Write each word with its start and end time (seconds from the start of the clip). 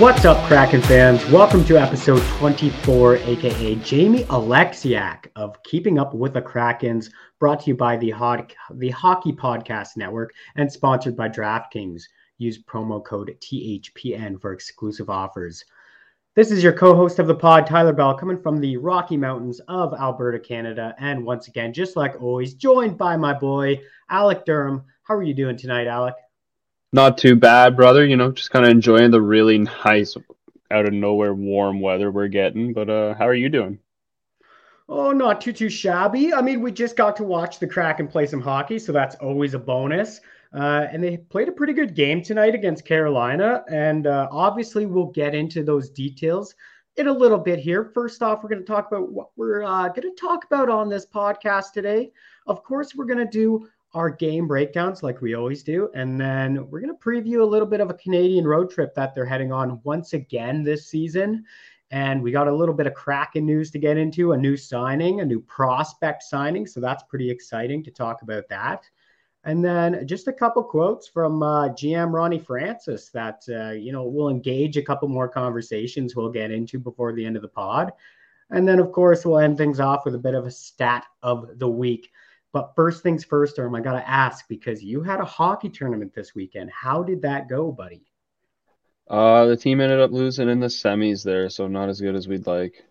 What's 0.00 0.24
up, 0.24 0.42
Kraken 0.46 0.80
fans? 0.80 1.22
Welcome 1.26 1.62
to 1.66 1.76
episode 1.76 2.22
24, 2.38 3.16
aka 3.16 3.74
Jamie 3.74 4.24
Oleksiak 4.24 5.26
of 5.36 5.62
Keeping 5.62 5.98
Up 5.98 6.14
with 6.14 6.32
the 6.32 6.40
Krakens, 6.40 7.10
brought 7.38 7.60
to 7.60 7.66
you 7.66 7.76
by 7.76 7.98
the, 7.98 8.14
the 8.76 8.88
Hockey 8.88 9.30
Podcast 9.30 9.98
Network 9.98 10.30
and 10.56 10.72
sponsored 10.72 11.14
by 11.14 11.28
DraftKings. 11.28 12.00
Use 12.38 12.64
promo 12.64 13.04
code 13.04 13.36
THPN 13.42 14.40
for 14.40 14.54
exclusive 14.54 15.10
offers. 15.10 15.62
This 16.34 16.50
is 16.50 16.62
your 16.62 16.72
co 16.72 16.96
host 16.96 17.18
of 17.18 17.26
the 17.26 17.34
pod, 17.34 17.66
Tyler 17.66 17.92
Bell, 17.92 18.16
coming 18.16 18.40
from 18.40 18.58
the 18.58 18.78
Rocky 18.78 19.18
Mountains 19.18 19.60
of 19.68 19.92
Alberta, 19.92 20.40
Canada. 20.40 20.94
And 20.98 21.26
once 21.26 21.48
again, 21.48 21.74
just 21.74 21.94
like 21.94 22.18
always, 22.22 22.54
joined 22.54 22.96
by 22.96 23.18
my 23.18 23.34
boy, 23.34 23.78
Alec 24.08 24.46
Durham. 24.46 24.82
How 25.02 25.14
are 25.14 25.22
you 25.22 25.34
doing 25.34 25.58
tonight, 25.58 25.88
Alec? 25.88 26.14
Not 26.92 27.18
too 27.18 27.36
bad, 27.36 27.76
brother. 27.76 28.04
You 28.04 28.16
know, 28.16 28.32
just 28.32 28.50
kind 28.50 28.64
of 28.64 28.70
enjoying 28.70 29.10
the 29.10 29.22
really 29.22 29.58
nice, 29.58 30.16
out 30.70 30.86
of 30.86 30.92
nowhere 30.92 31.34
warm 31.34 31.80
weather 31.80 32.10
we're 32.10 32.28
getting. 32.28 32.72
But 32.72 32.90
uh, 32.90 33.14
how 33.14 33.26
are 33.28 33.34
you 33.34 33.48
doing? 33.48 33.78
Oh, 34.88 35.12
not 35.12 35.40
too 35.40 35.52
too 35.52 35.68
shabby. 35.68 36.34
I 36.34 36.42
mean, 36.42 36.60
we 36.60 36.72
just 36.72 36.96
got 36.96 37.14
to 37.16 37.24
watch 37.24 37.60
the 37.60 37.68
Kraken 37.68 38.08
play 38.08 38.26
some 38.26 38.40
hockey, 38.40 38.78
so 38.78 38.90
that's 38.90 39.14
always 39.16 39.54
a 39.54 39.58
bonus. 39.58 40.20
Uh, 40.52 40.88
and 40.90 41.02
they 41.02 41.16
played 41.16 41.48
a 41.48 41.52
pretty 41.52 41.72
good 41.72 41.94
game 41.94 42.22
tonight 42.22 42.56
against 42.56 42.84
Carolina, 42.84 43.62
and 43.70 44.08
uh, 44.08 44.26
obviously 44.32 44.86
we'll 44.86 45.06
get 45.06 45.32
into 45.32 45.62
those 45.62 45.90
details 45.90 46.56
in 46.96 47.06
a 47.06 47.12
little 47.12 47.38
bit 47.38 47.60
here. 47.60 47.84
First 47.94 48.20
off, 48.20 48.42
we're 48.42 48.48
going 48.48 48.62
to 48.62 48.66
talk 48.66 48.88
about 48.90 49.12
what 49.12 49.28
we're 49.36 49.62
uh, 49.62 49.86
going 49.90 50.02
to 50.02 50.20
talk 50.20 50.44
about 50.44 50.68
on 50.68 50.88
this 50.88 51.06
podcast 51.06 51.70
today. 51.72 52.10
Of 52.48 52.64
course, 52.64 52.96
we're 52.96 53.04
going 53.04 53.24
to 53.24 53.26
do 53.26 53.68
our 53.92 54.10
game 54.10 54.46
breakdowns 54.46 55.02
like 55.02 55.20
we 55.20 55.34
always 55.34 55.62
do. 55.62 55.90
And 55.94 56.20
then 56.20 56.68
we're 56.70 56.80
going 56.80 56.96
to 56.96 57.04
preview 57.04 57.40
a 57.40 57.44
little 57.44 57.66
bit 57.66 57.80
of 57.80 57.90
a 57.90 57.94
Canadian 57.94 58.46
road 58.46 58.70
trip 58.70 58.94
that 58.94 59.14
they're 59.14 59.24
heading 59.24 59.52
on 59.52 59.80
once 59.82 60.12
again 60.12 60.62
this 60.62 60.86
season. 60.86 61.44
And 61.90 62.22
we 62.22 62.30
got 62.30 62.46
a 62.46 62.54
little 62.54 62.74
bit 62.74 62.86
of 62.86 62.94
Kraken 62.94 63.44
news 63.44 63.72
to 63.72 63.78
get 63.78 63.96
into 63.96 64.32
a 64.32 64.36
new 64.36 64.56
signing, 64.56 65.20
a 65.20 65.24
new 65.24 65.40
prospect 65.40 66.22
signing. 66.22 66.66
So 66.66 66.80
that's 66.80 67.02
pretty 67.02 67.28
exciting 67.28 67.82
to 67.82 67.90
talk 67.90 68.22
about 68.22 68.48
that. 68.48 68.84
And 69.42 69.64
then 69.64 70.06
just 70.06 70.28
a 70.28 70.32
couple 70.32 70.62
quotes 70.62 71.08
from 71.08 71.42
uh, 71.42 71.70
GM 71.70 72.12
Ronnie 72.12 72.38
Francis 72.38 73.08
that, 73.08 73.42
uh, 73.48 73.70
you 73.70 73.90
know, 73.90 74.04
we'll 74.04 74.28
engage 74.28 74.76
a 74.76 74.82
couple 74.82 75.08
more 75.08 75.28
conversations 75.28 76.14
we'll 76.14 76.30
get 76.30 76.50
into 76.52 76.78
before 76.78 77.12
the 77.12 77.24
end 77.24 77.36
of 77.36 77.42
the 77.42 77.48
pod. 77.48 77.92
And 78.50 78.68
then, 78.68 78.78
of 78.78 78.92
course, 78.92 79.24
we'll 79.24 79.38
end 79.38 79.56
things 79.56 79.80
off 79.80 80.04
with 80.04 80.14
a 80.14 80.18
bit 80.18 80.34
of 80.34 80.46
a 80.46 80.50
stat 80.50 81.06
of 81.22 81.58
the 81.58 81.68
week. 81.68 82.10
But 82.52 82.74
first 82.74 83.02
things 83.02 83.24
first, 83.24 83.58
Erm, 83.58 83.74
I 83.74 83.80
got 83.80 83.92
to 83.92 84.08
ask 84.08 84.48
because 84.48 84.82
you 84.82 85.02
had 85.02 85.20
a 85.20 85.24
hockey 85.24 85.68
tournament 85.68 86.14
this 86.14 86.34
weekend. 86.34 86.70
How 86.70 87.02
did 87.02 87.22
that 87.22 87.48
go, 87.48 87.70
buddy? 87.72 88.02
Uh, 89.08 89.44
the 89.44 89.56
team 89.58 89.80
ended 89.80 90.00
up 90.00 90.10
losing 90.10 90.48
in 90.48 90.60
the 90.60 90.68
semis 90.68 91.22
there, 91.22 91.50
so 91.50 91.66
not 91.68 91.88
as 91.90 92.00
good 92.00 92.14
as 92.14 92.26
we'd 92.28 92.46
like. 92.46 92.84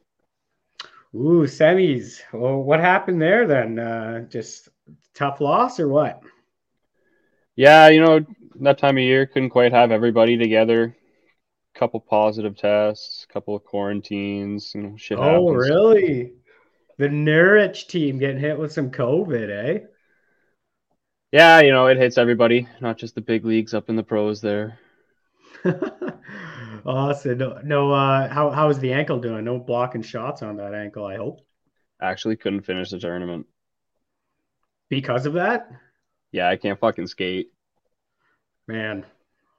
Ooh, 1.16 1.44
semis. 1.46 2.22
Well, 2.34 2.62
what 2.64 2.80
happened 2.80 3.22
there 3.22 3.46
then? 3.48 3.78
Uh, 3.80 4.22
just 4.22 4.70
tough 5.14 5.40
loss 5.42 5.80
or 5.80 5.88
what? 5.88 6.22
Yeah, 7.56 7.90
you 7.90 8.02
know, 8.02 8.26
that 8.62 8.78
time 8.78 8.98
of 8.98 9.04
year 9.04 9.26
couldn't 9.28 9.50
quite 9.52 9.72
have 9.74 9.92
everybody 9.92 10.38
together. 10.38 10.96
Couple 11.76 12.00
positive 12.02 12.58
tests, 12.58 13.26
couple 13.28 13.56
of 13.56 13.64
quarantines, 13.64 14.74
you 14.76 14.82
know, 14.84 14.98
shit 14.98 15.20
Oh, 15.20 15.22
happens. 15.22 15.52
really? 15.52 16.34
The 17.00 17.08
Norwich 17.08 17.88
team 17.88 18.20
getting 18.20 18.42
hit 18.42 18.60
with 18.60 18.74
some 18.74 18.92
COVID, 18.92 19.50
eh? 19.50 19.80
Yeah, 21.32 21.62
you 21.62 21.72
know, 21.72 21.88
it 21.88 21.96
hits 21.96 22.18
everybody, 22.18 22.68
not 22.82 22.98
just 22.98 23.16
the 23.16 23.22
big 23.22 23.46
leagues 23.46 23.74
up 23.74 23.90
in 23.90 23.96
the 23.96 24.04
pros 24.04 24.42
there. 24.42 24.78
awesome. 26.86 27.38
No, 27.38 27.62
no 27.64 27.92
uh, 27.94 28.28
how 28.28 28.50
how 28.50 28.68
is 28.68 28.80
the 28.80 28.92
ankle 28.92 29.18
doing? 29.18 29.46
No 29.46 29.60
blocking 29.60 30.02
shots 30.02 30.44
on 30.44 30.58
that 30.58 30.74
ankle, 30.74 31.06
I 31.06 31.16
hope. 31.16 31.40
Actually 32.02 32.36
couldn't 32.36 32.66
finish 32.66 32.90
the 32.90 33.00
tournament. 33.00 33.46
Because 34.90 35.26
of 35.26 35.34
that? 35.34 35.70
Yeah, 36.34 36.50
I 36.50 36.58
can't 36.58 36.80
fucking 36.80 37.08
skate. 37.08 37.54
Man, 38.68 39.06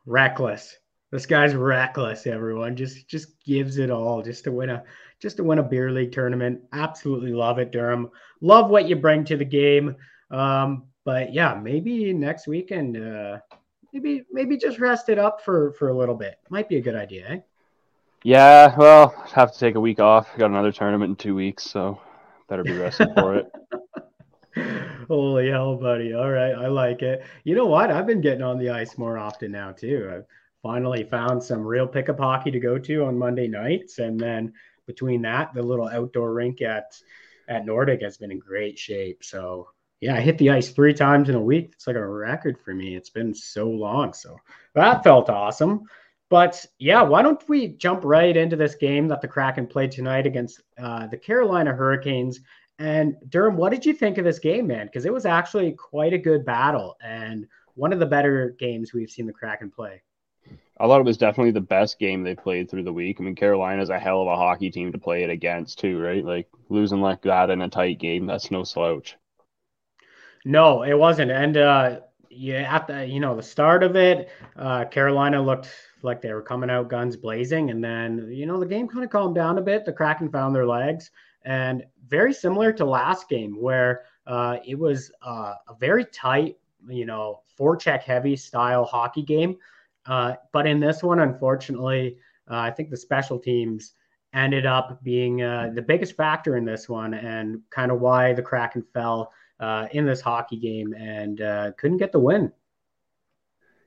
reckless. 0.05 0.77
This 1.11 1.25
guy's 1.25 1.55
reckless, 1.55 2.27
everyone. 2.27 2.77
Just 2.77 3.09
just 3.09 3.43
gives 3.45 3.79
it 3.79 3.91
all 3.91 4.21
just 4.21 4.45
to 4.45 4.53
win 4.53 4.69
a 4.69 4.85
just 5.21 5.37
to 5.37 5.45
win 5.45 5.59
a 5.59 5.63
beer 5.63 5.91
league 5.91 6.13
tournament. 6.13 6.61
Absolutely 6.73 7.33
love 7.33 7.59
it, 7.59 7.71
Durham. 7.71 8.11
Love 8.41 8.71
what 8.71 8.89
you 8.89 8.97
bring 8.97 9.25
to 9.25 9.37
the 9.37 9.45
game. 9.45 9.95
Um, 10.31 10.85
but 11.05 11.33
yeah, 11.33 11.55
maybe 11.55 12.13
next 12.13 12.47
weekend, 12.47 12.97
uh, 12.97 13.39
maybe 13.93 14.25
maybe 14.31 14.57
just 14.57 14.79
rest 14.79 15.09
it 15.09 15.19
up 15.19 15.41
for 15.41 15.73
for 15.73 15.89
a 15.89 15.97
little 15.97 16.15
bit. 16.15 16.37
Might 16.49 16.69
be 16.69 16.77
a 16.77 16.83
good 16.83 16.97
idea, 16.97 17.27
eh? 17.29 17.39
Yeah, 18.23 18.75
well, 18.77 19.15
have 19.33 19.53
to 19.53 19.59
take 19.59 19.77
a 19.77 19.81
week 19.81 19.99
off. 19.99 20.29
Got 20.37 20.51
another 20.51 20.73
tournament 20.73 21.11
in 21.11 21.17
two 21.17 21.35
weeks, 21.35 21.65
so 21.65 22.01
better 22.49 22.63
be 22.63 22.77
rested 22.77 23.09
for 23.15 23.37
it. 23.37 23.51
Holy 25.09 25.49
hell, 25.51 25.77
buddy. 25.77 26.13
All 26.15 26.31
right. 26.31 26.55
I 26.55 26.69
like 26.69 27.03
it. 27.03 27.25
You 27.45 27.55
know 27.55 27.67
what? 27.67 27.91
I've 27.91 28.07
been 28.07 28.21
getting 28.21 28.43
on 28.43 28.59
the 28.59 28.71
ice 28.71 28.99
more 28.99 29.19
often 29.19 29.53
now, 29.53 29.73
too. 29.73 30.11
I've 30.13 30.27
finally 30.63 31.05
found 31.05 31.43
some 31.43 31.63
real 31.63 31.87
pickup 31.87 32.19
hockey 32.19 32.51
to 32.51 32.61
go 32.61 32.79
to 32.79 33.05
on 33.05 33.19
Monday 33.19 33.47
nights. 33.47 33.99
And 33.99 34.19
then 34.19 34.53
between 34.91 35.23
that, 35.23 35.55
the 35.55 35.63
little 35.63 35.89
outdoor 35.89 36.33
rink 36.33 36.63
at 36.63 37.01
at 37.47 37.65
Nordic 37.65 38.03
has 38.03 38.17
been 38.17 38.33
in 38.33 38.41
great 38.41 38.77
shape. 38.77 39.23
So 39.23 39.69
yeah, 40.01 40.17
I 40.17 40.21
hit 40.21 40.37
the 40.39 40.51
ice 40.51 40.71
three 40.71 40.95
times 40.95 41.29
in 41.29 41.37
a 41.37 41.41
week. 41.41 41.71
It's 41.75 41.87
like 41.87 41.97
a 41.97 42.07
record 42.07 42.59
for 42.65 42.75
me. 42.75 42.97
It's 42.97 43.11
been 43.11 43.35
so 43.35 43.69
long. 43.69 44.13
So 44.13 44.37
that 44.75 45.05
felt 45.05 45.31
awesome. 45.31 45.85
But 46.29 46.65
yeah, 46.79 47.03
why 47.03 47.23
don't 47.23 47.49
we 47.49 47.69
jump 47.69 48.05
right 48.05 48.37
into 48.37 48.57
this 48.57 48.75
game 48.75 49.09
that 49.09 49.21
the 49.21 49.29
Kraken 49.29 49.67
played 49.67 49.93
tonight 49.93 50.27
against 50.27 50.61
uh, 50.79 51.07
the 51.07 51.19
Carolina 51.19 51.73
Hurricanes? 51.73 52.41
And 52.79 53.15
Durham, 53.29 53.57
what 53.57 53.71
did 53.71 53.85
you 53.85 53.93
think 53.93 54.17
of 54.19 54.25
this 54.25 54.39
game, 54.39 54.67
man? 54.67 54.87
Because 54.87 55.05
it 55.05 55.13
was 55.13 55.27
actually 55.27 55.73
quite 55.73 56.15
a 56.15 56.19
good 56.19 56.45
battle 56.45 56.97
and 57.03 57.47
one 57.75 57.93
of 57.93 57.99
the 57.99 58.07
better 58.07 58.57
games 58.59 58.93
we've 58.93 59.11
seen 59.11 59.27
the 59.27 59.33
Kraken 59.33 59.71
play. 59.71 60.03
I 60.81 60.87
thought 60.87 61.01
it 61.01 61.05
was 61.05 61.19
definitely 61.19 61.51
the 61.51 61.61
best 61.61 61.99
game 61.99 62.23
they 62.23 62.35
played 62.35 62.71
through 62.71 62.85
the 62.85 62.93
week. 62.93 63.19
I 63.21 63.23
mean, 63.23 63.35
Carolina's 63.35 63.91
a 63.91 63.99
hell 63.99 64.23
of 64.23 64.29
a 64.29 64.37
hockey 64.37 64.71
team 64.71 64.93
to 64.93 64.99
play 64.99 65.23
it 65.23 65.29
against, 65.29 65.79
too, 65.79 66.01
right? 66.01 66.25
Like 66.25 66.49
losing 66.71 67.03
like 67.03 67.21
that 67.23 67.51
in 67.51 67.61
a 67.61 67.69
tight 67.69 67.99
game, 67.99 68.25
that's 68.25 68.51
no 68.51 68.65
slouch. 68.65 69.17
No, 70.47 70.83
it 70.83 70.95
wasn't. 70.95 71.31
And 71.31 71.59
uh, 71.59 72.01
yeah, 72.31 72.75
at 72.75 72.87
the 72.87 73.07
you 73.07 73.21
know 73.21 73.37
the 73.37 73.43
start 73.43 73.83
of 73.83 73.95
it, 73.95 74.31
uh, 74.57 74.87
Carolina 74.87 75.43
looked 75.43 75.69
like 76.03 76.23
they 76.23 76.33
were 76.33 76.41
coming 76.41 76.71
out 76.71 76.89
guns 76.89 77.15
blazing, 77.15 77.71
and 77.71 77.85
then 77.85 78.31
you 78.33 78.47
know 78.47 78.59
the 78.59 78.65
game 78.65 78.89
kind 78.89 79.05
of 79.05 79.11
calmed 79.11 79.35
down 79.35 79.59
a 79.59 79.63
bit. 79.63 79.85
The 79.85 79.93
Kraken 79.93 80.31
found 80.31 80.57
their 80.57 80.67
legs, 80.67 81.11
and 81.45 81.85
very 82.09 82.33
similar 82.33 82.73
to 82.73 82.87
last 82.87 83.29
game 83.29 83.61
where 83.61 84.05
uh, 84.27 84.57
it 84.67 84.79
was 84.79 85.13
uh, 85.23 85.55
a 85.69 85.75
very 85.79 86.07
tight 86.07 86.57
you 86.89 87.07
know, 87.07 87.41
forecheck 87.59 88.03
heavy 88.03 88.37
style 88.37 88.85
hockey 88.85 89.23
game. 89.23 89.57
Uh, 90.07 90.35
but 90.53 90.67
in 90.67 90.81
this 90.81 91.03
one, 91.03 91.21
unfortunately, 91.21 92.17
uh, 92.51 92.57
I 92.57 92.71
think 92.71 92.91
the 92.91 92.97
special 92.97 93.39
teams 93.39 93.93
ended 94.33 94.67
up 94.67 95.03
being 95.03 95.43
uh, 95.43 95.71
the 95.75 95.83
biggest 95.83 96.17
factor 96.17 96.57
in 96.57 96.65
this 96.65 96.89
one 96.89 97.15
and 97.15 97.61
kind 97.71 97.91
of 97.91 98.01
why 98.01 98.33
the 98.33 98.43
Kraken 98.43 98.85
fell 98.95 99.33
uh, 99.59 99.89
in 99.93 100.07
this 100.07 100.21
hockey 100.21 100.57
game 100.57 100.95
and 100.95 101.41
uh, 101.41 101.73
couldn't 101.77 101.99
get 101.99 102.13
the 102.13 102.21
win. 102.21 102.53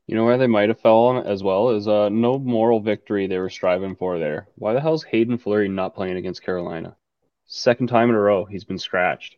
You 0.06 0.16
know 0.16 0.26
where 0.26 0.38
they 0.38 0.48
might 0.48 0.68
have 0.68 0.82
fallen 0.82 1.26
as 1.26 1.44
well 1.44 1.70
is 1.70 1.88
uh, 1.88 2.10
no 2.10 2.38
moral 2.38 2.82
victory 2.82 3.26
they 3.26 3.40
were 3.40 3.50
striving 3.50 3.96
for 3.96 4.20
there. 4.20 4.50
Why 4.56 4.74
the 4.74 4.82
hell 4.82 4.94
is 4.94 5.04
Haydn 5.04 5.38
Fleury 5.38 5.70
not 5.70 5.96
playing 5.96 6.18
against 6.18 6.44
Carolina? 6.44 6.98
Second 7.46 7.88
time 7.88 8.10
in 8.10 8.16
a 8.16 8.20
row 8.20 8.44
he's 8.44 8.66
been 8.66 8.78
scratched. 8.78 9.38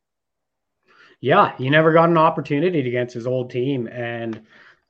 Yeah, 1.21 1.55
he 1.57 1.69
never 1.69 1.93
got 1.93 2.09
an 2.09 2.17
opportunity 2.17 2.87
against 2.87 3.13
his 3.13 3.27
old 3.27 3.51
team, 3.51 3.87
and 3.87 4.41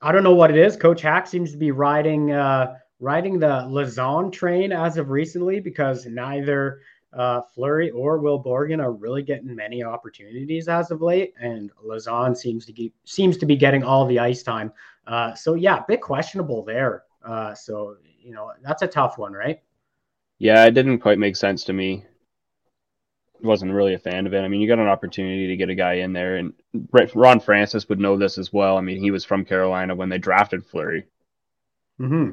I 0.02 0.12
don't 0.12 0.22
know 0.22 0.34
what 0.34 0.50
it 0.50 0.58
is. 0.58 0.76
Coach 0.76 1.02
Hack 1.02 1.26
seems 1.26 1.52
to 1.52 1.58
be 1.58 1.70
riding 1.70 2.32
uh, 2.32 2.74
riding 3.00 3.38
the 3.38 3.66
Lauzon 3.68 4.32
train 4.32 4.72
as 4.72 4.96
of 4.96 5.10
recently 5.10 5.60
because 5.60 6.06
neither 6.06 6.80
uh, 7.12 7.40
Fleury 7.54 7.90
or 7.90 8.18
Will 8.18 8.42
Borgen 8.42 8.82
are 8.82 8.92
really 8.92 9.22
getting 9.22 9.54
many 9.54 9.82
opportunities 9.82 10.68
as 10.68 10.90
of 10.90 11.00
late, 11.00 11.32
and 11.40 11.70
Lauzon 11.84 12.36
seems 12.36 12.66
to 12.66 12.72
keep, 12.72 12.94
seems 13.04 13.38
to 13.38 13.46
be 13.46 13.56
getting 13.56 13.82
all 13.82 14.06
the 14.06 14.18
ice 14.18 14.42
time. 14.42 14.72
Uh, 15.06 15.34
so 15.34 15.54
yeah, 15.54 15.82
bit 15.88 16.00
questionable 16.00 16.62
there. 16.62 17.04
Uh, 17.24 17.54
so 17.54 17.96
you 18.20 18.32
know 18.32 18.52
that's 18.62 18.82
a 18.82 18.86
tough 18.86 19.18
one, 19.18 19.32
right? 19.32 19.60
Yeah, 20.38 20.66
it 20.66 20.72
didn't 20.72 20.98
quite 20.98 21.18
make 21.18 21.36
sense 21.36 21.64
to 21.64 21.72
me. 21.72 22.04
Wasn't 23.42 23.72
really 23.72 23.94
a 23.94 23.98
fan 23.98 24.26
of 24.26 24.34
it. 24.34 24.40
I 24.40 24.48
mean, 24.48 24.60
you 24.60 24.68
got 24.68 24.78
an 24.78 24.88
opportunity 24.88 25.46
to 25.48 25.56
get 25.56 25.70
a 25.70 25.74
guy 25.74 25.94
in 25.94 26.12
there, 26.12 26.36
and 26.36 26.52
Ron 27.14 27.40
Francis 27.40 27.88
would 27.88 28.00
know 28.00 28.16
this 28.16 28.38
as 28.38 28.52
well. 28.52 28.78
I 28.78 28.80
mean, 28.80 28.98
he 28.98 29.10
was 29.10 29.24
from 29.24 29.44
Carolina 29.44 29.94
when 29.94 30.08
they 30.08 30.18
drafted 30.18 30.64
Fleury. 30.64 31.06
Hmm. 31.98 32.30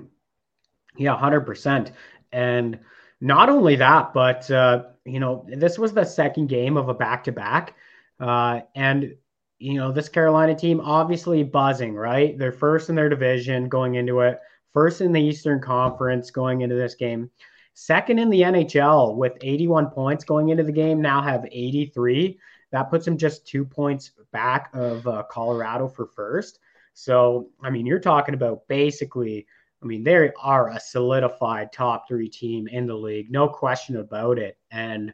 Yeah, 0.97 1.17
hundred 1.17 1.41
percent. 1.41 1.91
And 2.31 2.79
not 3.21 3.49
only 3.49 3.75
that, 3.77 4.13
but 4.13 4.49
uh, 4.51 4.83
you 5.05 5.19
know, 5.19 5.45
this 5.47 5.77
was 5.77 5.93
the 5.93 6.03
second 6.03 6.47
game 6.47 6.77
of 6.77 6.89
a 6.89 6.93
back-to-back, 6.93 7.75
uh, 8.19 8.61
and 8.75 9.15
you 9.59 9.75
know, 9.75 9.91
this 9.91 10.09
Carolina 10.09 10.55
team 10.55 10.81
obviously 10.81 11.43
buzzing, 11.43 11.95
right? 11.95 12.37
They're 12.37 12.51
first 12.51 12.89
in 12.89 12.95
their 12.95 13.09
division 13.09 13.69
going 13.69 13.95
into 13.95 14.19
it, 14.21 14.39
first 14.73 14.99
in 14.99 15.13
the 15.13 15.21
Eastern 15.21 15.61
Conference 15.61 16.31
going 16.31 16.61
into 16.61 16.75
this 16.75 16.95
game, 16.95 17.29
second 17.73 18.19
in 18.19 18.29
the 18.29 18.41
NHL 18.41 19.15
with 19.15 19.37
81 19.41 19.87
points 19.87 20.23
going 20.23 20.49
into 20.49 20.63
the 20.63 20.71
game, 20.71 21.01
now 21.01 21.21
have 21.21 21.45
83. 21.51 22.39
That 22.71 22.89
puts 22.89 23.05
them 23.05 23.17
just 23.17 23.47
two 23.47 23.65
points 23.65 24.11
back 24.31 24.69
of 24.73 25.05
uh, 25.07 25.23
Colorado 25.29 25.87
for 25.87 26.07
first. 26.07 26.59
So, 26.93 27.49
I 27.61 27.69
mean, 27.69 27.85
you're 27.85 27.99
talking 27.99 28.35
about 28.35 28.67
basically, 28.67 29.47
I 29.81 29.85
mean, 29.85 30.03
they 30.03 30.31
are 30.41 30.69
a 30.69 30.79
solidified 30.79 31.71
top 31.71 32.07
three 32.07 32.29
team 32.29 32.67
in 32.67 32.87
the 32.87 32.95
league, 32.95 33.31
no 33.31 33.47
question 33.47 33.97
about 33.97 34.39
it. 34.39 34.57
And 34.71 35.13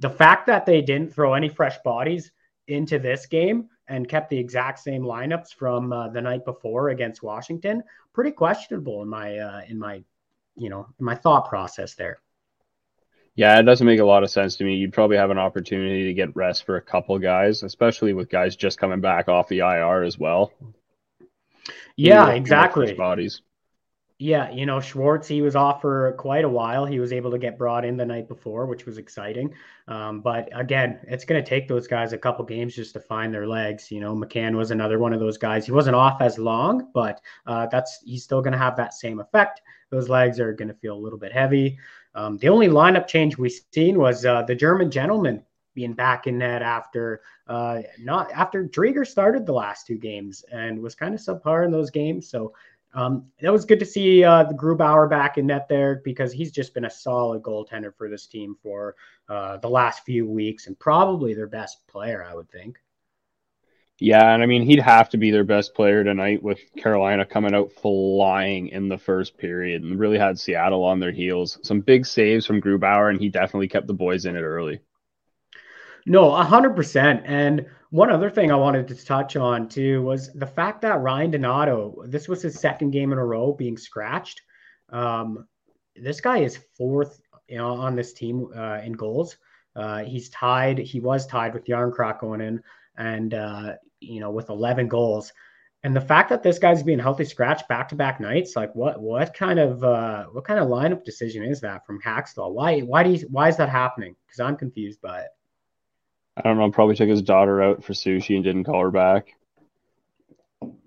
the 0.00 0.10
fact 0.10 0.46
that 0.46 0.66
they 0.66 0.82
didn't 0.82 1.14
throw 1.14 1.34
any 1.34 1.48
fresh 1.48 1.78
bodies 1.84 2.30
into 2.68 2.98
this 2.98 3.26
game 3.26 3.68
and 3.88 4.08
kept 4.08 4.30
the 4.30 4.38
exact 4.38 4.78
same 4.78 5.02
lineups 5.02 5.54
from 5.54 5.92
uh, 5.92 6.08
the 6.08 6.20
night 6.20 6.44
before 6.44 6.88
against 6.90 7.22
Washington. 7.22 7.82
Pretty 8.12 8.30
questionable 8.30 9.02
in 9.02 9.08
my 9.08 9.36
uh, 9.38 9.60
in 9.68 9.78
my 9.78 10.02
you 10.56 10.70
know 10.70 10.86
my 10.98 11.14
thought 11.14 11.48
process 11.48 11.94
there. 11.94 12.18
Yeah, 13.36 13.58
it 13.58 13.64
doesn't 13.64 13.86
make 13.86 13.98
a 13.98 14.04
lot 14.04 14.22
of 14.22 14.30
sense 14.30 14.56
to 14.56 14.64
me. 14.64 14.76
You'd 14.76 14.92
probably 14.92 15.16
have 15.16 15.30
an 15.30 15.38
opportunity 15.38 16.04
to 16.04 16.14
get 16.14 16.36
rest 16.36 16.64
for 16.64 16.76
a 16.76 16.82
couple 16.82 17.18
guys, 17.18 17.64
especially 17.64 18.12
with 18.12 18.30
guys 18.30 18.54
just 18.54 18.78
coming 18.78 19.00
back 19.00 19.28
off 19.28 19.48
the 19.48 19.58
IR 19.58 20.04
as 20.04 20.16
well. 20.16 20.52
Yeah, 21.96 22.30
exactly. 22.30 22.92
Bodies. 22.92 23.42
Yeah, 24.20 24.48
you 24.52 24.64
know, 24.64 24.78
Schwartz, 24.80 25.26
he 25.26 25.42
was 25.42 25.56
off 25.56 25.80
for 25.80 26.12
quite 26.12 26.44
a 26.44 26.48
while. 26.48 26.86
He 26.86 27.00
was 27.00 27.12
able 27.12 27.32
to 27.32 27.38
get 27.38 27.58
brought 27.58 27.84
in 27.84 27.96
the 27.96 28.06
night 28.06 28.28
before, 28.28 28.64
which 28.66 28.86
was 28.86 28.96
exciting. 28.96 29.52
Um, 29.88 30.20
but 30.20 30.48
again, 30.52 31.00
it's 31.08 31.24
going 31.24 31.42
to 31.42 31.48
take 31.48 31.66
those 31.66 31.88
guys 31.88 32.12
a 32.12 32.18
couple 32.18 32.44
games 32.44 32.76
just 32.76 32.92
to 32.92 33.00
find 33.00 33.34
their 33.34 33.48
legs. 33.48 33.90
You 33.90 33.98
know, 33.98 34.14
McCann 34.14 34.54
was 34.54 34.70
another 34.70 35.00
one 35.00 35.12
of 35.12 35.18
those 35.18 35.36
guys. 35.36 35.66
He 35.66 35.72
wasn't 35.72 35.96
off 35.96 36.22
as 36.22 36.38
long, 36.38 36.90
but 36.94 37.20
uh, 37.46 37.66
that's 37.66 38.02
he's 38.04 38.22
still 38.22 38.40
going 38.40 38.52
to 38.52 38.58
have 38.58 38.76
that 38.76 38.94
same 38.94 39.18
effect. 39.18 39.62
Those 39.90 40.08
legs 40.08 40.38
are 40.38 40.52
going 40.52 40.68
to 40.68 40.74
feel 40.74 40.94
a 40.94 41.04
little 41.04 41.18
bit 41.18 41.32
heavy. 41.32 41.76
Um, 42.14 42.38
the 42.38 42.50
only 42.50 42.68
lineup 42.68 43.08
change 43.08 43.36
we've 43.36 43.60
seen 43.72 43.98
was 43.98 44.24
uh, 44.24 44.42
the 44.42 44.54
German 44.54 44.92
gentleman 44.92 45.42
being 45.74 45.92
back 45.92 46.28
in 46.28 46.38
net 46.38 46.62
after 46.62 47.20
uh, 47.48 47.80
not 47.98 48.30
after 48.32 48.64
Driedger 48.64 49.06
started 49.06 49.44
the 49.44 49.52
last 49.52 49.86
two 49.86 49.98
games 49.98 50.44
and 50.52 50.80
was 50.80 50.94
kind 50.94 51.14
of 51.14 51.20
subpar 51.20 51.64
in 51.64 51.72
those 51.72 51.90
games. 51.90 52.28
So 52.28 52.54
um, 52.94 53.26
that 53.40 53.52
was 53.52 53.64
good 53.64 53.80
to 53.80 53.86
see 53.86 54.22
uh, 54.22 54.44
the 54.44 54.54
Grubauer 54.54 55.10
back 55.10 55.36
in 55.36 55.46
net 55.46 55.68
there 55.68 56.00
because 56.04 56.32
he's 56.32 56.52
just 56.52 56.74
been 56.74 56.84
a 56.84 56.90
solid 56.90 57.42
goaltender 57.42 57.94
for 57.94 58.08
this 58.08 58.26
team 58.26 58.56
for 58.62 58.94
uh, 59.28 59.56
the 59.58 59.68
last 59.68 60.04
few 60.04 60.26
weeks 60.28 60.66
and 60.66 60.78
probably 60.78 61.34
their 61.34 61.48
best 61.48 61.86
player, 61.88 62.24
I 62.24 62.34
would 62.34 62.50
think. 62.50 62.78
Yeah, 64.00 64.34
and 64.34 64.42
I 64.42 64.46
mean 64.46 64.62
he'd 64.62 64.80
have 64.80 65.08
to 65.10 65.16
be 65.16 65.30
their 65.30 65.44
best 65.44 65.74
player 65.74 66.02
tonight 66.02 66.42
with 66.42 66.58
Carolina 66.76 67.24
coming 67.24 67.54
out 67.54 67.72
flying 67.72 68.68
in 68.68 68.88
the 68.88 68.98
first 68.98 69.38
period 69.38 69.82
and 69.82 69.98
really 69.98 70.18
had 70.18 70.38
Seattle 70.38 70.82
on 70.82 70.98
their 70.98 71.12
heels. 71.12 71.58
Some 71.62 71.80
big 71.80 72.04
saves 72.04 72.44
from 72.44 72.60
Grubauer, 72.60 73.10
and 73.10 73.20
he 73.20 73.28
definitely 73.28 73.68
kept 73.68 73.86
the 73.86 73.94
boys 73.94 74.26
in 74.26 74.34
it 74.36 74.42
early. 74.42 74.80
No, 76.06 76.30
hundred 76.32 76.74
percent. 76.74 77.22
And 77.24 77.66
one 77.94 78.10
other 78.10 78.28
thing 78.28 78.50
I 78.50 78.56
wanted 78.56 78.88
to 78.88 79.04
touch 79.04 79.36
on 79.36 79.68
too 79.68 80.02
was 80.02 80.32
the 80.32 80.48
fact 80.48 80.82
that 80.82 81.00
Ryan 81.00 81.30
Donato, 81.30 82.02
this 82.08 82.26
was 82.26 82.42
his 82.42 82.58
second 82.58 82.90
game 82.90 83.12
in 83.12 83.18
a 83.18 83.24
row 83.24 83.52
being 83.52 83.76
scratched. 83.76 84.42
Um, 84.88 85.46
this 85.94 86.20
guy 86.20 86.38
is 86.38 86.58
fourth 86.76 87.20
you 87.48 87.58
know, 87.58 87.68
on 87.68 87.94
this 87.94 88.12
team 88.12 88.48
uh, 88.56 88.80
in 88.84 88.94
goals. 88.94 89.36
Uh, 89.76 90.02
he's 90.02 90.28
tied. 90.30 90.78
He 90.78 90.98
was 90.98 91.24
tied 91.28 91.54
with 91.54 91.66
Jarnkrok 91.66 92.18
going 92.18 92.40
in, 92.40 92.60
and 92.96 93.32
uh, 93.32 93.74
you 94.00 94.18
know 94.18 94.32
with 94.32 94.48
11 94.48 94.88
goals. 94.88 95.32
And 95.84 95.94
the 95.94 96.00
fact 96.00 96.30
that 96.30 96.42
this 96.42 96.58
guy's 96.58 96.82
being 96.82 96.98
healthy 96.98 97.24
scratched 97.24 97.68
back 97.68 97.88
to 97.90 97.94
back 97.94 98.18
nights, 98.18 98.56
like 98.56 98.74
what 98.74 99.00
what 99.00 99.34
kind 99.34 99.60
of 99.60 99.84
uh, 99.84 100.24
what 100.32 100.44
kind 100.44 100.58
of 100.58 100.66
lineup 100.66 101.04
decision 101.04 101.44
is 101.44 101.60
that 101.60 101.86
from 101.86 102.02
Hakstol? 102.02 102.54
Why 102.54 102.80
why 102.80 103.04
do 103.04 103.10
you, 103.10 103.28
why 103.30 103.48
is 103.48 103.56
that 103.58 103.68
happening? 103.68 104.16
Because 104.26 104.40
I'm 104.40 104.56
confused 104.56 105.00
by 105.00 105.20
it. 105.20 105.28
I 106.36 106.42
don't 106.42 106.58
know. 106.58 106.70
Probably 106.70 106.96
took 106.96 107.08
his 107.08 107.22
daughter 107.22 107.62
out 107.62 107.84
for 107.84 107.92
sushi 107.92 108.34
and 108.34 108.44
didn't 108.44 108.64
call 108.64 108.80
her 108.80 108.90
back. 108.90 109.34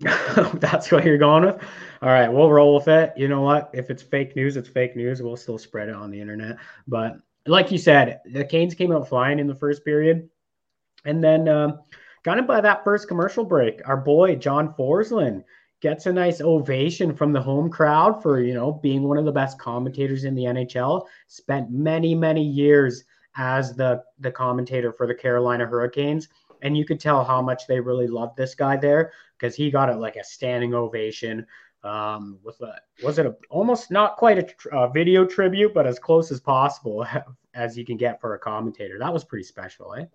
That's 0.54 0.90
what 0.90 1.04
you're 1.04 1.18
going 1.18 1.44
with. 1.44 1.62
All 2.02 2.08
right, 2.08 2.28
we'll 2.28 2.50
roll 2.50 2.74
with 2.74 2.88
it. 2.88 3.12
You 3.16 3.28
know 3.28 3.40
what? 3.40 3.70
If 3.72 3.90
it's 3.90 4.02
fake 4.02 4.36
news, 4.36 4.56
it's 4.56 4.68
fake 4.68 4.96
news. 4.96 5.22
We'll 5.22 5.36
still 5.36 5.58
spread 5.58 5.88
it 5.88 5.94
on 5.94 6.10
the 6.10 6.20
internet. 6.20 6.58
But 6.86 7.18
like 7.46 7.72
you 7.72 7.78
said, 7.78 8.20
the 8.26 8.44
Canes 8.44 8.74
came 8.74 8.92
out 8.92 9.08
flying 9.08 9.38
in 9.38 9.46
the 9.46 9.54
first 9.54 9.84
period, 9.84 10.28
and 11.04 11.22
then 11.22 11.48
um, 11.48 11.80
kind 12.24 12.38
of 12.38 12.46
by 12.46 12.60
that 12.60 12.84
first 12.84 13.08
commercial 13.08 13.44
break, 13.44 13.80
our 13.86 13.96
boy 13.96 14.36
John 14.36 14.74
Forslund 14.74 15.44
gets 15.80 16.06
a 16.06 16.12
nice 16.12 16.40
ovation 16.40 17.14
from 17.14 17.32
the 17.32 17.40
home 17.40 17.70
crowd 17.70 18.22
for 18.22 18.40
you 18.40 18.54
know 18.54 18.72
being 18.72 19.02
one 19.04 19.18
of 19.18 19.24
the 19.24 19.32
best 19.32 19.58
commentators 19.58 20.24
in 20.24 20.34
the 20.34 20.44
NHL. 20.44 21.06
Spent 21.26 21.70
many 21.70 22.14
many 22.14 22.42
years 22.42 23.04
as 23.36 23.74
the 23.74 24.02
the 24.18 24.30
commentator 24.30 24.92
for 24.92 25.06
the 25.06 25.14
Carolina 25.14 25.66
Hurricanes, 25.66 26.28
and 26.62 26.76
you 26.76 26.84
could 26.84 27.00
tell 27.00 27.24
how 27.24 27.40
much 27.40 27.66
they 27.66 27.80
really 27.80 28.06
loved 28.06 28.36
this 28.36 28.54
guy 28.54 28.76
there 28.76 29.12
because 29.38 29.54
he 29.54 29.70
got 29.70 29.88
it 29.88 29.96
like 29.96 30.16
a 30.16 30.24
standing 30.24 30.74
ovation. 30.74 31.46
Um, 31.84 32.40
with 32.42 32.60
a 32.60 32.74
was 33.04 33.18
it 33.20 33.26
a, 33.26 33.36
almost 33.50 33.92
not 33.92 34.16
quite 34.16 34.38
a, 34.38 34.76
a 34.76 34.90
video 34.90 35.24
tribute, 35.24 35.72
but 35.72 35.86
as 35.86 35.98
close 35.98 36.32
as 36.32 36.40
possible 36.40 37.06
as 37.54 37.78
you 37.78 37.84
can 37.84 37.96
get 37.96 38.20
for 38.20 38.34
a 38.34 38.38
commentator. 38.38 38.98
That 38.98 39.12
was 39.12 39.24
pretty 39.24 39.44
special, 39.44 39.94
eh? 39.94 40.06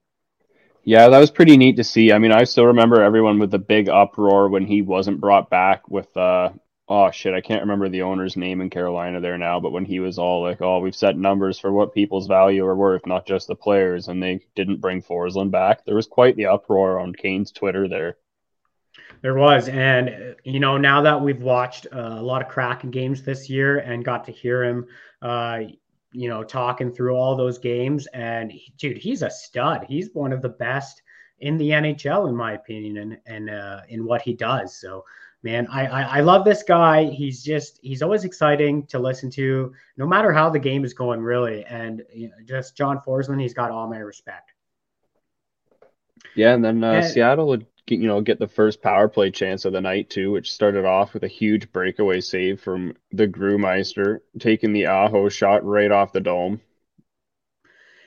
Yeah, 0.84 1.08
that 1.08 1.20
was 1.20 1.32
pretty 1.32 1.56
neat 1.56 1.78
to 1.78 1.84
see. 1.84 2.12
I 2.12 2.20
mean, 2.20 2.34
I 2.34 2.44
still 2.44 2.66
remember 2.66 3.02
everyone 3.02 3.40
with 3.40 3.52
the 3.52 3.60
big 3.60 3.88
uproar 3.88 4.50
when 4.50 4.66
he 4.66 4.82
wasn't 4.82 5.22
brought 5.22 5.50
back 5.50 5.88
with 5.90 6.16
uh 6.18 6.50
oh 6.94 7.10
shit, 7.10 7.34
I 7.34 7.42
can't 7.42 7.62
remember 7.62 7.90
the 7.90 8.04
owner's 8.04 8.38
name 8.38 8.62
in 8.62 8.70
Carolina 8.70 9.20
there 9.20 9.38
now, 9.38 9.60
but 9.60 9.72
when 9.72 9.84
he 9.84 10.00
was 10.00 10.20
all 10.20 10.44
like, 10.44 10.62
"Oh, 10.62 10.80
we've 10.80 10.96
set 10.96 11.18
numbers 11.18 11.58
for 11.58 11.72
what 11.72 11.94
people's 11.94 12.28
value 12.28 12.64
are 12.66 12.76
worth, 12.76 13.08
not 13.08 13.26
just 13.26 13.48
the 13.48 13.56
players," 13.56 14.08
and 14.08 14.22
they 14.22 14.42
didn't 14.56 14.80
bring 14.80 15.02
Forslund 15.02 15.50
back, 15.50 15.86
there 15.86 15.96
was 15.96 16.06
quite 16.06 16.36
the 16.36 16.46
uproar 16.46 17.00
on 17.00 17.14
Canes 17.14 17.52
Twitter 17.52 17.88
there. 17.88 18.18
There 19.24 19.34
was, 19.34 19.70
and 19.70 20.36
you 20.44 20.60
know, 20.60 20.78
now 20.78 21.02
that 21.02 21.20
we've 21.20 21.42
watched 21.42 21.88
uh, 21.92 22.18
a 22.20 22.22
lot 22.22 22.44
of 22.44 22.48
Kraken 22.48 22.92
games 22.92 23.24
this 23.24 23.50
year 23.50 23.80
and 23.80 24.06
got 24.06 24.26
to 24.26 24.32
hear 24.32 24.64
him, 24.64 24.86
uh, 25.24 25.62
you 26.12 26.30
know, 26.30 26.44
talking 26.44 26.92
through 26.92 27.16
all 27.16 27.36
those 27.36 27.58
games, 27.58 28.06
and 28.14 28.52
he, 28.52 28.72
dude, 28.78 28.98
he's 28.98 29.24
a 29.24 29.32
stud. 29.32 29.86
He's 29.90 30.10
one 30.14 30.32
of 30.32 30.44
the 30.44 30.50
best 30.50 31.02
in 31.40 31.58
the 31.58 31.70
NHL, 31.70 32.30
in 32.30 32.36
my 32.36 32.54
opinion, 32.54 32.98
and 32.98 33.18
and 33.26 33.50
uh, 33.50 33.82
in 33.90 34.06
what 34.06 34.22
he 34.22 34.36
does. 34.36 34.80
So 34.80 35.04
man, 35.44 35.68
I, 35.68 35.86
I, 35.86 36.02
I 36.02 36.20
love 36.22 36.46
this 36.46 36.64
guy. 36.64 37.06
He's 37.06 37.44
just 37.44 37.80
he's 37.84 38.02
always 38.02 38.24
exciting 38.24 38.86
to 38.88 39.00
listen 39.00 39.30
to, 39.32 39.74
no 39.98 40.08
matter 40.08 40.32
how 40.32 40.50
the 40.50 40.60
game 40.60 40.86
is 40.86 40.94
going, 40.94 41.22
really. 41.22 41.64
And 41.66 42.02
you 42.14 42.30
know, 42.30 42.36
just 42.46 42.76
John 42.76 43.00
Forslund, 43.06 43.42
he's 43.42 43.54
got 43.54 43.70
all 43.70 43.88
my 43.90 44.00
respect. 44.00 44.52
Yeah, 46.36 46.54
and 46.54 46.64
then 46.64 46.84
uh, 46.84 46.94
and, 46.94 47.06
Seattle 47.06 47.48
would 47.48 47.68
you 47.88 48.08
know 48.08 48.22
get 48.22 48.40
the 48.40 48.48
first 48.48 48.82
power 48.82 49.10
play 49.10 49.30
chance 49.30 49.66
of 49.66 49.74
the 49.74 49.82
night 49.82 50.10
too, 50.10 50.32
which 50.32 50.54
started 50.54 50.86
off 50.86 51.14
with 51.14 51.24
a 51.24 51.28
huge 51.28 51.72
breakaway 51.72 52.22
save 52.22 52.62
from 52.62 52.96
the 53.12 53.28
Grumeister, 53.28 54.20
taking 54.40 54.74
the 54.74 54.88
Aho 54.88 55.30
shot 55.30 55.66
right 55.66 55.92
off 55.92 56.14
the 56.14 56.22
dome. 56.22 56.62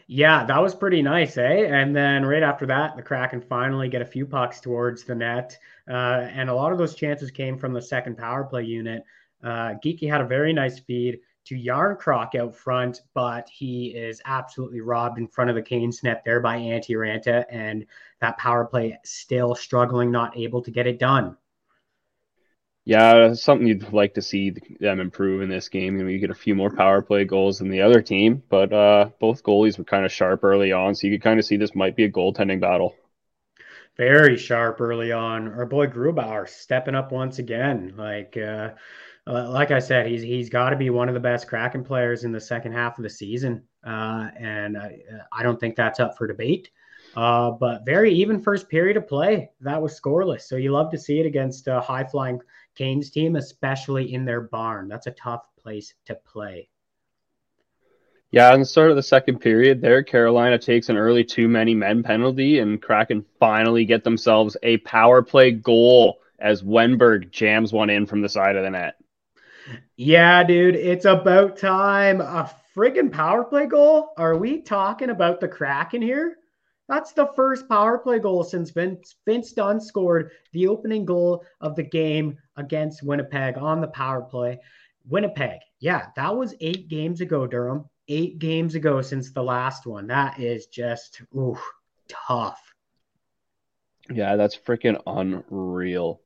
Yeah, 0.09 0.45
that 0.45 0.63
was 0.63 0.75
pretty 0.75 1.03
nice, 1.03 1.37
eh? 1.37 1.67
And 1.67 1.95
then 1.95 2.25
right 2.25 2.43
after 2.43 2.65
that, 2.67 2.97
the 2.97 3.03
Kraken 3.03 3.41
finally 3.41 3.89
get 3.89 4.03
a 4.03 4.07
few 4.07 4.25
pucks 4.25 4.61
towards 4.61 5.03
the 5.03 5.17
net, 5.17 5.59
uh, 5.89 6.29
and 6.31 6.49
a 6.49 6.55
lot 6.55 6.71
of 6.71 6.79
those 6.79 6.95
chances 6.95 7.33
came 7.33 7.59
from 7.59 7.73
the 7.73 7.83
second 7.83 8.17
power 8.17 8.45
play 8.45 8.63
unit. 8.63 9.03
Uh, 9.43 9.75
Geekie 9.85 10.09
had 10.09 10.21
a 10.21 10.27
very 10.27 10.53
nice 10.53 10.79
feed 10.79 11.19
to 11.47 11.57
Järnkrok 11.57 12.37
out 12.37 12.55
front, 12.55 13.03
but 13.15 13.49
he 13.49 13.89
is 13.89 14.23
absolutely 14.27 14.81
robbed 14.81 15.19
in 15.19 15.27
front 15.27 15.51
of 15.51 15.57
the 15.57 15.63
Canes 15.63 16.03
net 16.05 16.23
there 16.25 16.41
by 16.41 16.57
Antti 16.57 16.91
Raanta, 16.91 17.45
and 17.51 17.85
that 18.21 18.39
power 18.39 18.65
play 18.65 18.97
still 19.05 19.57
struggling, 19.57 20.13
not 20.13 20.37
able 20.37 20.63
to 20.63 20.71
get 20.71 20.87
it 20.87 21.01
done. 21.01 21.37
Yeah, 22.87 23.35
something 23.35 23.67
you'd 23.67 23.93
like 23.93 24.15
to 24.15 24.23
see 24.23 24.55
them 24.79 25.01
improve 25.01 25.43
in 25.43 25.49
this 25.49 25.69
game. 25.69 25.99
You, 25.99 26.05
know, 26.05 26.09
you 26.09 26.21
get 26.21 26.31
a 26.31 26.35
few 26.35 26.55
more 26.55 26.71
power 26.71 27.03
play 27.03 27.25
goals 27.25 27.59
than 27.59 27.69
the 27.69 27.83
other 27.83 28.01
team, 28.01 28.45
but 28.49 28.73
uh, 28.73 29.11
both 29.19 29.43
goalies 29.43 29.77
were 29.77 29.83
kind 29.83 30.05
of 30.05 30.13
sharp 30.13 30.45
early 30.45 30.71
on, 30.71 30.95
so 30.95 31.09
you 31.09 31.15
could 31.15 31.25
kind 31.25 31.41
of 31.41 31.45
see 31.45 31.57
this 31.57 31.75
might 31.75 31.97
be 31.97 32.05
a 32.05 32.11
goaltending 32.11 32.61
battle. 32.61 32.95
Very 33.97 34.37
sharp 34.37 34.81
early 34.81 35.11
on. 35.11 35.49
Our 35.49 35.67
boy 35.67 35.89
Grubauer 35.89 36.49
stepping 36.49 36.95
up 36.95 37.11
once 37.11 37.41
again. 37.41 37.95
Like, 37.97 38.37
uh, 38.37 38.71
uh, 39.27 39.51
like 39.51 39.73
I 39.73 39.81
said, 39.81 40.07
he's 40.07 40.23
he's 40.23 40.49
got 40.49 40.71
to 40.71 40.77
be 40.77 40.91
one 40.91 41.09
of 41.09 41.15
the 41.15 41.21
best 41.21 41.49
Kraken 41.49 41.83
players 41.83 42.23
in 42.23 42.31
the 42.31 42.41
second 42.41 42.71
half 42.71 42.99
of 42.99 43.03
the 43.03 43.11
season, 43.11 43.65
uh, 43.85 44.29
and 44.39 44.79
I, 44.79 45.01
I 45.33 45.43
don't 45.43 45.59
think 45.59 45.75
that's 45.75 45.99
up 45.99 46.17
for 46.17 46.29
debate. 46.29 46.71
Uh, 47.17 47.51
but 47.51 47.85
very 47.85 48.13
even 48.13 48.43
first 48.43 48.69
period 48.69 48.97
of 48.97 49.09
play. 49.09 49.51
That 49.63 49.81
was 49.81 49.99
scoreless. 49.99 50.43
So 50.43 50.57
you 50.57 50.71
love 50.71 50.91
to 50.91 50.99
see 50.99 51.19
it 51.19 51.27
against 51.27 51.67
a 51.67 51.81
high 51.81 52.05
flying 52.05 52.41
Canes 52.77 53.11
team, 53.11 53.37
especially 53.37 54.15
in 54.15 54.25
their 54.25 54.43
barn. 54.43 54.87
That's 54.89 55.07
a 55.07 55.13
tough 55.13 55.49
place 55.57 55.95
to 56.05 56.15
play. 56.15 56.69
Yeah, 58.31 58.53
in 58.53 58.61
the 58.61 58.67
start 58.67 58.91
of 58.91 58.97
the 58.97 59.03
second 59.03 59.39
period, 59.39 59.81
there 59.81 60.03
Carolina 60.03 60.59
takes 60.59 60.89
an 60.89 60.97
early 60.97 61.25
too 61.25 61.49
many 61.49 61.75
men 61.75 62.03
penalty, 62.03 62.59
and 62.59 62.83
Kraken 62.83 63.25
finally 63.41 63.85
get 63.85 64.05
themselves 64.05 64.57
a 64.63 64.77
power 64.79 65.23
play 65.23 65.53
goal 65.53 66.21
as 66.39 66.63
Wennberg 66.63 67.31
jams 67.31 67.73
one 67.73 67.89
in 67.89 68.05
from 68.05 68.21
the 68.21 68.29
side 68.29 68.57
of 68.57 68.63
the 68.63 68.71
net. 68.71 68.97
Yeah, 69.97 70.45
dude, 70.45 70.77
it's 70.77 71.07
about 71.07 71.57
time. 71.57 72.21
A 72.21 72.51
friggin' 72.77 73.11
power 73.11 73.43
play 73.43 73.67
goal? 73.67 74.13
Are 74.17 74.37
we 74.37 74.61
talking 74.61 75.11
about 75.11 75.41
the 75.41 75.49
Kraken 75.49 76.03
here? 76.03 76.37
That's 76.89 77.13
the 77.13 77.27
first 77.35 77.69
power 77.69 77.99
play 77.99 78.19
goal 78.21 78.45
since 78.45 78.71
Vince, 78.71 79.17
Vince 79.25 79.53
Dunn 79.53 79.81
scored 79.81 80.31
the 80.53 80.69
opening 80.69 81.05
goal 81.05 81.45
of 81.61 81.75
the 81.75 81.83
game 81.83 82.39
against 82.57 83.03
Winnipeg 83.03 83.59
on 83.59 83.81
the 83.81 83.89
power 83.89 84.23
play. 84.23 84.61
Winnipeg, 85.09 85.61
yeah, 85.81 86.07
that 86.17 86.37
was 86.37 86.55
eight 86.61 86.89
games 86.89 87.21
ago, 87.21 87.47
Durham. 87.47 87.85
Eight 88.09 88.39
games 88.39 88.77
ago 88.77 89.03
since 89.03 89.33
the 89.33 89.43
last 89.43 89.85
one. 89.85 90.07
That 90.07 90.39
is 90.39 90.67
just 90.67 91.23
ooh, 91.35 91.59
tough. 92.09 92.63
Yeah, 94.09 94.37
that's 94.37 94.57
freaking 94.57 95.01
unreal. 95.07 96.21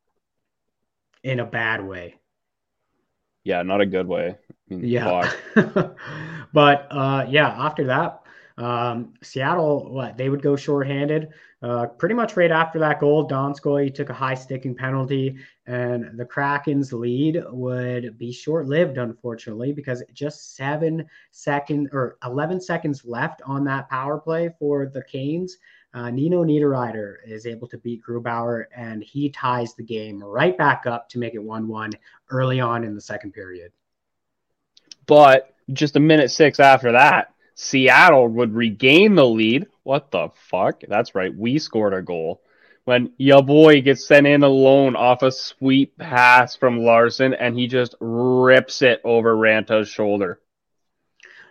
In 1.22 1.40
a 1.40 1.46
bad 1.46 1.82
way. 1.82 2.16
Yeah, 3.44 3.62
not 3.62 3.80
a 3.80 3.86
good 3.86 4.06
way. 4.06 4.36
I 4.70 4.74
mean, 4.74 4.84
yeah. 4.84 5.30
but 6.52 6.86
uh, 6.90 7.26
yeah, 7.28 7.48
after 7.48 7.84
that, 7.84 8.19
um, 8.60 9.14
Seattle, 9.22 9.90
what 9.90 10.18
they 10.18 10.28
would 10.28 10.42
go 10.42 10.54
shorthanded. 10.54 11.28
Uh, 11.62 11.86
pretty 11.86 12.14
much 12.14 12.36
right 12.36 12.50
after 12.50 12.78
that 12.78 13.00
goal, 13.00 13.26
Donskoy 13.26 13.94
took 13.94 14.10
a 14.10 14.14
high 14.14 14.34
sticking 14.34 14.74
penalty, 14.74 15.36
and 15.66 16.18
the 16.18 16.24
Kraken's 16.24 16.92
lead 16.92 17.42
would 17.50 18.18
be 18.18 18.32
short 18.32 18.66
lived, 18.66 18.98
unfortunately, 18.98 19.72
because 19.72 20.02
just 20.12 20.56
seven 20.56 21.06
seconds 21.30 21.88
or 21.92 22.18
11 22.24 22.60
seconds 22.60 23.04
left 23.04 23.40
on 23.46 23.64
that 23.64 23.88
power 23.88 24.18
play 24.18 24.50
for 24.58 24.86
the 24.86 25.02
Canes. 25.04 25.56
Uh, 25.92 26.10
Nino 26.10 26.44
Niederreiter 26.44 27.16
is 27.26 27.46
able 27.46 27.66
to 27.68 27.78
beat 27.78 28.02
Grubauer, 28.02 28.66
and 28.76 29.02
he 29.02 29.30
ties 29.30 29.74
the 29.74 29.82
game 29.82 30.22
right 30.22 30.56
back 30.56 30.86
up 30.86 31.08
to 31.10 31.18
make 31.18 31.34
it 31.34 31.42
1 31.42 31.66
1 31.66 31.92
early 32.28 32.60
on 32.60 32.84
in 32.84 32.94
the 32.94 33.00
second 33.00 33.32
period. 33.32 33.72
But 35.06 35.54
just 35.72 35.96
a 35.96 36.00
minute 36.00 36.30
six 36.30 36.60
after 36.60 36.92
that, 36.92 37.34
Seattle 37.54 38.28
would 38.28 38.54
regain 38.54 39.14
the 39.14 39.26
lead. 39.26 39.66
What 39.82 40.10
the 40.10 40.28
fuck? 40.34 40.82
That's 40.88 41.14
right. 41.14 41.34
We 41.34 41.58
scored 41.58 41.94
a 41.94 42.02
goal 42.02 42.42
when 42.84 43.12
your 43.18 43.42
boy 43.42 43.80
gets 43.82 44.06
sent 44.06 44.26
in 44.26 44.42
alone 44.42 44.96
off 44.96 45.22
a 45.22 45.30
sweet 45.30 45.96
pass 45.96 46.56
from 46.56 46.80
Larsson 46.80 47.34
and 47.34 47.56
he 47.56 47.66
just 47.66 47.94
rips 48.00 48.82
it 48.82 49.00
over 49.04 49.36
Raanta's 49.36 49.88
shoulder. 49.88 50.40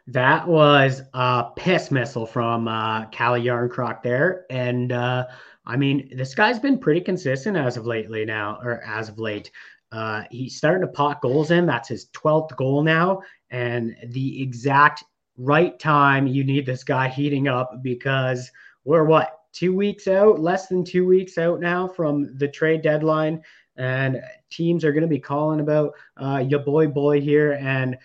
That 0.07 0.47
was 0.47 1.03
a 1.13 1.45
piss 1.55 1.91
missile 1.91 2.25
from 2.25 2.67
uh, 2.67 3.05
Calle 3.05 3.39
Järnkrok 3.39 4.01
there. 4.01 4.45
And 4.49 4.91
uh, 4.91 5.27
I 5.65 5.77
mean, 5.77 6.09
this 6.17 6.33
guy's 6.33 6.59
been 6.59 6.79
pretty 6.79 7.01
consistent 7.01 7.55
as 7.55 7.77
of 7.77 7.85
lately 7.85 8.25
now, 8.25 8.59
or 8.61 8.83
as 8.83 9.07
of 9.07 9.19
late. 9.19 9.51
Uh, 9.91 10.23
he's 10.31 10.57
starting 10.57 10.81
to 10.81 10.87
pot 10.87 11.21
goals 11.21 11.51
in. 11.51 11.67
That's 11.67 11.89
his 11.89 12.07
12th 12.07 12.55
goal 12.55 12.83
now. 12.83 13.21
And 13.51 13.95
the 14.07 14.41
exact 14.41 15.03
right 15.39 15.79
time 15.79 16.27
you 16.27 16.43
need 16.43 16.65
this 16.65 16.83
guy 16.83 17.07
heating 17.07 17.47
up 17.47 17.81
because 17.81 18.51
we're 18.83 19.05
what 19.05 19.39
two 19.53 19.73
weeks 19.73 20.07
out 20.07 20.39
less 20.39 20.67
than 20.67 20.83
two 20.83 21.05
weeks 21.07 21.37
out 21.37 21.61
now 21.61 21.87
from 21.87 22.37
the 22.37 22.47
trade 22.47 22.81
deadline. 22.81 23.41
And 23.77 24.21
teams 24.49 24.83
are 24.83 24.91
going 24.91 25.03
to 25.03 25.07
be 25.07 25.19
calling 25.19 25.61
about 25.61 25.93
uh, 26.17 26.43
your 26.45 26.59
boy 26.59 26.87
boy 26.87 27.21
here. 27.21 27.53
And 27.53 27.97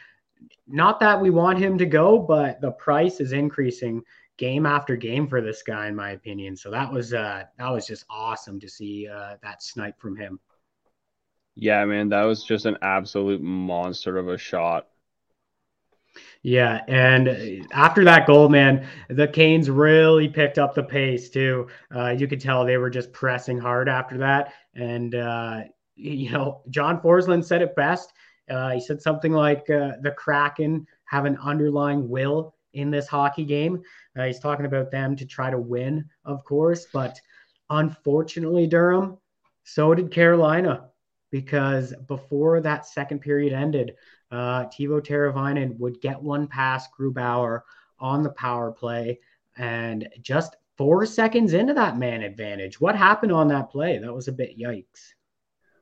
not 0.69 1.01
that 1.01 1.21
we 1.21 1.31
want 1.31 1.59
him 1.59 1.77
to 1.77 1.87
go 1.87 2.19
but 2.19 2.61
the 2.61 2.71
price 2.71 3.21
is 3.21 3.33
increasing 3.33 4.03
game 4.37 4.65
after 4.65 4.97
game 4.97 5.27
for 5.27 5.41
this 5.41 5.63
guy 5.63 5.89
in 5.89 5.97
my 5.97 6.13
opinion. 6.13 6.57
So 6.57 6.71
that 6.71 6.91
was 6.91 7.13
uh 7.13 7.45
that 7.59 7.71
was 7.71 7.87
just 7.87 8.05
awesome 8.09 8.61
to 8.61 8.69
see 8.69 9.09
uh 9.09 9.37
that 9.43 9.63
snipe 9.63 10.01
from 10.01 10.17
him. 10.17 10.39
Yeah 11.57 11.85
man 11.85 12.09
that 12.11 12.23
was 12.23 12.45
just 12.45 12.65
an 12.65 12.79
absolute 12.81 13.43
monster 13.43 14.17
of 14.17 14.29
a 14.29 14.39
shot 14.39 14.87
yeah, 16.45 16.83
and 16.89 17.67
after 17.73 18.05
that 18.05 18.27
goal, 18.27 18.51
man, 18.51 18.87
the 19.09 19.27
Canes 19.27 19.71
really 19.71 20.29
picked 20.29 20.59
up 20.59 20.75
the 20.75 20.83
pace 20.83 21.31
too. 21.31 21.69
Uh, 21.93 22.11
you 22.11 22.29
could 22.29 22.41
tell 22.41 22.67
they 22.67 22.77
were 22.77 22.91
just 22.91 23.15
pressing 23.15 23.59
hard 23.59 23.89
after 23.89 24.19
that, 24.19 24.53
and 24.75 25.15
uh, 25.15 25.63
you 25.97 26.31
know, 26.31 26.61
John 26.69 27.01
Forslund 27.01 27.47
said 27.47 27.63
it 27.63 27.75
best. 27.75 28.13
Uh, 28.51 28.73
he 28.73 28.81
said 28.81 29.01
something 29.01 29.33
like, 29.33 29.71
uh, 29.71 29.93
"The 30.03 30.11
Kraken 30.19 30.87
have 31.07 31.25
an 31.25 31.39
underlying 31.43 32.11
will 32.11 32.55
in 32.75 32.91
this 32.91 33.09
hockey 33.09 33.47
game." 33.47 33.83
Uh, 34.15 34.25
he's 34.25 34.39
talking 34.39 34.67
about 34.67 34.91
them 34.91 35.17
to 35.17 35.25
try 35.25 35.49
to 35.51 35.59
win, 35.59 36.05
of 36.27 36.45
course, 36.45 36.87
but 36.93 37.19
unfortunately, 37.71 38.67
Durham, 38.67 39.17
so 39.63 39.95
did 39.95 40.11
Carolina, 40.11 40.91
because 41.31 41.95
before 42.07 42.61
that 42.61 42.85
second 42.85 43.21
period 43.21 43.55
ended 43.55 43.95
uh, 44.35 44.67
Teuvo 44.67 45.01
Teravainen 45.01 45.79
would 45.79 46.01
get 46.01 46.21
one 46.21 46.47
past 46.47 46.91
Grubauer 46.99 47.61
on 47.99 48.23
the 48.23 48.31
power 48.31 48.73
play, 48.73 49.21
and 49.57 50.09
just 50.21 50.57
four 50.77 51.07
seconds 51.07 51.55
into 51.55 51.75
that 51.75 51.97
man 51.97 52.23
advantage. 52.23 52.81
What 52.81 52.97
happened 52.97 53.33
on 53.33 53.49
that 53.49 53.71
play? 53.71 53.99
That 53.99 54.13
was 54.13 54.29
a 54.29 54.33
bit 54.33 54.59
yikes. 54.59 55.15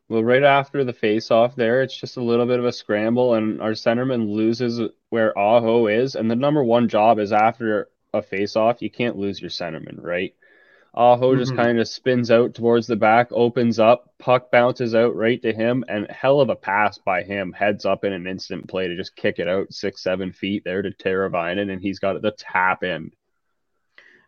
Well, 0.09 0.23
right 0.23 0.43
after 0.43 0.85
the 0.85 0.93
face-off 0.93 1.57
there, 1.57 1.83
it's 1.83 1.99
just 1.99 2.19
a 2.19 2.23
little 2.23 2.45
bit 2.45 2.59
of 2.59 2.67
a 2.67 2.73
scramble, 2.73 3.35
and 3.35 3.63
our 3.63 3.71
centerman 3.73 4.29
loses 4.29 4.81
where 5.09 5.37
Aho 5.39 5.87
is. 5.87 6.17
And 6.17 6.31
the 6.31 6.37
number 6.37 6.63
one 6.63 6.89
job 6.89 7.19
is 7.19 7.33
after 7.33 7.89
a 8.13 8.21
face-off, 8.21 8.83
you 8.83 8.91
can't 8.91 9.17
lose 9.17 9.41
your 9.41 9.49
centerman, 9.49 10.03
right? 10.03 10.35
Aho 10.95 11.31
mm-hmm. 11.31 11.41
just 11.41 11.57
kind 11.57 11.81
of 11.81 11.89
spins 11.89 12.31
out 12.31 12.55
towards 12.55 12.87
the 12.87 12.97
back, 12.97 13.29
opens 13.31 13.79
up, 13.79 14.13
puck 14.19 14.51
bounces 14.51 14.95
out 14.95 15.17
right 15.17 15.41
to 15.43 15.53
him, 15.53 15.85
and 15.89 16.11
hell 16.11 16.41
of 16.41 16.51
a 16.51 16.57
pass 16.57 16.99
by 16.99 17.23
him, 17.23 17.53
heads 17.53 17.87
up 17.87 18.05
in 18.05 18.13
an 18.13 18.27
instant 18.27 18.69
play 18.69 18.89
to 18.89 18.97
just 18.97 19.17
kick 19.17 19.39
it 19.39 19.49
out 19.49 19.73
six, 19.73 20.03
seven 20.03 20.33
feet 20.33 20.65
there 20.65 20.83
to 20.83 20.91
Teravainen, 20.91 21.73
and 21.73 21.81
he's 21.81 21.99
got 21.99 22.21
the 22.21 22.33
tap 22.33 22.83
in. 22.83 23.11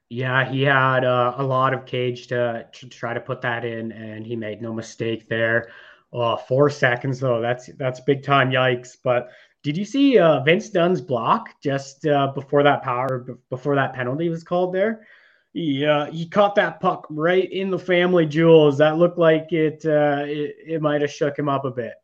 Yeah, 0.09 0.51
he 0.51 0.63
had 0.63 1.05
uh, 1.05 1.35
a 1.37 1.43
lot 1.43 1.75
of 1.75 1.87
cage 1.87 2.29
to, 2.29 2.67
to 2.73 2.89
try 2.89 3.13
to 3.13 3.21
put 3.21 3.43
that 3.43 3.65
in, 3.65 3.93
and 3.93 4.27
he 4.27 4.37
made 4.37 4.63
no 4.63 4.73
mistake 4.73 5.29
there. 5.29 5.71
Oh, 6.13 6.37
four 6.37 6.71
seconds 6.71 7.19
though, 7.19 7.41
that's 7.41 7.67
that's 7.77 8.01
big 8.01 8.23
time 8.23 8.51
yikes. 8.51 8.97
But 9.03 9.31
did 9.65 9.77
you 9.77 9.85
see 9.85 10.19
uh, 10.19 10.41
Vince 10.45 10.71
Dunn's 10.71 11.01
block 11.01 11.61
just 11.61 12.07
uh, 12.07 12.29
before 12.35 12.63
that 12.63 12.83
power 12.83 13.39
before 13.51 13.75
that 13.75 13.95
penalty 13.95 14.29
was 14.29 14.45
called 14.45 14.73
there? 14.73 15.07
He 15.55 15.87
uh, 15.87 16.07
he 16.07 16.27
caught 16.27 16.57
that 16.57 16.81
puck 16.81 17.07
right 17.09 17.51
in 17.51 17.71
the 17.71 17.79
family 17.79 18.27
jewels. 18.27 18.77
That 18.79 18.99
looked 18.99 19.19
like 19.19 19.53
it 19.53 19.87
uh, 19.87 20.25
it, 20.27 20.57
it 20.67 20.83
might 20.83 21.01
have 21.01 21.13
shook 21.13 21.39
him 21.39 21.49
up 21.49 21.65
a 21.65 21.71
bit. 21.71 21.95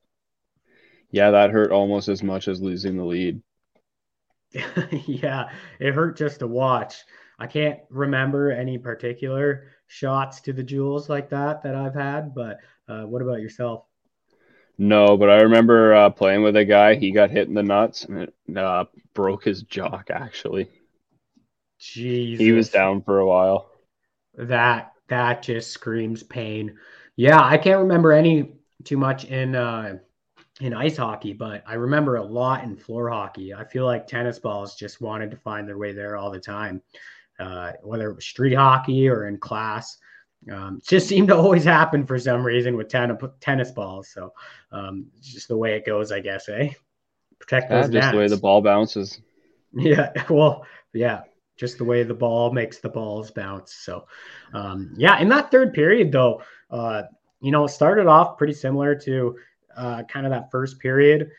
Yeah, 1.11 1.33
that 1.33 1.51
hurt 1.51 1.73
almost 1.73 2.09
as 2.09 2.23
much 2.23 2.47
as 2.47 2.63
losing 2.63 2.97
the 2.97 3.05
lead. 3.05 3.43
yeah, 5.07 5.51
it 5.81 5.93
hurt 5.93 6.17
just 6.17 6.39
to 6.39 6.47
watch. 6.47 6.95
I 7.41 7.49
can't 7.49 7.81
remember 7.91 8.53
any 8.53 8.79
particular 8.79 9.69
shots 9.89 10.41
to 10.43 10.53
the 10.53 10.63
jewels 10.63 11.09
like 11.09 11.31
that 11.31 11.63
that 11.65 11.75
I've 11.75 11.95
had. 11.95 12.35
But 12.35 12.59
uh, 12.89 13.03
what 13.03 13.23
about 13.23 13.41
yourself? 13.41 13.85
No, 14.79 15.17
but 15.17 15.29
I 15.29 15.43
remember 15.43 15.93
uh, 15.93 16.11
playing 16.11 16.45
with 16.45 16.57
a 16.57 16.65
guy. 16.65 16.95
He 16.95 17.11
got 17.11 17.31
hit 17.31 17.49
in 17.49 17.55
the 17.55 17.63
nuts 17.63 18.05
and 18.05 18.19
it 18.19 18.57
uh, 18.57 18.85
broke 19.13 19.45
his 19.45 19.63
jock. 19.63 20.11
Actually, 20.11 20.71
Jesus. 21.81 22.45
he 22.45 22.53
was 22.53 22.69
down 22.69 23.03
for 23.03 23.19
a 23.19 23.27
while. 23.27 23.71
That 24.37 24.93
that 25.09 25.43
just 25.43 25.71
screams 25.71 26.23
pain. 26.23 26.79
Yeah, 27.17 27.43
I 27.43 27.59
can't 27.59 27.81
remember 27.81 28.13
any 28.13 28.53
too 28.85 28.97
much 28.97 29.25
in 29.25 29.57
uh, 29.57 29.99
in 30.61 30.75
ice 30.75 30.97
hockey, 30.97 31.33
but 31.33 31.65
I 31.67 31.75
remember 31.75 32.17
a 32.17 32.23
lot 32.23 32.65
in 32.65 32.77
floor 32.77 33.11
hockey. 33.11 33.55
I 33.55 33.65
feel 33.65 33.87
like 33.87 34.07
tennis 34.07 34.39
balls 34.39 34.77
just 34.77 35.01
wanted 35.01 35.31
to 35.31 35.37
find 35.37 35.67
their 35.67 35.79
way 35.79 35.93
there 35.93 36.17
all 36.17 36.31
the 36.31 36.41
time, 36.41 36.83
uh, 37.39 37.73
whether 37.83 38.11
it 38.11 38.15
was 38.15 38.27
street 38.27 38.55
hockey 38.55 39.09
or 39.09 39.27
in 39.27 39.39
class. 39.39 39.99
Um, 40.51 40.77
it 40.77 40.87
just 40.87 41.09
seemed 41.09 41.29
to 41.29 41.37
always 41.37 41.65
happen 41.65 42.07
for 42.07 42.19
some 42.19 42.45
reason 42.45 42.77
with 42.77 42.89
ten- 42.89 43.19
tennis 43.41 43.71
balls. 43.71 44.11
So 44.11 44.33
um, 44.71 45.07
just 45.23 45.49
the 45.49 45.57
way 45.57 45.77
it 45.77 45.87
goes, 45.87 46.13
I 46.13 46.21
guess. 46.21 46.49
Eh? 46.49 46.71
Protect 47.39 47.71
those. 47.71 47.91
Yeah, 47.91 48.01
just 48.01 48.13
the 48.13 48.19
way 48.19 48.29
the 48.29 48.37
ball 48.37 48.61
bounces. 48.61 49.21
Yeah. 49.73 50.11
Well. 50.29 50.67
Yeah. 50.93 51.23
Just 51.61 51.79
the 51.79 51.85
way 51.85 52.03
the 52.03 52.15
ball 52.15 52.53
makes 52.53 52.79
the 52.79 52.89
balls 52.89 53.31
bounce. 53.31 53.75
So, 53.75 54.07
um, 54.55 54.93
yeah. 54.97 55.19
In 55.21 55.29
that 55.29 55.51
third 55.51 55.73
period, 55.73 56.11
though, 56.11 56.43
uh, 56.71 57.03
you 57.41 57.53
know, 57.53 57.65
it 57.65 57.69
started 57.69 58.07
off 58.07 58.39
pretty 58.39 58.55
similar 58.55 58.95
to 58.95 59.37
uh, 59.77 60.03
kind 60.05 60.27
of 60.27 60.31
that 60.31 60.51
first 60.51 60.79
period. 60.79 61.31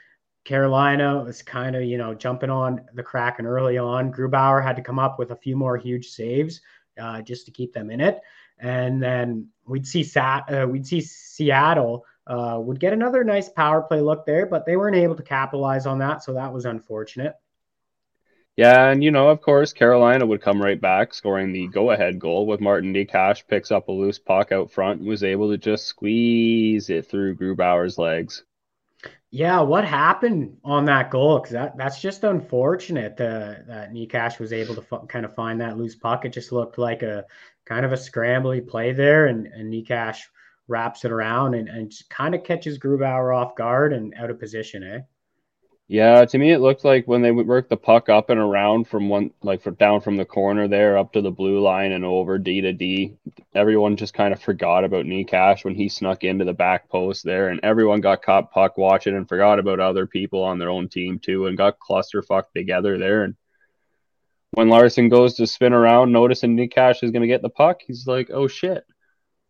Carolina 0.44 1.24
was 1.24 1.42
kind 1.42 1.76
of, 1.76 1.84
you 1.84 1.98
know, 1.98 2.14
jumping 2.14 2.50
on 2.50 2.82
the 2.94 3.04
Kraken 3.04 3.46
early 3.46 3.78
on. 3.78 4.14
Grubauer 4.14 4.64
had 4.64 4.76
to 4.76 4.82
come 4.82 5.00
up 5.00 5.20
with 5.20 5.32
a 5.32 5.36
few 5.36 5.56
more 5.58 5.78
huge 5.78 6.10
saves 6.10 6.62
uh, 7.00 7.22
just 7.22 7.46
to 7.46 7.52
keep 7.52 7.74
them 7.74 7.90
in 7.90 8.00
it 8.00 8.22
and 8.62 9.02
then 9.02 9.48
we'd 9.66 9.86
see 9.86 10.04
Sat, 10.04 10.44
uh, 10.54 10.68
we'd 10.68 10.86
see 10.86 11.02
Seattle 11.02 12.06
uh, 12.28 12.58
would 12.62 12.80
get 12.80 12.94
another 12.94 13.24
nice 13.24 13.50
power 13.50 13.82
play 13.82 14.00
look 14.00 14.26
there, 14.26 14.46
but 14.46 14.66
they 14.66 14.78
weren't 14.78 14.96
able 14.96 15.16
to 15.16 15.24
capitalize 15.24 15.86
on 15.86 15.98
that, 16.00 16.24
so 16.24 16.34
that 16.34 16.54
was 16.54 16.66
unfortunate. 16.66 17.34
Yeah, 18.58 18.90
and 18.90 19.04
you 19.04 19.12
know, 19.12 19.30
of 19.30 19.42
course, 19.42 19.74
Carolina 19.74 20.26
would 20.26 20.42
come 20.42 20.62
right 20.62 20.80
back, 20.80 21.14
scoring 21.14 21.52
the 21.54 21.68
go-ahead 21.68 22.20
goal 22.20 22.46
with 22.46 22.60
Martin 22.60 22.94
Necas 22.94 23.44
picks 23.48 23.72
up 23.72 23.88
a 23.88 23.92
loose 23.92 24.20
puck 24.20 24.52
out 24.52 24.72
front 24.72 25.00
and 25.00 25.10
was 25.10 25.24
able 25.24 25.50
to 25.50 25.58
just 25.58 25.86
squeeze 25.86 26.90
it 26.90 27.08
through 27.08 27.38
Grubauer's 27.38 27.98
legs. 27.98 28.44
Yeah, 29.32 29.62
what 29.62 29.86
happened 29.86 30.58
on 30.66 30.86
that 30.86 31.10
goal? 31.10 31.40
Because 31.40 31.54
that, 31.54 31.78
that's 31.78 32.02
just 32.02 32.26
unfortunate 32.26 33.14
uh, 33.14 33.56
that 33.68 33.94
Necas 33.94 34.40
was 34.40 34.52
able 34.52 34.76
to 34.76 34.84
f- 34.92 35.08
kind 35.08 35.24
of 35.24 35.34
find 35.34 35.62
that 35.62 35.78
loose 35.78 35.96
puck. 35.96 36.26
It 36.26 36.34
just 36.34 36.52
looked 36.52 36.78
like 36.78 37.02
a 37.02 37.26
kind 37.64 37.86
of 37.86 37.94
a 37.94 37.96
scrambly 37.96 38.68
play 38.68 38.92
there, 38.92 39.28
and, 39.28 39.48
and 39.48 39.72
Necas 39.74 40.18
wraps 40.68 41.06
it 41.06 41.12
around 41.12 41.54
and, 41.54 41.70
and 41.70 41.94
kind 42.10 42.36
of 42.36 42.44
catches 42.44 42.78
Grubauer 42.78 43.34
off 43.34 43.56
guard 43.56 43.94
and 43.94 44.14
out 44.16 44.30
of 44.30 44.40
position, 44.40 44.84
eh? 44.84 45.00
Yeah, 45.92 46.24
to 46.24 46.38
me 46.38 46.54
it 46.54 46.60
looked 46.60 46.86
like 46.86 47.06
when 47.06 47.22
they 47.22 47.32
worked 47.32 47.70
the 47.70 47.76
puck 47.76 48.08
up 48.08 48.30
and 48.30 48.40
around 48.40 48.88
from 48.88 49.10
one 49.10 49.32
like 49.44 49.62
for 49.62 49.72
down 49.72 50.00
from 50.00 50.16
the 50.16 50.24
corner 50.24 50.70
there 50.70 50.98
up 50.98 51.12
to 51.12 51.22
the 51.22 51.32
blue 51.32 51.60
line 51.60 51.92
and 51.92 52.06
over 52.06 52.38
D 52.38 52.62
to 52.62 52.72
D. 52.72 53.18
Everyone 53.54 53.98
just 53.98 54.14
kind 54.14 54.34
of 54.34 54.42
forgot 54.42 54.86
about 54.86 55.04
Necas 55.04 55.66
when 55.66 55.76
he 55.76 55.90
snuck 55.90 56.24
into 56.24 56.46
the 56.46 56.54
back 56.54 56.88
post 56.88 57.26
there, 57.26 57.50
and 57.50 57.60
everyone 57.62 58.00
got 58.00 58.22
caught 58.22 58.54
puck 58.54 58.78
watching 58.78 59.18
and 59.18 59.28
forgot 59.28 59.60
about 59.60 59.82
other 59.82 60.08
people 60.08 60.42
on 60.42 60.60
their 60.60 60.70
own 60.70 60.88
team 60.88 61.20
too, 61.20 61.48
and 61.48 61.58
got 61.58 61.78
clusterfucked 61.78 62.54
together 62.56 62.98
there. 62.98 63.26
And 63.26 63.36
when 64.52 64.70
Larsson 64.70 65.10
goes 65.10 65.34
to 65.36 65.46
spin 65.46 65.74
around, 65.74 66.14
noticing 66.14 66.56
Necas 66.56 67.04
is 67.04 67.12
going 67.12 67.24
to 67.24 67.28
get 67.28 67.42
the 67.42 67.50
puck, 67.50 67.82
he's 67.86 68.08
like, 68.08 68.30
"Oh 68.32 68.48
shit, 68.48 68.86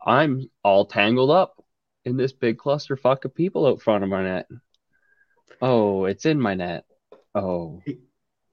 I'm 0.03 0.49
all 0.63 0.85
tangled 0.87 1.29
up 1.29 1.63
in 2.03 2.17
this 2.17 2.33
big 2.33 2.57
clusterfuck 2.57 3.25
of 3.25 3.35
people 3.35 3.67
out 3.67 3.79
front 3.79 4.03
of 4.03 4.09
my 4.09 4.23
net." 4.23 4.47
Oh, 5.61 6.05
it's 6.05 6.25
in 6.25 6.39
my 6.39 6.55
net. 6.55 6.85
Oh. 7.35 7.81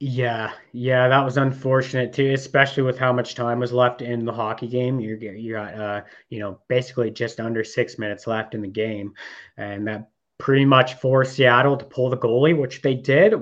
Yeah, 0.01 0.53
yeah, 0.71 1.09
that 1.09 1.25
was 1.25 1.35
unfortunate 1.35 2.13
too, 2.13 2.31
especially 2.33 2.83
with 2.83 2.97
how 2.97 3.11
much 3.11 3.35
time 3.35 3.59
was 3.59 3.73
left 3.73 4.01
in 4.01 4.23
the 4.23 4.31
hockey 4.31 4.67
game. 4.67 4.99
You 4.99 5.17
you 5.17 5.53
got 5.53 5.73
uh, 5.73 6.01
you 6.29 6.39
know, 6.39 6.61
basically 6.69 7.11
just 7.11 7.41
under 7.41 7.65
six 7.65 7.99
minutes 7.99 8.25
left 8.25 8.55
in 8.55 8.61
the 8.61 8.67
game, 8.69 9.13
and 9.57 9.85
that 9.87 10.09
pretty 10.37 10.63
much 10.63 10.93
forced 10.95 11.33
Seattle 11.33 11.75
to 11.75 11.83
pull 11.83 12.09
the 12.09 12.17
goalie, 12.17 12.57
which 12.57 12.81
they 12.81 12.95
did 12.95 13.33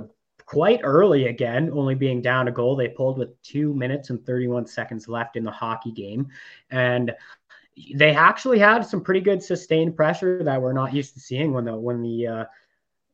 quite 0.48 0.80
early 0.82 1.28
again, 1.28 1.70
only 1.74 1.94
being 1.94 2.24
down 2.24 2.48
a 2.48 2.52
goal. 2.52 2.76
They 2.76 2.88
pulled 2.88 3.20
with 3.20 3.40
two 3.44 3.76
minutes 3.76 4.10
and 4.10 4.26
31 4.26 4.66
seconds 4.66 5.08
left 5.08 5.36
in 5.36 5.44
the 5.44 5.52
hockey 5.52 5.92
game, 5.92 6.28
and 6.72 7.14
they 7.94 8.16
actually 8.16 8.58
had 8.58 8.82
some 8.82 9.02
pretty 9.02 9.22
good 9.22 9.44
sustained 9.44 9.96
pressure 9.96 10.44
that 10.44 10.60
we're 10.60 10.74
not 10.74 10.92
used 10.92 11.14
to 11.14 11.20
seeing 11.20 11.54
when 11.54 11.66
the 11.66 11.76
when 11.76 12.02
the 12.02 12.26
uh, 12.26 12.46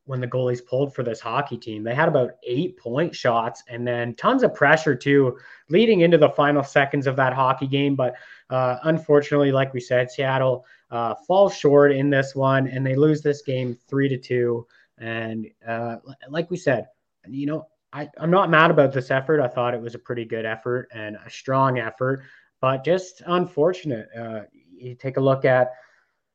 when 0.06 0.20
the 0.20 0.28
goalies 0.28 0.66
pulled 0.66 0.94
for 0.94 1.04
this 1.04 1.20
hockey 1.20 1.58
team. 1.58 1.84
They 1.84 1.96
had 1.96 2.10
about 2.10 2.32
eight 2.44 2.78
point 2.78 3.16
shots 3.16 3.64
and 3.70 3.88
then 3.88 4.16
tons 4.16 4.44
of 4.44 4.54
pressure 4.54 4.96
too, 4.96 5.38
leading 5.70 6.02
into 6.02 6.18
the 6.18 6.30
final 6.30 6.64
seconds 6.64 7.08
of 7.08 7.16
that 7.16 7.34
hockey 7.34 7.68
game. 7.68 7.96
But 7.96 8.16
uh, 8.50 8.78
unfortunately, 8.84 9.52
like 9.52 9.74
we 9.74 9.80
said, 9.80 10.12
Seattle 10.12 10.66
uh, 10.92 11.16
falls 11.28 11.56
short 11.56 11.92
in 11.92 12.10
this 12.10 12.36
one 12.36 12.68
and 12.68 12.86
they 12.86 12.96
lose 12.96 13.22
this 13.22 13.42
game 13.42 13.78
three 13.88 14.10
to 14.10 14.18
two. 14.18 14.68
And 14.98 15.48
uh, 15.66 15.98
like 16.30 16.52
we 16.52 16.58
said, 16.58 16.88
you 17.28 17.46
know, 17.46 17.68
I, 17.94 18.10
I'm 18.18 18.32
not 18.32 18.50
mad 18.50 18.72
about 18.72 18.92
this 18.92 19.12
effort. 19.12 19.40
I 19.40 19.48
thought 19.48 19.74
it 19.74 19.82
was 19.82 19.96
a 19.96 20.00
pretty 20.00 20.26
good 20.26 20.46
effort 20.46 20.90
and 20.94 21.16
a 21.26 21.30
strong 21.30 21.80
effort, 21.80 22.24
but 22.60 22.84
just 22.84 23.22
unfortunate. 23.28 24.10
Uh, 24.18 24.42
you 24.76 24.96
take 24.96 25.18
a 25.18 25.22
look 25.22 25.46
at 25.46 25.72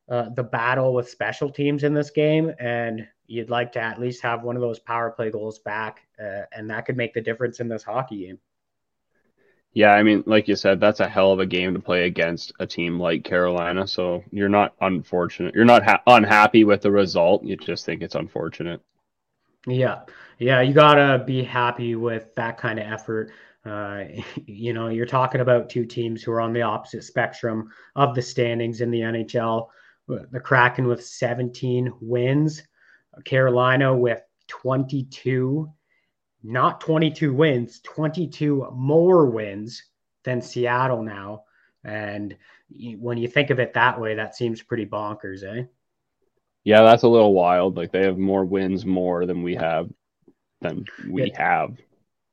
uh, 0.09 0.31
the 0.31 0.43
battle 0.43 0.95
with 0.95 1.11
special 1.11 1.51
teams 1.51 1.85
in 1.85 1.93
this 1.93 2.11
game, 2.11 2.53
and 2.59 3.07
you'd 3.29 3.51
like 3.51 3.73
to 3.73 3.81
at 3.81 4.01
least 4.01 4.23
have 4.23 4.43
one 4.43 4.57
of 4.57 4.63
those 4.63 4.81
power 4.81 5.11
play 5.11 5.31
goals 5.31 5.61
back, 5.61 6.01
uh, 6.21 6.43
and 6.53 6.69
that 6.71 6.87
could 6.87 6.97
make 6.97 7.15
the 7.15 7.21
difference 7.21 7.61
in 7.61 7.69
this 7.69 7.85
hockey 7.85 8.27
game. 8.27 8.39
Yeah, 9.75 9.93
I 9.93 10.03
mean, 10.03 10.25
like 10.27 10.49
you 10.49 10.57
said, 10.57 10.81
that's 10.81 11.01
a 11.01 11.09
hell 11.09 11.31
of 11.31 11.41
a 11.41 11.47
game 11.47 11.75
to 11.75 11.81
play 11.81 12.07
against 12.07 12.53
a 12.59 12.67
team 12.67 12.99
like 12.99 13.23
Carolina. 13.23 13.87
So 13.87 14.25
you're 14.33 14.49
not 14.49 14.75
unfortunate. 14.81 15.55
You're 15.55 15.67
not 15.67 15.85
ha- 15.85 16.03
unhappy 16.07 16.65
with 16.65 16.81
the 16.81 16.91
result. 16.91 17.45
You 17.45 17.57
just 17.57 17.85
think 17.85 18.03
it's 18.03 18.15
unfortunate. 18.15 18.81
Yeah, 19.67 20.01
yeah, 20.39 20.63
you 20.63 20.73
gotta 20.73 21.23
be 21.25 21.45
happy 21.45 21.95
with 21.95 22.35
that 22.35 22.57
kind 22.59 22.79
of 22.79 22.91
effort. 22.91 23.31
Uh, 23.65 24.05
you 24.47 24.73
know, 24.73 24.89
you're 24.89 25.07
talking 25.07 25.43
about 25.43 25.69
two 25.69 25.85
teams 25.85 26.23
who 26.23 26.33
are 26.33 26.41
on 26.41 26.53
the 26.53 26.63
opposite 26.63 27.05
spectrum 27.05 27.71
of 27.95 28.15
the 28.15 28.23
standings 28.23 28.81
in 28.81 28.91
the 28.91 29.01
NHL. 29.01 29.69
The 30.09 30.41
Kraken 30.41 30.87
with 30.87 31.05
17 31.05 31.93
wins, 32.01 32.63
Carolina 33.25 33.95
with 33.95 34.23
22, 34.49 35.71
not 36.43 36.81
22 36.81 37.33
wins, 37.35 37.81
22 37.81 38.69
more 38.73 39.27
wins 39.27 39.83
than 40.25 40.41
Seattle 40.41 41.03
now. 41.03 41.45
And 41.85 42.37
when 42.99 43.19
you 43.19 43.29
think 43.29 43.51
of 43.51 43.59
it 43.59 43.75
that 43.75 44.01
way, 44.01 44.15
that 44.15 44.37
seems 44.37 44.63
pretty 44.63 44.87
bonkers, 44.87 45.43
eh? 45.43 45.65
Yeah, 46.65 46.83
that's 46.83 47.05
a 47.05 47.09
little 47.09 47.33
wild. 47.33 47.77
Like 47.77 47.93
they 47.93 48.03
have 48.03 48.19
more 48.19 48.45
wins 48.45 48.85
more 48.85 49.27
than 49.27 49.43
we 49.43 49.55
have 49.55 49.91
than 50.61 50.85
we 51.09 51.31
Yeah. 51.31 51.43
have. 51.43 51.77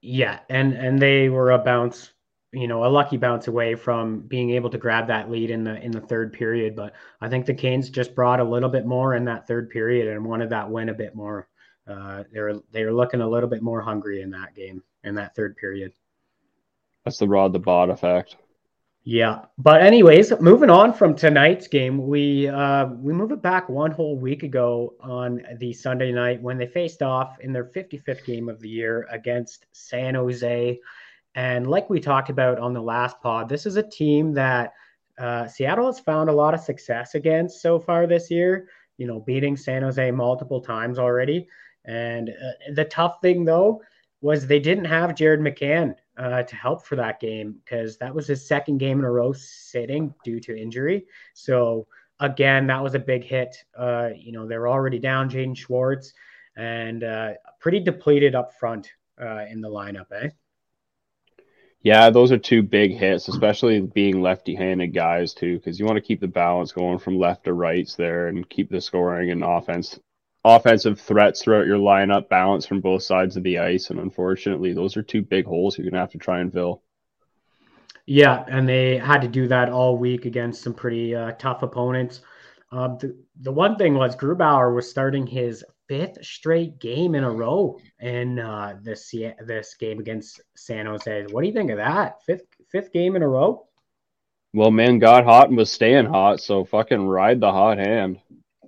Yeah, 0.02 0.39
and 0.50 0.74
and 0.74 1.00
they 1.00 1.30
were 1.30 1.52
a 1.52 1.58
bounce, 1.60 2.12
you 2.56 2.68
know, 2.68 2.86
a 2.86 2.88
lucky 2.88 3.18
bounce 3.18 3.48
away 3.48 3.76
from 3.76 4.22
being 4.22 4.52
able 4.52 4.70
to 4.70 4.78
grab 4.78 5.08
that 5.08 5.30
lead 5.30 5.52
in 5.52 5.63
the 5.63 5.76
in 5.84 5.91
the 5.91 6.00
third 6.00 6.32
period. 6.32 6.76
But 6.76 6.94
I 7.20 7.28
think 7.28 7.46
the 7.46 7.54
Canes 7.54 7.89
just 7.89 8.15
brought 8.15 8.39
a 8.39 8.44
little 8.44 8.70
bit 8.70 8.86
more 8.86 9.15
in 9.15 9.26
that 9.26 9.46
third 9.46 9.70
period 9.70 10.08
and 10.08 10.26
wanted 10.26 10.50
that 10.52 10.70
win 10.70 10.89
a 10.89 10.94
bit 10.94 11.15
more. 11.15 11.50
Uh, 11.88 12.24
they're 12.32 12.56
they're 12.72 12.94
looking 12.94 13.22
a 13.22 13.28
little 13.28 13.50
bit 13.50 13.62
more 13.62 13.82
hungry 13.82 14.22
in 14.22 14.32
that 14.32 14.56
game 14.56 14.82
in 15.04 15.15
that 15.15 15.36
third 15.36 15.58
period. 15.58 15.91
That's 17.04 17.18
the 17.18 17.28
Rod 17.28 17.54
the 17.54 17.60
Bod 17.60 17.89
effect. 17.89 18.38
Yeah, 19.08 19.41
but 19.60 19.82
anyways, 19.84 20.34
moving 20.41 20.72
on 20.72 20.91
from 20.91 21.13
tonight's 21.13 21.68
game, 21.68 22.08
we 22.08 22.48
uh, 22.48 22.88
we 22.88 23.13
move 23.13 23.32
it 23.32 23.41
back 23.41 23.70
one 23.70 23.91
whole 23.91 24.18
week 24.18 24.41
ago 24.41 24.96
on 25.00 25.44
the 25.60 25.74
Sunday 25.74 26.12
night 26.12 26.41
when 26.41 26.58
they 26.58 26.65
faced 26.65 27.04
off 27.04 27.39
in 27.39 27.54
their 27.54 27.65
55th 27.65 28.26
game 28.26 28.50
of 28.50 28.60
the 28.62 28.70
year 28.70 29.08
against 29.12 29.68
San 29.74 30.15
Jose, 30.15 30.80
and 31.36 31.67
like 31.67 31.89
we 31.89 32.00
talked 32.00 32.30
about 32.30 32.60
on 32.60 32.74
the 32.74 32.82
last 32.82 33.21
pod, 33.21 33.48
this 33.50 33.65
is 33.65 33.76
a 33.76 33.84
team 33.84 34.34
that 34.34 34.74
uh, 35.19 35.48
Seattle 35.48 35.88
has 35.88 36.00
found 36.00 36.30
a 36.30 36.34
lot 36.34 36.54
of 36.54 36.60
success 36.60 37.15
against 37.15 37.62
so 37.62 37.80
far 37.80 38.08
this 38.08 38.32
year. 38.32 38.67
You 38.98 39.08
know, 39.08 39.19
beating 39.19 39.58
San 39.58 39.82
Jose 39.82 40.12
multiple 40.12 40.62
times 40.62 40.98
already, 40.98 41.48
and 41.84 42.30
uh, 42.30 42.74
the 42.74 42.86
tough 42.86 43.17
thing 43.21 43.45
though 43.45 43.82
was 44.21 44.48
they 44.48 44.60
didn't 44.60 44.86
have 44.86 45.13
Jared 45.13 45.39
McCann 45.41 45.93
uh, 46.17 46.43
to 46.43 46.56
help 46.56 46.86
for 46.86 46.95
that 46.95 47.19
game 47.19 47.56
because 47.63 47.98
that 47.98 48.13
was 48.13 48.28
his 48.28 48.48
second 48.48 48.78
game 48.78 49.00
in 49.00 49.06
a 49.06 49.12
row 49.12 49.34
sitting 49.34 50.13
due 50.24 50.39
to 50.39 50.60
injury. 50.60 51.06
So 51.34 51.86
again, 52.19 52.67
that 52.67 52.82
was 52.82 52.95
a 52.95 53.00
big 53.00 53.24
hit. 53.24 53.56
Uh, 53.78 54.10
you 54.17 54.32
know, 54.32 54.48
they're 54.48 54.67
already 54.67 55.00
down 55.00 55.30
Jaden 55.30 55.56
Schwartz 55.56 56.13
and 56.56 57.04
uh, 57.04 57.34
pretty 57.60 57.80
depleted 57.80 58.36
up 58.36 58.54
front 58.58 58.89
uh, 59.21 59.45
in 59.50 59.62
the 59.62 59.69
lineup, 59.69 60.08
eh? 60.13 60.30
Yeah, 61.86 62.10
those 62.10 62.32
are 62.32 62.39
two 62.39 62.63
big 62.63 62.98
hits, 62.98 63.28
especially 63.28 63.80
being 63.80 64.19
lefty-handed 64.19 64.88
guys 64.88 65.36
too, 65.36 65.58
because 65.58 65.80
you 65.80 65.86
want 65.86 65.98
to 65.98 66.02
keep 66.02 66.19
the 66.19 66.28
balance 66.28 66.71
going 66.71 66.98
from 66.98 67.19
left 67.19 67.43
to 67.43 67.54
rights 67.54 67.93
there 67.93 68.26
and 68.26 68.50
keep 68.50 68.71
the 68.71 68.82
scoring 68.82 69.30
and 69.30 69.43
offense, 69.43 70.00
offensive 70.43 71.00
threats 71.00 71.43
throughout 71.43 71.67
your 71.67 71.78
lineup 71.78 72.28
balance 72.28 72.65
from 72.65 72.82
both 72.82 73.04
sides 73.04 73.38
of 73.38 73.43
the 73.43 73.60
ice. 73.60 73.91
And 73.91 74.00
unfortunately, 74.00 74.74
those 74.74 74.98
are 74.98 75.04
two 75.04 75.21
big 75.21 75.45
holes 75.45 75.78
you're 75.78 75.88
gonna 75.88 76.02
have 76.02 76.10
to 76.13 76.17
try 76.17 76.39
and 76.39 76.52
fill. 76.52 76.82
Yeah, 78.08 78.43
and 78.48 78.67
they 78.67 78.98
had 78.98 79.21
to 79.21 79.28
do 79.28 79.48
that 79.50 79.69
all 79.69 79.95
week 79.95 80.26
against 80.26 80.63
some 80.63 80.74
pretty 80.74 81.13
uh, 81.13 81.34
tough 81.34 81.62
opponents. 81.62 82.21
Um, 82.71 82.98
the, 83.00 83.15
the 83.41 83.52
one 83.52 83.76
thing 83.76 83.93
was 83.93 84.15
Grubauer 84.15 84.74
was 84.74 84.89
starting 84.89 85.28
his 85.28 85.63
fifth 85.88 86.24
straight 86.26 86.80
game 86.80 87.15
in 87.15 87.24
a 87.24 87.32
row 87.32 87.80
in 88.00 88.39
uh, 88.39 88.78
this 88.82 89.13
this 89.45 89.76
game 89.76 90.00
against 90.00 90.41
San 90.56 90.86
Jose. 90.86 91.26
What 91.32 91.41
do 91.41 91.48
you 91.48 91.54
think 91.54 91.71
of 91.71 91.78
that? 91.78 92.24
Fifth 92.24 92.45
fifth 92.71 92.91
game 92.91 93.15
in 93.15 93.24
a 93.24 93.28
row. 93.28 93.67
Well, 94.54 94.71
man 94.71 95.00
got 95.00 95.26
hot 95.26 95.50
and 95.50 95.58
was 95.58 95.71
staying 95.71 96.06
hot, 96.06 96.39
so 96.39 96.63
fucking 96.63 97.06
ride 97.06 97.41
the 97.41 97.52
hot 97.52 97.78
hand. 97.78 98.19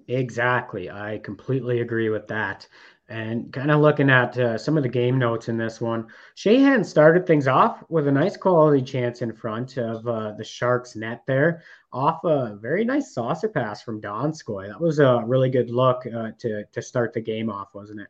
Exactly, 0.09 0.89
I 0.89 1.19
completely 1.23 1.81
agree 1.81 2.09
with 2.09 2.27
that. 2.27 2.67
And 3.09 3.53
kind 3.53 3.71
of 3.71 3.79
looking 3.79 4.09
at 4.09 4.37
uh, 4.37 4.57
some 4.57 4.75
of 4.75 4.83
the 4.83 4.89
game 4.89 5.17
notes 5.17 5.47
in 5.47 5.57
this 5.57 5.79
one, 5.79 6.07
Sheahan 6.35 6.85
started 6.85 7.25
things 7.25 7.47
off 7.47 7.81
with 7.87 8.07
a 8.09 8.11
nice 8.11 8.35
quality 8.35 8.81
chance 8.81 9.21
in 9.21 9.31
front 9.31 9.77
of 9.77 10.05
uh, 10.05 10.33
the 10.33 10.43
Sharks 10.43 10.97
net 10.97 11.23
there, 11.25 11.63
off 11.91 12.23
a 12.23 12.57
very 12.61 12.83
nice 12.85 13.13
saucer 13.13 13.49
pass 13.49 13.81
from 13.81 14.01
Donskoy. 14.01 14.67
That 14.67 14.81
was 14.81 14.99
a 14.99 15.23
really 15.25 15.49
good 15.49 15.69
look 15.69 16.05
uh, 16.05 16.31
to 16.39 16.63
to 16.65 16.81
start 16.81 17.13
the 17.13 17.21
game 17.21 17.49
off, 17.49 17.73
wasn't 17.73 18.01
it? 18.01 18.07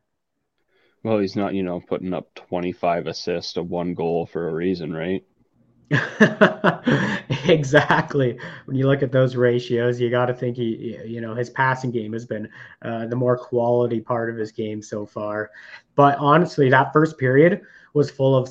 Well, 1.03 1.19
he's 1.19 1.35
not, 1.35 1.53
you 1.53 1.63
know, 1.63 1.79
putting 1.79 2.13
up 2.13 2.33
25 2.35 3.07
assists 3.07 3.53
to 3.53 3.63
one 3.63 3.93
goal 3.93 4.25
for 4.25 4.49
a 4.49 4.53
reason, 4.53 4.91
right? 4.91 5.23
exactly. 7.47 8.37
When 8.65 8.75
you 8.75 8.87
look 8.87 9.03
at 9.03 9.11
those 9.11 9.35
ratios, 9.37 10.01
you 10.01 10.09
got 10.09 10.25
to 10.25 10.33
think 10.33 10.57
he, 10.57 10.99
you 11.05 11.21
know, 11.21 11.33
his 11.33 11.49
passing 11.49 11.91
game 11.91 12.11
has 12.13 12.25
been 12.25 12.49
uh, 12.81 13.05
the 13.07 13.15
more 13.15 13.37
quality 13.37 14.01
part 14.01 14.29
of 14.29 14.35
his 14.35 14.51
game 14.51 14.81
so 14.81 15.05
far. 15.05 15.51
But 15.95 16.17
honestly, 16.17 16.69
that 16.69 16.91
first 16.91 17.17
period 17.17 17.61
was 17.93 18.11
full 18.11 18.35
of 18.35 18.49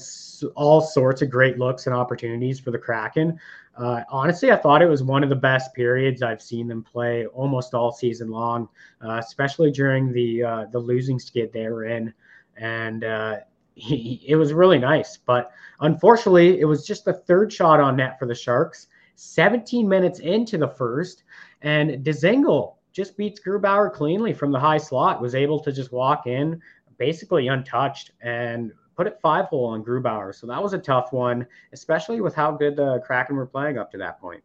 all 0.55 0.81
sorts 0.81 1.23
of 1.23 1.31
great 1.31 1.59
looks 1.59 1.87
and 1.87 1.95
opportunities 1.95 2.59
for 2.59 2.71
the 2.71 2.79
Kraken. 2.79 3.39
Uh, 3.77 4.03
honestly, 4.09 4.51
I 4.51 4.57
thought 4.57 4.81
it 4.81 4.89
was 4.89 5.03
one 5.03 5.23
of 5.23 5.29
the 5.29 5.37
best 5.37 5.75
periods 5.75 6.23
I've 6.23 6.41
seen 6.41 6.67
them 6.67 6.83
play 6.83 7.27
almost 7.27 7.75
all 7.75 7.93
season 7.93 8.31
long, 8.31 8.69
uh, 9.05 9.19
especially 9.19 9.71
during 9.71 10.13
the 10.13 10.43
uh, 10.43 10.65
the 10.73 10.79
losing 10.79 11.19
skid 11.19 11.53
they 11.53 11.69
were 11.69 11.85
in, 11.85 12.13
and 12.57 13.05
uh, 13.05 13.37
he, 13.75 14.25
it 14.27 14.37
was 14.37 14.55
really 14.55 14.79
nice. 14.79 15.19
But 15.19 15.53
unfortunately, 15.81 16.61
it 16.61 16.65
was 16.65 16.87
just 16.87 17.05
the 17.05 17.13
third 17.13 17.53
shot 17.53 17.81
on 17.81 17.97
net 17.97 18.19
for 18.19 18.27
the 18.27 18.35
Sharks. 18.35 18.89
17 19.19 19.89
minutes 19.89 20.21
into 20.21 20.59
the 20.59 20.69
first, 20.69 21.25
and 21.63 22.05
Dzingel 22.05 22.75
just 22.93 23.17
beats 23.17 23.41
Grubauer 23.41 23.93
cleanly 23.93 24.33
from 24.33 24.53
the 24.53 24.61
high 24.61 24.79
slot. 24.79 25.21
Was 25.21 25.35
able 25.35 25.61
to 25.61 25.73
just 25.73 25.93
walk 25.93 26.27
in, 26.27 26.61
basically 26.97 27.49
untouched, 27.49 28.13
and 28.23 28.73
put 28.97 29.07
it 29.07 29.19
five 29.21 29.47
hole 29.47 29.67
on 29.67 29.85
Grubauer. 29.85 30.35
So 30.35 30.47
that 30.47 30.63
was 30.63 30.73
a 30.73 30.79
tough 30.79 31.13
one, 31.13 31.47
especially 31.73 32.21
with 32.21 32.35
how 32.35 32.53
good 32.53 32.77
the 32.77 33.01
Kraken 33.01 33.37
were 33.37 33.47
playing 33.47 33.79
up 33.79 33.91
to 33.93 33.99
that 33.99 34.21
point. 34.21 34.43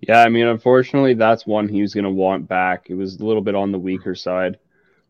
Yeah, 0.00 0.22
I 0.22 0.28
mean, 0.28 0.46
unfortunately, 0.46 1.14
that's 1.14 1.46
one 1.46 1.68
he 1.68 1.80
was 1.80 1.94
going 1.94 2.04
to 2.04 2.10
want 2.10 2.48
back. 2.48 2.86
It 2.90 2.94
was 2.94 3.16
a 3.16 3.24
little 3.24 3.42
bit 3.42 3.54
on 3.54 3.72
the 3.72 3.78
weaker 3.78 4.14
side. 4.14 4.58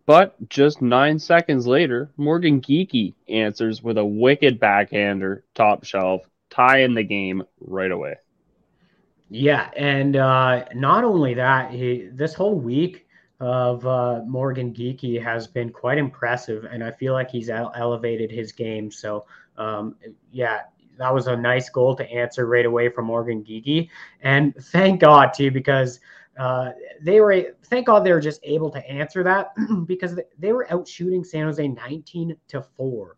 But 0.05 0.49
just 0.49 0.81
nine 0.81 1.19
seconds 1.19 1.67
later, 1.67 2.11
Morgan 2.17 2.61
Geekie 2.61 3.15
answers 3.29 3.83
with 3.83 3.99
a 3.99 4.05
wicked 4.05 4.61
backhander, 4.61 5.43
top 5.55 5.85
shelf, 5.85 6.23
tie 6.51 6.83
in 6.83 6.95
the 6.95 7.03
game 7.03 7.43
right 7.61 7.91
away. 7.91 8.15
Yeah, 9.29 9.69
and 9.77 10.15
uh, 10.15 10.67
not 10.75 11.03
only 11.03 11.35
that, 11.35 11.73
he, 11.73 12.09
this 12.13 12.35
whole 12.35 12.55
week 12.55 13.06
of 13.41 13.87
uh, 13.87 14.23
Morgan 14.27 14.73
Geekie 14.73 15.23
has 15.23 15.47
been 15.47 15.71
quite 15.71 15.99
impressive, 15.99 16.65
and 16.65 16.83
I 16.83 16.91
feel 16.91 17.13
like 17.13 17.31
he's 17.31 17.51
elevated 17.51 18.31
his 18.31 18.53
game. 18.53 18.91
So, 18.91 19.27
um, 19.59 19.97
yeah, 20.33 20.63
that 20.99 21.13
was 21.13 21.27
a 21.27 21.37
nice 21.37 21.69
goal 21.69 21.95
to 21.97 22.11
answer 22.11 22.47
right 22.47 22.65
away 22.65 22.89
from 22.89 23.07
Morgan 23.07 23.45
Geekie, 23.45 23.89
and 24.23 24.55
thank 24.57 25.01
God 25.01 25.33
too 25.35 25.51
because 25.51 26.01
uh, 26.39 26.73
they 27.03 27.21
were 27.21 27.55
thank 27.65 27.87
God 27.87 28.05
they 28.05 28.13
were 28.13 28.21
just 28.21 28.41
able 28.43 28.71
to 28.71 28.91
answer 28.91 29.23
that 29.23 29.53
because 29.87 30.19
they 30.39 30.53
were 30.53 30.71
out 30.73 30.87
shooting 30.87 31.25
San 31.25 31.45
Jose 31.45 31.67
19 31.67 32.37
to 32.49 32.63
4. 32.63 33.17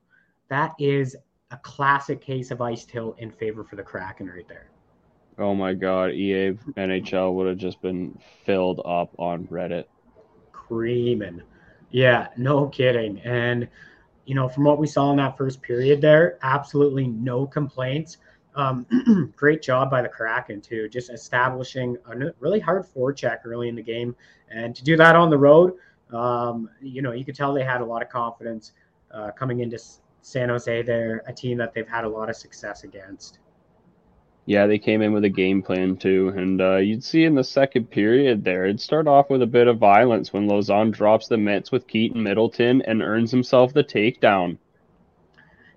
That 0.49 0.75
is 0.79 1.17
a 1.51 1.57
classic 1.59 2.21
case 2.21 2.51
of 2.51 2.61
ice 2.61 2.85
tilt 2.85 3.19
in 3.19 3.31
favor 3.31 3.65
for 3.65 3.77
the 3.77 3.83
Kraken 3.83 4.29
right 4.29 4.47
there. 4.49 4.71
Oh 5.39 5.55
my 5.55 5.73
god, 5.73 6.13
EA 6.13 6.53
NHL 6.77 7.35
would 7.35 7.47
have 7.47 7.59
just 7.59 7.81
been 7.81 8.19
filled 8.45 8.81
up 8.85 9.11
on 9.19 9.47
Reddit. 9.47 9.85
Creaming. 10.69 11.43
Yeah, 11.91 12.29
no 12.37 12.69
kidding. 12.69 13.19
And 13.21 13.69
you 14.27 14.35
know, 14.35 14.47
from 14.47 14.65
what 14.65 14.79
we 14.79 14.87
saw 14.87 15.11
in 15.11 15.17
that 15.17 15.39
first 15.39 15.63
period 15.63 16.03
there, 16.03 16.39
absolutely 16.43 17.07
no 17.07 17.47
complaints. 17.47 18.19
Um, 18.55 19.33
great 19.37 19.63
job 19.63 19.91
by 19.91 20.03
the 20.03 20.09
Kraken 20.09 20.61
too, 20.61 20.89
just 20.89 21.11
establishing 21.11 21.97
a 22.07 22.33
really 22.39 22.61
hard 22.61 22.85
forecheck 22.85 23.39
early 23.45 23.69
in 23.69 23.75
the 23.75 23.83
game, 23.83 24.15
and 24.51 24.77
to 24.77 24.85
do 24.85 24.97
that 24.97 25.17
on 25.17 25.31
the 25.31 25.39
road, 25.39 25.75
um, 26.13 26.69
you 26.83 27.01
know, 27.01 27.13
you 27.13 27.25
could 27.25 27.35
tell 27.35 27.55
they 27.55 27.65
had 27.65 27.81
a 27.81 27.85
lot 27.85 28.03
of 28.03 28.09
confidence 28.09 28.73
uh, 29.13 29.31
coming 29.31 29.61
into 29.61 29.79
San 30.21 30.49
Jose. 30.49 30.83
They're 30.83 31.23
a 31.27 31.33
team 31.33 31.57
that 31.59 31.73
they've 31.73 31.89
had 31.89 32.05
a 32.05 32.09
lot 32.09 32.29
of 32.29 32.37
success 32.37 32.85
against. 32.85 33.39
Yeah, 34.49 34.67
they 34.67 34.79
came 34.79 35.03
in 35.03 35.13
with 35.13 35.25
a 35.25 35.29
game 35.29 35.61
plan 35.61 35.99
too, 35.99 36.33
and 36.35 36.59
uh, 36.63 36.77
you'd 36.77 37.05
see 37.05 37.25
in 37.25 37.35
the 37.35 37.45
second 37.45 37.91
period 37.91 38.43
there, 38.43 38.65
it'd 38.65 38.81
start 38.81 39.07
off 39.07 39.29
with 39.29 39.43
a 39.43 39.47
bit 39.47 39.67
of 39.67 39.77
violence 39.77 40.33
when 40.33 40.49
Lauzon 40.49 40.91
drops 40.91 41.29
the 41.29 41.37
mitts 41.37 41.71
with 41.71 41.87
Keaton 41.87 42.23
Middleton 42.23 42.81
and 42.81 43.03
earns 43.03 43.31
himself 43.31 43.75
the 43.75 43.85
takedown. 43.85 44.57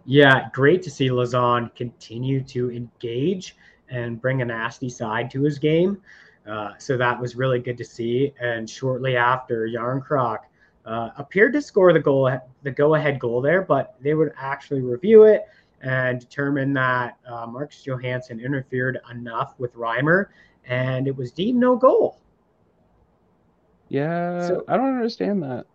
Yeah, 0.06 0.48
great 0.54 0.82
to 0.84 0.90
see 0.90 1.10
Lauzon 1.10 1.76
continue 1.76 2.42
to 2.46 2.72
engage 2.72 3.58
and 3.90 4.22
bring 4.22 4.42
a 4.42 4.46
nasty 4.46 4.88
side 4.88 5.30
to 5.32 5.42
his 5.42 5.60
game. 5.60 6.02
Uh, 6.50 6.70
so 6.78 6.96
that 6.96 7.20
was 7.20 7.36
really 7.36 7.60
good 7.60 7.78
to 7.78 7.84
see. 7.84 8.34
And 8.40 8.70
shortly 8.70 9.18
after, 9.18 9.68
Järnkrok 9.68 10.38
uh, 10.86 11.10
appeared 11.18 11.52
to 11.54 11.62
score 11.62 11.92
the 11.92 12.00
goal, 12.00 12.32
the 12.64 12.72
go-ahead 12.72 13.20
goal 13.20 13.42
there, 13.42 13.64
but 13.64 13.96
they 14.00 14.14
would 14.14 14.32
actually 14.38 14.80
review 14.80 15.24
it 15.24 15.46
and 15.82 16.20
determined 16.20 16.76
that 16.78 17.18
uh, 17.28 17.48
Marcus 17.48 17.86
Johansson 17.86 18.40
interfered 18.40 19.00
enough 19.10 19.56
with 19.58 19.74
Reimer, 19.76 20.28
and 20.66 21.08
it 21.08 21.16
was 21.16 21.32
deemed 21.32 21.60
no 21.60 21.76
goal. 21.76 22.20
Yeah, 23.90 24.48
so, 24.48 24.64
I 24.68 24.78
don't 24.78 24.96
understand 24.96 25.44
that. 25.44 25.66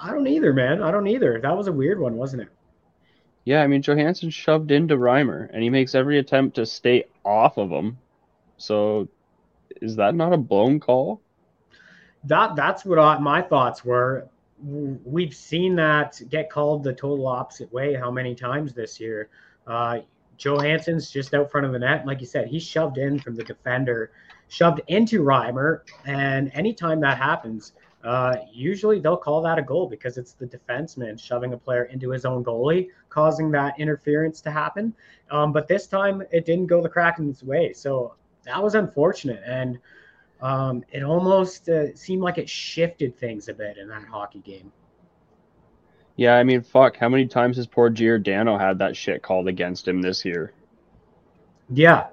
I 0.00 0.10
don't 0.10 0.26
either, 0.26 0.52
man. 0.52 0.82
I 0.82 0.90
don't 0.90 1.06
either. 1.06 1.40
That 1.40 1.56
was 1.56 1.68
a 1.68 1.72
weird 1.72 2.00
one, 2.00 2.16
wasn't 2.16 2.42
it? 2.42 2.48
Yeah, 3.44 3.62
I 3.62 3.68
mean 3.68 3.80
Johansson 3.80 4.30
shoved 4.30 4.72
into 4.72 4.96
Reimer, 4.96 5.48
and 5.52 5.62
he 5.62 5.70
makes 5.70 5.94
every 5.94 6.18
attempt 6.18 6.56
to 6.56 6.66
stay 6.66 7.04
off 7.24 7.58
of 7.58 7.70
him. 7.70 7.98
So, 8.56 9.08
is 9.80 9.96
that 9.96 10.14
not 10.14 10.32
a 10.32 10.36
blown 10.36 10.80
call? 10.80 11.20
That 12.24 12.56
that's 12.56 12.84
what 12.84 12.98
I, 12.98 13.18
my 13.18 13.40
thoughts 13.40 13.84
were. 13.84 14.28
We've 14.62 15.34
seen 15.34 15.76
that 15.76 16.20
get 16.30 16.50
called 16.50 16.82
the 16.84 16.92
total 16.92 17.26
opposite 17.26 17.72
way 17.72 17.94
how 17.94 18.10
many 18.10 18.34
times 18.34 18.72
this 18.72 18.98
year. 18.98 19.28
Uh, 19.66 20.00
Johansson's 20.38 21.10
just 21.10 21.34
out 21.34 21.50
front 21.50 21.66
of 21.66 21.72
the 21.72 21.78
net, 21.78 22.06
like 22.06 22.20
you 22.20 22.26
said, 22.26 22.48
he 22.48 22.58
shoved 22.58 22.98
in 22.98 23.18
from 23.18 23.34
the 23.36 23.44
defender, 23.44 24.12
shoved 24.48 24.80
into 24.88 25.22
Reimer, 25.22 25.80
and 26.04 26.50
anytime 26.54 27.00
that 27.00 27.18
happens, 27.18 27.72
uh, 28.04 28.36
usually 28.52 29.00
they'll 29.00 29.16
call 29.16 29.42
that 29.42 29.58
a 29.58 29.62
goal 29.62 29.88
because 29.88 30.16
it's 30.16 30.32
the 30.34 30.46
defenseman 30.46 31.18
shoving 31.18 31.52
a 31.54 31.56
player 31.56 31.84
into 31.84 32.10
his 32.10 32.24
own 32.24 32.44
goalie, 32.44 32.88
causing 33.08 33.50
that 33.50 33.78
interference 33.80 34.40
to 34.42 34.50
happen. 34.50 34.94
Um, 35.30 35.52
but 35.52 35.66
this 35.66 35.86
time 35.86 36.22
it 36.30 36.44
didn't 36.44 36.66
go 36.66 36.80
the 36.80 36.88
Kraken's 36.88 37.42
way. 37.42 37.72
So 37.72 38.14
that 38.44 38.62
was 38.62 38.76
unfortunate. 38.76 39.42
And 39.44 39.78
um, 40.40 40.84
it 40.92 41.02
almost 41.02 41.68
uh, 41.68 41.94
seemed 41.94 42.22
like 42.22 42.38
it 42.38 42.48
shifted 42.48 43.18
things 43.18 43.48
a 43.48 43.54
bit 43.54 43.78
in 43.78 43.88
that 43.88 44.04
hockey 44.04 44.40
game. 44.40 44.72
Yeah, 46.16 46.36
I 46.36 46.44
mean, 46.44 46.62
fuck, 46.62 46.96
how 46.96 47.08
many 47.08 47.26
times 47.26 47.56
has 47.56 47.66
poor 47.66 47.90
Giordano 47.90 48.56
had 48.56 48.78
that 48.78 48.96
shit 48.96 49.22
called 49.22 49.48
against 49.48 49.86
him 49.86 50.00
this 50.00 50.24
year? 50.24 50.52
Yeah, 51.70 52.06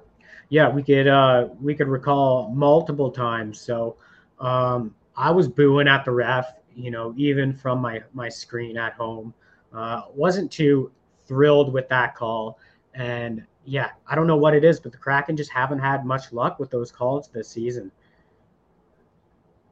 yeah, 0.49 0.69
we 0.69 0.83
could 0.83 1.07
uh, 1.07 1.49
we 1.62 1.73
could 1.73 1.88
recall 1.88 2.49
multiple 2.49 3.12
times. 3.12 3.59
So 3.59 3.95
um, 4.39 4.93
I 5.15 5.31
was 5.31 5.47
booing 5.47 5.88
at 5.88 6.05
the 6.05 6.12
ref, 6.12 6.53
you 6.75 6.91
know, 6.91 7.13
even 7.17 7.53
from 7.53 7.79
my 7.79 8.01
my 8.13 8.29
screen 8.29 8.77
at 8.77 8.93
home. 8.93 9.33
Uh, 9.73 10.03
wasn't 10.13 10.51
too 10.51 10.91
thrilled 11.25 11.73
with 11.73 11.88
that 11.89 12.15
call, 12.15 12.59
and 12.93 13.45
yeah, 13.65 13.91
I 14.07 14.15
don't 14.15 14.27
know 14.27 14.36
what 14.36 14.53
it 14.53 14.63
is, 14.63 14.79
but 14.79 14.91
the 14.91 14.97
Kraken 14.97 15.38
just 15.38 15.51
haven't 15.51 15.79
had 15.79 16.05
much 16.05 16.31
luck 16.33 16.59
with 16.59 16.69
those 16.69 16.91
calls 16.91 17.29
this 17.29 17.47
season. 17.47 17.91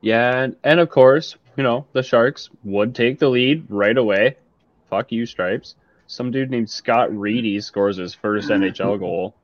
Yeah, 0.02 0.42
and, 0.44 0.56
and 0.64 0.80
of 0.80 0.90
course, 0.90 1.36
you 1.56 1.64
know, 1.64 1.86
the 1.94 2.02
Sharks 2.04 2.50
would 2.64 2.96
take 2.96 3.20
the 3.20 3.30
lead 3.30 3.66
right 3.70 3.98
away. 3.98 4.38
Fuck 4.90 5.12
you, 5.12 5.26
Stripes. 5.26 5.76
some 6.08 6.32
dude 6.32 6.50
named 6.52 6.70
Scott 6.70 7.16
Reedy 7.16 7.62
scores 7.62 7.98
his 7.98 8.14
first 8.14 8.50
NHL 8.50 9.00
goal. 9.00 9.36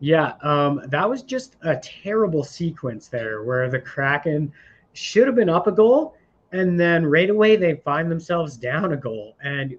Yeah, 0.00 0.34
um, 0.42 0.82
that 0.88 1.08
was 1.08 1.22
just 1.22 1.56
a 1.62 1.76
terrible 1.76 2.42
sequence 2.42 3.08
there 3.08 3.42
where 3.42 3.68
the 3.68 3.78
Kraken 3.78 4.52
should 4.94 5.26
have 5.26 5.36
been 5.36 5.50
up 5.50 5.66
a 5.66 5.72
goal, 5.72 6.16
and 6.52 6.80
then 6.80 7.04
right 7.04 7.28
away 7.28 7.56
they 7.56 7.74
find 7.76 8.10
themselves 8.10 8.56
down 8.56 8.92
a 8.92 8.96
goal. 8.96 9.36
And 9.42 9.76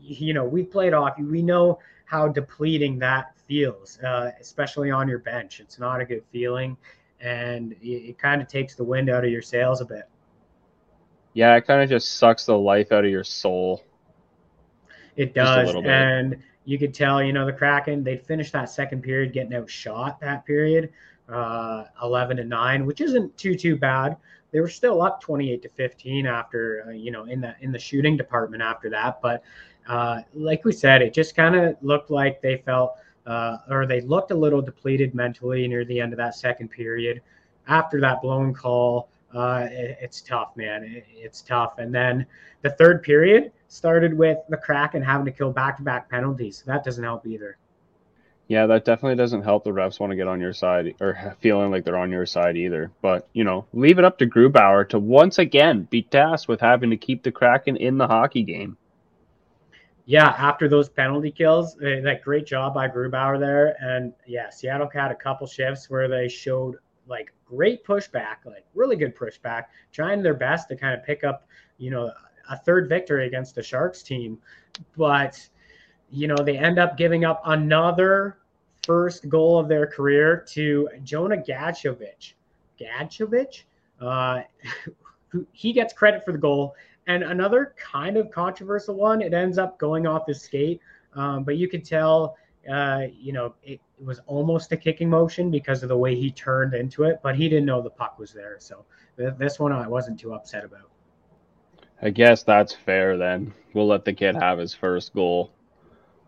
you 0.00 0.32
know, 0.32 0.44
we 0.44 0.62
played 0.62 0.94
off, 0.94 1.18
we 1.18 1.42
know 1.42 1.80
how 2.06 2.28
depleting 2.28 2.98
that 3.00 3.34
feels, 3.46 3.98
uh, 4.00 4.30
especially 4.40 4.90
on 4.90 5.06
your 5.06 5.18
bench. 5.18 5.60
It's 5.60 5.78
not 5.78 6.00
a 6.00 6.04
good 6.06 6.22
feeling, 6.32 6.76
and 7.20 7.72
it, 7.80 8.10
it 8.10 8.18
kind 8.18 8.40
of 8.40 8.48
takes 8.48 8.74
the 8.74 8.84
wind 8.84 9.10
out 9.10 9.24
of 9.24 9.30
your 9.30 9.42
sails 9.42 9.80
a 9.80 9.84
bit. 9.84 10.08
Yeah, 11.34 11.54
it 11.56 11.66
kind 11.66 11.82
of 11.82 11.88
just 11.88 12.16
sucks 12.16 12.46
the 12.46 12.58
life 12.58 12.92
out 12.92 13.04
of 13.04 13.10
your 13.10 13.24
soul. 13.24 13.84
It 15.16 15.34
does, 15.34 15.74
and 15.84 16.36
you 16.64 16.78
could 16.78 16.94
tell, 16.94 17.22
you 17.22 17.32
know, 17.32 17.46
the 17.46 17.52
Kraken, 17.52 18.04
they 18.04 18.16
finished 18.16 18.52
that 18.52 18.70
second 18.70 19.02
period 19.02 19.32
getting 19.32 19.54
outshot 19.54 20.20
that 20.20 20.44
period, 20.44 20.92
uh, 21.28 21.84
11 22.02 22.36
to 22.36 22.44
9, 22.44 22.86
which 22.86 23.00
isn't 23.00 23.36
too, 23.36 23.54
too 23.54 23.76
bad. 23.76 24.16
They 24.50 24.60
were 24.60 24.68
still 24.68 25.02
up 25.02 25.20
28 25.20 25.62
to 25.62 25.68
15 25.68 26.26
after, 26.26 26.84
uh, 26.86 26.90
you 26.90 27.10
know, 27.10 27.24
in 27.24 27.40
the, 27.40 27.54
in 27.60 27.72
the 27.72 27.78
shooting 27.78 28.16
department 28.16 28.62
after 28.62 28.88
that. 28.90 29.20
But 29.20 29.42
uh, 29.88 30.20
like 30.34 30.64
we 30.64 30.72
said, 30.72 31.02
it 31.02 31.14
just 31.14 31.34
kind 31.34 31.56
of 31.56 31.76
looked 31.82 32.10
like 32.10 32.40
they 32.40 32.58
felt, 32.58 32.96
uh, 33.28 33.58
or 33.70 33.86
they 33.86 34.00
looked 34.00 34.30
a 34.30 34.34
little 34.34 34.62
depleted 34.62 35.14
mentally 35.14 35.68
near 35.68 35.84
the 35.84 36.00
end 36.00 36.12
of 36.12 36.16
that 36.16 36.34
second 36.34 36.68
period. 36.68 37.20
After 37.68 38.00
that 38.00 38.22
blown 38.22 38.54
call, 38.54 39.10
uh, 39.34 39.68
it, 39.70 39.98
it's 40.00 40.22
tough, 40.22 40.56
man. 40.56 40.82
It, 40.82 41.04
it's 41.10 41.42
tough. 41.42 41.78
And 41.78 41.94
then 41.94 42.26
the 42.62 42.70
third 42.70 43.02
period 43.02 43.52
started 43.68 44.14
with 44.14 44.38
the 44.48 44.56
Kraken 44.56 45.02
having 45.02 45.26
to 45.26 45.32
kill 45.32 45.52
back-to-back 45.52 46.08
penalties. 46.08 46.64
That 46.66 46.82
doesn't 46.82 47.04
help 47.04 47.26
either. 47.26 47.58
Yeah, 48.48 48.64
that 48.64 48.86
definitely 48.86 49.16
doesn't 49.16 49.42
help 49.42 49.64
the 49.64 49.72
refs 49.72 50.00
want 50.00 50.10
to 50.10 50.16
get 50.16 50.26
on 50.26 50.40
your 50.40 50.54
side 50.54 50.94
or 51.02 51.36
feeling 51.40 51.70
like 51.70 51.84
they're 51.84 51.98
on 51.98 52.10
your 52.10 52.24
side 52.24 52.56
either. 52.56 52.90
But, 53.02 53.28
you 53.34 53.44
know, 53.44 53.66
leave 53.74 53.98
it 53.98 54.06
up 54.06 54.16
to 54.20 54.26
Grubauer 54.26 54.88
to 54.88 54.98
once 54.98 55.38
again 55.38 55.86
be 55.90 56.00
tasked 56.00 56.48
with 56.48 56.62
having 56.62 56.88
to 56.88 56.96
keep 56.96 57.22
the 57.22 57.30
Kraken 57.30 57.76
in 57.76 57.98
the 57.98 58.06
hockey 58.06 58.42
game. 58.44 58.78
Yeah, 60.08 60.28
after 60.38 60.70
those 60.70 60.88
penalty 60.88 61.30
kills, 61.30 61.76
eh, 61.82 62.00
that 62.00 62.22
great 62.22 62.46
job 62.46 62.72
by 62.72 62.88
Grubauer 62.88 63.38
there. 63.38 63.76
And 63.78 64.14
yeah, 64.26 64.48
Seattle 64.48 64.88
had 64.90 65.10
a 65.10 65.14
couple 65.14 65.46
shifts 65.46 65.90
where 65.90 66.08
they 66.08 66.28
showed 66.28 66.76
like 67.06 67.34
great 67.44 67.84
pushback, 67.84 68.36
like 68.46 68.64
really 68.74 68.96
good 68.96 69.14
pushback, 69.14 69.64
trying 69.92 70.22
their 70.22 70.32
best 70.32 70.66
to 70.70 70.76
kind 70.76 70.98
of 70.98 71.04
pick 71.04 71.24
up, 71.24 71.46
you 71.76 71.90
know, 71.90 72.10
a 72.48 72.56
third 72.56 72.88
victory 72.88 73.26
against 73.26 73.54
the 73.54 73.62
Sharks 73.62 74.02
team. 74.02 74.38
But, 74.96 75.46
you 76.10 76.26
know, 76.26 76.36
they 76.42 76.56
end 76.56 76.78
up 76.78 76.96
giving 76.96 77.26
up 77.26 77.42
another 77.44 78.38
first 78.86 79.28
goal 79.28 79.58
of 79.58 79.68
their 79.68 79.86
career 79.86 80.42
to 80.52 80.88
Jonah 81.04 81.36
Gadjovich. 81.36 82.32
Gadjovich? 82.80 83.64
Uh, 84.00 84.40
he 85.52 85.74
gets 85.74 85.92
credit 85.92 86.24
for 86.24 86.32
the 86.32 86.38
goal. 86.38 86.74
And 87.08 87.22
another 87.22 87.74
kind 87.78 88.18
of 88.18 88.30
controversial 88.30 88.94
one, 88.94 89.22
it 89.22 89.32
ends 89.32 89.56
up 89.56 89.78
going 89.78 90.06
off 90.06 90.26
the 90.26 90.34
skate. 90.34 90.80
Um, 91.14 91.42
but 91.42 91.56
you 91.56 91.66
could 91.66 91.84
tell, 91.84 92.36
uh, 92.70 93.06
you 93.18 93.32
know, 93.32 93.54
it, 93.64 93.80
it, 93.98 94.04
was 94.04 94.20
almost 94.26 94.70
a 94.72 94.76
kicking 94.76 95.08
motion 95.08 95.50
because 95.50 95.82
of 95.82 95.88
the 95.88 95.96
way 95.96 96.14
he 96.14 96.30
turned 96.30 96.74
into 96.74 97.04
it, 97.04 97.18
but 97.22 97.34
he 97.34 97.48
didn't 97.48 97.64
know 97.64 97.80
the 97.80 97.90
puck 97.90 98.18
was 98.18 98.32
there. 98.32 98.56
So 98.60 98.84
th- 99.16 99.34
this 99.38 99.58
one 99.58 99.72
I 99.72 99.88
wasn't 99.88 100.20
too 100.20 100.34
upset 100.34 100.64
about. 100.64 100.90
I 102.02 102.10
guess 102.10 102.42
that's 102.42 102.74
fair 102.74 103.16
then. 103.16 103.54
We'll 103.72 103.88
let 103.88 104.04
the 104.04 104.12
kid 104.12 104.36
have 104.36 104.58
his 104.58 104.74
first 104.74 105.14
goal. 105.14 105.50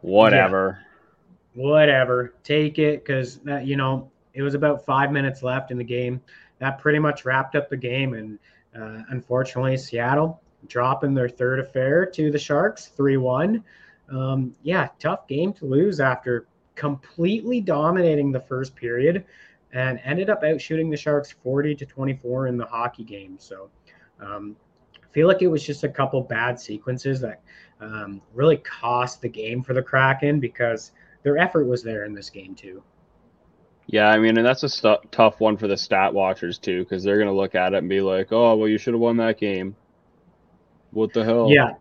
Whatever. 0.00 0.78
Yeah. 1.54 1.62
Whatever. 1.62 2.34
Take 2.42 2.78
it 2.78 3.04
because, 3.04 3.38
you 3.62 3.76
know, 3.76 4.10
it 4.32 4.40
was 4.40 4.54
about 4.54 4.84
five 4.86 5.12
minutes 5.12 5.42
left 5.42 5.70
in 5.70 5.76
the 5.76 5.84
game. 5.84 6.22
That 6.58 6.78
pretty 6.78 6.98
much 6.98 7.26
wrapped 7.26 7.54
up 7.54 7.68
the 7.68 7.76
game. 7.76 8.14
And 8.14 8.38
uh, 8.74 9.02
unfortunately, 9.10 9.76
Seattle 9.76 10.40
dropping 10.66 11.14
their 11.14 11.28
third 11.28 11.60
affair 11.60 12.06
to 12.06 12.30
the 12.30 12.38
Sharks 12.38 12.86
3 12.88 13.16
1. 13.16 13.64
Um, 14.10 14.54
yeah, 14.62 14.88
tough 14.98 15.26
game 15.28 15.52
to 15.54 15.66
lose 15.66 16.00
after 16.00 16.46
completely 16.74 17.60
dominating 17.60 18.32
the 18.32 18.40
first 18.40 18.74
period 18.74 19.24
and 19.72 20.00
ended 20.04 20.30
up 20.30 20.42
outshooting 20.42 20.90
the 20.90 20.96
Sharks 20.96 21.30
40 21.30 21.74
to 21.76 21.86
24 21.86 22.48
in 22.48 22.56
the 22.56 22.64
hockey 22.64 23.04
game. 23.04 23.36
So, 23.38 23.70
um, 24.20 24.56
feel 25.12 25.28
like 25.28 25.42
it 25.42 25.48
was 25.48 25.64
just 25.64 25.84
a 25.84 25.88
couple 25.88 26.20
bad 26.22 26.58
sequences 26.58 27.20
that 27.20 27.40
um, 27.80 28.20
really 28.34 28.56
cost 28.58 29.20
the 29.20 29.28
game 29.28 29.62
for 29.62 29.74
the 29.74 29.82
Kraken 29.82 30.40
because 30.40 30.92
their 31.22 31.38
effort 31.38 31.66
was 31.66 31.82
there 31.82 32.04
in 32.04 32.14
this 32.14 32.30
game 32.30 32.54
too. 32.54 32.82
Yeah, 33.86 34.08
I 34.08 34.18
mean, 34.18 34.36
and 34.36 34.46
that's 34.46 34.62
a 34.62 34.68
st- 34.68 35.10
tough 35.10 35.40
one 35.40 35.56
for 35.56 35.66
the 35.66 35.76
stat 35.76 36.14
watchers 36.14 36.58
too, 36.58 36.84
because 36.84 37.02
they're 37.02 37.18
gonna 37.18 37.34
look 37.34 37.54
at 37.54 37.74
it 37.74 37.78
and 37.78 37.88
be 37.88 38.00
like, 38.00 38.28
"Oh, 38.30 38.56
well, 38.56 38.68
you 38.68 38.78
should 38.78 38.94
have 38.94 39.00
won 39.00 39.16
that 39.16 39.38
game." 39.38 39.74
What 40.92 41.12
the 41.12 41.24
hell? 41.24 41.50
Yeah, 41.50 41.74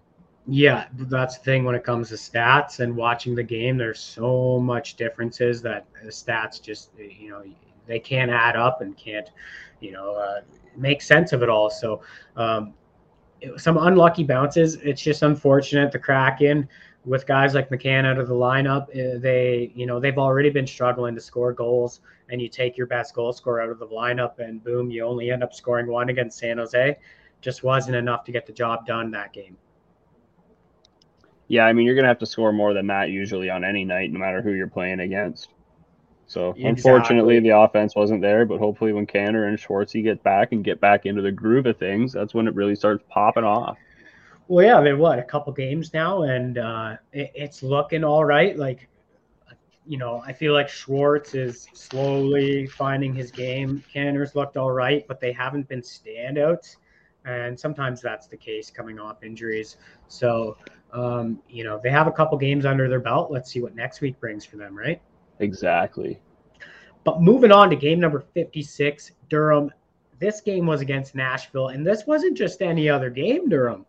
yeah, 0.47 0.87
that's 0.93 1.37
the 1.37 1.43
thing 1.43 1.63
when 1.63 1.75
it 1.75 1.83
comes 1.83 2.09
to 2.09 2.15
stats 2.15 2.79
and 2.79 2.95
watching 2.95 3.35
the 3.35 3.43
game. 3.43 3.77
There's 3.77 3.99
so 3.99 4.59
much 4.59 4.95
differences 4.95 5.61
that 5.61 5.85
the 6.03 6.09
stats 6.09 6.61
just, 6.61 6.91
you 6.97 7.29
know, 7.29 7.43
they 7.85 7.99
can't 7.99 8.31
add 8.31 8.55
up 8.55 8.81
and 8.81 8.97
can't, 8.97 9.29
you 9.79 9.91
know, 9.91 10.15
uh, 10.15 10.41
make 10.75 11.01
sense 11.01 11.33
of 11.33 11.43
it 11.43 11.49
all. 11.49 11.69
So, 11.69 12.01
um, 12.35 12.73
some 13.57 13.77
unlucky 13.77 14.23
bounces. 14.23 14.75
It's 14.75 15.01
just 15.01 15.23
unfortunate 15.23 15.91
the 15.91 15.99
Kraken 15.99 16.67
with 17.05 17.25
guys 17.25 17.53
like 17.53 17.69
McCann 17.69 18.05
out 18.05 18.17
of 18.17 18.27
the 18.27 18.33
lineup. 18.33 18.87
Eh, 18.93 19.17
they, 19.17 19.71
you 19.75 19.85
know, 19.85 19.99
they've 19.99 20.17
already 20.17 20.49
been 20.49 20.67
struggling 20.67 21.15
to 21.15 21.21
score 21.21 21.53
goals, 21.53 22.01
and 22.29 22.41
you 22.41 22.49
take 22.49 22.77
your 22.77 22.87
best 22.87 23.13
goal 23.13 23.33
scorer 23.33 23.61
out 23.61 23.69
of 23.69 23.79
the 23.79 23.87
lineup, 23.87 24.39
and 24.39 24.63
boom, 24.63 24.91
you 24.91 25.03
only 25.05 25.31
end 25.31 25.43
up 25.43 25.53
scoring 25.53 25.87
one 25.87 26.09
against 26.09 26.39
San 26.39 26.57
Jose. 26.57 26.97
Just 27.41 27.63
wasn't 27.63 27.95
enough 27.95 28.23
to 28.25 28.31
get 28.31 28.45
the 28.45 28.53
job 28.53 28.85
done 28.85 29.11
that 29.11 29.33
game. 29.33 29.57
Yeah, 31.47 31.65
I 31.65 31.73
mean, 31.73 31.85
you're 31.85 31.95
gonna 31.95 32.07
have 32.07 32.19
to 32.19 32.25
score 32.25 32.51
more 32.51 32.73
than 32.73 32.87
that 32.87 33.09
usually 33.09 33.49
on 33.49 33.63
any 33.63 33.85
night, 33.85 34.11
no 34.11 34.19
matter 34.19 34.41
who 34.41 34.53
you're 34.53 34.67
playing 34.67 34.99
against. 34.99 35.49
So 36.27 36.51
exactly. 36.51 36.69
unfortunately, 36.69 37.39
the 37.39 37.57
offense 37.57 37.95
wasn't 37.95 38.21
there. 38.21 38.45
But 38.45 38.59
hopefully, 38.59 38.93
when 38.93 39.07
Canner 39.07 39.47
and 39.47 39.57
Schwartzy 39.57 40.03
get 40.03 40.21
back 40.21 40.51
and 40.51 40.63
get 40.63 40.79
back 40.79 41.07
into 41.07 41.23
the 41.23 41.31
groove 41.31 41.65
of 41.65 41.77
things, 41.77 42.13
that's 42.13 42.35
when 42.35 42.47
it 42.47 42.53
really 42.53 42.75
starts 42.75 43.03
popping 43.09 43.43
off. 43.43 43.77
Well, 44.47 44.63
yeah, 44.63 44.81
they 44.81 44.93
what 44.93 45.17
a 45.17 45.23
couple 45.23 45.53
games 45.53 45.91
now, 45.93 46.23
and 46.23 46.59
uh, 46.59 46.97
it, 47.13 47.31
it's 47.33 47.63
looking 47.63 48.03
all 48.03 48.25
right. 48.25 48.55
Like, 48.57 48.87
you 49.87 49.97
know, 49.97 50.23
I 50.25 50.33
feel 50.33 50.53
like 50.53 50.69
Schwartz 50.69 51.33
is 51.33 51.67
slowly 51.73 52.67
finding 52.67 53.13
his 53.13 53.31
game. 53.31 53.83
Canner's 53.91 54.35
looked 54.35 54.55
all 54.55 54.71
right, 54.71 55.07
but 55.07 55.19
they 55.19 55.31
haven't 55.31 55.67
been 55.67 55.81
standouts, 55.81 56.75
and 57.29 57.59
sometimes 57.59 58.01
that's 58.01 58.27
the 58.27 58.37
case 58.37 58.69
coming 58.69 58.99
off 58.99 59.23
injuries. 59.23 59.77
So, 60.07 60.57
um, 60.93 61.39
you 61.49 61.63
know, 61.63 61.79
they 61.83 61.89
have 61.89 62.07
a 62.07 62.11
couple 62.11 62.37
games 62.37 62.65
under 62.65 62.89
their 62.89 62.99
belt. 62.99 63.31
Let's 63.31 63.51
see 63.51 63.61
what 63.61 63.75
next 63.75 64.01
week 64.01 64.19
brings 64.19 64.45
for 64.45 64.57
them, 64.57 64.77
right? 64.77 65.01
Exactly. 65.39 66.19
But 67.03 67.21
moving 67.21 67.51
on 67.51 67.69
to 67.69 67.75
game 67.75 67.99
number 67.99 68.23
56, 68.33 69.11
Durham. 69.29 69.71
This 70.19 70.41
game 70.41 70.65
was 70.65 70.81
against 70.81 71.15
Nashville, 71.15 71.69
and 71.69 71.85
this 71.85 72.05
wasn't 72.05 72.37
just 72.37 72.61
any 72.61 72.89
other 72.89 73.09
game, 73.09 73.47
Durham. 73.47 73.85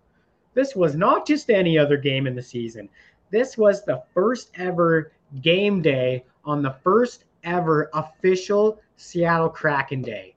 This 0.54 0.76
was 0.76 0.94
not 0.94 1.26
just 1.26 1.50
any 1.50 1.76
other 1.76 1.96
game 1.96 2.26
in 2.26 2.36
the 2.36 2.42
season. 2.42 2.88
This 3.30 3.56
was 3.58 3.84
the 3.84 4.02
first 4.14 4.50
ever 4.54 5.12
game 5.42 5.82
day 5.82 6.24
on 6.44 6.62
the 6.62 6.74
first 6.84 7.24
ever 7.44 7.90
official 7.94 8.80
Seattle 8.96 9.48
Kraken 9.48 10.02
Day. 10.02 10.34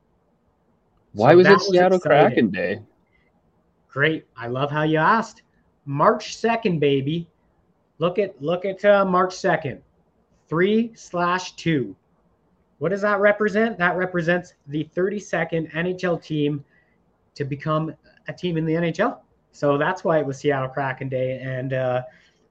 Why 1.14 1.32
so 1.32 1.38
was 1.38 1.48
it 1.48 1.62
Seattle 1.62 1.98
was 1.98 2.04
Kraken 2.04 2.50
Day? 2.50 2.82
Great. 3.94 4.26
I 4.36 4.48
love 4.48 4.72
how 4.72 4.82
you 4.82 4.98
asked. 4.98 5.44
March 5.86 6.36
2nd, 6.38 6.80
baby. 6.80 7.30
Look 8.00 8.18
at 8.18 8.42
look 8.42 8.66
at 8.66 8.84
uh, 8.84 9.06
March 9.06 9.36
2nd 9.36 9.80
three 10.50 10.92
slash 10.96 11.56
two. 11.56 11.96
What 12.80 12.90
does 12.90 13.02
that 13.02 13.20
represent? 13.20 13.78
That 13.78 13.96
represents 13.96 14.54
the 14.68 14.90
32nd 14.96 15.72
NHL 15.74 16.22
team 16.22 16.64
to 17.36 17.46
become 17.46 17.96
a 18.28 18.34
team 18.34 18.58
in 18.58 18.66
the 18.66 18.74
NHL. 18.74 19.20
So 19.52 19.78
that's 19.78 20.04
why 20.04 20.20
it 20.20 20.26
was 20.26 20.38
Seattle 20.40 20.70
Kraken 20.70 21.08
Day. 21.10 21.40
And 21.40 21.74
uh, 21.74 22.02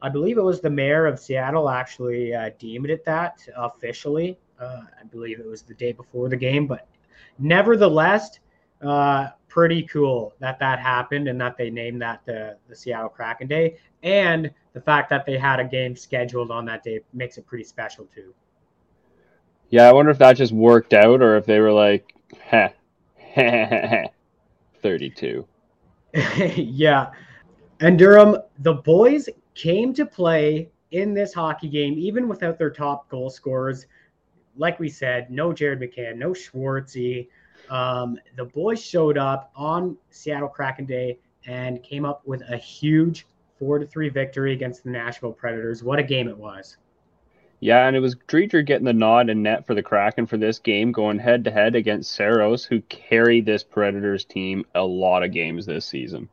I 0.01 0.09
believe 0.09 0.39
it 0.39 0.43
was 0.43 0.61
the 0.61 0.71
mayor 0.71 1.07
of 1.07 1.19
Seattle 1.19 1.69
actually 1.69 2.35
uh, 2.35 2.51
deemed 2.59 2.91
it 2.91 3.05
that 3.05 3.47
officially. 3.57 4.39
Uh, 4.61 4.83
I 5.01 5.05
believe 5.11 5.41
it 5.41 5.47
was 5.47 5.63
the 5.63 5.75
day 5.75 5.93
before 5.93 6.29
the 6.29 6.37
game, 6.37 6.67
but 6.67 6.89
nevertheless, 7.39 8.39
uh, 8.83 9.29
pretty 9.49 9.83
cool 9.83 10.35
that 10.39 10.59
that 10.59 10.79
happened 10.79 11.29
and 11.29 11.41
that 11.41 11.57
they 11.57 11.71
named 11.71 12.01
that 12.03 12.23
the, 12.25 12.57
the 12.69 12.75
Seattle 12.75 13.09
Kraken 13.09 13.47
Day. 13.47 13.77
And 14.03 14.51
the 14.73 14.81
fact 14.81 15.11
that 15.11 15.27
they 15.27 15.37
had 15.37 15.61
a 15.61 15.65
game 15.65 15.95
scheduled 15.95 16.51
on 16.51 16.65
that 16.67 16.83
day 16.83 17.01
makes 17.13 17.39
it 17.39 17.47
pretty 17.47 17.65
special 17.65 18.07
too. 18.15 18.35
Yeah, 19.71 19.89
I 19.89 19.93
wonder 19.93 20.11
if 20.11 20.19
that 20.19 20.37
just 20.37 20.53
worked 20.53 20.93
out 20.93 21.23
or 21.23 21.37
if 21.37 21.47
they 21.47 21.61
were 21.61 21.73
like, 21.73 22.15
heh, 22.41 22.69
32. 24.83 25.47
yeah. 26.57 27.11
And 27.81 27.99
Durham, 27.99 28.37
the 28.59 28.75
boys 28.75 29.29
came 29.55 29.95
to 29.95 30.05
play 30.05 30.69
in 30.91 31.15
this 31.15 31.33
hockey 31.33 31.69
game, 31.69 31.95
even 31.99 32.29
without 32.29 32.59
their 32.59 32.71
top 32.71 33.09
goal 33.09 33.31
scorers. 33.31 33.87
Like 34.57 34.79
we 34.79 34.89
said, 34.89 35.31
no 35.31 35.53
Jared 35.53 35.81
McCann, 35.81 36.17
no 36.17 36.31
Schwartzy. 36.31 37.29
Um, 37.73 38.19
the 38.37 38.45
boys 38.45 38.85
showed 38.85 39.17
up 39.17 39.51
on 39.57 39.97
Seattle 40.11 40.49
Kraken 40.49 40.85
Day 40.85 41.19
and 41.47 41.83
came 41.83 42.05
up 42.05 42.21
with 42.27 42.43
a 42.51 42.57
huge 42.59 43.27
four 43.59 43.79
to 43.79 43.87
three 43.87 44.11
victory 44.11 44.53
against 44.53 44.85
the 44.85 44.91
Nashville 44.91 45.33
Predators. 45.33 45.83
What 45.83 45.99
a 45.99 46.03
game 46.03 46.29
it 46.29 46.37
was! 46.37 46.77
Yeah, 47.61 47.87
and 47.87 47.97
it 47.97 48.01
was 48.01 48.15
Driedger 48.15 48.67
getting 48.67 48.85
the 48.85 48.93
nod 48.93 49.31
and 49.31 49.43
net 49.43 49.67
for 49.67 49.75
the 49.75 49.83
Kraken 49.83 50.27
for 50.27 50.37
this 50.37 50.59
game, 50.59 50.93
going 50.93 51.19
head 51.19 51.45
to 51.45 51.51
head 51.51 51.75
against 51.75 52.13
Saros, 52.13 52.67
who 52.67 52.83
carried 52.83 53.47
this 53.47 53.65
Predators 53.65 54.27
team 54.27 54.67
a 54.75 54.85
lot 54.85 55.23
of 55.23 55.33
games 55.33 55.65
this 55.65 55.87
season. 55.87 56.29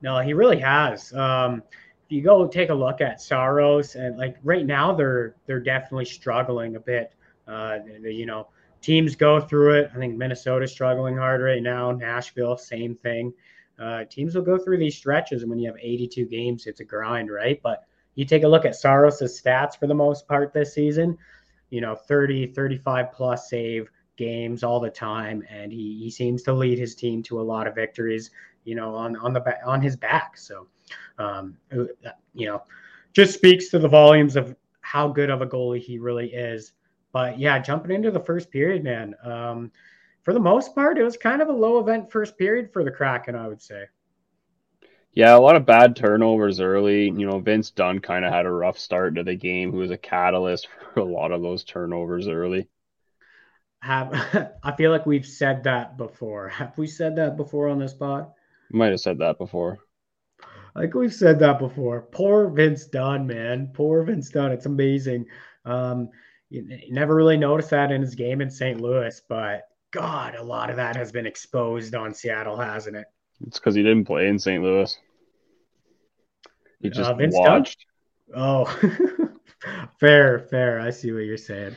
No, 0.00 0.20
he 0.20 0.32
really 0.32 0.60
has. 0.60 1.12
Um, 1.12 1.62
if 2.06 2.12
you 2.12 2.22
go 2.22 2.46
take 2.46 2.70
a 2.70 2.74
look 2.74 3.02
at 3.02 3.20
Saros, 3.20 3.94
and 3.94 4.16
like 4.16 4.38
right 4.42 4.64
now, 4.64 4.94
they're 4.94 5.34
they're 5.44 5.60
definitely 5.60 6.06
struggling 6.06 6.76
a 6.76 6.80
bit. 6.80 7.12
Uh, 7.46 7.80
you 8.02 8.24
know, 8.24 8.46
teams 8.80 9.14
go 9.14 9.40
through 9.40 9.74
it. 9.74 9.90
I 9.94 9.98
think 9.98 10.16
Minnesota's 10.16 10.72
struggling 10.72 11.16
hard 11.16 11.42
right 11.42 11.62
now. 11.62 11.92
Nashville, 11.92 12.56
same 12.56 12.94
thing. 12.94 13.32
Uh, 13.78 14.04
teams 14.04 14.34
will 14.34 14.42
go 14.42 14.58
through 14.58 14.78
these 14.78 14.96
stretches, 14.96 15.42
and 15.42 15.50
when 15.50 15.58
you 15.58 15.66
have 15.66 15.78
82 15.80 16.26
games, 16.26 16.66
it's 16.66 16.80
a 16.80 16.84
grind, 16.84 17.30
right? 17.30 17.60
But 17.62 17.84
you 18.14 18.24
take 18.24 18.42
a 18.42 18.48
look 18.48 18.64
at 18.64 18.76
Saros' 18.76 19.40
stats 19.40 19.78
for 19.78 19.86
the 19.86 19.94
most 19.94 20.28
part 20.28 20.52
this 20.52 20.74
season, 20.74 21.16
you 21.70 21.80
know, 21.80 21.94
30, 21.94 22.48
35 22.48 23.12
plus 23.12 23.48
save 23.48 23.88
games 24.16 24.62
all 24.62 24.80
the 24.80 24.90
time. 24.90 25.42
And 25.48 25.72
he, 25.72 25.98
he 25.98 26.10
seems 26.10 26.42
to 26.42 26.52
lead 26.52 26.78
his 26.78 26.94
team 26.94 27.22
to 27.24 27.40
a 27.40 27.42
lot 27.42 27.66
of 27.66 27.74
victories, 27.74 28.30
you 28.64 28.74
know, 28.74 28.94
on, 28.94 29.16
on 29.16 29.32
the 29.32 29.42
on 29.64 29.80
his 29.80 29.96
back. 29.96 30.36
So, 30.36 30.66
um, 31.18 31.56
uh, 31.72 31.84
you 32.34 32.46
know, 32.46 32.62
just 33.14 33.32
speaks 33.32 33.68
to 33.70 33.78
the 33.78 33.88
volumes 33.88 34.36
of 34.36 34.54
how 34.82 35.08
good 35.08 35.30
of 35.30 35.40
a 35.40 35.46
goalie 35.46 35.80
he 35.80 35.98
really 35.98 36.32
is. 36.34 36.72
But 37.12 37.38
yeah, 37.38 37.58
jumping 37.58 37.90
into 37.90 38.10
the 38.10 38.20
first 38.20 38.50
period, 38.50 38.84
man, 38.84 39.14
um, 39.24 39.72
for 40.22 40.32
the 40.32 40.40
most 40.40 40.74
part, 40.74 40.98
it 40.98 41.02
was 41.02 41.16
kind 41.16 41.42
of 41.42 41.48
a 41.48 41.52
low 41.52 41.78
event 41.78 42.10
first 42.10 42.38
period 42.38 42.72
for 42.72 42.84
the 42.84 42.90
Kraken, 42.90 43.34
I 43.34 43.48
would 43.48 43.62
say. 43.62 43.84
Yeah, 45.12 45.36
a 45.36 45.40
lot 45.40 45.56
of 45.56 45.66
bad 45.66 45.96
turnovers 45.96 46.60
early. 46.60 47.06
You 47.06 47.26
know, 47.26 47.40
Vince 47.40 47.70
Dunn 47.70 47.98
kind 47.98 48.24
of 48.24 48.32
had 48.32 48.46
a 48.46 48.50
rough 48.50 48.78
start 48.78 49.16
to 49.16 49.24
the 49.24 49.34
game, 49.34 49.72
who 49.72 49.78
was 49.78 49.90
a 49.90 49.98
catalyst 49.98 50.68
for 50.94 51.00
a 51.00 51.04
lot 51.04 51.32
of 51.32 51.42
those 51.42 51.64
turnovers 51.64 52.28
early. 52.28 52.68
Have 53.80 54.12
I 54.62 54.72
feel 54.76 54.90
like 54.90 55.06
we've 55.06 55.26
said 55.26 55.64
that 55.64 55.96
before. 55.96 56.48
Have 56.48 56.78
we 56.78 56.86
said 56.86 57.16
that 57.16 57.36
before 57.36 57.68
on 57.68 57.78
this 57.78 57.94
pod? 57.94 58.30
Might 58.70 58.92
have 58.92 59.00
said 59.00 59.18
that 59.18 59.38
before. 59.38 59.78
Like 60.76 60.94
we've 60.94 61.12
said 61.12 61.40
that 61.40 61.58
before. 61.58 62.02
Poor 62.02 62.48
Vince 62.48 62.86
Dunn, 62.86 63.26
man. 63.26 63.72
Poor 63.74 64.04
Vince 64.04 64.30
Dunn. 64.30 64.52
It's 64.52 64.66
amazing. 64.66 65.26
Um, 65.64 66.10
you, 66.50 66.66
never 66.90 67.14
really 67.14 67.36
noticed 67.36 67.70
that 67.70 67.92
in 67.92 68.00
his 68.00 68.14
game 68.14 68.40
in 68.40 68.50
St. 68.50 68.80
Louis, 68.80 69.20
but 69.28 69.62
God, 69.92 70.34
a 70.34 70.42
lot 70.42 70.70
of 70.70 70.76
that 70.76 70.96
has 70.96 71.10
been 71.10 71.26
exposed 71.26 71.94
on 71.94 72.12
Seattle, 72.12 72.56
hasn't 72.56 72.96
it? 72.96 73.06
It's 73.46 73.58
because 73.58 73.74
he 73.74 73.82
didn't 73.82 74.04
play 74.04 74.28
in 74.28 74.38
St. 74.38 74.62
Louis. 74.62 74.98
He 76.80 76.88
Uh, 76.88 76.92
just 76.92 77.16
Vince 77.16 77.34
watched. 77.36 77.86
Oh, 78.34 78.64
fair, 80.00 80.38
fair. 80.38 80.80
I 80.80 80.90
see 80.90 81.12
what 81.12 81.24
you're 81.24 81.36
saying. 81.36 81.74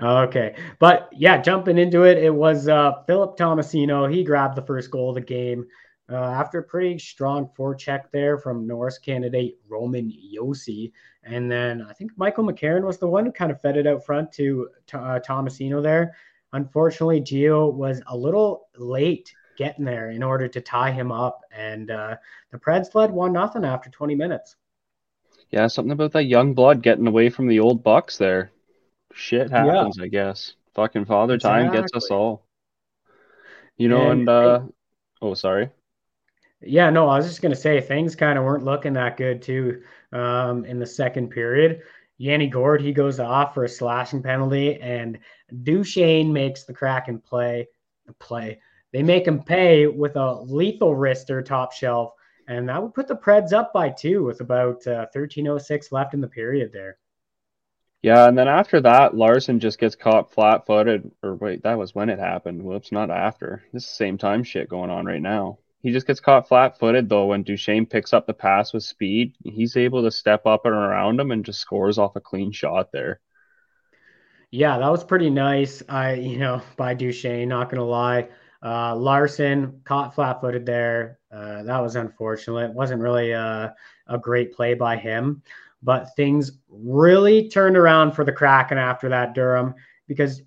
Okay, 0.00 0.54
but 0.78 1.08
yeah, 1.12 1.40
jumping 1.40 1.78
into 1.78 2.04
it, 2.04 2.18
it 2.18 2.34
was 2.34 2.68
uh, 2.68 3.02
Philip 3.06 3.36
Tomasino. 3.36 4.12
He 4.12 4.24
grabbed 4.24 4.56
the 4.56 4.62
first 4.62 4.90
goal 4.90 5.10
of 5.10 5.16
the 5.16 5.20
game 5.20 5.66
uh, 6.10 6.16
after 6.16 6.58
a 6.58 6.64
pretty 6.64 6.98
strong 6.98 7.48
forecheck 7.56 8.10
there 8.12 8.38
from 8.38 8.66
Norris 8.66 8.98
candidate 8.98 9.58
Roman 9.68 10.10
Josi, 10.10 10.92
and 11.22 11.50
then 11.50 11.82
I 11.88 11.92
think 11.92 12.12
Michael 12.16 12.44
McCarron 12.44 12.84
was 12.84 12.98
the 12.98 13.08
one 13.08 13.26
who 13.26 13.32
kind 13.32 13.50
of 13.50 13.60
fed 13.60 13.76
it 13.76 13.86
out 13.86 14.04
front 14.04 14.32
to 14.32 14.68
to 14.88 14.98
uh, 14.98 15.20
Tomasino 15.20 15.82
there. 15.82 16.16
Unfortunately, 16.52 17.20
Gio 17.20 17.72
was 17.72 18.02
a 18.06 18.16
little 18.16 18.68
late 18.76 19.32
getting 19.56 19.84
there 19.84 20.10
in 20.10 20.22
order 20.22 20.48
to 20.48 20.60
tie 20.60 20.90
him 20.90 21.12
up, 21.12 21.42
and 21.54 21.90
uh, 21.90 22.16
the 22.50 22.58
Preds 22.58 22.94
led 22.94 23.10
one 23.10 23.32
nothing 23.32 23.64
after 23.64 23.90
20 23.90 24.14
minutes. 24.14 24.56
Yeah, 25.50 25.66
something 25.66 25.92
about 25.92 26.12
that 26.12 26.24
young 26.24 26.54
blood 26.54 26.82
getting 26.82 27.06
away 27.06 27.28
from 27.28 27.46
the 27.46 27.60
old 27.60 27.82
Bucks 27.82 28.16
there. 28.16 28.52
Shit 29.12 29.50
happens, 29.50 29.98
I 30.00 30.08
guess. 30.08 30.54
Fucking 30.74 31.04
father 31.04 31.36
time 31.38 31.72
gets 31.72 31.92
us 31.94 32.10
all. 32.10 32.44
You 33.76 33.88
know, 33.88 34.10
And 34.10 34.20
and, 34.20 34.28
uh 34.28 34.60
oh, 35.20 35.34
sorry. 35.34 35.70
Yeah, 36.62 36.90
no, 36.90 37.08
I 37.08 37.16
was 37.16 37.26
just 37.26 37.42
gonna 37.42 37.54
say 37.54 37.80
things 37.80 38.14
kind 38.14 38.38
of 38.38 38.44
weren't 38.44 38.64
looking 38.64 38.92
that 38.94 39.16
good 39.16 39.40
too 39.42 39.82
um, 40.12 40.64
in 40.64 40.78
the 40.78 40.86
second 40.86 41.30
period. 41.30 41.82
Yanni 42.18 42.48
Gourde 42.48 42.82
he 42.82 42.92
goes 42.92 43.18
off 43.18 43.54
for 43.54 43.64
a 43.64 43.68
slashing 43.68 44.22
penalty, 44.22 44.80
and 44.80 45.18
Duchene 45.62 46.32
makes 46.32 46.64
the 46.64 46.74
Kraken 46.74 47.18
play 47.18 47.66
play. 48.18 48.60
They 48.92 49.02
make 49.02 49.26
him 49.26 49.42
pay 49.42 49.86
with 49.86 50.16
a 50.16 50.42
lethal 50.42 50.94
wrister 50.94 51.42
top 51.44 51.72
shelf, 51.72 52.12
and 52.46 52.68
that 52.68 52.82
would 52.82 52.92
put 52.92 53.08
the 53.08 53.16
Preds 53.16 53.52
up 53.52 53.72
by 53.72 53.88
two 53.88 54.24
with 54.24 54.40
about 54.40 54.86
uh, 54.86 55.06
13:06 55.14 55.92
left 55.92 56.12
in 56.12 56.20
the 56.20 56.28
period 56.28 56.72
there. 56.72 56.98
Yeah, 58.02 58.28
and 58.28 58.36
then 58.36 58.48
after 58.48 58.80
that, 58.80 59.14
Larsson 59.14 59.60
just 59.60 59.78
gets 59.78 59.94
caught 59.94 60.32
flat 60.32 60.66
footed. 60.66 61.10
Or 61.22 61.34
wait, 61.36 61.62
that 61.62 61.78
was 61.78 61.94
when 61.94 62.08
it 62.08 62.18
happened. 62.18 62.62
Whoops, 62.62 62.92
not 62.92 63.10
after. 63.10 63.62
This 63.72 63.84
is 63.84 63.90
the 63.90 63.94
same 63.94 64.18
time 64.18 64.42
shit 64.42 64.68
going 64.68 64.90
on 64.90 65.04
right 65.06 65.20
now. 65.20 65.58
He 65.82 65.92
just 65.92 66.06
gets 66.06 66.20
caught 66.20 66.46
flat 66.46 66.78
footed 66.78 67.08
though 67.08 67.26
when 67.26 67.42
Duchene 67.42 67.86
picks 67.86 68.12
up 68.12 68.26
the 68.26 68.34
pass 68.34 68.72
with 68.72 68.82
speed. 68.82 69.34
He's 69.42 69.76
able 69.76 70.02
to 70.02 70.10
step 70.10 70.46
up 70.46 70.66
and 70.66 70.74
around 70.74 71.18
him 71.18 71.30
and 71.30 71.44
just 71.44 71.60
scores 71.60 71.98
off 71.98 72.16
a 72.16 72.20
clean 72.20 72.52
shot 72.52 72.92
there. 72.92 73.20
Yeah, 74.50 74.78
that 74.78 74.90
was 74.90 75.04
pretty 75.04 75.30
nice. 75.30 75.82
I, 75.88 76.14
you 76.14 76.38
know, 76.38 76.60
by 76.76 76.94
Duchene, 76.94 77.48
not 77.48 77.70
gonna 77.70 77.84
lie. 77.84 78.28
Uh, 78.62 78.94
Larsson 78.94 79.80
caught 79.84 80.14
flat-footed 80.14 80.66
there. 80.66 81.18
Uh, 81.32 81.62
that 81.62 81.78
was 81.78 81.96
unfortunate. 81.96 82.74
Wasn't 82.74 83.00
really 83.00 83.30
a, 83.30 83.74
a 84.06 84.18
great 84.18 84.52
play 84.52 84.74
by 84.74 84.96
him, 84.96 85.42
but 85.82 86.14
things 86.14 86.52
really 86.68 87.48
turned 87.48 87.78
around 87.78 88.12
for 88.12 88.24
the 88.24 88.32
Kraken 88.32 88.76
after 88.76 89.08
that, 89.08 89.34
Durham, 89.34 89.74
because 90.06 90.42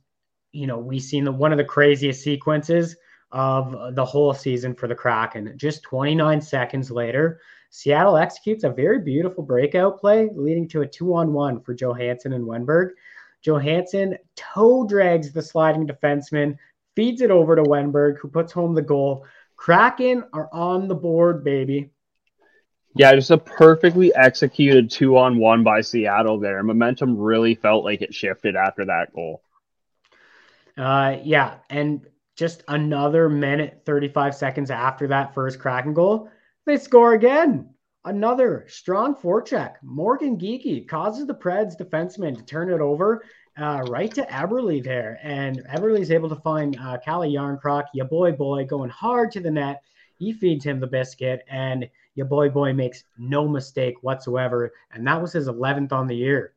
you 0.51 0.67
know 0.67 0.77
we 0.77 0.99
seen 0.99 1.23
the, 1.23 1.31
one 1.31 1.51
of 1.51 1.57
the 1.57 1.63
craziest 1.63 2.21
sequences 2.21 2.95
of 3.33 3.95
the 3.95 4.05
whole 4.05 4.33
season 4.33 4.73
for 4.73 4.87
the 4.87 4.95
Kraken. 4.95 5.53
Just 5.57 5.83
29 5.83 6.39
seconds 6.39 6.91
later, 6.91 7.41
Seattle 7.71 8.15
executes 8.15 8.63
a 8.63 8.69
very 8.69 8.99
beautiful 8.99 9.43
breakout 9.43 9.99
play, 9.99 10.29
leading 10.35 10.67
to 10.69 10.81
a 10.81 10.87
two-on-one 10.87 11.59
for 11.61 11.73
Johansson 11.73 12.33
and 12.33 12.45
Wennberg. 12.45 12.91
Johansson 13.41 14.17
toe 14.35 14.85
drags 14.85 15.33
the 15.33 15.41
sliding 15.41 15.87
defenseman, 15.87 16.57
feeds 16.95 17.21
it 17.21 17.31
over 17.31 17.55
to 17.55 17.63
Wennberg, 17.63 18.19
who 18.19 18.27
puts 18.27 18.53
home 18.53 18.75
the 18.75 18.81
goal. 18.81 19.25
Kraken 19.55 20.23
are 20.31 20.49
on 20.53 20.87
the 20.87 20.95
board, 20.95 21.43
baby. 21.43 21.89
Yeah, 22.95 23.15
just 23.15 23.31
a 23.31 23.39
perfectly 23.39 24.13
executed 24.13 24.91
two 24.91 25.17
on 25.17 25.39
one 25.39 25.63
by 25.63 25.81
Seattle 25.81 26.39
there. 26.39 26.61
Momentum 26.61 27.17
really 27.17 27.55
felt 27.55 27.83
like 27.83 28.03
it 28.03 28.13
shifted 28.13 28.55
after 28.55 28.85
that 28.85 29.11
goal. 29.15 29.41
Uh, 30.77 31.17
yeah, 31.23 31.55
and 31.71 32.05
just 32.35 32.63
another 32.67 33.29
minute, 33.29 33.83
35 33.85 34.35
seconds 34.35 34.71
after 34.71 35.07
that 35.07 35.33
first 35.33 35.59
Kraken 35.59 35.93
goal, 35.93 36.29
they 36.65 36.77
score 36.77 37.13
again. 37.13 37.69
Another 38.05 38.65
strong 38.67 39.15
forecheck. 39.15 39.75
Morgan 39.81 40.37
Geekie 40.37 40.87
causes 40.87 41.25
the 41.25 41.33
Preds 41.33 41.77
defenseman 41.79 42.35
to 42.35 42.43
turn 42.43 42.69
it 42.69 42.81
over 42.81 43.23
uh, 43.57 43.83
right 43.87 44.13
to 44.13 44.23
Eberle 44.23 44.83
there. 44.83 45.19
And 45.23 45.63
Eberle's 45.69 46.11
able 46.11 46.29
to 46.29 46.35
find 46.37 46.77
uh, 46.77 46.97
Calle 47.03 47.31
Järnkrok, 47.31 47.85
your 47.93 48.05
boy 48.05 48.31
boy, 48.31 48.65
going 48.65 48.89
hard 48.89 49.31
to 49.33 49.39
the 49.39 49.51
net. 49.51 49.83
He 50.17 50.33
feeds 50.33 50.65
him 50.65 50.79
the 50.79 50.87
biscuit, 50.87 51.43
and 51.49 51.89
your 52.15 52.27
boy 52.27 52.49
boy 52.49 52.73
makes 52.73 53.03
no 53.17 53.47
mistake 53.47 53.95
whatsoever. 54.01 54.71
And 54.91 55.05
that 55.07 55.21
was 55.21 55.33
his 55.33 55.47
11th 55.47 55.91
on 55.91 56.07
the 56.07 56.15
year. 56.15 56.52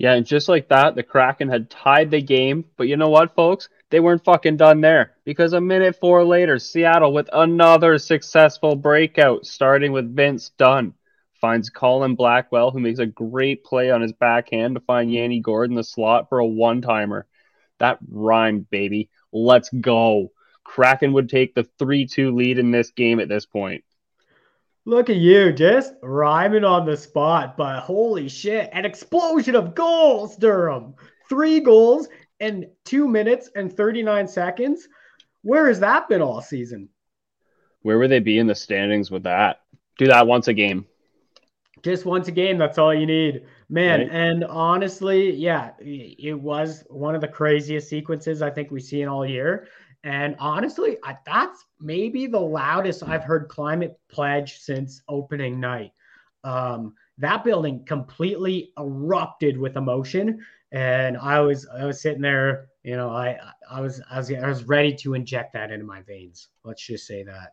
Yeah, 0.00 0.14
and 0.14 0.24
just 0.24 0.48
like 0.48 0.70
that, 0.70 0.94
the 0.94 1.02
Kraken 1.02 1.50
had 1.50 1.68
tied 1.68 2.10
the 2.10 2.22
game. 2.22 2.64
But 2.78 2.88
you 2.88 2.96
know 2.96 3.10
what, 3.10 3.34
folks? 3.34 3.68
They 3.90 4.00
weren't 4.00 4.24
fucking 4.24 4.56
done 4.56 4.80
there 4.80 5.12
because 5.26 5.52
a 5.52 5.60
minute 5.60 5.94
four 6.00 6.24
later, 6.24 6.58
Seattle 6.58 7.12
with 7.12 7.28
another 7.34 7.98
successful 7.98 8.76
breakout, 8.76 9.44
starting 9.44 9.92
with 9.92 10.16
Vince 10.16 10.52
Dunn. 10.56 10.94
Finds 11.38 11.68
Colin 11.68 12.14
Blackwell, 12.14 12.70
who 12.70 12.80
makes 12.80 12.98
a 12.98 13.04
great 13.04 13.62
play 13.62 13.90
on 13.90 14.00
his 14.00 14.14
backhand 14.14 14.74
to 14.74 14.80
find 14.80 15.12
Yanni 15.12 15.40
Gordon 15.40 15.76
the 15.76 15.84
slot 15.84 16.30
for 16.30 16.38
a 16.38 16.46
one 16.46 16.80
timer. 16.80 17.26
That 17.78 17.98
rhymed, 18.10 18.70
baby. 18.70 19.10
Let's 19.32 19.68
go. 19.68 20.32
Kraken 20.64 21.12
would 21.12 21.28
take 21.28 21.54
the 21.54 21.68
3 21.78 22.06
2 22.06 22.34
lead 22.34 22.58
in 22.58 22.70
this 22.70 22.90
game 22.90 23.20
at 23.20 23.28
this 23.28 23.44
point. 23.44 23.84
Look 24.86 25.10
at 25.10 25.16
you, 25.16 25.52
just 25.52 25.92
rhyming 26.02 26.64
on 26.64 26.86
the 26.86 26.96
spot, 26.96 27.56
but 27.56 27.80
holy 27.80 28.28
shit, 28.28 28.70
an 28.72 28.84
explosion 28.84 29.54
of 29.54 29.74
goals, 29.74 30.36
Durham. 30.36 30.94
Three 31.28 31.60
goals 31.60 32.08
in 32.40 32.70
two 32.84 33.06
minutes 33.06 33.50
and 33.54 33.72
39 33.72 34.26
seconds. 34.26 34.88
Where 35.42 35.68
has 35.68 35.80
that 35.80 36.08
been 36.08 36.22
all 36.22 36.40
season? 36.40 36.88
Where 37.82 37.98
would 37.98 38.10
they 38.10 38.20
be 38.20 38.38
in 38.38 38.46
the 38.46 38.54
standings 38.54 39.10
with 39.10 39.24
that? 39.24 39.60
Do 39.98 40.06
that 40.06 40.26
once 40.26 40.48
a 40.48 40.54
game. 40.54 40.86
Just 41.82 42.04
once 42.04 42.28
a 42.28 42.32
game. 42.32 42.58
That's 42.58 42.78
all 42.78 42.94
you 42.94 43.06
need, 43.06 43.44
man. 43.68 44.00
Right. 44.00 44.10
And 44.10 44.44
honestly, 44.44 45.34
yeah, 45.34 45.72
it 45.80 46.38
was 46.38 46.84
one 46.88 47.14
of 47.14 47.20
the 47.20 47.28
craziest 47.28 47.88
sequences 47.88 48.42
I 48.42 48.50
think 48.50 48.70
we've 48.70 48.82
seen 48.82 49.08
all 49.08 49.26
year. 49.26 49.68
And 50.02 50.34
honestly, 50.38 50.96
I, 51.04 51.18
that's 51.26 51.64
maybe 51.78 52.26
the 52.26 52.40
loudest 52.40 53.02
I've 53.02 53.24
heard 53.24 53.48
Climate 53.48 53.98
Pledge 54.08 54.58
since 54.58 55.02
opening 55.08 55.60
night. 55.60 55.92
Um, 56.42 56.94
that 57.18 57.44
building 57.44 57.84
completely 57.84 58.72
erupted 58.78 59.58
with 59.58 59.76
emotion, 59.76 60.44
and 60.72 61.18
I 61.18 61.40
was 61.40 61.68
I 61.68 61.84
was 61.84 62.00
sitting 62.00 62.22
there, 62.22 62.68
you 62.82 62.96
know, 62.96 63.10
I 63.10 63.38
I 63.70 63.82
was 63.82 64.00
I 64.10 64.16
was 64.16 64.32
I 64.32 64.48
was 64.48 64.64
ready 64.64 64.94
to 64.96 65.12
inject 65.12 65.52
that 65.52 65.70
into 65.70 65.84
my 65.84 66.00
veins. 66.00 66.48
Let's 66.64 66.82
just 66.82 67.06
say 67.06 67.22
that. 67.24 67.52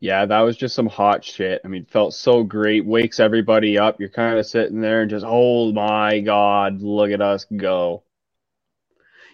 Yeah, 0.00 0.26
that 0.26 0.40
was 0.40 0.56
just 0.56 0.74
some 0.74 0.88
hot 0.88 1.24
shit. 1.24 1.60
I 1.64 1.68
mean, 1.68 1.86
felt 1.86 2.14
so 2.14 2.42
great. 2.42 2.84
Wakes 2.84 3.18
everybody 3.18 3.78
up. 3.78 3.98
You're 3.98 4.10
kind 4.10 4.38
of 4.38 4.44
sitting 4.44 4.80
there 4.80 5.02
and 5.02 5.10
just, 5.10 5.24
oh 5.26 5.72
my 5.72 6.20
god, 6.20 6.82
look 6.82 7.10
at 7.10 7.22
us 7.22 7.46
go. 7.56 8.02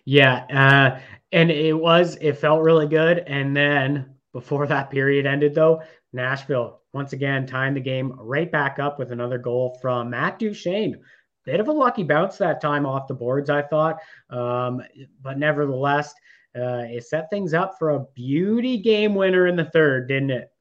Yeah, 0.04 0.44
uh, 0.50 1.00
and 1.32 1.50
it 1.50 1.72
was 1.72 2.16
it 2.20 2.38
felt 2.38 2.62
really 2.62 2.86
good. 2.86 3.18
And 3.26 3.56
then 3.56 4.14
before 4.32 4.66
that 4.66 4.90
period 4.90 5.26
ended, 5.26 5.54
though, 5.54 5.82
Nashville 6.12 6.80
once 6.92 7.12
again 7.12 7.46
tying 7.46 7.74
the 7.74 7.80
game 7.80 8.12
right 8.18 8.50
back 8.50 8.78
up 8.78 8.98
with 8.98 9.12
another 9.12 9.38
goal 9.38 9.78
from 9.80 10.10
Matt 10.10 10.38
Duchene. 10.38 11.00
Bit 11.44 11.58
of 11.60 11.68
a 11.68 11.72
lucky 11.72 12.02
bounce 12.04 12.38
that 12.38 12.60
time 12.60 12.86
off 12.86 13.08
the 13.08 13.14
boards, 13.14 13.50
I 13.50 13.62
thought, 13.62 13.98
um, 14.30 14.80
but 15.22 15.38
nevertheless, 15.38 16.14
uh, 16.54 16.84
it 16.86 17.04
set 17.04 17.30
things 17.30 17.52
up 17.54 17.78
for 17.78 17.90
a 17.90 18.04
beauty 18.14 18.78
game 18.78 19.14
winner 19.14 19.46
in 19.48 19.56
the 19.56 19.64
third, 19.64 20.06
didn't 20.06 20.30
it? 20.30 20.52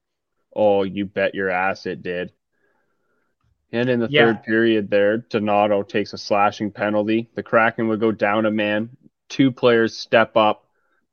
Oh, 0.55 0.83
you 0.83 1.05
bet 1.05 1.35
your 1.35 1.49
ass 1.49 1.85
it 1.85 2.01
did. 2.01 2.31
And 3.71 3.89
in 3.89 3.99
the 3.99 4.09
Yeah. 4.09 4.25
third 4.25 4.43
period 4.43 4.89
there, 4.89 5.17
Donato 5.17 5.83
takes 5.83 6.13
a 6.13 6.17
slashing 6.17 6.71
penalty. 6.71 7.29
The 7.35 7.43
Kraken 7.43 7.87
would 7.87 7.99
go 7.99 8.11
down 8.11 8.45
a 8.45 8.51
man. 8.51 8.89
Two 9.31 9.49
players 9.49 9.95
step 9.95 10.35
up 10.35 10.65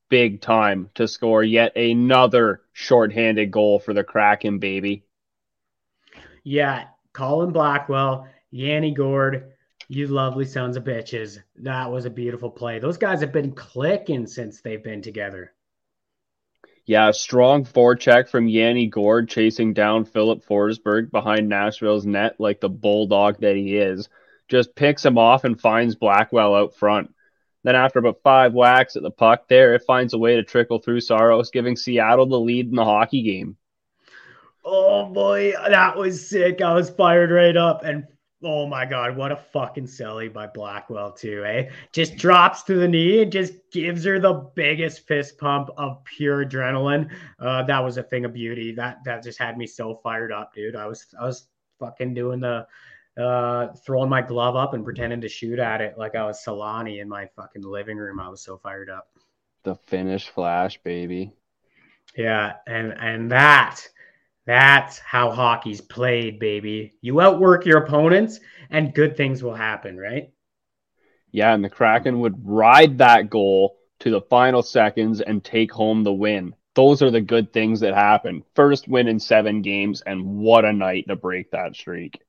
big 0.08 0.40
time 0.40 0.90
to 0.94 1.06
score 1.06 1.44
yet 1.44 1.76
another 1.76 2.62
shorthanded 2.72 3.52
goal 3.52 3.78
for 3.78 3.94
the 3.94 4.02
Kraken, 4.02 4.58
baby. 4.58 5.04
Yeah, 6.42 6.86
Colin 7.12 7.52
Blackwell, 7.52 8.26
Yanni 8.50 8.92
Gourde, 8.92 9.52
you 9.86 10.08
lovely 10.08 10.46
sons 10.46 10.76
of 10.76 10.82
bitches. 10.82 11.38
That 11.62 11.92
was 11.92 12.06
a 12.06 12.10
beautiful 12.10 12.50
play. 12.50 12.80
Those 12.80 12.98
guys 12.98 13.20
have 13.20 13.32
been 13.32 13.52
clicking 13.52 14.26
since 14.26 14.60
they've 14.60 14.82
been 14.82 15.00
together. 15.00 15.52
Yeah, 16.86 17.12
strong 17.12 17.64
forecheck 17.64 18.28
from 18.28 18.48
Yanni 18.48 18.88
Gourde 18.88 19.28
chasing 19.28 19.74
down 19.74 20.04
Filip 20.04 20.44
Forsberg 20.44 21.12
behind 21.12 21.48
Nashville's 21.48 22.04
net 22.04 22.34
like 22.40 22.60
the 22.60 22.68
bulldog 22.68 23.38
that 23.42 23.54
he 23.54 23.76
is. 23.76 24.08
Just 24.48 24.74
picks 24.74 25.04
him 25.04 25.18
off 25.18 25.44
and 25.44 25.60
finds 25.60 25.94
Blackwell 25.94 26.56
out 26.56 26.74
front. 26.74 27.14
Then 27.64 27.74
after 27.74 27.98
about 27.98 28.22
five 28.22 28.54
whacks 28.54 28.96
at 28.96 29.02
the 29.02 29.10
puck 29.10 29.48
there, 29.48 29.74
it 29.74 29.82
finds 29.86 30.14
a 30.14 30.18
way 30.18 30.36
to 30.36 30.42
trickle 30.42 30.78
through 30.78 31.00
Saros, 31.00 31.50
giving 31.50 31.76
Seattle 31.76 32.26
the 32.26 32.38
lead 32.38 32.68
in 32.68 32.76
the 32.76 32.84
hockey 32.84 33.22
game. 33.22 33.56
Oh 34.64 35.06
boy, 35.06 35.54
that 35.68 35.96
was 35.96 36.28
sick. 36.28 36.60
I 36.60 36.74
was 36.74 36.90
fired 36.90 37.30
right 37.30 37.56
up. 37.56 37.84
And 37.84 38.06
oh 38.44 38.66
my 38.66 38.84
God, 38.84 39.16
what 39.16 39.32
a 39.32 39.36
fucking 39.36 39.86
celly 39.86 40.32
by 40.32 40.46
Blackwell, 40.46 41.12
too, 41.12 41.44
eh? 41.44 41.70
Just 41.92 42.16
drops 42.16 42.62
to 42.64 42.74
the 42.74 42.86
knee 42.86 43.22
and 43.22 43.32
just 43.32 43.54
gives 43.72 44.04
her 44.04 44.20
the 44.20 44.50
biggest 44.54 45.06
fist 45.06 45.38
pump 45.38 45.70
of 45.76 46.04
pure 46.04 46.44
adrenaline. 46.44 47.10
Uh, 47.40 47.64
that 47.64 47.80
was 47.80 47.96
a 47.96 48.02
thing 48.02 48.24
of 48.24 48.32
beauty. 48.32 48.72
That 48.72 48.98
that 49.04 49.22
just 49.24 49.38
had 49.38 49.58
me 49.58 49.66
so 49.66 49.96
fired 50.02 50.32
up, 50.32 50.54
dude. 50.54 50.76
I 50.76 50.86
was 50.86 51.06
I 51.20 51.24
was 51.24 51.48
fucking 51.80 52.14
doing 52.14 52.40
the 52.40 52.66
uh 53.18 53.68
throwing 53.84 54.08
my 54.08 54.22
glove 54.22 54.56
up 54.56 54.74
and 54.74 54.84
pretending 54.84 55.20
to 55.20 55.28
shoot 55.28 55.58
at 55.58 55.80
it 55.80 55.98
like 55.98 56.14
I 56.14 56.24
was 56.24 56.42
Selänne 56.44 57.00
in 57.00 57.08
my 57.08 57.26
fucking 57.36 57.62
living 57.62 57.96
room. 57.96 58.20
I 58.20 58.28
was 58.28 58.42
so 58.42 58.56
fired 58.58 58.90
up. 58.90 59.08
The 59.64 59.74
Finnish 59.74 60.28
flash, 60.28 60.80
baby. 60.82 61.32
Yeah, 62.16 62.54
and 62.66 62.94
and 62.98 63.30
that 63.32 63.80
that's 64.46 64.98
how 64.98 65.30
hockey's 65.30 65.80
played, 65.80 66.38
baby. 66.38 66.94
You 67.02 67.20
outwork 67.20 67.66
your 67.66 67.78
opponents 67.78 68.40
and 68.70 68.94
good 68.94 69.16
things 69.16 69.42
will 69.42 69.54
happen, 69.54 69.98
right? 69.98 70.30
Yeah, 71.30 71.52
and 71.54 71.62
the 71.62 71.68
Kraken 71.68 72.20
would 72.20 72.46
ride 72.46 72.98
that 72.98 73.28
goal 73.28 73.76
to 74.00 74.10
the 74.10 74.22
final 74.22 74.62
seconds 74.62 75.20
and 75.20 75.44
take 75.44 75.70
home 75.70 76.02
the 76.02 76.12
win. 76.12 76.54
Those 76.74 77.02
are 77.02 77.10
the 77.10 77.20
good 77.20 77.52
things 77.52 77.80
that 77.80 77.94
happen. 77.94 78.44
First 78.54 78.88
win 78.88 79.08
in 79.08 79.18
seven 79.20 79.62
games, 79.62 80.00
and 80.00 80.24
what 80.24 80.64
a 80.64 80.72
night 80.72 81.06
to 81.08 81.16
break 81.16 81.50
that 81.50 81.74
streak. 81.74 82.20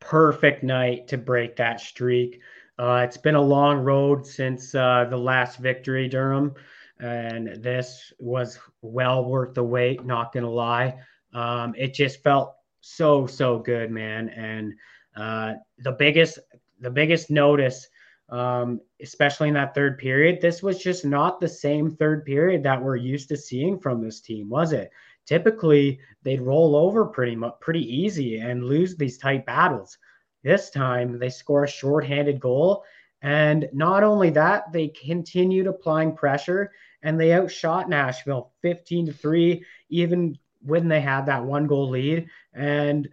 Perfect 0.00 0.62
night 0.62 1.06
to 1.08 1.18
break 1.18 1.56
that 1.56 1.80
streak. 1.80 2.40
Uh, 2.78 3.02
it's 3.04 3.18
been 3.18 3.34
a 3.34 3.40
long 3.40 3.78
road 3.78 4.26
since 4.26 4.74
uh, 4.74 5.06
the 5.10 5.16
last 5.16 5.58
victory, 5.58 6.08
Durham, 6.08 6.54
and 6.98 7.62
this 7.62 8.12
was 8.18 8.58
well 8.80 9.24
worth 9.24 9.54
the 9.54 9.62
wait. 9.62 10.04
Not 10.04 10.32
gonna 10.32 10.50
lie, 10.50 10.98
um, 11.34 11.74
it 11.76 11.94
just 11.94 12.22
felt 12.22 12.54
so 12.80 13.26
so 13.26 13.58
good, 13.58 13.90
man. 13.90 14.30
And 14.30 14.74
uh, 15.16 15.54
the 15.78 15.92
biggest 15.92 16.38
the 16.80 16.90
biggest 16.90 17.30
notice, 17.30 17.86
um, 18.30 18.80
especially 19.02 19.48
in 19.48 19.54
that 19.54 19.74
third 19.74 19.98
period, 19.98 20.40
this 20.40 20.62
was 20.62 20.82
just 20.82 21.04
not 21.04 21.40
the 21.40 21.48
same 21.48 21.90
third 21.90 22.24
period 22.24 22.62
that 22.62 22.82
we're 22.82 22.96
used 22.96 23.28
to 23.28 23.36
seeing 23.36 23.78
from 23.78 24.02
this 24.02 24.20
team, 24.20 24.48
was 24.48 24.72
it? 24.72 24.90
Typically, 25.30 26.00
they'd 26.24 26.42
roll 26.42 26.74
over 26.74 27.04
pretty 27.04 27.36
much 27.36 27.54
pretty 27.60 27.84
easy 28.02 28.38
and 28.38 28.64
lose 28.64 28.96
these 28.96 29.16
tight 29.16 29.46
battles. 29.46 29.96
This 30.42 30.70
time, 30.70 31.20
they 31.20 31.30
score 31.30 31.62
a 31.62 31.68
shorthanded 31.68 32.40
goal, 32.40 32.82
and 33.22 33.68
not 33.72 34.02
only 34.02 34.30
that, 34.30 34.72
they 34.72 34.88
continued 34.88 35.68
applying 35.68 36.16
pressure 36.16 36.72
and 37.04 37.20
they 37.20 37.32
outshot 37.32 37.88
Nashville 37.88 38.50
15 38.62 39.06
to 39.06 39.12
3 39.12 39.64
even 39.88 40.36
when 40.62 40.88
they 40.88 41.00
had 41.00 41.26
that 41.26 41.44
one 41.44 41.68
goal 41.68 41.90
lead 41.90 42.26
and 42.52 43.08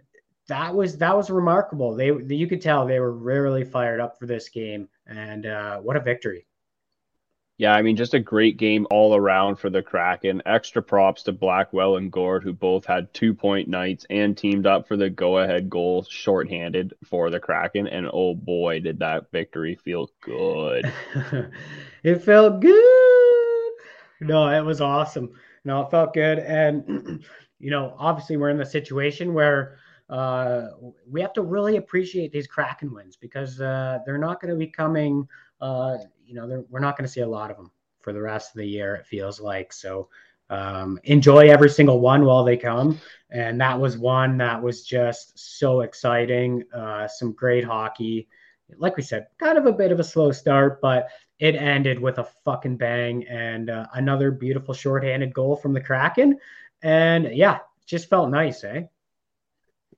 that 0.48 0.74
was 0.74 0.98
that 0.98 1.16
was 1.16 1.30
remarkable. 1.30 1.94
They 1.94 2.10
you 2.34 2.48
could 2.48 2.60
tell 2.60 2.84
they 2.84 2.98
were 2.98 3.12
really 3.12 3.62
fired 3.62 4.00
up 4.00 4.18
for 4.18 4.26
this 4.26 4.48
game 4.48 4.88
and 5.06 5.46
uh, 5.46 5.78
what 5.78 5.96
a 5.96 6.00
victory. 6.00 6.46
Yeah, 7.58 7.74
I 7.74 7.82
mean, 7.82 7.96
just 7.96 8.14
a 8.14 8.20
great 8.20 8.56
game 8.56 8.86
all 8.88 9.16
around 9.16 9.56
for 9.56 9.68
the 9.68 9.82
Kraken. 9.82 10.40
Extra 10.46 10.80
props 10.80 11.24
to 11.24 11.32
Blackwell 11.32 11.96
and 11.96 12.10
Gourde, 12.10 12.44
who 12.44 12.52
both 12.52 12.86
had 12.86 13.12
two 13.12 13.34
point 13.34 13.68
nights 13.68 14.06
and 14.10 14.38
teamed 14.38 14.64
up 14.64 14.86
for 14.86 14.96
the 14.96 15.10
go 15.10 15.38
ahead 15.38 15.68
goal 15.68 16.04
shorthanded 16.08 16.94
for 17.04 17.30
the 17.30 17.40
Kraken. 17.40 17.88
And 17.88 18.08
oh 18.12 18.36
boy, 18.36 18.78
did 18.78 19.00
that 19.00 19.32
victory 19.32 19.74
feel 19.74 20.08
good. 20.20 20.92
it 22.04 22.22
felt 22.22 22.60
good. 22.60 23.72
No, 24.20 24.48
it 24.48 24.64
was 24.64 24.80
awesome. 24.80 25.32
No, 25.64 25.82
it 25.82 25.90
felt 25.90 26.14
good. 26.14 26.38
And, 26.38 27.24
you 27.58 27.72
know, 27.72 27.96
obviously 27.98 28.36
we're 28.36 28.50
in 28.50 28.58
the 28.58 28.66
situation 28.66 29.34
where 29.34 29.78
uh, 30.08 30.68
we 31.10 31.20
have 31.20 31.32
to 31.32 31.42
really 31.42 31.76
appreciate 31.76 32.30
these 32.30 32.46
Kraken 32.46 32.94
wins 32.94 33.16
because 33.16 33.60
uh, 33.60 33.98
they're 34.06 34.16
not 34.16 34.40
going 34.40 34.52
to 34.52 34.58
be 34.58 34.68
coming, 34.68 35.26
uh, 35.60 35.96
you 36.28 36.34
know, 36.34 36.64
we're 36.68 36.80
not 36.80 36.96
going 36.96 37.06
to 37.06 37.12
see 37.12 37.22
a 37.22 37.28
lot 37.28 37.50
of 37.50 37.56
them 37.56 37.70
for 38.00 38.12
the 38.12 38.20
rest 38.20 38.54
of 38.54 38.58
the 38.58 38.66
year, 38.66 38.94
it 38.94 39.06
feels 39.06 39.40
like. 39.40 39.72
So 39.72 40.08
um, 40.50 40.98
enjoy 41.04 41.48
every 41.48 41.70
single 41.70 42.00
one 42.00 42.24
while 42.24 42.44
they 42.44 42.56
come. 42.56 43.00
And 43.30 43.60
that 43.60 43.78
was 43.80 43.96
one 43.98 44.38
that 44.38 44.62
was 44.62 44.84
just 44.84 45.38
so 45.38 45.80
exciting. 45.80 46.64
Uh, 46.72 47.08
some 47.08 47.32
great 47.32 47.64
hockey. 47.64 48.28
Like 48.76 48.96
we 48.96 49.02
said, 49.02 49.28
kind 49.38 49.56
of 49.56 49.66
a 49.66 49.72
bit 49.72 49.92
of 49.92 50.00
a 50.00 50.04
slow 50.04 50.30
start, 50.30 50.80
but 50.82 51.08
it 51.38 51.54
ended 51.54 51.98
with 51.98 52.18
a 52.18 52.28
fucking 52.44 52.76
bang 52.76 53.26
and 53.26 53.70
uh, 53.70 53.86
another 53.94 54.30
beautiful 54.30 54.74
shorthanded 54.74 55.32
goal 55.32 55.56
from 55.56 55.72
the 55.72 55.80
Kraken. 55.80 56.38
And 56.82 57.34
yeah, 57.34 57.60
just 57.86 58.10
felt 58.10 58.30
nice, 58.30 58.64
eh? 58.64 58.82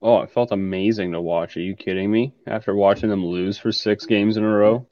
Oh, 0.03 0.21
it 0.23 0.31
felt 0.31 0.53
amazing 0.53 1.13
to 1.13 1.21
watch. 1.21 1.57
Are 1.57 1.61
you 1.61 1.75
kidding 1.75 2.11
me? 2.11 2.35
After 2.47 2.75
watching 2.75 3.11
them 3.11 3.25
lose 3.25 3.59
for 3.59 3.71
six 3.71 4.07
games 4.07 4.37
in 4.37 4.45
a 4.45 4.49
row? 4.49 4.87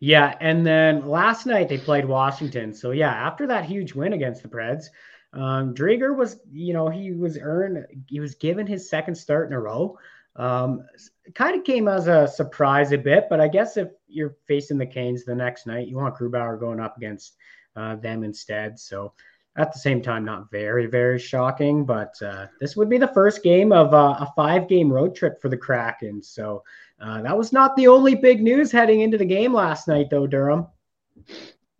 Yeah, 0.00 0.36
and 0.40 0.64
then 0.64 1.06
last 1.06 1.46
night 1.46 1.68
they 1.68 1.78
played 1.78 2.04
Washington. 2.04 2.72
So 2.72 2.92
yeah, 2.92 3.12
after 3.12 3.46
that 3.48 3.64
huge 3.64 3.94
win 3.94 4.12
against 4.12 4.42
the 4.42 4.48
Preds, 4.48 4.86
um, 5.32 5.74
Driedger 5.74 6.16
was, 6.16 6.40
you 6.50 6.72
know, 6.72 6.88
he 6.88 7.12
was 7.12 7.38
earned, 7.40 7.84
he 8.06 8.20
was 8.20 8.34
given 8.34 8.66
his 8.66 8.88
second 8.88 9.14
start 9.14 9.48
in 9.48 9.54
a 9.54 9.60
row. 9.60 9.98
Um, 10.36 10.86
kind 11.34 11.56
of 11.56 11.64
came 11.64 11.88
as 11.88 12.06
a 12.06 12.28
surprise 12.28 12.92
a 12.92 12.98
bit, 12.98 13.26
but 13.28 13.40
I 13.40 13.48
guess 13.48 13.76
if 13.76 13.88
you're 14.06 14.36
facing 14.46 14.78
the 14.78 14.86
Canes 14.86 15.24
the 15.24 15.34
next 15.34 15.66
night, 15.66 15.88
you 15.88 15.96
want 15.96 16.16
Grubauer 16.16 16.60
going 16.60 16.78
up 16.78 16.96
against 16.96 17.36
uh, 17.74 17.96
them 17.96 18.22
instead. 18.22 18.78
So 18.78 19.14
at 19.56 19.72
the 19.72 19.78
same 19.80 20.00
time, 20.00 20.24
not 20.24 20.50
very, 20.50 20.86
very 20.86 21.18
shocking, 21.18 21.84
but 21.84 22.14
uh, 22.22 22.46
this 22.60 22.76
would 22.76 22.88
be 22.88 22.98
the 22.98 23.08
first 23.08 23.42
game 23.42 23.72
of 23.72 23.92
uh, 23.92 24.16
a 24.20 24.32
five 24.36 24.68
game 24.68 24.92
road 24.92 25.16
trip 25.16 25.42
for 25.42 25.48
the 25.48 25.56
Kraken. 25.56 26.22
So 26.22 26.62
uh, 27.00 27.22
that 27.22 27.36
was 27.36 27.52
not 27.52 27.76
the 27.76 27.88
only 27.88 28.14
big 28.14 28.42
news 28.42 28.72
heading 28.72 29.00
into 29.00 29.18
the 29.18 29.24
game 29.24 29.52
last 29.52 29.86
night, 29.86 30.08
though, 30.10 30.26
Durham. 30.26 30.66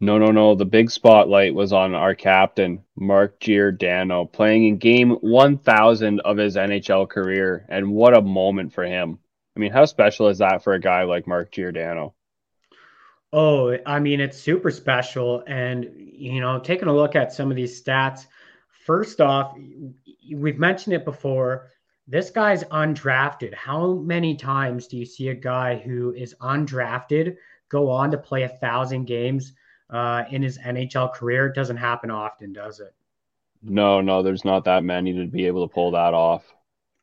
No, 0.01 0.17
no, 0.17 0.31
no. 0.31 0.55
The 0.55 0.65
big 0.65 0.91
spotlight 0.91 1.55
was 1.55 1.73
on 1.73 1.95
our 1.95 2.15
captain, 2.15 2.85
Mark 2.95 3.41
Giordano, 3.41 4.27
playing 4.27 4.67
in 4.67 4.79
game 4.79 5.11
1000 5.11 6.21
of 6.21 6.37
his 6.37 6.55
NHL 6.55 7.09
career. 7.09 7.67
And 7.69 7.91
what 7.91 8.17
a 8.17 8.23
moment 8.23 8.73
for 8.73 8.85
him. 8.85 9.19
I 9.57 9.61
mean, 9.61 9.73
how 9.73 9.87
special 9.87 10.29
is 10.29 10.39
that 10.39 10.63
for 10.63 10.75
a 10.75 10.81
guy 10.81 11.03
like 11.03 11.27
Mark 11.27 11.51
Giordano? 11.51 12.15
Oh, 13.33 13.77
I 13.85 13.99
mean, 13.99 14.21
it's 14.21 14.39
super 14.39 14.71
special. 14.71 15.43
And, 15.49 15.91
you 15.97 16.41
know, 16.41 16.61
taking 16.61 16.89
a 16.89 16.95
look 16.95 17.17
at 17.17 17.33
some 17.33 17.51
of 17.51 17.57
these 17.57 17.83
stats, 17.83 18.27
first 18.87 19.21
off, 19.21 19.59
we've 20.33 20.59
mentioned 20.61 20.95
it 20.95 21.05
before. 21.05 21.71
This 22.11 22.31
guy's 22.31 22.65
undrafted. 22.65 23.53
How 23.53 23.93
many 23.93 24.35
times 24.35 24.87
do 24.87 24.97
you 24.97 25.05
see 25.05 25.29
a 25.29 25.35
guy 25.35 25.77
who 25.77 26.15
is 26.15 26.35
undrafted 26.41 27.37
go 27.69 27.91
on 27.91 28.11
to 28.13 28.17
play 28.17 28.45
a 28.45 28.49
thousand 28.49 29.05
games 29.05 29.53
uh, 29.91 30.25
in 30.31 30.43
his 30.43 30.59
NHL 30.59 31.13
career? 31.13 31.49
It 31.49 31.55
doesn't 31.55 31.77
happen 31.77 32.11
often, 32.11 32.55
does 32.55 32.81
it? 32.81 32.95
No, 33.63 34.01
no, 34.01 34.23
there's 34.23 34.45
not 34.45 34.65
that 34.65 34.85
many 34.85 35.13
to 35.13 35.27
be 35.27 35.47
able 35.47 35.69
to 35.69 35.75
pull 35.75 35.91
that 35.91 36.15
off. 36.15 36.51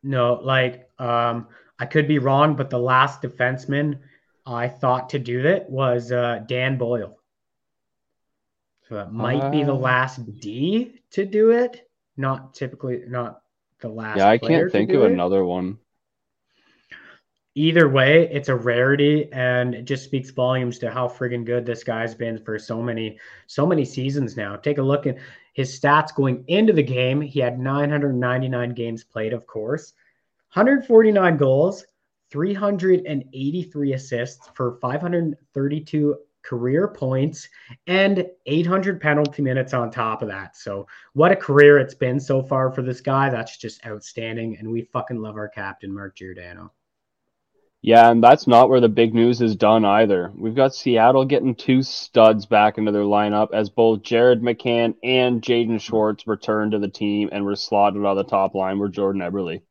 No, 0.01 0.39
like 0.41 0.89
um, 0.97 1.49
I 1.77 1.85
could 1.85 2.07
be 2.07 2.17
wrong, 2.17 2.55
but 2.55 2.71
the 2.71 2.79
last 2.79 3.21
defenseman 3.21 3.99
I 4.43 4.67
thought 4.67 5.09
to 5.09 5.19
do 5.19 5.45
it 5.45 5.69
was 5.69 6.11
uh, 6.11 6.43
Dan 6.47 6.79
Boyle. 6.79 7.19
So 8.89 8.95
that 8.95 9.11
might 9.11 9.41
uh, 9.41 9.49
be 9.51 9.63
the 9.63 9.73
last 9.73 10.39
D 10.39 11.01
to 11.11 11.25
do 11.25 11.51
it. 11.51 11.89
Not 12.17 12.53
typically, 12.53 13.03
not 13.07 13.41
the 13.85 13.93
last. 13.93 14.17
Yeah, 14.17 14.27
I 14.27 14.37
can't 14.37 14.71
think 14.71 14.91
of 14.91 15.03
it. 15.03 15.11
another 15.11 15.45
one. 15.45 15.77
Either 17.57 17.87
way, 17.87 18.27
it's 18.31 18.49
a 18.49 18.55
rarity, 18.55 19.31
and 19.31 19.73
it 19.73 19.85
just 19.85 20.03
speaks 20.03 20.29
volumes 20.31 20.77
to 20.79 20.91
how 20.91 21.07
friggin' 21.07 21.45
good 21.45 21.65
this 21.65 21.85
guy's 21.85 22.13
been 22.13 22.37
for 22.43 22.59
so 22.59 22.81
many, 22.81 23.17
so 23.47 23.65
many 23.65 23.85
seasons 23.85 24.35
now. 24.35 24.57
Take 24.57 24.77
a 24.77 24.81
look 24.81 25.07
at 25.07 25.17
his 25.53 25.79
stats 25.79 26.13
going 26.13 26.43
into 26.47 26.73
the 26.73 26.83
game. 26.83 27.21
He 27.21 27.39
had 27.39 27.57
999 27.57 28.73
games 28.73 29.05
played, 29.05 29.31
of 29.31 29.47
course, 29.47 29.93
149 30.53 31.37
goals, 31.37 31.85
383 32.29 33.93
assists 33.93 34.49
for 34.53 34.77
532 34.81 36.17
career 36.45 36.87
points 36.87 37.49
and 37.87 38.25
800 38.45 39.01
penalty 39.01 39.41
minutes 39.41 39.73
on 39.73 39.89
top 39.89 40.21
of 40.21 40.27
that. 40.27 40.55
So, 40.55 40.87
what 41.13 41.31
a 41.31 41.35
career 41.35 41.79
it's 41.79 41.95
been 41.95 42.19
so 42.19 42.43
far 42.43 42.71
for 42.71 42.81
this 42.81 43.01
guy. 43.01 43.29
That's 43.29 43.57
just 43.57 43.85
outstanding. 43.85 44.57
And 44.57 44.71
we 44.71 44.83
fucking 44.83 45.21
love 45.21 45.35
our 45.35 45.49
captain, 45.49 45.93
Mark 45.93 46.15
Giordano. 46.15 46.71
Yeah, 47.81 48.09
and 48.09 48.23
that's 48.23 48.47
not 48.47 48.69
where 48.69 48.81
the 48.81 48.89
big 48.89 49.13
news 49.13 49.41
is 49.41 49.55
done 49.55 49.85
either. 49.85 50.31
We've 50.35 50.55
got 50.55 50.73
Seattle 50.73 51.23
getting 51.23 51.53
two 51.53 51.83
studs 51.83 52.47
back 52.47 52.79
into 52.79 52.91
their 52.91 53.03
lineup 53.03 53.49
as 53.53 53.69
both 53.69 54.01
Jared 54.01 54.41
McCann 54.41 54.95
and 55.03 55.39
Jaden 55.39 55.79
Schwartz 55.79 56.25
return 56.25 56.71
to 56.71 56.79
the 56.79 56.87
team 56.87 57.29
and 57.31 57.45
were 57.45 57.55
slotted 57.55 58.03
on 58.03 58.17
the 58.17 58.23
top 58.23 58.55
line 58.55 58.79
with 58.79 58.93
Jordan 58.93 59.21
Eberle. 59.21 59.61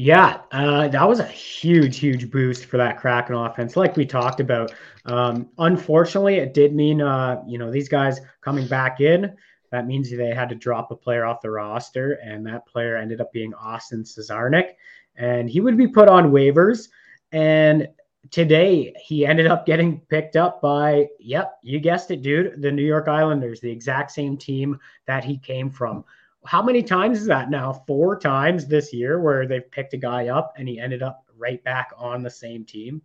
Yeah, 0.00 0.42
uh, 0.52 0.86
that 0.86 1.08
was 1.08 1.18
a 1.18 1.26
huge, 1.26 1.98
huge 1.98 2.30
boost 2.30 2.66
for 2.66 2.76
that 2.76 3.00
Kraken 3.00 3.34
offense. 3.34 3.76
Like 3.76 3.96
we 3.96 4.06
talked 4.06 4.38
about, 4.38 4.72
um, 5.06 5.48
unfortunately, 5.58 6.36
it 6.36 6.54
did 6.54 6.72
mean 6.72 7.02
uh, 7.02 7.42
you 7.48 7.58
know 7.58 7.72
these 7.72 7.88
guys 7.88 8.20
coming 8.40 8.68
back 8.68 9.00
in. 9.00 9.36
That 9.72 9.88
means 9.88 10.08
they 10.08 10.32
had 10.32 10.50
to 10.50 10.54
drop 10.54 10.92
a 10.92 10.94
player 10.94 11.24
off 11.24 11.40
the 11.40 11.50
roster, 11.50 12.12
and 12.22 12.46
that 12.46 12.64
player 12.64 12.96
ended 12.96 13.20
up 13.20 13.32
being 13.32 13.52
Austin 13.54 14.04
Czarnik, 14.04 14.74
and 15.16 15.50
he 15.50 15.60
would 15.60 15.76
be 15.76 15.88
put 15.88 16.08
on 16.08 16.30
waivers. 16.30 16.90
And 17.32 17.88
today 18.30 18.94
he 19.04 19.26
ended 19.26 19.48
up 19.48 19.66
getting 19.66 19.98
picked 20.02 20.36
up 20.36 20.62
by, 20.62 21.08
yep, 21.18 21.58
you 21.64 21.80
guessed 21.80 22.12
it, 22.12 22.22
dude, 22.22 22.62
the 22.62 22.70
New 22.70 22.84
York 22.84 23.08
Islanders, 23.08 23.60
the 23.60 23.72
exact 23.72 24.12
same 24.12 24.36
team 24.36 24.78
that 25.08 25.24
he 25.24 25.38
came 25.38 25.70
from 25.70 26.04
how 26.48 26.62
many 26.62 26.82
times 26.82 27.20
is 27.20 27.26
that 27.26 27.50
now? 27.50 27.84
Four 27.86 28.18
times 28.18 28.66
this 28.66 28.90
year 28.90 29.20
where 29.20 29.46
they've 29.46 29.70
picked 29.70 29.92
a 29.92 29.98
guy 29.98 30.28
up 30.28 30.54
and 30.56 30.66
he 30.66 30.80
ended 30.80 31.02
up 31.02 31.26
right 31.36 31.62
back 31.62 31.90
on 31.98 32.22
the 32.22 32.30
same 32.30 32.64
team. 32.64 33.02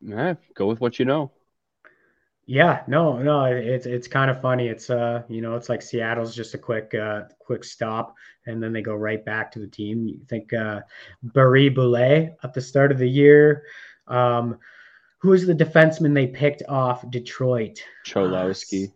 Yeah, 0.00 0.36
go 0.54 0.66
with 0.66 0.80
what 0.80 0.98
you 0.98 1.04
know. 1.04 1.30
Yeah, 2.46 2.84
no, 2.88 3.18
no, 3.18 3.44
it's 3.44 3.84
it's 3.84 4.08
kind 4.08 4.30
of 4.30 4.40
funny. 4.40 4.68
It's 4.68 4.88
uh, 4.88 5.24
you 5.28 5.42
know, 5.42 5.56
it's 5.56 5.68
like 5.68 5.82
Seattle's 5.82 6.34
just 6.34 6.54
a 6.54 6.58
quick 6.58 6.94
uh 6.94 7.24
quick 7.38 7.64
stop 7.64 8.14
and 8.46 8.62
then 8.62 8.72
they 8.72 8.80
go 8.80 8.94
right 8.94 9.22
back 9.22 9.52
to 9.52 9.58
the 9.58 9.66
team. 9.66 10.06
You 10.06 10.20
think 10.26 10.54
uh 10.54 10.80
Barré-Boulet 11.22 12.36
at 12.42 12.54
the 12.54 12.62
start 12.62 12.92
of 12.92 12.98
the 12.98 13.10
year. 13.10 13.64
Um 14.06 14.58
who 15.18 15.34
is 15.34 15.46
the 15.46 15.54
defenseman 15.54 16.14
they 16.14 16.28
picked 16.28 16.62
off 16.66 17.08
Detroit? 17.10 17.84
Cholowski. 18.06 18.88
Uh, 18.88 18.92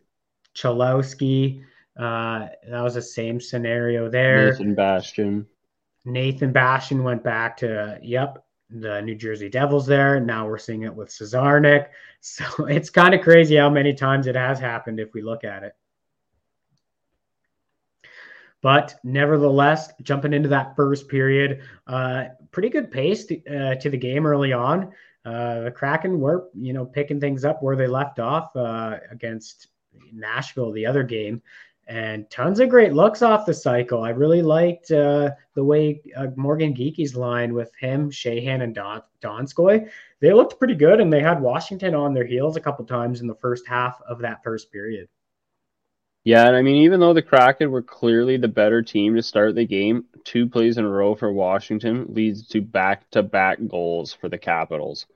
Cholowski. 0.57 1.63
Uh, 1.97 2.49
that 2.69 2.83
was 2.83 2.95
the 2.95 3.03
same 3.03 3.41
scenario 3.41 4.09
there. 4.11 4.51
Nathan 4.51 4.75
Bastian. 4.75 5.47
Nathan 6.05 6.53
Bastian 6.53 7.03
went 7.03 7.25
back 7.25 7.57
to, 7.59 7.99
yep, 8.03 8.45
the 8.71 9.01
New 9.03 9.15
Jersey 9.15 9.49
Devils 9.49 9.87
there. 9.87 10.21
Now 10.21 10.47
we're 10.47 10.59
seeing 10.59 10.83
it 10.83 10.95
with 10.95 11.09
Czarnik. 11.09 11.87
So 12.21 12.67
it's 12.67 12.91
kind 12.91 13.15
of 13.15 13.21
crazy 13.21 13.55
how 13.55 13.71
many 13.71 13.95
times 13.95 14.27
it 14.27 14.35
has 14.35 14.59
happened 14.59 14.99
if 14.99 15.15
we 15.15 15.23
look 15.23 15.45
at 15.45 15.63
it. 15.63 15.77
But 18.63 18.97
nevertheless, 19.05 19.93
jumping 20.03 20.33
into 20.33 20.49
that 20.49 20.75
first 20.75 21.07
period, 21.07 21.61
uh, 21.87 22.25
pretty 22.51 22.69
good 22.69 22.91
pace 22.91 23.27
to, 23.27 23.47
uh, 23.47 23.75
to 23.77 23.91
the 23.91 23.97
game 23.97 24.27
early 24.27 24.53
on. 24.53 24.93
Uh, 25.25 25.61
the 25.61 25.71
Kraken 25.71 26.19
were, 26.19 26.49
you 26.53 26.73
know, 26.73 26.85
picking 26.85 27.21
things 27.21 27.45
up 27.45 27.63
where 27.63 27.77
they 27.77 27.87
left 27.87 28.19
off 28.19 28.57
uh, 28.57 28.97
against 29.09 29.69
Nashville, 30.13 30.73
the 30.73 30.87
other 30.87 31.05
game 31.05 31.43
and 31.89 32.29
tons 32.31 32.59
of 32.61 32.69
great 32.69 32.93
looks 32.93 33.23
off 33.23 33.47
the 33.47 33.55
cycle. 33.55 34.03
I 34.03 34.11
really 34.11 34.43
liked 34.43 34.91
uh, 34.91 35.31
the 35.55 35.65
way 35.65 36.03
uh, 36.17 36.29
Morgan 36.35 36.75
Geekie's 36.75 37.15
line 37.15 37.55
with 37.55 37.73
him, 37.77 38.11
Sheahan, 38.11 38.63
and 38.63 38.75
Don- 38.75 39.03
Donskoi. 39.23 39.89
They 40.21 40.33
looked 40.33 40.59
pretty 40.59 40.75
good, 40.75 41.01
and 41.01 41.13
they 41.13 41.21
had 41.21 41.41
Washington 41.41 41.95
on 41.95 42.13
their 42.13 42.25
heels 42.25 42.57
a 42.57 42.61
couple 42.61 42.85
times 42.85 43.21
in 43.21 43.27
the 43.27 43.35
first 43.37 43.67
half 43.67 44.01
of 44.09 44.19
that 44.21 44.43
first 44.43 44.73
period. 44.73 45.09
Yeah, 46.25 46.49
and 46.49 46.57
I 46.57 46.63
mean, 46.63 46.83
even 46.83 46.99
though 46.99 47.15
the 47.15 47.23
Kraken 47.23 47.71
were 47.71 47.83
clearly 47.83 48.37
the 48.37 48.49
better 48.49 48.83
team 48.83 49.15
to 49.15 49.23
start 49.23 49.55
the 49.55 49.65
game, 49.65 50.07
two 50.25 50.49
plays 50.49 50.77
in 50.77 50.85
a 50.85 50.89
row 50.89 51.15
for 51.15 51.31
Washington 51.31 52.07
leads 52.09 52.49
to 52.49 52.61
back-to-back 52.61 53.59
goals 53.69 54.13
for 54.13 54.29
the 54.29 54.39
Capitals. 54.39 55.07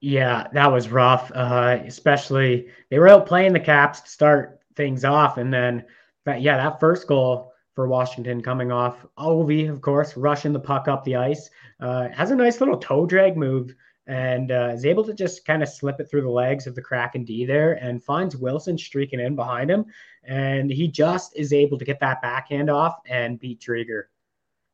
Yeah, 0.00 0.46
that 0.54 0.72
was 0.72 0.88
rough. 0.88 1.30
Uh, 1.34 1.80
especially 1.84 2.68
they 2.88 2.98
were 2.98 3.08
out 3.08 3.26
playing 3.26 3.52
the 3.52 3.60
Caps 3.60 4.00
to 4.00 4.08
start 4.08 4.60
things 4.76 5.04
off. 5.04 5.38
And 5.38 5.52
then, 5.52 5.84
but 6.24 6.40
yeah, 6.42 6.56
that 6.56 6.80
first 6.80 7.06
goal 7.06 7.52
for 7.74 7.88
Washington 7.88 8.42
coming 8.42 8.72
off, 8.72 9.04
Ovi, 9.18 9.70
of 9.70 9.80
course, 9.80 10.16
rushing 10.16 10.52
the 10.52 10.60
puck 10.60 10.88
up 10.88 11.04
the 11.04 11.16
ice, 11.16 11.50
uh, 11.80 12.08
has 12.08 12.30
a 12.30 12.36
nice 12.36 12.60
little 12.60 12.78
toe 12.78 13.06
drag 13.06 13.36
move 13.36 13.74
and 14.06 14.52
uh, 14.52 14.70
is 14.72 14.86
able 14.86 15.04
to 15.04 15.12
just 15.12 15.44
kind 15.44 15.62
of 15.62 15.68
slip 15.68 16.00
it 16.00 16.08
through 16.08 16.22
the 16.22 16.28
legs 16.30 16.66
of 16.66 16.74
the 16.74 16.82
Kraken 16.82 17.24
D 17.24 17.44
there 17.44 17.72
and 17.72 18.02
finds 18.02 18.36
Wilson 18.36 18.78
streaking 18.78 19.20
in 19.20 19.34
behind 19.34 19.70
him. 19.70 19.84
And 20.22 20.70
he 20.70 20.88
just 20.88 21.36
is 21.36 21.52
able 21.52 21.76
to 21.78 21.84
get 21.84 22.00
that 22.00 22.22
backhand 22.22 22.70
off 22.70 22.98
and 23.06 23.38
beat 23.40 23.60
Driedger. 23.60 24.04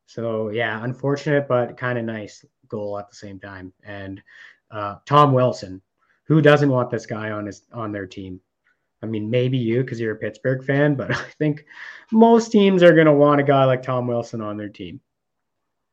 So, 0.07 0.51
yeah, 0.51 0.85
unfortunate, 0.85 1.49
but 1.49 1.77
kind 1.79 1.99
of 1.99 2.05
nice 2.05 2.45
goal 2.69 2.99
at 2.99 3.09
the 3.09 3.17
same 3.17 3.41
time. 3.41 3.73
And 3.83 4.23
uh, 4.71 4.97
Tom 5.07 5.33
Wilson, 5.33 5.81
who 6.25 6.43
doesn't 6.43 6.69
want 6.69 6.91
this 6.91 7.07
guy 7.07 7.31
on 7.31 7.47
his 7.47 7.63
on 7.73 7.93
their 7.93 8.07
team? 8.07 8.41
I 9.03 9.07
mean, 9.07 9.31
maybe 9.31 9.59
you 9.59 9.83
because 9.83 10.01
you're 10.01 10.15
a 10.15 10.19
Pittsburgh 10.19 10.65
fan, 10.65 10.95
but 10.95 11.11
I 11.17 11.25
think 11.39 11.65
most 12.11 12.53
teams 12.53 12.83
are 12.83 12.95
going 12.95 13.07
to 13.07 13.13
want 13.13 13.41
a 13.41 13.45
guy 13.45 13.65
like 13.65 13.83
Tom 13.83 14.07
Wilson 14.07 14.41
on 14.41 14.57
their 14.57 14.69
team. 14.69 15.01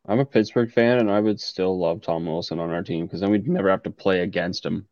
I'm 0.08 0.20
a 0.20 0.26
Pittsburgh 0.26 0.72
fan, 0.72 1.00
and 1.00 1.12
I 1.12 1.20
would 1.20 1.40
still 1.40 1.78
love 1.78 2.02
Tom 2.02 2.26
Wilson 2.26 2.60
on 2.60 2.72
our 2.72 2.84
team 2.84 3.06
because 3.06 3.22
then 3.22 3.32
we'd 3.32 3.48
never 3.48 3.70
have 3.70 3.84
to 3.84 3.92
play 3.92 4.22
against 4.22 4.66
him. 4.66 4.88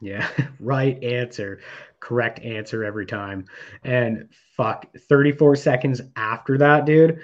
Yeah, 0.00 0.28
right 0.60 1.02
answer. 1.02 1.60
Correct 2.00 2.40
answer 2.40 2.84
every 2.84 3.06
time. 3.06 3.46
And 3.84 4.28
fuck, 4.56 4.86
34 5.08 5.56
seconds 5.56 6.00
after 6.16 6.58
that, 6.58 6.86
dude, 6.86 7.20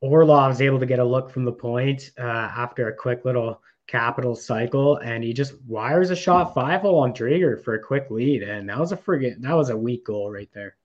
Orlov's 0.00 0.60
able 0.60 0.78
to 0.80 0.86
get 0.86 0.98
a 0.98 1.04
look 1.04 1.30
from 1.30 1.44
the 1.44 1.52
point 1.52 2.10
uh, 2.18 2.22
after 2.22 2.88
a 2.88 2.96
quick 2.96 3.24
little 3.24 3.62
capital 3.86 4.34
cycle 4.34 4.96
and 4.96 5.22
he 5.22 5.32
just 5.32 5.54
wires 5.62 6.10
a 6.10 6.16
shot 6.16 6.54
five 6.54 6.80
hole 6.80 6.98
on 7.00 7.12
Driedger 7.12 7.62
for 7.62 7.74
a 7.74 7.82
quick 7.82 8.10
lead. 8.10 8.42
And 8.42 8.68
that 8.68 8.78
was 8.78 8.92
a 8.92 8.96
friggin' 8.96 9.40
that 9.42 9.54
was 9.54 9.70
a 9.70 9.76
weak 9.76 10.04
goal 10.04 10.30
right 10.30 10.50
there. 10.52 10.76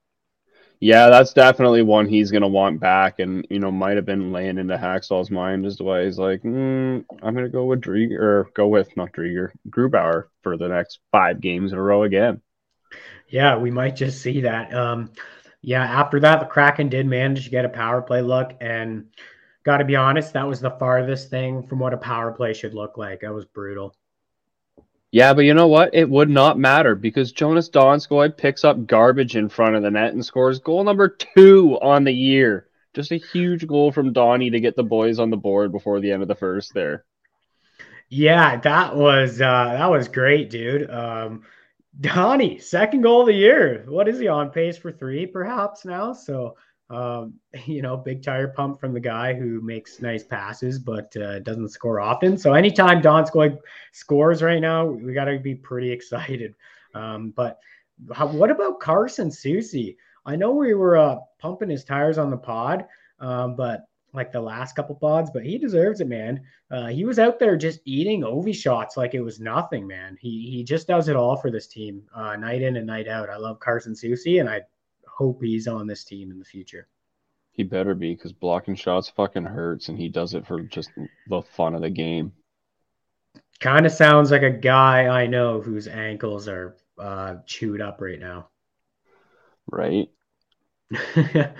Yeah, 0.80 1.10
that's 1.10 1.32
definitely 1.32 1.82
one 1.82 2.08
he's 2.08 2.32
gonna 2.32 2.48
want 2.48 2.80
back, 2.80 3.20
and 3.20 3.46
you 3.48 3.60
know 3.60 3.70
might 3.70 3.94
have 3.94 4.04
been 4.04 4.32
laying 4.32 4.58
into 4.58 4.76
Hakstol's 4.76 5.30
mind 5.30 5.64
as 5.64 5.76
to 5.76 5.84
why 5.84 6.04
he's 6.04 6.18
like, 6.18 6.42
mm, 6.42 7.04
I'm 7.22 7.34
gonna 7.36 7.48
go 7.48 7.66
with 7.66 7.80
Driedger 7.80 8.18
or 8.18 8.50
go 8.54 8.66
with 8.66 8.96
not 8.96 9.12
Driedger, 9.12 9.52
Grubauer 9.70 10.24
for 10.42 10.56
the 10.56 10.66
next 10.66 10.98
five 11.12 11.40
games 11.40 11.72
in 11.72 11.78
a 11.78 11.82
row 11.82 12.02
again. 12.02 12.42
Yeah, 13.28 13.58
we 13.58 13.70
might 13.70 13.94
just 13.94 14.22
see 14.22 14.40
that. 14.40 14.74
Um, 14.74 15.12
yeah, 15.60 15.84
after 15.84 16.18
that, 16.18 16.40
the 16.40 16.46
Kraken 16.46 16.88
did 16.88 17.06
manage 17.06 17.44
to 17.44 17.50
get 17.50 17.64
a 17.64 17.68
power 17.68 18.02
play 18.02 18.20
look, 18.20 18.52
and 18.60 19.06
got 19.64 19.78
to 19.78 19.84
be 19.84 19.96
honest, 19.96 20.32
that 20.32 20.46
was 20.46 20.60
the 20.60 20.70
farthest 20.70 21.30
thing 21.30 21.66
from 21.66 21.78
what 21.78 21.94
a 21.94 21.98
power 21.98 22.32
play 22.32 22.52
should 22.54 22.74
look 22.74 22.96
like. 22.98 23.20
That 23.20 23.32
was 23.32 23.44
brutal. 23.44 23.94
Yeah, 25.12 25.34
but 25.34 25.42
you 25.42 25.52
know 25.52 25.68
what? 25.68 25.94
It 25.94 26.08
would 26.08 26.30
not 26.30 26.58
matter 26.58 26.94
because 26.94 27.32
Jonas 27.32 27.68
Donskoi 27.68 28.34
picks 28.34 28.64
up 28.64 28.86
garbage 28.86 29.36
in 29.36 29.50
front 29.50 29.76
of 29.76 29.82
the 29.82 29.90
net 29.90 30.14
and 30.14 30.24
scores 30.24 30.58
goal 30.58 30.84
number 30.84 31.08
two 31.08 31.78
on 31.82 32.04
the 32.04 32.12
year. 32.12 32.68
Just 32.94 33.12
a 33.12 33.16
huge 33.16 33.66
goal 33.66 33.92
from 33.92 34.12
Donnie 34.12 34.50
to 34.50 34.60
get 34.60 34.74
the 34.74 34.82
boys 34.82 35.18
on 35.18 35.30
the 35.30 35.36
board 35.36 35.70
before 35.70 36.00
the 36.00 36.10
end 36.10 36.22
of 36.22 36.28
the 36.28 36.34
first 36.34 36.72
there. 36.72 37.04
Yeah, 38.08 38.56
that 38.60 38.96
was 38.96 39.40
uh, 39.40 39.72
that 39.72 39.90
was 39.90 40.08
great, 40.08 40.50
dude. 40.50 40.90
Um, 40.90 41.44
Donnie, 42.00 42.58
second 42.58 43.02
goal 43.02 43.22
of 43.22 43.26
the 43.26 43.34
year. 43.34 43.84
What 43.86 44.08
is 44.08 44.18
he 44.18 44.28
on 44.28 44.50
pace 44.50 44.78
for 44.78 44.92
three, 44.92 45.26
perhaps 45.26 45.84
now? 45.84 46.14
So 46.14 46.56
um, 46.92 47.34
you 47.66 47.82
know, 47.82 47.96
big 47.96 48.22
tire 48.22 48.48
pump 48.48 48.78
from 48.78 48.92
the 48.92 49.00
guy 49.00 49.34
who 49.34 49.60
makes 49.60 50.00
nice 50.00 50.22
passes 50.22 50.78
but 50.78 51.16
uh, 51.16 51.40
doesn't 51.40 51.70
score 51.70 52.00
often. 52.00 52.36
So 52.36 52.54
anytime 52.54 53.00
Don 53.00 53.24
Donskoi 53.24 53.58
scores 53.92 54.42
right 54.42 54.60
now, 54.60 54.86
we 54.86 55.12
got 55.12 55.24
to 55.24 55.38
be 55.38 55.54
pretty 55.54 55.90
excited. 55.98 56.54
Um, 56.94 57.32
but 57.34 57.58
how, 58.12 58.26
what 58.26 58.50
about 58.50 58.80
Carson 58.80 59.30
Soucy? 59.30 59.96
I 60.24 60.36
know 60.36 60.52
we 60.52 60.74
were 60.74 60.96
uh, 60.96 61.16
pumping 61.38 61.70
his 61.70 61.84
tires 61.84 62.18
on 62.18 62.30
the 62.30 62.36
pod, 62.36 62.86
um, 63.18 63.56
but 63.56 63.86
like 64.12 64.30
the 64.30 64.40
last 64.40 64.76
couple 64.76 64.94
pods, 64.94 65.30
but 65.32 65.44
he 65.44 65.58
deserves 65.58 66.00
it, 66.00 66.08
man. 66.08 66.42
Uh, 66.70 66.88
he 66.88 67.04
was 67.04 67.18
out 67.18 67.38
there 67.38 67.56
just 67.56 67.80
eating 67.84 68.22
Ovi 68.22 68.54
shots 68.54 68.96
like 68.96 69.14
it 69.14 69.22
was 69.22 69.40
nothing, 69.40 69.86
man. 69.86 70.16
He 70.20 70.50
he 70.50 70.64
just 70.64 70.86
does 70.86 71.08
it 71.08 71.16
all 71.16 71.36
for 71.36 71.50
this 71.50 71.66
team, 71.66 72.02
uh, 72.14 72.36
night 72.36 72.62
in 72.62 72.76
and 72.76 72.86
night 72.86 73.08
out. 73.08 73.30
I 73.30 73.36
love 73.36 73.58
Carson 73.58 73.94
Soucy, 73.94 74.40
and 74.40 74.50
I 74.50 74.62
hope 75.22 75.40
he's 75.40 75.68
on 75.68 75.86
this 75.86 76.02
team 76.02 76.32
in 76.32 76.38
the 76.40 76.44
future. 76.44 76.88
He 77.52 77.62
better 77.62 77.94
be 77.94 78.12
because 78.12 78.32
blocking 78.32 78.74
shots 78.74 79.08
fucking 79.08 79.44
hurts, 79.44 79.88
and 79.88 79.96
he 79.96 80.08
does 80.08 80.34
it 80.34 80.44
for 80.44 80.62
just 80.62 80.90
the 81.28 81.42
fun 81.42 81.76
of 81.76 81.82
the 81.82 81.90
game. 81.90 82.32
Kind 83.60 83.86
of 83.86 83.92
sounds 83.92 84.32
like 84.32 84.42
a 84.42 84.50
guy 84.50 85.06
I 85.06 85.28
know 85.28 85.60
whose 85.60 85.86
ankles 85.86 86.48
are 86.48 86.76
uh, 86.98 87.36
chewed 87.46 87.80
up 87.80 88.00
right 88.00 88.18
now. 88.18 88.48
Right. 89.70 90.08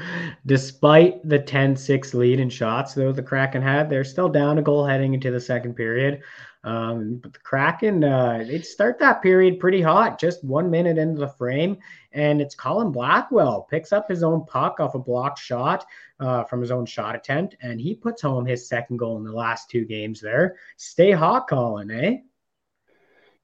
Despite 0.47 1.27
the 1.29 1.39
10 1.39 1.77
6 1.77 2.15
lead 2.15 2.41
in 2.41 2.51
shots, 2.51 2.95
though, 2.95 3.13
the 3.13 3.23
Kraken 3.23 3.63
had, 3.63 3.89
they're 3.89 4.03
still 4.03 4.29
down 4.29 4.59
a 4.59 4.63
goal 4.63 4.85
heading 4.85 5.15
into 5.15 5.31
the 5.31 5.41
second 5.41 5.75
period. 5.75 6.23
Um, 6.65 7.17
but 7.17 7.33
the 7.33 7.39
Kraken, 7.41 8.05
uh, 8.05 8.45
they'd 8.47 8.65
start 8.65 8.99
that 9.01 9.21
period 9.21 9.59
pretty 9.59 9.83
hot, 9.83 10.21
just 10.21 10.45
one 10.45 10.71
minute 10.71 10.97
into 10.97 11.19
the 11.19 11.29
frame. 11.29 11.79
And 12.13 12.41
it's 12.41 12.55
Colin 12.55 12.93
Blackwell 12.93 13.67
picks 13.69 13.93
up 13.93 14.09
his 14.09 14.23
own 14.23 14.45
puck 14.47 14.79
off 14.79 14.95
a 14.95 14.99
blocked 14.99 15.41
shot 15.41 15.85
uh, 16.21 16.45
from 16.45 16.61
his 16.61 16.71
own 16.71 16.87
shot 16.87 17.17
attempt, 17.17 17.57
and 17.63 17.81
he 17.81 17.95
puts 17.95 18.23
home 18.23 18.47
his 18.47 18.69
second 18.69 18.99
goal 18.99 19.17
in 19.17 19.25
the 19.25 19.33
last 19.33 19.71
two 19.71 19.85
games 19.85 20.21
there. 20.21 20.57
Stay 20.77 21.11
hot, 21.11 21.49
Colin, 21.49 21.91
eh? 21.91 22.19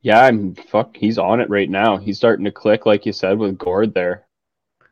Yeah, 0.01 0.23
I'm 0.25 0.55
fuck. 0.55 0.97
He's 0.97 1.19
on 1.19 1.41
it 1.41 1.51
right 1.51 1.69
now. 1.69 1.97
He's 1.97 2.19
starting 2.19 2.45
to 2.45 2.53
click, 2.53 2.87
like 2.87 3.05
you 3.05 3.13
said, 3.13 3.37
with 3.37 3.59
Gourde 3.59 3.95
there. 3.95 4.27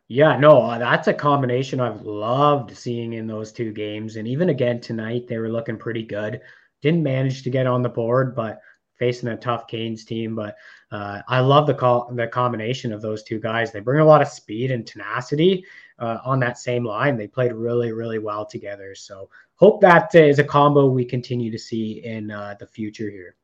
Yeah, 0.09 0.37
no, 0.37 0.63
uh, 0.63 0.79
that's 0.79 1.09
a 1.09 1.15
combination 1.15 1.81
I've 1.81 2.03
loved 2.03 2.77
seeing 2.77 3.13
in 3.13 3.27
those 3.27 3.53
two 3.53 3.73
games. 3.73 4.17
And 4.17 4.27
even 4.27 4.51
again 4.51 4.81
tonight, 4.81 5.27
they 5.29 5.39
were 5.39 5.49
looking 5.49 5.77
pretty 5.77 6.05
good. 6.05 6.41
Didn't 6.83 7.03
manage 7.03 7.43
to 7.43 7.51
get 7.51 7.67
on 7.67 7.83
the 7.83 7.89
board, 7.89 8.35
but 8.35 8.61
facing 8.99 9.29
a 9.29 9.37
tough 9.37 9.67
Canes 9.67 10.05
team. 10.05 10.35
But 10.35 10.57
uh, 10.91 11.23
I 11.29 11.41
love 11.41 11.67
the 11.67 11.75
call, 11.75 12.11
the 12.15 12.27
combination 12.27 12.93
of 12.93 13.03
those 13.03 13.23
two 13.23 13.39
guys. 13.39 13.73
They 13.73 13.81
bring 13.81 14.01
a 14.01 14.05
lot 14.05 14.23
of 14.23 14.29
speed 14.29 14.71
and 14.71 14.87
tenacity 14.87 15.65
uh, 15.99 16.19
on 16.25 16.41
that 16.41 16.59
same 16.59 16.85
line. 16.85 17.17
They 17.17 17.27
played 17.27 17.53
really, 17.53 17.93
really 17.93 18.19
well 18.19 18.47
together. 18.47 18.95
So 18.95 19.29
hope 19.57 19.81
that 19.81 20.15
is 20.15 20.39
a 20.39 20.45
combo 20.45 20.87
we 20.87 21.05
continue 21.05 21.51
to 21.51 21.59
see 21.59 22.05
in 22.05 22.31
uh, 22.31 22.57
the 22.59 22.67
future 22.67 23.11
here. 23.11 23.37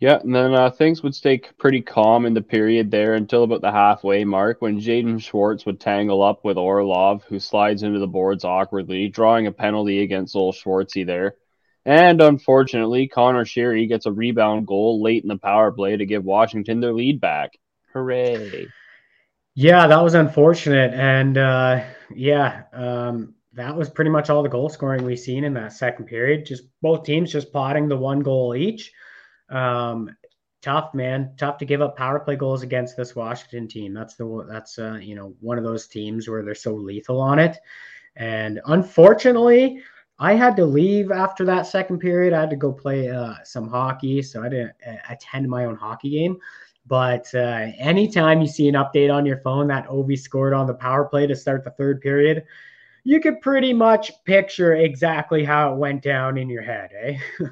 Yeah, 0.00 0.18
and 0.20 0.34
then 0.34 0.54
uh, 0.54 0.70
things 0.70 1.02
would 1.02 1.14
stay 1.14 1.42
pretty 1.58 1.82
calm 1.82 2.24
in 2.24 2.32
the 2.32 2.40
period 2.40 2.90
there 2.90 3.14
until 3.14 3.44
about 3.44 3.60
the 3.60 3.70
halfway 3.70 4.24
mark 4.24 4.62
when 4.62 4.80
Jaden 4.80 5.22
Schwartz 5.22 5.66
would 5.66 5.78
tangle 5.78 6.22
up 6.22 6.42
with 6.42 6.56
Orlov, 6.56 7.24
who 7.24 7.38
slides 7.38 7.82
into 7.82 7.98
the 7.98 8.06
boards 8.06 8.42
awkwardly, 8.42 9.08
drawing 9.08 9.46
a 9.46 9.52
penalty 9.52 10.02
against 10.02 10.34
old 10.34 10.54
Schwartzy 10.54 11.04
there. 11.04 11.34
And 11.86 12.20
unfortunately, 12.20 13.08
Connor 13.08 13.44
Sheary 13.44 13.88
gets 13.88 14.06
a 14.06 14.12
rebound 14.12 14.66
goal 14.66 15.02
late 15.02 15.22
in 15.22 15.28
the 15.28 15.38
power 15.38 15.72
play 15.72 15.96
to 15.96 16.06
give 16.06 16.24
Washington 16.24 16.80
their 16.80 16.92
lead 16.92 17.20
back. 17.20 17.52
Hooray! 17.92 18.68
Yeah, 19.54 19.86
that 19.86 20.02
was 20.02 20.14
unfortunate, 20.14 20.94
and 20.94 21.36
uh, 21.36 21.84
yeah, 22.14 22.62
um, 22.72 23.34
that 23.54 23.74
was 23.74 23.90
pretty 23.90 24.10
much 24.10 24.30
all 24.30 24.42
the 24.42 24.48
goal 24.48 24.68
scoring 24.68 25.04
we 25.04 25.16
seen 25.16 25.44
in 25.44 25.54
that 25.54 25.72
second 25.72 26.06
period. 26.06 26.46
Just 26.46 26.64
both 26.82 27.04
teams 27.04 27.32
just 27.32 27.50
plotting 27.50 27.88
the 27.88 27.96
one 27.96 28.20
goal 28.20 28.54
each. 28.54 28.92
Um, 29.48 30.14
tough, 30.62 30.94
man. 30.94 31.34
Tough 31.36 31.58
to 31.58 31.64
give 31.64 31.82
up 31.82 31.96
power 31.96 32.20
play 32.20 32.36
goals 32.36 32.62
against 32.62 32.96
this 32.96 33.16
Washington 33.16 33.66
team. 33.66 33.92
That's 33.92 34.14
the 34.14 34.46
that's 34.48 34.78
uh, 34.78 34.98
you 35.00 35.14
know 35.14 35.34
one 35.40 35.58
of 35.58 35.64
those 35.64 35.88
teams 35.88 36.28
where 36.28 36.44
they're 36.44 36.54
so 36.54 36.74
lethal 36.74 37.20
on 37.20 37.38
it. 37.38 37.58
And 38.16 38.60
unfortunately, 38.66 39.82
I 40.20 40.34
had 40.34 40.54
to 40.56 40.66
leave 40.66 41.10
after 41.10 41.46
that 41.46 41.66
second 41.66 41.98
period. 41.98 42.34
I 42.34 42.40
had 42.40 42.50
to 42.50 42.56
go 42.56 42.70
play 42.72 43.08
uh, 43.08 43.34
some 43.42 43.68
hockey, 43.68 44.20
so 44.20 44.42
I 44.42 44.50
didn't 44.50 44.72
uh, 44.86 44.96
attend 45.08 45.48
my 45.48 45.64
own 45.64 45.76
hockey 45.76 46.10
game. 46.10 46.36
But 46.86 47.34
uh, 47.34 47.68
anytime 47.78 48.42
you 48.42 48.46
see 48.46 48.68
an 48.68 48.74
update 48.74 49.12
on 49.12 49.24
your 49.24 49.38
phone 49.38 49.66
that 49.68 49.88
Ovi 49.88 50.18
scored 50.18 50.52
on 50.52 50.66
the 50.66 50.74
power 50.74 51.06
play 51.06 51.26
to 51.26 51.34
start 51.34 51.64
the 51.64 51.70
third 51.70 52.02
period, 52.02 52.44
you 53.02 53.18
could 53.20 53.40
pretty 53.40 53.72
much 53.72 54.12
picture 54.24 54.74
exactly 54.74 55.42
how 55.42 55.72
it 55.72 55.78
went 55.78 56.02
down 56.02 56.36
in 56.36 56.50
your 56.50 56.62
head, 56.62 56.90
eh? 57.00 57.18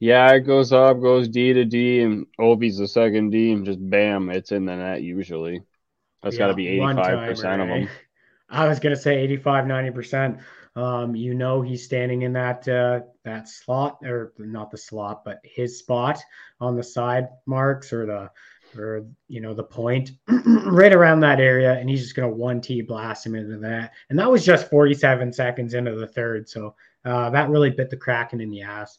Yeah, 0.00 0.32
it 0.32 0.40
goes 0.40 0.72
up, 0.72 1.00
goes 1.00 1.28
D 1.28 1.52
to 1.52 1.64
D, 1.64 2.00
and 2.00 2.26
Ovi's 2.40 2.76
the 2.78 2.88
second 2.88 3.30
D, 3.30 3.52
and 3.52 3.64
just 3.64 3.78
bam, 3.88 4.30
it's 4.30 4.50
in 4.50 4.64
the 4.64 4.74
net 4.74 5.02
usually. 5.02 5.62
That's 6.24 6.34
yeah, 6.34 6.40
got 6.40 6.48
to 6.48 6.54
be 6.54 6.66
85% 6.66 7.62
of 7.62 7.68
them. 7.68 7.88
I 8.50 8.66
was 8.66 8.80
going 8.80 8.96
to 8.96 9.00
say 9.00 9.18
85, 9.18 9.66
90%. 9.66 10.42
Um, 10.74 11.14
you 11.14 11.34
know, 11.34 11.60
he's 11.60 11.84
standing 11.84 12.22
in 12.22 12.32
that 12.32 12.66
uh, 12.66 13.00
that 13.24 13.48
slot, 13.48 13.98
or 14.04 14.32
not 14.38 14.70
the 14.70 14.78
slot, 14.78 15.24
but 15.24 15.40
his 15.44 15.78
spot 15.78 16.18
on 16.60 16.76
the 16.76 16.82
side 16.82 17.28
marks 17.46 17.92
or 17.92 18.06
the 18.06 18.30
or 18.76 19.04
you 19.28 19.40
know 19.40 19.52
the 19.52 19.62
point 19.62 20.12
right 20.64 20.92
around 20.92 21.20
that 21.20 21.40
area, 21.40 21.74
and 21.74 21.90
he's 21.90 22.02
just 22.02 22.16
going 22.16 22.28
to 22.28 22.34
one 22.34 22.60
T 22.60 22.80
blast 22.80 23.26
him 23.26 23.34
into 23.34 23.58
that. 23.58 23.92
And 24.08 24.18
that 24.18 24.30
was 24.30 24.44
just 24.44 24.70
47 24.70 25.32
seconds 25.32 25.74
into 25.74 25.94
the 25.94 26.06
third, 26.06 26.48
so 26.48 26.74
uh, 27.04 27.30
that 27.30 27.50
really 27.50 27.70
bit 27.70 27.90
the 27.90 27.96
Kraken 27.96 28.40
in 28.40 28.50
the 28.50 28.62
ass. 28.62 28.98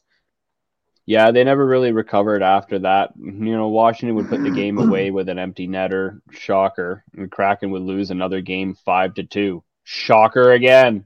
Yeah, 1.06 1.32
they 1.32 1.44
never 1.44 1.66
really 1.66 1.92
recovered 1.92 2.42
after 2.42 2.80
that. 2.80 3.12
You 3.18 3.32
know, 3.32 3.68
Washington 3.68 4.16
would 4.16 4.30
put 4.30 4.42
the 4.42 4.52
game 4.52 4.78
away 4.80 5.12
with 5.12 5.28
an 5.28 5.40
empty 5.40 5.68
netter. 5.68 6.22
Shocker. 6.32 7.04
And 7.18 7.30
Kraken 7.30 7.72
would 7.72 7.82
lose 7.82 8.10
another 8.10 8.42
game 8.42 8.76
five 8.86 9.14
to 9.16 9.24
two. 9.24 9.64
Shocker 9.84 10.52
again. 10.52 11.06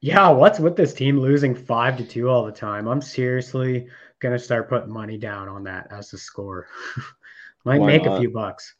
Yeah, 0.00 0.28
what's 0.28 0.60
with 0.60 0.76
this 0.76 0.94
team 0.94 1.18
losing 1.18 1.54
five 1.54 1.96
to 1.96 2.04
two 2.04 2.28
all 2.28 2.44
the 2.44 2.52
time? 2.52 2.86
I'm 2.86 3.00
seriously 3.00 3.88
gonna 4.20 4.38
start 4.38 4.68
putting 4.68 4.92
money 4.92 5.18
down 5.18 5.48
on 5.48 5.64
that 5.64 5.88
as 5.90 6.10
the 6.10 6.18
score. 6.18 6.68
Might 7.64 7.80
Why 7.80 7.86
make 7.86 8.04
not? 8.04 8.16
a 8.16 8.20
few 8.20 8.30
bucks. 8.30 8.74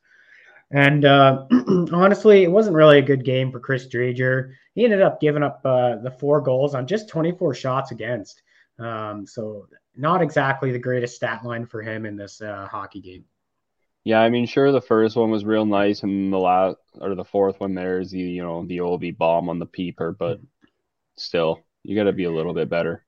And 0.71 1.05
uh, 1.05 1.47
honestly, 1.93 2.43
it 2.43 2.51
wasn't 2.51 2.77
really 2.77 2.99
a 2.99 3.03
good 3.03 3.25
game 3.25 3.53
for 3.53 3.61
Chris 3.61 3.87
Driedger. 3.87 4.53
He 4.75 4.85
ended 4.85 5.03
up 5.03 5.21
giving 5.21 5.43
up 5.43 5.61
uh, 5.65 5.97
the 5.97 6.11
four 6.11 6.41
goals 6.41 6.75
on 6.75 6.87
just 6.87 7.09
24 7.09 7.55
shots 7.55 7.93
against. 7.93 8.43
Um, 8.79 9.27
so 9.27 9.69
not 9.97 10.23
exactly 10.23 10.73
the 10.73 10.79
greatest 10.79 11.17
stat 11.17 11.45
line 11.45 11.67
for 11.67 11.83
him 11.83 12.05
in 12.05 12.17
this 12.17 12.41
uh, 12.41 12.69
hockey 12.71 13.01
game. 13.01 13.25
Yeah, 14.05 14.21
I 14.21 14.29
mean, 14.29 14.47
sure, 14.47 14.71
the 14.71 14.81
first 14.81 15.17
one 15.17 15.33
was 15.33 15.45
real 15.45 15.67
nice, 15.67 16.05
and 16.05 16.33
the 16.33 16.39
last 16.39 16.77
or 17.01 17.17
the 17.17 17.25
fourth 17.25 17.59
one 17.59 17.75
there 17.75 17.99
is 17.99 18.13
the 18.13 18.21
you 18.21 18.41
know 18.41 18.65
the 18.65 18.79
Ovi 18.79 19.17
bomb 19.17 19.49
on 19.49 19.59
the 19.59 19.67
peeper, 19.67 20.13
but 20.13 20.39
still, 21.17 21.61
you 21.83 21.97
got 21.97 22.05
to 22.05 22.13
be 22.13 22.25
a 22.25 22.31
little 22.31 22.55
bit 22.55 22.69
better. 22.69 23.05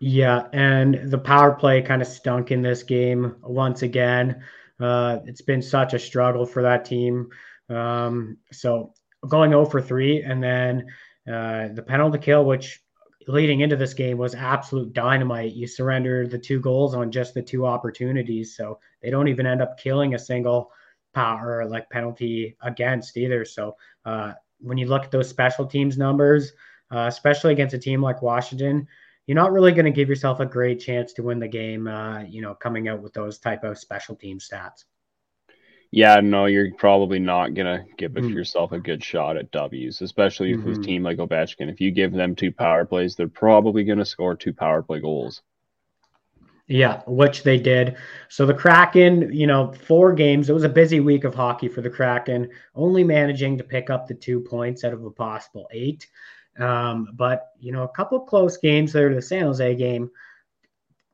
Yeah, 0.00 0.48
and 0.52 1.10
the 1.10 1.18
power 1.18 1.52
play 1.52 1.80
kind 1.82 2.02
of 2.02 2.08
stunk 2.08 2.50
in 2.50 2.62
this 2.62 2.82
game 2.82 3.36
once 3.42 3.82
again. 3.82 4.42
Uh, 4.80 5.20
it's 5.24 5.42
been 5.42 5.62
such 5.62 5.94
a 5.94 5.98
struggle 5.98 6.44
for 6.44 6.62
that 6.62 6.84
team. 6.84 7.28
Um, 7.68 8.38
so 8.52 8.92
going 9.28 9.50
0 9.50 9.66
for 9.66 9.80
3, 9.80 10.22
and 10.22 10.42
then 10.42 10.86
uh, 11.26 11.68
the 11.72 11.84
penalty 11.86 12.18
kill, 12.18 12.44
which 12.44 12.80
leading 13.26 13.60
into 13.60 13.76
this 13.76 13.94
game 13.94 14.18
was 14.18 14.34
absolute 14.34 14.92
dynamite. 14.92 15.54
You 15.54 15.66
surrender 15.66 16.26
the 16.26 16.38
two 16.38 16.60
goals 16.60 16.94
on 16.94 17.10
just 17.10 17.34
the 17.34 17.42
two 17.42 17.66
opportunities, 17.66 18.56
so 18.56 18.78
they 19.00 19.10
don't 19.10 19.28
even 19.28 19.46
end 19.46 19.62
up 19.62 19.78
killing 19.78 20.14
a 20.14 20.18
single 20.18 20.70
power 21.14 21.64
like 21.66 21.88
penalty 21.90 22.56
against 22.62 23.16
either. 23.16 23.44
So 23.44 23.76
uh, 24.04 24.32
when 24.58 24.76
you 24.76 24.86
look 24.86 25.04
at 25.04 25.10
those 25.10 25.28
special 25.28 25.64
teams 25.64 25.96
numbers, 25.96 26.52
uh, 26.94 27.06
especially 27.08 27.52
against 27.52 27.74
a 27.74 27.78
team 27.78 28.00
like 28.00 28.22
Washington, 28.22 28.86
you're 29.26 29.34
not 29.34 29.52
really 29.52 29.72
going 29.72 29.86
to 29.86 29.90
give 29.90 30.08
yourself 30.08 30.40
a 30.40 30.46
great 30.46 30.80
chance 30.80 31.12
to 31.14 31.22
win 31.22 31.38
the 31.38 31.48
game. 31.48 31.86
Uh, 31.86 32.22
you 32.22 32.40
know, 32.40 32.54
coming 32.54 32.88
out 32.88 33.02
with 33.02 33.12
those 33.12 33.38
type 33.38 33.64
of 33.64 33.78
special 33.78 34.14
team 34.14 34.38
stats. 34.38 34.84
Yeah, 35.94 36.18
no, 36.20 36.46
you're 36.46 36.74
probably 36.74 37.20
not 37.20 37.54
gonna 37.54 37.84
give 37.96 38.14
mm. 38.14 38.34
yourself 38.34 38.72
a 38.72 38.80
good 38.80 39.04
shot 39.04 39.36
at 39.36 39.52
W's, 39.52 40.02
especially 40.02 40.52
mm-hmm. 40.52 40.68
with 40.68 40.78
a 40.78 40.82
team 40.82 41.04
like 41.04 41.18
Ovechkin. 41.18 41.70
If 41.70 41.80
you 41.80 41.92
give 41.92 42.12
them 42.12 42.34
two 42.34 42.50
power 42.50 42.84
plays, 42.84 43.14
they're 43.14 43.28
probably 43.28 43.84
gonna 43.84 44.04
score 44.04 44.34
two 44.34 44.52
power 44.52 44.82
play 44.82 44.98
goals. 44.98 45.40
Yeah, 46.66 47.02
which 47.06 47.44
they 47.44 47.58
did. 47.58 47.96
So 48.28 48.44
the 48.44 48.54
Kraken, 48.54 49.32
you 49.32 49.46
know, 49.46 49.72
four 49.72 50.12
games. 50.12 50.50
It 50.50 50.54
was 50.54 50.64
a 50.64 50.68
busy 50.68 50.98
week 50.98 51.22
of 51.22 51.32
hockey 51.32 51.68
for 51.68 51.80
the 51.80 51.90
Kraken, 51.90 52.50
only 52.74 53.04
managing 53.04 53.56
to 53.58 53.64
pick 53.64 53.88
up 53.88 54.08
the 54.08 54.14
two 54.14 54.40
points 54.40 54.82
out 54.82 54.94
of 54.94 55.04
a 55.04 55.10
possible 55.12 55.68
eight. 55.72 56.08
Um, 56.58 57.08
but 57.14 57.50
you 57.58 57.72
know, 57.72 57.82
a 57.82 57.88
couple 57.88 58.20
close 58.20 58.56
games 58.56 58.92
there. 58.92 59.14
The 59.14 59.22
San 59.22 59.42
Jose 59.44 59.74
game, 59.74 60.10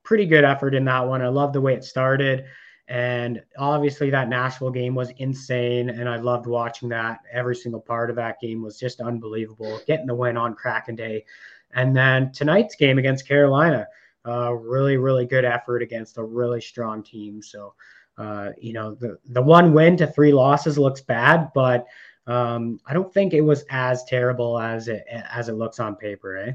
pretty 0.02 0.26
good 0.26 0.44
effort 0.44 0.74
in 0.74 0.84
that 0.86 1.06
one. 1.06 1.22
I 1.22 1.28
love 1.28 1.52
the 1.52 1.60
way 1.60 1.74
it 1.74 1.84
started. 1.84 2.44
And 2.88 3.40
obviously, 3.56 4.10
that 4.10 4.28
Nashville 4.28 4.72
game 4.72 4.96
was 4.96 5.10
insane. 5.18 5.90
And 5.90 6.08
I 6.08 6.16
loved 6.16 6.46
watching 6.46 6.88
that. 6.88 7.20
Every 7.32 7.54
single 7.54 7.80
part 7.80 8.10
of 8.10 8.16
that 8.16 8.40
game 8.40 8.62
was 8.62 8.78
just 8.78 9.00
unbelievable. 9.00 9.80
Getting 9.86 10.06
the 10.06 10.14
win 10.14 10.36
on 10.36 10.54
Kraken 10.56 10.96
Day. 10.96 11.24
And 11.72 11.96
then 11.96 12.32
tonight's 12.32 12.74
game 12.74 12.98
against 12.98 13.28
Carolina, 13.28 13.86
uh, 14.26 14.52
really, 14.52 14.96
really 14.96 15.24
good 15.24 15.44
effort 15.44 15.82
against 15.82 16.18
a 16.18 16.22
really 16.24 16.60
strong 16.60 17.04
team. 17.04 17.40
So, 17.40 17.74
uh, 18.18 18.50
you 18.58 18.72
know, 18.72 18.96
the, 18.96 19.18
the 19.26 19.40
one 19.40 19.72
win 19.72 19.96
to 19.98 20.08
three 20.08 20.32
losses 20.32 20.76
looks 20.76 21.00
bad, 21.00 21.52
but 21.54 21.86
um, 22.30 22.78
I 22.86 22.94
don't 22.94 23.12
think 23.12 23.34
it 23.34 23.40
was 23.40 23.64
as 23.70 24.04
terrible 24.04 24.58
as 24.58 24.88
it 24.88 25.04
as 25.08 25.48
it 25.48 25.54
looks 25.54 25.80
on 25.80 25.96
paper, 25.96 26.36
eh? 26.36 26.52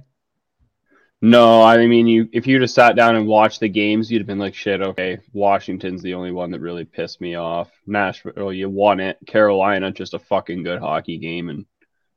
No, 1.21 1.61
I 1.61 1.85
mean, 1.87 2.07
you 2.07 2.29
if 2.31 2.47
you 2.47 2.59
just 2.59 2.75
sat 2.75 2.95
down 2.95 3.15
and 3.15 3.27
watched 3.27 3.59
the 3.59 3.67
games, 3.67 4.11
you'd 4.11 4.19
have 4.19 4.27
been 4.27 4.39
like, 4.39 4.53
"Shit, 4.53 4.81
okay, 4.81 5.17
Washington's 5.33 6.01
the 6.01 6.13
only 6.13 6.31
one 6.31 6.51
that 6.51 6.61
really 6.61 6.85
pissed 6.85 7.19
me 7.19 7.35
off." 7.35 7.71
Nashville, 7.85 8.53
you 8.53 8.69
won 8.69 8.99
it. 8.99 9.17
Carolina, 9.25 9.91
just 9.91 10.13
a 10.13 10.19
fucking 10.19 10.63
good 10.63 10.79
hockey 10.79 11.17
game, 11.17 11.49
and 11.49 11.65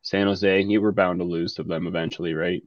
San 0.02 0.26
Jose, 0.26 0.62
you 0.62 0.80
were 0.80 0.92
bound 0.92 1.18
to 1.20 1.24
lose 1.24 1.54
to 1.54 1.64
them 1.64 1.86
eventually, 1.86 2.34
right? 2.34 2.62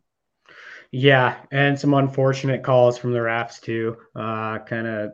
Yeah, 0.92 1.38
and 1.52 1.80
some 1.80 1.94
unfortunate 1.94 2.64
calls 2.64 2.98
from 2.98 3.14
the 3.14 3.20
refs 3.20 3.62
too. 3.62 3.96
Uh, 4.14 4.60
kind 4.60 4.88
of, 4.88 5.12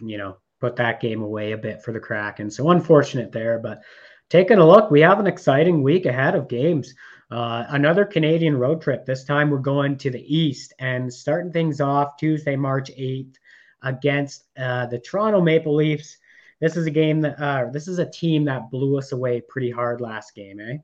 you 0.00 0.18
know, 0.18 0.36
put 0.60 0.76
that 0.76 1.00
game 1.00 1.22
away 1.22 1.52
a 1.52 1.58
bit 1.58 1.82
for 1.82 1.92
the 1.92 2.00
Kraken. 2.00 2.50
So 2.50 2.70
unfortunate 2.70 3.32
there, 3.32 3.58
but 3.58 3.82
taking 4.28 4.58
a 4.58 4.66
look, 4.66 4.90
we 4.90 5.00
have 5.00 5.20
an 5.20 5.26
exciting 5.26 5.82
week 5.82 6.06
ahead 6.06 6.34
of 6.34 6.48
games. 6.48 6.94
Uh, 7.30 7.64
another 7.70 8.04
Canadian 8.04 8.56
road 8.56 8.80
trip. 8.80 9.04
This 9.04 9.24
time 9.24 9.50
we're 9.50 9.58
going 9.58 9.96
to 9.98 10.10
the 10.10 10.36
East 10.36 10.72
and 10.78 11.12
starting 11.12 11.52
things 11.52 11.80
off 11.80 12.16
Tuesday, 12.16 12.54
March 12.56 12.90
8th 12.90 13.36
against 13.82 14.44
uh, 14.58 14.86
the 14.86 14.98
Toronto 14.98 15.40
Maple 15.40 15.74
Leafs. 15.74 16.18
This 16.60 16.76
is 16.76 16.86
a 16.86 16.90
game 16.90 17.20
that, 17.22 17.40
uh, 17.40 17.70
this 17.70 17.88
is 17.88 17.98
a 17.98 18.08
team 18.08 18.44
that 18.44 18.70
blew 18.70 18.98
us 18.98 19.12
away 19.12 19.40
pretty 19.40 19.70
hard 19.70 20.00
last 20.00 20.34
game, 20.34 20.60
eh? 20.60 20.76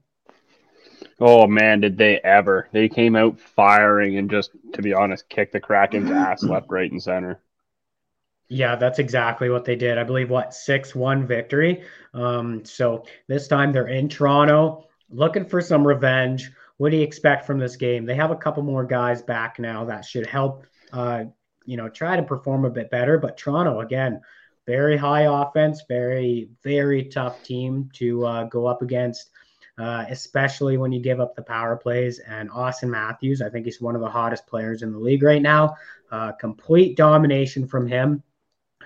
Oh 1.18 1.47
man, 1.47 1.80
did 1.80 1.97
they 1.97 2.18
ever? 2.18 2.68
They 2.72 2.88
came 2.88 3.16
out 3.16 3.38
firing 3.38 4.18
and 4.18 4.30
just, 4.30 4.51
to 4.74 4.82
be 4.82 4.93
honest, 4.93 5.28
kicked 5.28 5.53
the 5.53 5.61
Kraken's 5.61 6.11
ass 6.11 6.43
left, 6.43 6.66
right, 6.70 6.91
and 6.91 7.03
center. 7.03 7.41
Yeah, 8.53 8.74
that's 8.74 8.98
exactly 8.98 9.48
what 9.48 9.64
they 9.64 9.76
did. 9.76 9.96
I 9.96 10.03
believe 10.03 10.28
what 10.28 10.53
six 10.53 10.92
one 10.92 11.24
victory. 11.24 11.84
Um, 12.12 12.64
so 12.64 13.05
this 13.28 13.46
time 13.46 13.72
they're 13.72 13.86
in 13.86 14.09
Toronto, 14.09 14.88
looking 15.09 15.44
for 15.44 15.61
some 15.61 15.86
revenge. 15.86 16.51
What 16.76 16.90
do 16.90 16.96
you 16.96 17.05
expect 17.05 17.46
from 17.46 17.61
this 17.61 17.76
game? 17.76 18.05
They 18.05 18.16
have 18.16 18.32
a 18.32 18.36
couple 18.36 18.64
more 18.64 18.84
guys 18.84 19.22
back 19.22 19.61
now 19.61 19.84
that 19.84 20.05
should 20.05 20.26
help. 20.26 20.66
Uh, 20.92 21.26
you 21.64 21.76
know, 21.76 21.88
try 21.88 22.16
to 22.16 22.24
perform 22.24 22.64
a 22.64 22.70
bit 22.70 22.90
better. 22.90 23.18
But 23.18 23.36
Toronto 23.36 23.80
again, 23.80 24.20
very 24.66 24.96
high 24.96 25.42
offense, 25.42 25.84
very 25.86 26.51
very 26.64 27.05
tough 27.05 27.44
team 27.44 27.88
to 27.94 28.26
uh, 28.26 28.44
go 28.44 28.66
up 28.66 28.82
against. 28.82 29.30
Uh, 29.78 30.05
especially 30.11 30.76
when 30.76 30.92
you 30.92 31.01
give 31.01 31.20
up 31.20 31.36
the 31.36 31.42
power 31.42 31.76
plays. 31.76 32.18
And 32.18 32.51
Auston 32.51 32.90
Matthews, 32.90 33.40
I 33.40 33.48
think 33.48 33.64
he's 33.64 33.80
one 33.80 33.94
of 33.94 34.03
the 34.03 34.11
hottest 34.11 34.46
players 34.46 34.82
in 34.82 34.92
the 34.92 34.98
league 34.98 35.22
right 35.22 35.40
now. 35.40 35.76
Uh, 36.11 36.32
complete 36.32 36.96
domination 36.96 37.66
from 37.66 37.86
him. 37.86 38.22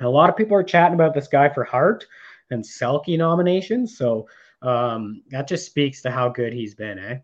A 0.00 0.08
lot 0.08 0.28
of 0.28 0.36
people 0.36 0.56
are 0.56 0.64
chatting 0.64 0.94
about 0.94 1.14
this 1.14 1.28
guy 1.28 1.48
for 1.48 1.64
Hart 1.64 2.06
and 2.50 2.64
Selke 2.64 3.16
nominations. 3.16 3.96
So 3.96 4.28
um, 4.62 5.22
that 5.28 5.46
just 5.46 5.66
speaks 5.66 6.02
to 6.02 6.10
how 6.10 6.28
good 6.28 6.52
he's 6.52 6.74
been, 6.74 6.98
eh? 6.98 7.18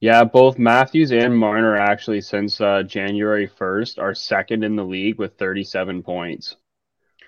Yeah, 0.00 0.24
both 0.24 0.58
Matthews 0.58 1.12
and 1.12 1.36
Marner 1.36 1.76
actually 1.76 2.20
since 2.20 2.60
uh, 2.60 2.82
January 2.82 3.48
1st 3.48 3.98
are 3.98 4.14
second 4.14 4.62
in 4.62 4.76
the 4.76 4.84
league 4.84 5.18
with 5.18 5.38
37 5.38 6.02
points. 6.02 6.56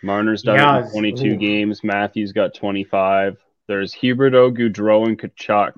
Marner's 0.02 0.42
done 0.42 0.56
yeah, 0.56 0.80
it 0.80 0.84
in 0.86 0.90
22 0.90 1.26
ooh. 1.26 1.36
games. 1.36 1.82
Matthews 1.82 2.32
got 2.32 2.54
25. 2.54 3.38
There's 3.68 3.94
Huberdeau, 3.94 4.56
Gaudreau, 4.56 5.06
and 5.06 5.18
Tkachuk 5.18 5.72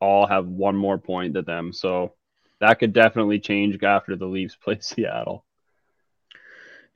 all 0.00 0.26
have 0.26 0.46
one 0.46 0.76
more 0.76 0.98
point 0.98 1.34
than 1.34 1.44
them. 1.44 1.72
So 1.72 2.14
that 2.60 2.78
could 2.78 2.92
definitely 2.92 3.40
change 3.40 3.82
after 3.82 4.16
the 4.16 4.26
Leafs 4.26 4.56
play 4.56 4.78
Seattle. 4.80 5.44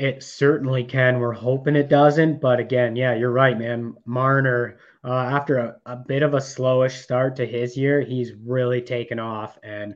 It 0.00 0.22
certainly 0.22 0.82
can. 0.84 1.20
We're 1.20 1.32
hoping 1.32 1.76
it 1.76 1.90
doesn't. 1.90 2.40
But 2.40 2.58
again, 2.58 2.96
yeah, 2.96 3.14
you're 3.14 3.30
right, 3.30 3.58
man. 3.58 3.94
Marner, 4.06 4.78
uh, 5.04 5.12
after 5.12 5.58
a, 5.58 5.76
a 5.84 5.96
bit 5.96 6.22
of 6.22 6.32
a 6.32 6.38
slowish 6.38 7.02
start 7.02 7.36
to 7.36 7.46
his 7.46 7.76
year, 7.76 8.00
he's 8.00 8.32
really 8.32 8.80
taken 8.80 9.18
off 9.18 9.58
and 9.62 9.94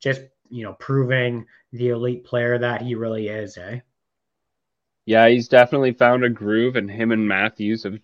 just, 0.00 0.20
you 0.50 0.64
know, 0.64 0.74
proving 0.74 1.46
the 1.72 1.88
elite 1.88 2.24
player 2.24 2.58
that 2.58 2.82
he 2.82 2.94
really 2.94 3.28
is, 3.28 3.56
eh? 3.56 3.80
Yeah, 5.06 5.28
he's 5.28 5.48
definitely 5.48 5.92
found 5.94 6.24
a 6.24 6.28
groove, 6.28 6.76
and 6.76 6.90
him 6.90 7.10
and 7.12 7.26
Matthews 7.26 7.84
have 7.84 7.98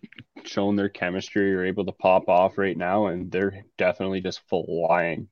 shown 0.44 0.76
their 0.76 0.88
chemistry 0.88 1.54
are 1.54 1.64
able 1.64 1.84
to 1.84 1.92
pop 1.92 2.28
off 2.30 2.56
right 2.56 2.76
now, 2.76 3.06
and 3.06 3.30
they're 3.30 3.64
definitely 3.76 4.22
just 4.22 4.40
flying. 4.48 5.28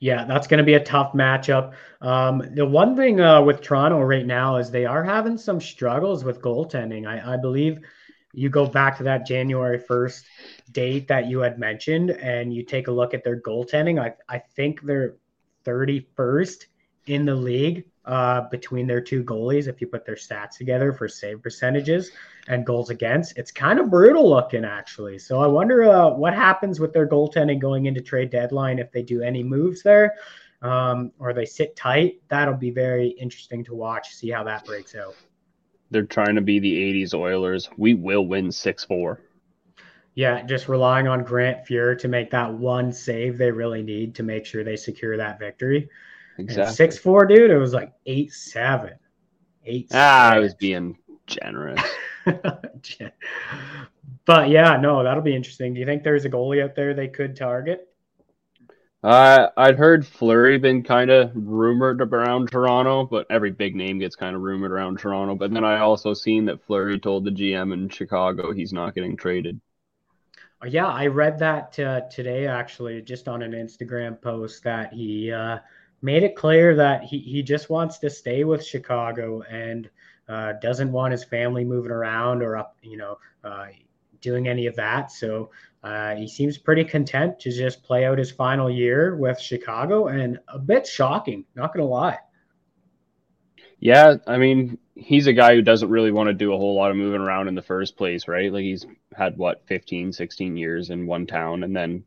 Yeah, 0.00 0.24
that's 0.24 0.46
going 0.46 0.58
to 0.58 0.64
be 0.64 0.74
a 0.74 0.84
tough 0.84 1.12
matchup. 1.12 1.74
Um, 2.00 2.42
the 2.54 2.64
one 2.64 2.96
thing 2.96 3.20
uh, 3.20 3.42
with 3.42 3.60
Toronto 3.60 4.00
right 4.00 4.24
now 4.24 4.56
is 4.56 4.70
they 4.70 4.86
are 4.86 5.04
having 5.04 5.36
some 5.36 5.60
struggles 5.60 6.24
with 6.24 6.40
goaltending. 6.40 7.06
I, 7.06 7.34
I 7.34 7.36
believe 7.36 7.80
you 8.32 8.48
go 8.48 8.66
back 8.66 8.96
to 8.96 9.02
that 9.04 9.26
January 9.26 9.78
1st 9.78 10.22
date 10.72 11.08
that 11.08 11.26
you 11.26 11.40
had 11.40 11.58
mentioned 11.58 12.10
and 12.12 12.54
you 12.54 12.62
take 12.62 12.88
a 12.88 12.92
look 12.92 13.12
at 13.12 13.24
their 13.24 13.40
goaltending. 13.40 14.00
I, 14.00 14.14
I 14.26 14.38
think 14.38 14.80
they're 14.82 15.16
31st 15.66 16.64
in 17.06 17.26
the 17.26 17.34
league 17.34 17.84
uh, 18.04 18.42
between 18.50 18.86
their 18.86 19.00
two 19.00 19.22
goalies 19.22 19.68
if 19.68 19.80
you 19.80 19.86
put 19.86 20.04
their 20.04 20.14
stats 20.14 20.56
together 20.56 20.92
for 20.92 21.08
save 21.08 21.42
percentages 21.42 22.10
and 22.48 22.64
goals 22.64 22.90
against. 22.90 23.36
It's 23.36 23.52
kind 23.52 23.78
of 23.78 23.90
brutal 23.90 24.28
looking, 24.28 24.64
actually. 24.64 25.18
So 25.18 25.40
I 25.40 25.46
wonder 25.46 25.84
uh, 25.84 26.10
what 26.10 26.34
happens 26.34 26.80
with 26.80 26.92
their 26.92 27.06
goaltending 27.06 27.60
going 27.60 27.86
into 27.86 28.00
trade 28.00 28.30
deadline 28.30 28.78
if 28.78 28.90
they 28.90 29.02
do 29.02 29.22
any 29.22 29.42
moves 29.42 29.82
there 29.82 30.14
um, 30.62 31.12
or 31.18 31.32
they 31.32 31.44
sit 31.44 31.76
tight. 31.76 32.20
That'll 32.28 32.54
be 32.54 32.70
very 32.70 33.08
interesting 33.08 33.64
to 33.64 33.74
watch, 33.74 34.14
see 34.14 34.30
how 34.30 34.44
that 34.44 34.64
breaks 34.64 34.94
out. 34.94 35.14
They're 35.90 36.04
trying 36.04 36.36
to 36.36 36.40
be 36.40 36.58
the 36.58 37.02
80s 37.02 37.14
Oilers. 37.14 37.68
We 37.76 37.94
will 37.94 38.26
win 38.26 38.52
6 38.52 38.84
4. 38.84 39.20
Yeah, 40.14 40.42
just 40.42 40.68
relying 40.68 41.08
on 41.08 41.24
Grant 41.24 41.66
Fuhr 41.66 41.98
to 41.98 42.08
make 42.08 42.30
that 42.30 42.52
one 42.52 42.92
save 42.92 43.38
they 43.38 43.50
really 43.50 43.82
need 43.82 44.14
to 44.16 44.22
make 44.22 44.44
sure 44.44 44.64
they 44.64 44.76
secure 44.76 45.16
that 45.16 45.38
victory. 45.38 45.88
Exactly. 46.40 46.74
Six 46.74 46.98
four, 46.98 47.26
dude. 47.26 47.50
It 47.50 47.58
was 47.58 47.72
like 47.72 47.92
eight 48.06 48.32
seven, 48.32 48.94
eight. 49.64 49.88
Ah, 49.92 50.32
I 50.32 50.38
was 50.38 50.54
being 50.54 50.98
generous. 51.26 51.80
but 54.24 54.48
yeah, 54.48 54.76
no, 54.76 55.02
that'll 55.04 55.22
be 55.22 55.36
interesting. 55.36 55.74
Do 55.74 55.80
you 55.80 55.86
think 55.86 56.02
there's 56.02 56.24
a 56.24 56.30
goalie 56.30 56.62
out 56.62 56.74
there 56.74 56.94
they 56.94 57.08
could 57.08 57.36
target? 57.36 57.86
Uh, 59.02 59.48
I'd 59.56 59.78
heard 59.78 60.06
Fleury 60.06 60.58
been 60.58 60.82
kind 60.82 61.10
of 61.10 61.30
rumored 61.34 62.02
around 62.02 62.50
Toronto, 62.50 63.06
but 63.06 63.26
every 63.30 63.50
big 63.50 63.74
name 63.74 63.98
gets 63.98 64.14
kind 64.14 64.36
of 64.36 64.42
rumored 64.42 64.72
around 64.72 64.98
Toronto. 64.98 65.34
But 65.34 65.54
then 65.54 65.64
I 65.64 65.80
also 65.80 66.12
seen 66.12 66.44
that 66.46 66.62
Fleury 66.62 66.98
told 66.98 67.24
the 67.24 67.30
GM 67.30 67.72
in 67.72 67.88
Chicago 67.88 68.52
he's 68.52 68.74
not 68.74 68.94
getting 68.94 69.16
traded. 69.16 69.58
Uh, 70.62 70.66
yeah, 70.66 70.86
I 70.86 71.06
read 71.06 71.38
that 71.38 71.78
uh, 71.78 72.02
today 72.10 72.46
actually, 72.46 73.00
just 73.00 73.26
on 73.26 73.42
an 73.42 73.52
Instagram 73.52 74.20
post 74.20 74.64
that 74.64 74.92
he 74.92 75.32
uh, 75.32 75.60
made 76.02 76.22
it 76.22 76.34
clear 76.36 76.74
that 76.76 77.04
he, 77.04 77.18
he 77.18 77.42
just 77.42 77.70
wants 77.70 77.98
to 77.98 78.10
stay 78.10 78.44
with 78.44 78.64
Chicago 78.64 79.42
and 79.42 79.90
uh, 80.28 80.54
doesn't 80.62 80.92
want 80.92 81.12
his 81.12 81.24
family 81.24 81.64
moving 81.64 81.90
around 81.90 82.42
or 82.42 82.56
up, 82.56 82.76
you 82.82 82.96
know, 82.96 83.18
uh, 83.44 83.66
doing 84.20 84.48
any 84.48 84.66
of 84.66 84.76
that. 84.76 85.10
So 85.10 85.50
uh, 85.82 86.14
he 86.14 86.28
seems 86.28 86.58
pretty 86.58 86.84
content 86.84 87.38
to 87.40 87.50
just 87.50 87.82
play 87.82 88.04
out 88.04 88.18
his 88.18 88.30
final 88.30 88.70
year 88.70 89.16
with 89.16 89.40
Chicago 89.40 90.08
and 90.08 90.38
a 90.48 90.58
bit 90.58 90.86
shocking, 90.86 91.44
not 91.54 91.72
going 91.72 91.84
to 91.84 91.90
lie. 91.90 92.18
Yeah, 93.78 94.16
I 94.26 94.36
mean, 94.36 94.78
he's 94.94 95.26
a 95.26 95.32
guy 95.32 95.54
who 95.54 95.62
doesn't 95.62 95.88
really 95.88 96.12
want 96.12 96.28
to 96.28 96.34
do 96.34 96.52
a 96.52 96.56
whole 96.56 96.76
lot 96.76 96.90
of 96.90 96.98
moving 96.98 97.22
around 97.22 97.48
in 97.48 97.54
the 97.54 97.62
first 97.62 97.96
place, 97.96 98.28
right? 98.28 98.52
Like 98.52 98.62
he's 98.62 98.86
had 99.16 99.38
what 99.38 99.66
15, 99.66 100.12
16 100.12 100.56
years 100.56 100.90
in 100.90 101.06
one 101.06 101.26
town 101.26 101.64
and 101.64 101.74
then 101.74 102.04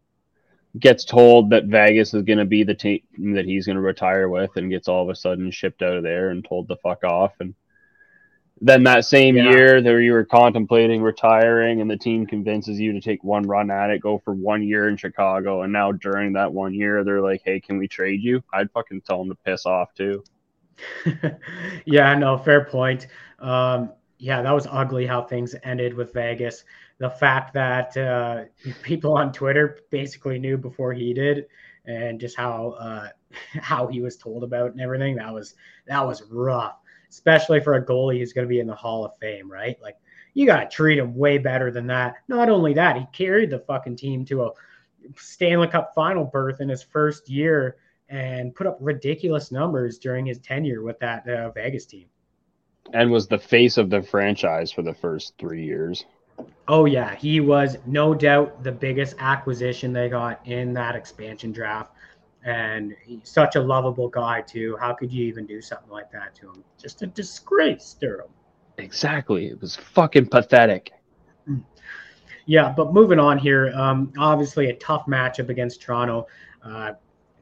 gets 0.80 1.06
told 1.06 1.52
that 1.52 1.66
Vegas 1.66 2.14
is 2.14 2.24
going 2.24 2.40
to 2.40 2.46
be 2.46 2.64
the 2.64 2.74
team 2.74 3.02
that 3.34 3.46
he's 3.46 3.66
going 3.66 3.76
to 3.76 3.82
retire 3.82 4.28
with 4.28 4.56
and 4.56 4.72
gets 4.72 4.88
all 4.88 5.04
of 5.04 5.10
a 5.10 5.16
sudden 5.16 5.52
shipped 5.52 5.82
out 5.82 5.98
of 5.98 6.04
there 6.04 6.30
and 6.30 6.44
told 6.44 6.68
to 6.68 6.76
fuck 6.78 7.04
off. 7.04 7.34
And 7.40 7.54
then 8.60 8.84
that 8.84 9.06
same 9.06 9.38
yeah. 9.38 9.52
year 9.52 9.82
there 9.82 10.02
you 10.02 10.14
were 10.14 10.26
contemplating 10.26 11.02
retiring 11.02 11.82
and 11.82 11.90
the 11.90 11.98
team 11.98 12.26
convinces 12.26 12.80
you 12.80 12.94
to 12.94 13.02
take 13.02 13.24
one 13.24 13.44
run 13.44 13.70
at 13.70 13.92
it, 13.92 14.02
go 14.02 14.18
for 14.18 14.34
one 14.34 14.64
year 14.64 14.90
in 14.90 14.98
Chicago. 14.98 15.62
And 15.62 15.72
now 15.72 15.92
during 15.92 16.34
that 16.34 16.52
one 16.52 16.74
year, 16.74 17.04
they're 17.04 17.22
like, 17.22 17.42
Hey, 17.44 17.60
can 17.60 17.78
we 17.78 17.88
trade 17.88 18.24
you? 18.24 18.44
I'd 18.52 18.72
fucking 18.72 19.02
tell 19.02 19.20
them 19.20 19.30
to 19.30 19.36
piss 19.36 19.66
off 19.66 19.94
too. 19.94 20.24
yeah, 21.86 22.16
no, 22.16 22.38
fair 22.38 22.66
point. 22.66 23.08
Um, 23.40 23.92
yeah, 24.18 24.42
that 24.42 24.52
was 24.52 24.68
ugly 24.72 25.06
how 25.06 25.22
things 25.22 25.56
ended 25.64 25.94
with 25.94 26.14
Vegas. 26.14 26.64
The 27.04 27.10
fact 27.10 27.54
that 27.56 27.98
uh, 27.98 28.46
people 28.82 29.18
on 29.18 29.34
Twitter 29.34 29.80
basically 29.90 30.40
knew 30.40 30.58
before 30.58 30.94
he 30.94 31.14
did, 31.14 31.48
and 31.84 32.18
just 32.18 32.38
how 32.38 32.78
uh, 32.80 33.10
how 33.62 33.88
he 33.88 34.00
was 34.00 34.16
told 34.16 34.46
about 34.46 34.72
and 34.72 34.80
everything. 34.80 35.18
That 35.18 35.34
was 35.34 35.56
that 35.86 36.08
was 36.08 36.24
rough, 36.32 36.78
especially 37.10 37.60
for 37.60 37.74
a 37.74 37.86
goalie 37.86 38.20
who's 38.20 38.32
going 38.32 38.48
to 38.48 38.50
be 38.50 38.62
in 38.62 38.68
the 38.68 38.74
Hall 38.74 39.04
of 39.04 39.12
Fame, 39.20 39.52
right? 39.52 39.78
Like 39.82 39.98
you 40.34 40.46
got 40.46 40.62
to 40.62 40.74
treat 40.74 40.98
him 40.98 41.14
way 41.14 41.40
better 41.40 41.72
than 41.72 41.88
that. 41.88 42.16
Not 42.30 42.50
only 42.50 42.74
that, 42.76 42.96
he 42.96 43.06
carried 43.12 43.50
the 43.50 43.60
fucking 43.60 43.98
team 43.98 44.24
to 44.28 44.46
a 44.46 44.52
Stanley 45.18 45.68
Cup 45.68 45.94
final 45.94 46.24
berth 46.24 46.62
in 46.62 46.70
his 46.70 46.84
first 46.84 47.30
year 47.30 47.76
and 48.08 48.56
put 48.56 48.66
up 48.66 48.78
ridiculous 48.80 49.52
numbers 49.52 49.98
during 49.98 50.26
his 50.26 50.40
tenure 50.40 50.84
with 50.84 51.00
that 51.00 51.28
uh, 51.28 51.52
Vegas 51.52 51.86
team. 51.86 52.06
And 52.94 53.12
was 53.12 53.28
the 53.28 53.38
face 53.38 53.78
of 53.78 53.90
the 53.90 54.02
franchise 54.02 54.72
for 54.72 54.84
the 54.84 54.94
first 54.94 55.34
three 55.38 55.66
years. 55.66 56.06
Oh 56.68 56.86
yeah, 56.86 57.16
he 57.16 57.40
was 57.40 57.78
no 57.86 58.14
doubt 58.14 58.64
the 58.64 58.72
biggest 58.72 59.16
acquisition 59.20 59.92
they 59.92 60.10
got 60.10 60.46
in 60.48 60.74
that 60.74 60.96
expansion 60.96 61.52
draft, 61.52 61.92
and 62.46 62.96
such 63.24 63.56
a 63.56 63.62
lovable 63.62 64.08
guy 64.08 64.42
too. 64.42 64.78
How 64.80 64.94
could 64.94 65.12
you 65.12 65.26
even 65.26 65.46
do 65.46 65.62
something 65.62 65.90
like 65.90 66.12
that 66.12 66.36
to 66.36 66.50
him? 66.50 66.64
Just 66.82 67.02
a 67.02 67.08
disgrace, 67.08 67.96
Durham. 68.00 68.30
Exactly, 68.78 69.48
it 69.48 69.60
was 69.60 69.76
fucking 69.76 70.28
pathetic. 70.28 70.94
Yeah, 72.46 72.74
but 72.76 72.94
moving 72.94 73.20
on 73.20 73.38
here, 73.38 73.72
um, 73.76 74.12
obviously 74.18 74.70
a 74.70 74.76
tough 74.76 75.06
matchup 75.06 75.50
against 75.50 75.82
Toronto. 75.82 76.28
Uh, 76.64 76.94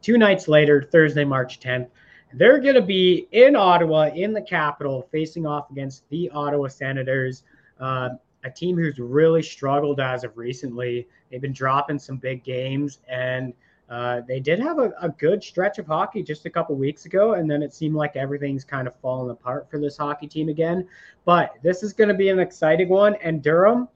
two 0.02 0.18
nights 0.18 0.48
later, 0.48 0.88
Thursday, 0.92 1.26
March 1.26 1.60
10th, 1.60 1.90
they're 2.34 2.60
going 2.60 2.76
to 2.76 2.82
be 2.82 3.28
in 3.32 3.56
Ottawa, 3.56 4.10
in 4.14 4.32
the 4.32 4.42
capital, 4.42 5.08
facing 5.12 5.46
off 5.46 5.70
against 5.72 6.08
the 6.10 6.30
Ottawa 6.30 6.68
Senators. 6.68 7.44
Uh, 7.80 8.10
a 8.44 8.50
team 8.50 8.78
who's 8.78 9.00
really 9.00 9.44
struggled 9.44 10.00
as 10.00 10.24
of 10.24 10.38
recently. 10.38 11.08
They've 11.30 11.42
been 11.42 11.54
dropping 11.54 12.00
some 12.00 12.18
big 12.18 12.44
games, 12.44 13.00
and 13.08 13.54
uh, 13.90 14.22
they 14.28 14.40
did 14.40 14.60
have 14.60 14.80
a, 14.80 14.94
a, 15.02 15.10
good 15.10 15.44
stretch 15.44 15.78
of 15.78 15.86
hockey 15.86 16.24
just 16.24 16.46
a 16.46 16.50
couple 16.50 16.76
weeks 16.76 17.06
ago, 17.06 17.34
and 17.34 17.52
then 17.52 17.62
it 17.62 17.74
seemed 17.74 17.96
like 17.96 18.16
everything's 18.16 18.64
kind 18.64 18.88
of 18.88 18.96
fallen 19.02 19.30
apart 19.32 19.70
for 19.70 19.80
this 19.80 19.98
hockey 19.98 20.28
team 20.28 20.48
again. 20.48 20.88
But 21.26 21.56
this 21.62 21.84
is 21.84 21.92
going 21.92 22.08
to 22.08 22.14
be 22.14 22.30
an 22.30 22.40
exciting 22.40 22.88
one, 22.88 23.16
and 23.16 23.44
Durham, 23.44 23.90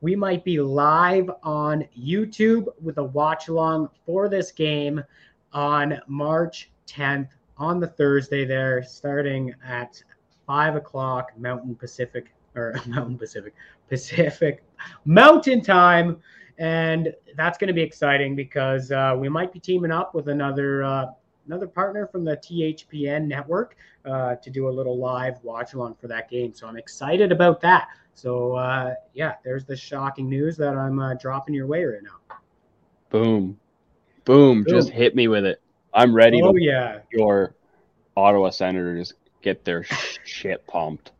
we 0.00 0.16
might 0.16 0.44
be 0.44 0.60
live 0.60 1.30
on 1.42 1.86
YouTube 1.96 2.66
with 2.82 2.98
a 2.98 3.04
watch 3.04 3.48
along 3.48 3.90
for 4.04 4.28
this 4.28 4.50
game 4.50 5.02
on 5.52 6.00
March 6.08 6.70
10th 6.88 7.28
on 7.56 7.78
the 7.78 7.86
Thursday 7.86 8.44
there, 8.44 8.82
starting 8.82 9.54
at 9.64 10.02
five 10.46 10.74
o'clock 10.74 11.30
Mountain 11.38 11.76
Pacific 11.76 12.32
or 12.54 12.74
Mountain 12.86 13.18
Pacific, 13.18 13.54
Pacific 13.88 14.62
Mountain 15.04 15.62
Time. 15.62 16.18
And 16.58 17.14
that's 17.36 17.56
going 17.56 17.68
to 17.68 17.74
be 17.74 17.82
exciting 17.82 18.36
because 18.36 18.92
uh, 18.92 19.16
we 19.18 19.28
might 19.28 19.52
be 19.52 19.60
teaming 19.60 19.90
up 19.90 20.14
with 20.14 20.28
another 20.28 20.84
uh, 20.84 21.06
another 21.46 21.66
partner 21.66 22.06
from 22.06 22.24
the 22.24 22.36
THPN 22.36 23.26
network 23.26 23.76
uh, 24.04 24.36
to 24.36 24.50
do 24.50 24.68
a 24.68 24.70
little 24.70 24.98
live 24.98 25.42
watch 25.42 25.72
along 25.72 25.94
for 25.94 26.06
that 26.08 26.28
game. 26.30 26.52
So 26.54 26.66
I'm 26.66 26.76
excited 26.76 27.32
about 27.32 27.60
that. 27.62 27.88
So 28.14 28.52
uh, 28.56 28.94
yeah, 29.14 29.34
there's 29.42 29.64
the 29.64 29.76
shocking 29.76 30.28
news 30.28 30.56
that 30.58 30.76
I'm 30.76 30.98
uh, 30.98 31.14
dropping 31.14 31.54
your 31.54 31.66
way 31.66 31.82
right 31.84 32.02
now. 32.02 32.36
Boom, 33.08 33.58
boom! 34.24 34.62
Boom. 34.62 34.66
Just 34.68 34.90
hit 34.90 35.14
me 35.14 35.28
with 35.28 35.46
it. 35.46 35.62
I'm 35.94 36.14
ready. 36.14 36.42
Oh 36.42 36.54
yeah, 36.56 36.98
your 37.10 37.54
Ottawa 38.16 38.50
Senators 38.50 39.14
get 39.40 39.64
their 39.64 39.84
shit 40.24 40.66
pumped 40.66 41.12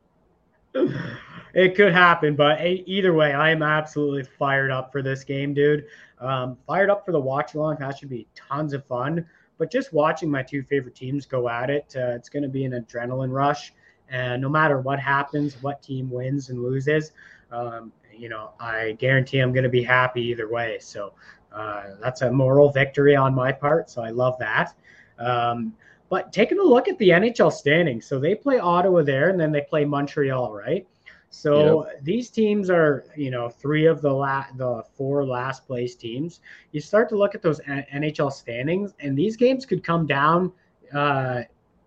it 1.55 1.75
could 1.75 1.93
happen, 1.93 2.37
but 2.37 2.61
either 2.65 3.13
way, 3.13 3.33
I 3.33 3.51
am 3.51 3.63
absolutely 3.63 4.25
fired 4.25 4.71
up 4.71 4.93
for 4.93 5.03
this 5.03 5.25
game, 5.25 5.55
dude. 5.55 5.87
Um, 6.21 6.57
fired 6.67 6.91
up 6.91 7.05
for 7.05 7.13
the 7.13 7.21
watch 7.21 7.55
along. 7.55 7.77
That 7.81 7.99
should 7.99 8.11
be 8.11 8.27
tons 8.35 8.73
of 8.73 8.85
fun. 8.87 9.27
But 9.59 9.71
just 9.71 9.93
watching 9.93 10.31
my 10.31 10.43
two 10.43 10.63
favorite 10.63 10.95
teams 10.95 11.27
go 11.27 11.49
at 11.49 11.71
it, 11.71 11.95
uh, 11.97 12.13
it's 12.15 12.29
going 12.29 12.43
to 12.43 12.49
be 12.49 12.65
an 12.65 12.73
adrenaline 12.73 13.33
rush. 13.33 13.73
And 14.09 14.43
no 14.43 14.49
matter 14.49 14.81
what 14.81 14.99
happens, 14.99 15.63
what 15.63 15.83
team 15.83 16.11
wins 16.11 16.51
and 16.51 16.63
loses, 16.63 17.13
um, 17.53 17.93
you 18.17 18.29
know, 18.29 18.53
I 18.59 18.97
guarantee 18.99 19.39
I'm 19.39 19.53
going 19.53 19.65
to 19.65 19.71
be 19.71 19.83
happy 19.83 20.23
either 20.23 20.51
way. 20.51 20.79
So 20.81 21.13
uh, 21.53 21.95
that's 22.01 22.23
a 22.23 22.31
moral 22.31 22.71
victory 22.71 23.17
on 23.17 23.35
my 23.35 23.53
part. 23.53 23.91
So 23.91 24.03
I 24.03 24.11
love 24.11 24.39
that. 24.39 24.75
Um, 25.19 25.75
but 26.11 26.33
taking 26.33 26.59
a 26.59 26.63
look 26.63 26.89
at 26.89 26.99
the 26.99 27.11
NHL 27.11 27.53
standings, 27.53 28.05
so 28.05 28.19
they 28.19 28.35
play 28.35 28.59
Ottawa 28.59 29.03
there, 29.03 29.31
and 29.31 29.41
then 29.41 29.53
they 29.53 29.63
play 29.63 29.85
Montreal, 29.85 30.53
right? 30.53 30.87
So 31.31 31.87
yep. 31.87 32.05
these 32.05 32.29
teams 32.29 32.69
are, 32.69 33.05
you 33.17 33.31
know, 33.31 33.49
three 33.49 33.87
of 33.87 34.03
the 34.03 34.11
la- 34.13 34.47
the 34.57 34.83
four 34.97 35.25
last 35.25 35.65
place 35.65 35.95
teams. 35.95 36.41
You 36.73 36.81
start 36.81 37.09
to 37.11 37.17
look 37.17 37.37
at 37.37 37.43
those 37.43 37.61
NHL 37.61 38.33
standings, 38.33 38.95
and 38.99 39.17
these 39.17 39.37
games 39.37 39.65
could 39.65 39.85
come 39.85 40.07
down 40.07 40.53
uh, 40.93 41.43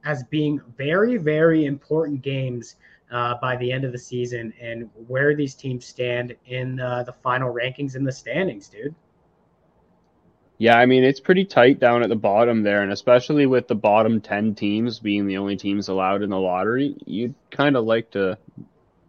as 0.05 0.23
being 0.23 0.61
very, 0.77 1.17
very 1.17 1.65
important 1.65 2.21
games 2.21 2.77
uh, 3.11 3.35
by 3.41 3.57
the 3.57 3.69
end 3.69 3.83
of 3.83 3.91
the 3.91 3.99
season, 3.99 4.53
and 4.61 4.89
where 5.07 5.35
these 5.35 5.53
teams 5.53 5.85
stand 5.85 6.33
in 6.45 6.79
uh, 6.79 7.03
the 7.03 7.13
final 7.13 7.53
rankings 7.53 7.97
in 7.97 8.05
the 8.05 8.11
standings, 8.11 8.69
dude. 8.69 8.95
Yeah, 10.63 10.77
I 10.77 10.85
mean 10.85 11.03
it's 11.03 11.19
pretty 11.19 11.43
tight 11.43 11.81
down 11.81 12.03
at 12.03 12.09
the 12.09 12.15
bottom 12.15 12.63
there, 12.63 12.83
and 12.83 12.93
especially 12.93 13.45
with 13.45 13.67
the 13.67 13.75
bottom 13.75 14.21
ten 14.21 14.55
teams 14.55 14.97
being 14.97 15.27
the 15.27 15.35
only 15.35 15.57
teams 15.57 15.89
allowed 15.89 16.21
in 16.21 16.29
the 16.29 16.39
lottery, 16.39 16.95
you'd 17.05 17.35
kind 17.51 17.75
of 17.75 17.83
like 17.83 18.11
to 18.11 18.37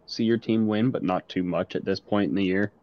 see 0.05 0.25
your 0.25 0.37
team 0.37 0.67
win, 0.67 0.91
but 0.91 1.01
not 1.01 1.29
too 1.29 1.43
much 1.43 1.77
at 1.77 1.85
this 1.85 2.01
point 2.01 2.27
in 2.27 2.35
the 2.35 2.43
year. 2.43 2.73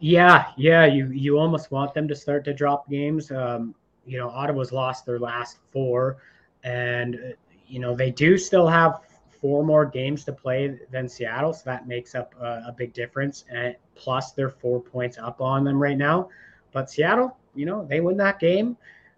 Yeah, 0.00 0.46
yeah, 0.56 0.84
you 0.86 1.12
you 1.12 1.38
almost 1.38 1.70
want 1.70 1.94
them 1.94 2.08
to 2.08 2.16
start 2.16 2.44
to 2.46 2.52
drop 2.52 2.90
games. 2.90 3.30
Um, 3.30 3.72
you 4.04 4.18
know, 4.18 4.30
Ottawa's 4.30 4.72
lost 4.72 5.06
their 5.06 5.20
last 5.20 5.58
four, 5.70 6.16
and 6.64 7.36
you 7.68 7.78
know 7.78 7.94
they 7.94 8.10
do 8.10 8.36
still 8.36 8.66
have 8.66 9.02
four 9.40 9.64
more 9.64 9.86
games 9.86 10.24
to 10.24 10.32
play 10.32 10.76
than 10.90 11.08
Seattle, 11.08 11.52
so 11.52 11.62
that 11.66 11.86
makes 11.86 12.16
up 12.16 12.34
a, 12.40 12.64
a 12.66 12.74
big 12.76 12.92
difference. 12.94 13.44
And 13.48 13.76
plus, 13.94 14.32
they're 14.32 14.50
four 14.50 14.80
points 14.80 15.18
up 15.18 15.40
on 15.40 15.62
them 15.62 15.80
right 15.80 15.96
now. 15.96 16.30
But 16.72 16.90
Seattle, 16.90 17.36
you 17.54 17.66
know, 17.66 17.84
they 17.84 18.00
win 18.00 18.16
that 18.18 18.38
game. 18.38 18.76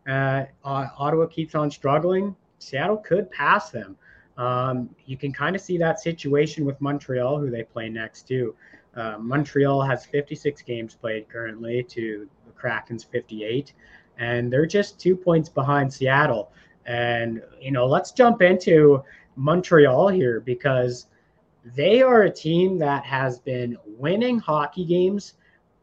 Uh, 0.08 0.44
Ottawa 0.64 1.26
keeps 1.26 1.54
on 1.54 1.70
struggling. 1.70 2.34
Seattle 2.58 2.96
could 2.96 3.30
pass 3.30 3.70
them. 3.70 3.96
Um, 4.36 4.88
you 5.06 5.16
can 5.16 5.32
kind 5.32 5.54
of 5.54 5.62
see 5.62 5.76
that 5.78 6.00
situation 6.00 6.64
with 6.64 6.80
Montreal, 6.80 7.38
who 7.38 7.50
they 7.50 7.62
play 7.62 7.88
next 7.88 8.26
to. 8.28 8.54
Uh, 8.96 9.18
Montreal 9.18 9.82
has 9.82 10.06
56 10.06 10.62
games 10.62 10.94
played 10.94 11.28
currently 11.28 11.82
to 11.84 12.28
the 12.46 12.52
Kraken's 12.52 13.04
58, 13.04 13.72
and 14.18 14.52
they're 14.52 14.66
just 14.66 14.98
two 14.98 15.14
points 15.14 15.48
behind 15.48 15.92
Seattle. 15.92 16.50
And, 16.86 17.42
you 17.60 17.70
know, 17.70 17.86
let's 17.86 18.12
jump 18.12 18.42
into 18.42 19.04
Montreal 19.36 20.08
here 20.08 20.40
because 20.40 21.06
they 21.64 22.02
are 22.02 22.22
a 22.22 22.30
team 22.30 22.78
that 22.78 23.04
has 23.04 23.38
been 23.38 23.76
winning 23.86 24.38
hockey 24.38 24.84
games 24.84 25.34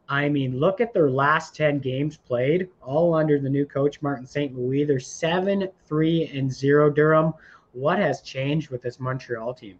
I 0.08 0.28
mean, 0.28 0.58
look 0.58 0.80
at 0.80 0.94
their 0.94 1.10
last 1.10 1.54
10 1.54 1.80
games 1.80 2.16
played, 2.16 2.68
all 2.82 3.14
under 3.14 3.38
the 3.38 3.50
new 3.50 3.66
coach, 3.66 4.00
Martin 4.00 4.26
St. 4.26 4.56
Louis. 4.58 4.84
They're 4.84 5.00
7 5.00 5.68
3 5.86 6.30
and 6.34 6.50
0 6.50 6.90
Durham. 6.90 7.34
What 7.72 7.98
has 7.98 8.22
changed 8.22 8.70
with 8.70 8.80
this 8.80 8.98
Montreal 8.98 9.52
team? 9.52 9.78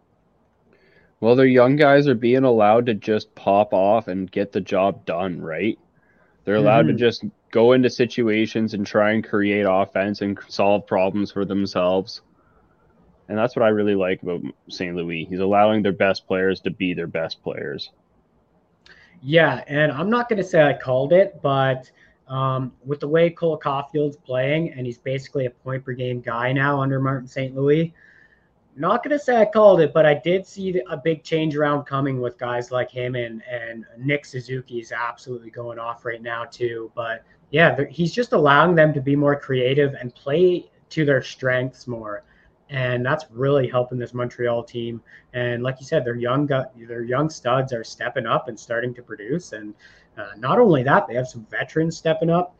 Well, 1.20 1.34
their 1.34 1.46
young 1.46 1.76
guys 1.76 2.06
are 2.06 2.14
being 2.14 2.44
allowed 2.44 2.86
to 2.86 2.94
just 2.94 3.34
pop 3.34 3.72
off 3.72 4.06
and 4.06 4.30
get 4.30 4.52
the 4.52 4.60
job 4.60 5.04
done, 5.04 5.40
right? 5.40 5.78
They're 6.44 6.56
allowed 6.56 6.86
mm-hmm. 6.86 6.96
to 6.96 7.04
just 7.04 7.24
go 7.50 7.72
into 7.72 7.90
situations 7.90 8.74
and 8.74 8.86
try 8.86 9.12
and 9.12 9.26
create 9.26 9.66
offense 9.68 10.20
and 10.20 10.38
solve 10.48 10.86
problems 10.86 11.32
for 11.32 11.44
themselves. 11.44 12.20
And 13.28 13.36
that's 13.36 13.56
what 13.56 13.64
I 13.64 13.68
really 13.68 13.94
like 13.94 14.22
about 14.22 14.42
St. 14.68 14.94
Louis. 14.94 15.26
He's 15.28 15.40
allowing 15.40 15.82
their 15.82 15.92
best 15.92 16.26
players 16.26 16.60
to 16.60 16.70
be 16.70 16.94
their 16.94 17.06
best 17.06 17.42
players. 17.42 17.90
Yeah, 19.22 19.64
and 19.66 19.90
I'm 19.90 20.10
not 20.10 20.28
going 20.28 20.36
to 20.38 20.44
say 20.44 20.62
I 20.62 20.72
called 20.72 21.12
it, 21.12 21.40
but 21.42 21.90
um, 22.28 22.72
with 22.84 23.00
the 23.00 23.08
way 23.08 23.30
Cole 23.30 23.58
Caufield's 23.58 24.16
playing, 24.16 24.72
and 24.72 24.86
he's 24.86 24.98
basically 24.98 25.46
a 25.46 25.50
point 25.50 25.84
per 25.84 25.92
game 25.92 26.20
guy 26.20 26.52
now 26.52 26.80
under 26.80 27.00
Martin 27.00 27.26
St. 27.26 27.54
Louis. 27.56 27.92
Not 28.76 29.02
going 29.02 29.18
to 29.18 29.22
say 29.22 29.36
I 29.36 29.44
called 29.44 29.80
it, 29.80 29.92
but 29.92 30.06
I 30.06 30.14
did 30.14 30.46
see 30.46 30.80
a 30.88 30.96
big 30.96 31.24
change 31.24 31.56
around 31.56 31.84
coming 31.84 32.20
with 32.20 32.38
guys 32.38 32.70
like 32.70 32.90
him 32.90 33.16
and 33.16 33.42
and 33.50 33.84
Nick 33.98 34.24
Suzuki 34.24 34.78
is 34.78 34.92
absolutely 34.92 35.50
going 35.50 35.80
off 35.80 36.04
right 36.04 36.22
now 36.22 36.44
too. 36.44 36.92
But 36.94 37.24
yeah, 37.50 37.84
he's 37.90 38.12
just 38.12 38.32
allowing 38.32 38.76
them 38.76 38.92
to 38.92 39.00
be 39.00 39.16
more 39.16 39.34
creative 39.34 39.94
and 39.94 40.14
play 40.14 40.70
to 40.90 41.04
their 41.04 41.22
strengths 41.22 41.88
more 41.88 42.22
and 42.70 43.04
that's 43.04 43.24
really 43.30 43.68
helping 43.68 43.98
this 43.98 44.12
Montreal 44.12 44.62
team. 44.62 45.02
And 45.32 45.62
like 45.62 45.76
you 45.80 45.86
said, 45.86 46.04
their 46.04 46.16
young 46.16 46.46
their 46.46 47.02
young 47.02 47.30
studs 47.30 47.72
are 47.72 47.84
stepping 47.84 48.26
up 48.26 48.48
and 48.48 48.58
starting 48.58 48.94
to 48.94 49.02
produce. 49.02 49.52
And 49.52 49.74
uh, 50.16 50.30
not 50.36 50.58
only 50.58 50.82
that, 50.82 51.06
they 51.06 51.14
have 51.14 51.28
some 51.28 51.46
veterans 51.50 51.96
stepping 51.96 52.30
up. 52.30 52.54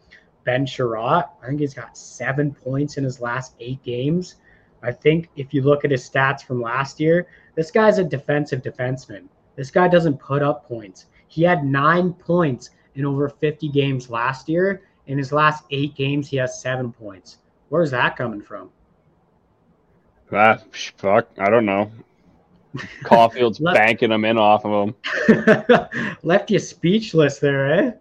Ben 0.44 0.64
Chiarot, 0.64 1.28
I 1.42 1.46
think 1.46 1.60
he's 1.60 1.74
got 1.74 1.96
seven 1.96 2.54
points 2.54 2.96
in 2.96 3.04
his 3.04 3.20
last 3.20 3.54
eight 3.60 3.82
games. 3.82 4.36
I 4.82 4.92
think 4.92 5.28
if 5.36 5.52
you 5.52 5.62
look 5.62 5.84
at 5.84 5.90
his 5.90 6.08
stats 6.08 6.42
from 6.42 6.62
last 6.62 7.00
year, 7.00 7.26
this 7.54 7.70
guy's 7.70 7.98
a 7.98 8.04
defensive 8.04 8.62
defenseman. 8.62 9.28
This 9.56 9.70
guy 9.70 9.88
doesn't 9.88 10.18
put 10.18 10.40
up 10.40 10.66
points. 10.66 11.06
He 11.26 11.42
had 11.42 11.64
nine 11.64 12.14
points 12.14 12.70
in 12.94 13.04
over 13.04 13.28
50 13.28 13.68
games 13.70 14.08
last 14.08 14.48
year. 14.48 14.82
In 15.06 15.18
his 15.18 15.32
last 15.32 15.64
eight 15.70 15.94
games, 15.96 16.28
he 16.28 16.36
has 16.36 16.60
seven 16.60 16.92
points. 16.92 17.38
Where's 17.68 17.90
that 17.90 18.16
coming 18.16 18.40
from? 18.40 18.70
Ah, 20.32 20.58
fuck, 20.96 21.28
I 21.38 21.48
don't 21.50 21.64
know. 21.66 21.90
Caufield's 23.04 23.60
Left- 23.60 23.76
banking 23.76 24.10
them 24.10 24.24
in 24.24 24.36
off 24.38 24.64
of 24.64 24.88
him. 24.88 24.94
Left 26.22 26.50
you 26.50 26.58
speechless 26.58 27.38
there, 27.38 27.72
eh? 27.72 27.92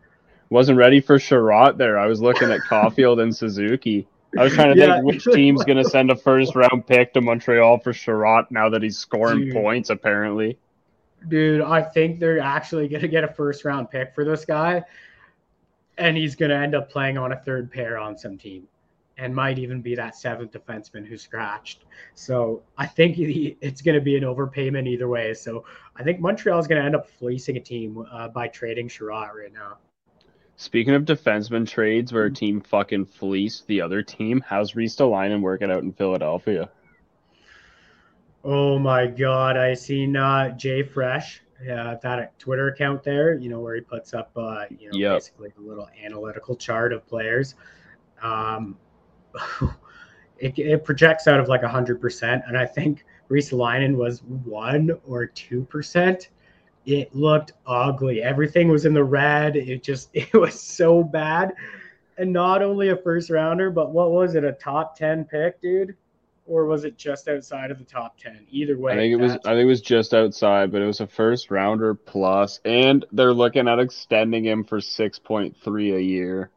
Wasn't 0.49 0.77
ready 0.77 0.99
for 1.01 1.17
Chiarot 1.19 1.77
there. 1.77 1.97
I 1.97 2.07
was 2.07 2.21
looking 2.21 2.51
at 2.51 2.61
Caulfield 2.69 3.19
and 3.19 3.35
Suzuki. 3.35 4.07
I 4.37 4.43
was 4.43 4.53
trying 4.53 4.73
to 4.75 4.79
Yeah. 4.79 4.95
think 4.95 5.05
which 5.05 5.23
team's 5.25 5.63
going 5.63 5.77
to 5.83 5.89
send 5.89 6.11
a 6.11 6.15
first 6.15 6.55
round 6.55 6.85
pick 6.85 7.13
to 7.13 7.21
Montreal 7.21 7.79
for 7.79 7.93
Chiarot 7.93 8.51
now 8.51 8.69
that 8.69 8.83
he's 8.83 8.97
scoring 8.97 9.45
Dude. 9.45 9.53
points, 9.53 9.89
apparently. 9.89 10.57
Dude, 11.27 11.61
I 11.61 11.81
think 11.81 12.19
they're 12.19 12.39
actually 12.39 12.87
going 12.87 13.01
to 13.01 13.07
get 13.07 13.23
a 13.23 13.27
first 13.27 13.65
round 13.65 13.89
pick 13.89 14.13
for 14.13 14.23
this 14.23 14.45
guy. 14.45 14.83
And 15.97 16.15
he's 16.15 16.35
going 16.35 16.51
to 16.51 16.57
end 16.57 16.75
up 16.75 16.91
playing 16.91 17.17
on 17.17 17.31
a 17.31 17.37
third 17.37 17.71
pair 17.71 17.97
on 17.97 18.17
some 18.17 18.37
team 18.37 18.67
and 19.17 19.33
might 19.33 19.57
even 19.57 19.81
be 19.81 19.95
that 19.95 20.15
seventh 20.15 20.51
defenseman 20.51 21.05
who 21.05 21.17
scratched. 21.17 21.85
So 22.13 22.61
I 22.77 22.85
think 22.85 23.15
he, 23.15 23.57
it's 23.61 23.81
going 23.81 23.95
to 23.95 24.01
be 24.01 24.15
an 24.15 24.23
overpayment 24.23 24.87
either 24.87 25.07
way. 25.07 25.33
So 25.33 25.65
I 25.95 26.03
think 26.03 26.19
Montreal 26.19 26.59
is 26.59 26.67
going 26.67 26.79
to 26.79 26.85
end 26.85 26.95
up 26.95 27.09
fleecing 27.09 27.57
a 27.57 27.59
team 27.59 28.05
uh, 28.11 28.27
by 28.27 28.47
trading 28.47 28.87
Chiarot 28.89 29.33
right 29.33 29.53
now. 29.53 29.77
Speaking 30.55 30.95
of 30.95 31.05
defenseman 31.05 31.67
trades 31.67 32.11
where 32.11 32.25
a 32.25 32.33
team 32.33 32.61
fucking 32.61 33.05
fleeced 33.05 33.67
the 33.67 33.81
other 33.81 34.01
team, 34.01 34.43
how's 34.45 34.73
Ristolainen 34.73 35.41
working 35.41 35.71
out 35.71 35.83
in 35.83 35.93
Philadelphia? 35.93 36.69
Oh 38.43 38.79
my 38.79 39.07
God. 39.07 39.57
I 39.57 39.73
seen 39.73 40.15
uh, 40.15 40.55
JFresh, 40.57 41.39
uh, 41.71 41.95
that 42.01 42.37
Twitter 42.39 42.69
account 42.69 43.03
there, 43.03 43.35
you 43.35 43.49
know, 43.49 43.59
where 43.59 43.75
he 43.75 43.81
puts 43.81 44.13
up, 44.13 44.31
uh, 44.35 44.65
you 44.79 44.89
know, 44.91 44.97
Yep. 44.97 45.13
basically 45.17 45.53
a 45.57 45.61
little 45.61 45.89
analytical 46.03 46.55
chart 46.55 46.93
of 46.93 47.05
players. 47.07 47.55
Um, 48.21 48.77
it, 50.39 50.57
it 50.57 50.83
projects 50.83 51.27
out 51.27 51.39
of 51.39 51.47
like 51.47 51.61
100%. 51.61 52.47
And 52.47 52.57
I 52.57 52.65
think 52.65 53.05
Ristolainen 53.29 53.95
was 53.95 54.23
1 54.23 54.91
or 55.05 55.27
2%. 55.27 56.27
It 56.85 57.15
looked 57.15 57.51
ugly. 57.65 58.21
Everything 58.21 58.69
was 58.69 58.85
in 58.85 58.93
the 58.93 59.03
red. 59.03 59.55
It 59.55 59.83
just, 59.83 60.09
it 60.13 60.33
was 60.33 60.59
so 60.59 61.03
bad. 61.03 61.53
And 62.17 62.33
not 62.33 62.63
only 62.63 62.89
a 62.89 62.95
first 62.95 63.29
rounder, 63.29 63.69
but 63.69 63.91
what 63.91 64.11
was 64.11 64.35
it, 64.35 64.43
a 64.43 64.53
top 64.53 64.97
10 64.97 65.25
pick, 65.25 65.61
dude? 65.61 65.95
Or 66.47 66.65
was 66.65 66.85
it 66.85 66.97
just 66.97 67.27
outside 67.27 67.71
of 67.71 67.77
the 67.77 67.83
top 67.83 68.17
10? 68.17 68.47
Either 68.49 68.77
way. 68.77 68.93
I 68.93 68.95
think 68.95 69.13
it 69.13 69.17
was, 69.17 69.33
I 69.33 69.51
think 69.51 69.63
it 69.63 69.65
was 69.65 69.81
just 69.81 70.13
outside, 70.13 70.71
but 70.71 70.81
it 70.81 70.85
was 70.85 71.01
a 71.01 71.07
first 71.07 71.51
rounder 71.51 71.93
plus, 71.93 72.61
and 72.63 73.05
they're 73.11 73.33
looking 73.33 73.67
at 73.67 73.79
extending 73.79 74.45
him 74.45 74.63
for 74.63 74.79
six 74.79 75.19
point 75.19 75.57
three 75.61 75.93
a 75.93 75.99
year. 75.99 76.49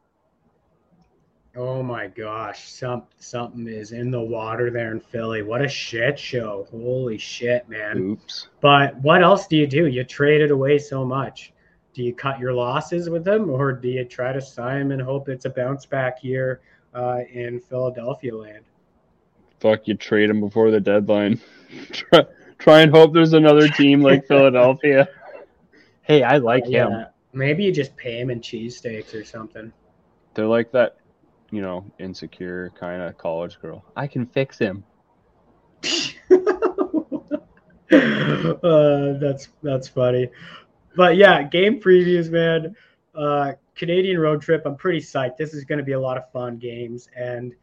Oh 1.55 1.83
my 1.83 2.07
gosh, 2.07 2.69
some 2.71 3.03
something 3.19 3.67
is 3.67 3.91
in 3.91 4.09
the 4.09 4.21
water 4.21 4.71
there 4.71 4.91
in 4.91 5.01
Philly. 5.01 5.41
What 5.41 5.61
a 5.61 5.67
shit 5.67 6.17
show. 6.17 6.65
Holy 6.71 7.17
shit, 7.17 7.67
man. 7.67 7.97
Oops. 7.97 8.47
But 8.61 8.95
what 8.99 9.21
else 9.21 9.47
do 9.47 9.57
you 9.57 9.67
do? 9.67 9.87
You 9.87 10.05
traded 10.05 10.51
away 10.51 10.77
so 10.77 11.03
much. 11.03 11.51
Do 11.93 12.03
you 12.03 12.13
cut 12.13 12.39
your 12.39 12.53
losses 12.53 13.09
with 13.09 13.25
them 13.25 13.49
or 13.49 13.73
do 13.73 13.89
you 13.89 14.05
try 14.05 14.31
to 14.31 14.39
sign 14.39 14.81
him 14.81 14.91
and 14.91 15.01
hope 15.01 15.27
it's 15.27 15.43
a 15.43 15.49
bounce 15.49 15.85
back 15.85 16.23
year 16.23 16.61
uh, 16.93 17.19
in 17.33 17.59
Philadelphia 17.59 18.33
land? 18.33 18.63
Fuck, 19.59 19.89
you 19.89 19.95
trade 19.95 20.29
him 20.29 20.39
before 20.39 20.71
the 20.71 20.79
deadline. 20.79 21.41
try, 21.91 22.25
try 22.59 22.79
and 22.79 22.91
hope 22.91 23.13
there's 23.13 23.33
another 23.33 23.67
team 23.67 24.01
like 24.01 24.25
Philadelphia. 24.27 25.09
Hey, 26.03 26.23
I 26.23 26.37
like 26.37 26.65
him. 26.65 26.91
Yeah. 26.91 27.05
Maybe 27.33 27.65
you 27.65 27.73
just 27.73 27.95
pay 27.97 28.19
him 28.19 28.29
in 28.29 28.39
cheesesteaks 28.39 29.13
or 29.13 29.25
something. 29.25 29.71
They're 30.33 30.47
like 30.47 30.71
that, 30.71 30.97
you 31.51 31.61
know, 31.61 31.85
insecure 31.99 32.71
kind 32.79 33.01
of 33.01 33.17
college 33.17 33.59
girl. 33.61 33.83
I 33.95 34.07
can 34.07 34.25
fix 34.25 34.57
him. 34.57 34.83
uh, 37.91 39.13
that's 39.19 39.49
that's 39.61 39.87
funny. 39.87 40.29
But 40.95 41.17
yeah, 41.17 41.43
game 41.43 41.79
previews, 41.79 42.29
man. 42.29 42.75
Uh, 43.13 43.53
Canadian 43.75 44.19
road 44.19 44.41
trip. 44.41 44.63
I'm 44.65 44.75
pretty 44.75 44.99
psyched. 44.99 45.37
This 45.37 45.53
is 45.53 45.65
going 45.65 45.79
to 45.79 45.83
be 45.85 45.93
a 45.93 45.99
lot 45.99 46.17
of 46.17 46.31
fun 46.31 46.57
games, 46.57 47.09
and 47.15 47.53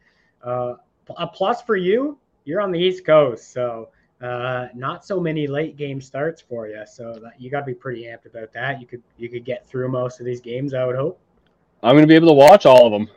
uh, 0.43 0.75
a 1.17 1.27
plus 1.27 1.61
for 1.61 1.75
you. 1.75 2.17
You're 2.45 2.61
on 2.61 2.71
the 2.71 2.79
East 2.79 3.05
Coast, 3.05 3.51
so 3.51 3.89
uh, 4.21 4.67
not 4.73 5.05
so 5.05 5.19
many 5.19 5.47
late 5.47 5.77
game 5.77 6.01
starts 6.01 6.41
for 6.41 6.67
you. 6.67 6.83
So 6.91 7.13
that, 7.23 7.39
you 7.39 7.49
got 7.49 7.61
to 7.61 7.65
be 7.65 7.73
pretty 7.73 8.03
amped 8.03 8.25
about 8.25 8.51
that. 8.53 8.81
You 8.81 8.87
could 8.87 9.03
you 9.17 9.29
could 9.29 9.45
get 9.45 9.67
through 9.67 9.89
most 9.89 10.19
of 10.19 10.25
these 10.25 10.41
games. 10.41 10.73
I 10.73 10.85
would 10.85 10.95
hope. 10.95 11.19
I'm 11.81 11.95
gonna 11.95 12.07
be 12.07 12.15
able 12.15 12.27
to 12.27 12.33
watch 12.33 12.65
all 12.65 12.85
of 12.85 12.91
them. 12.91 13.09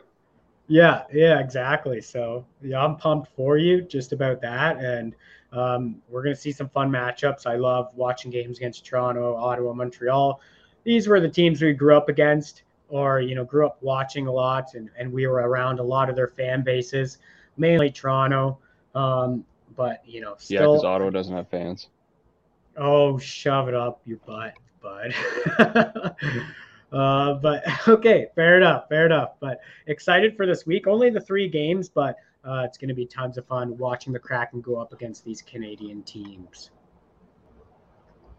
Yeah, 0.67 1.03
yeah, 1.11 1.39
exactly. 1.39 2.01
So 2.01 2.45
yeah, 2.61 2.83
I'm 2.83 2.95
pumped 2.95 3.29
for 3.35 3.57
you 3.57 3.81
just 3.81 4.13
about 4.13 4.41
that, 4.41 4.77
and 4.77 5.15
um, 5.51 6.01
we're 6.09 6.23
gonna 6.23 6.35
see 6.35 6.51
some 6.51 6.69
fun 6.69 6.89
matchups. 6.89 7.45
I 7.45 7.55
love 7.55 7.91
watching 7.95 8.31
games 8.31 8.57
against 8.57 8.85
Toronto, 8.85 9.35
Ottawa, 9.35 9.73
Montreal. 9.73 10.39
These 10.83 11.07
were 11.07 11.19
the 11.19 11.29
teams 11.29 11.61
we 11.61 11.73
grew 11.73 11.95
up 11.95 12.09
against, 12.09 12.63
or 12.89 13.19
you 13.19 13.35
know, 13.35 13.43
grew 13.43 13.65
up 13.65 13.77
watching 13.81 14.27
a 14.27 14.31
lot, 14.31 14.73
and 14.73 14.89
and 14.97 15.11
we 15.11 15.27
were 15.27 15.47
around 15.47 15.79
a 15.79 15.83
lot 15.83 16.09
of 16.09 16.15
their 16.15 16.29
fan 16.29 16.63
bases, 16.63 17.17
mainly 17.57 17.91
Toronto. 17.91 18.57
Um, 18.95 19.45
but 19.75 20.01
you 20.05 20.21
know, 20.21 20.31
Yeah, 20.31 20.59
still, 20.59 20.73
because 20.73 20.85
Ottawa 20.85 21.09
doesn't 21.09 21.35
have 21.35 21.49
fans. 21.49 21.89
Oh, 22.77 23.17
shove 23.17 23.67
it 23.67 23.75
up 23.75 24.01
your 24.05 24.17
butt, 24.25 24.53
bud. 24.81 25.13
uh, 26.93 27.33
but 27.35 27.63
okay, 27.87 28.27
fair 28.35 28.57
enough, 28.57 28.87
fair 28.87 29.05
enough. 29.05 29.31
But 29.39 29.59
excited 29.87 30.37
for 30.37 30.45
this 30.45 30.65
week. 30.65 30.87
Only 30.87 31.09
the 31.09 31.19
three 31.19 31.49
games, 31.49 31.89
but 31.89 32.15
uh, 32.45 32.63
it's 32.65 32.77
going 32.77 32.89
to 32.89 32.93
be 32.93 33.05
tons 33.05 33.37
of 33.37 33.45
fun 33.47 33.77
watching 33.77 34.13
the 34.13 34.19
Kraken 34.19 34.61
go 34.61 34.77
up 34.77 34.93
against 34.93 35.25
these 35.25 35.41
Canadian 35.41 36.03
teams. 36.03 36.71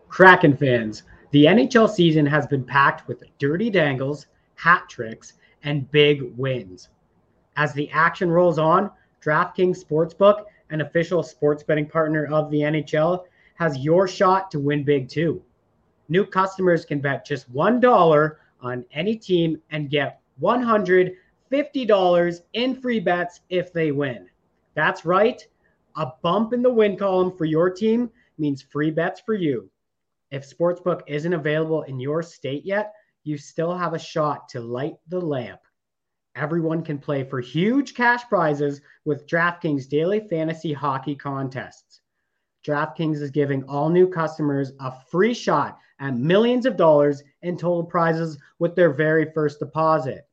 Kraken 0.08 0.56
fans, 0.56 1.02
the 1.32 1.46
NHL 1.46 1.90
season 1.90 2.24
has 2.26 2.46
been 2.46 2.62
packed 2.64 3.08
with 3.08 3.24
dirty 3.38 3.70
dangles, 3.70 4.26
hat 4.54 4.84
tricks, 4.88 5.32
and 5.64 5.90
big 5.90 6.22
wins. 6.36 6.90
As 7.56 7.72
the 7.72 7.90
action 7.90 8.30
rolls 8.30 8.58
on, 8.58 8.90
DraftKings 9.20 9.82
Sportsbook, 9.82 10.44
an 10.70 10.82
official 10.82 11.22
sports 11.22 11.62
betting 11.62 11.88
partner 11.88 12.26
of 12.26 12.50
the 12.50 12.58
NHL, 12.58 13.24
has 13.56 13.78
your 13.78 14.06
shot 14.06 14.50
to 14.50 14.60
win 14.60 14.84
big 14.84 15.08
too. 15.08 15.42
New 16.08 16.26
customers 16.26 16.84
can 16.84 17.00
bet 17.00 17.24
just 17.24 17.52
$1 17.52 18.36
on 18.64 18.84
any 18.92 19.16
team 19.16 19.60
and 19.70 19.90
get 19.90 20.20
$150 20.42 22.40
in 22.54 22.80
free 22.80 23.00
bets 23.00 23.40
if 23.50 23.72
they 23.72 23.92
win. 23.92 24.28
That's 24.74 25.04
right. 25.04 25.46
A 25.96 26.12
bump 26.22 26.52
in 26.52 26.62
the 26.62 26.72
win 26.72 26.96
column 26.96 27.36
for 27.36 27.44
your 27.44 27.70
team 27.70 28.10
means 28.38 28.62
free 28.62 28.90
bets 28.90 29.20
for 29.20 29.34
you. 29.34 29.70
If 30.30 30.48
Sportsbook 30.48 31.02
isn't 31.06 31.32
available 31.32 31.82
in 31.82 32.00
your 32.00 32.22
state 32.22 32.64
yet, 32.64 32.92
you 33.22 33.38
still 33.38 33.76
have 33.76 33.94
a 33.94 33.98
shot 33.98 34.48
to 34.50 34.60
light 34.60 34.96
the 35.08 35.20
lamp. 35.20 35.60
Everyone 36.34 36.82
can 36.82 36.98
play 36.98 37.22
for 37.22 37.40
huge 37.40 37.94
cash 37.94 38.28
prizes 38.28 38.80
with 39.04 39.26
DraftKings 39.26 39.88
daily 39.88 40.18
fantasy 40.18 40.72
hockey 40.72 41.14
contests. 41.14 42.00
DraftKings 42.66 43.20
is 43.20 43.30
giving 43.30 43.62
all 43.64 43.88
new 43.88 44.08
customers 44.08 44.72
a 44.80 44.90
free 44.90 45.34
shot 45.34 45.78
at 46.00 46.16
millions 46.16 46.66
of 46.66 46.76
dollars 46.76 47.22
in 47.42 47.56
total 47.56 47.84
prizes 47.84 48.38
with 48.58 48.74
their 48.74 48.92
very 48.92 49.30
first 49.32 49.58
deposit. 49.58 50.26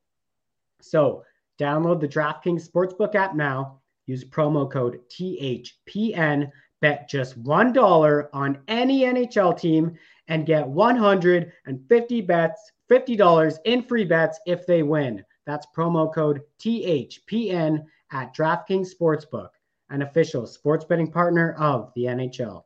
So, 0.81 1.23
download 1.59 1.99
the 1.99 2.07
DraftKings 2.07 2.69
Sportsbook 2.69 3.15
app 3.15 3.35
now. 3.35 3.81
Use 4.07 4.25
promo 4.25 4.69
code 4.69 4.99
THPN. 5.09 6.51
Bet 6.81 7.07
just 7.07 7.41
$1 7.43 8.27
on 8.33 8.57
any 8.67 9.01
NHL 9.01 9.57
team 9.59 9.95
and 10.27 10.47
get 10.47 10.67
150 10.67 12.21
bets, 12.21 12.71
$50 12.89 13.57
in 13.65 13.83
free 13.83 14.03
bets 14.03 14.39
if 14.47 14.65
they 14.65 14.81
win. 14.81 15.23
That's 15.45 15.67
promo 15.77 16.11
code 16.11 16.41
THPN 16.59 17.85
at 18.11 18.35
DraftKings 18.35 18.89
Sportsbook, 18.99 19.49
an 19.91 20.01
official 20.01 20.47
sports 20.47 20.85
betting 20.85 21.11
partner 21.11 21.53
of 21.53 21.91
the 21.95 22.05
NHL. 22.05 22.63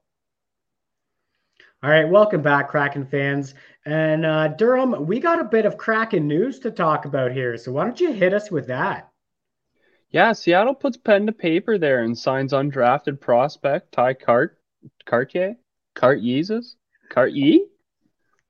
All 1.85 1.91
right, 1.91 2.09
welcome 2.09 2.41
back, 2.41 2.69
Kraken 2.69 3.05
fans. 3.05 3.53
And 3.85 4.25
uh, 4.25 4.47
Durham, 4.47 5.05
we 5.05 5.19
got 5.19 5.39
a 5.39 5.43
bit 5.43 5.67
of 5.67 5.77
Kraken 5.77 6.27
news 6.27 6.57
to 6.61 6.71
talk 6.71 7.05
about 7.05 7.31
here. 7.31 7.55
So 7.57 7.71
why 7.71 7.83
don't 7.83 7.99
you 7.99 8.11
hit 8.11 8.33
us 8.33 8.49
with 8.49 8.65
that? 8.65 9.11
Yeah, 10.09 10.33
Seattle 10.33 10.73
puts 10.73 10.97
pen 10.97 11.27
to 11.27 11.31
paper 11.31 11.77
there 11.77 11.99
and 11.99 12.17
signs 12.17 12.53
undrafted 12.53 13.21
prospect 13.21 13.91
Ty 13.91 14.15
Cart 14.15 14.57
Cartier 15.05 15.57
Cartyesus 15.95 16.73
Cartier. 17.09 17.59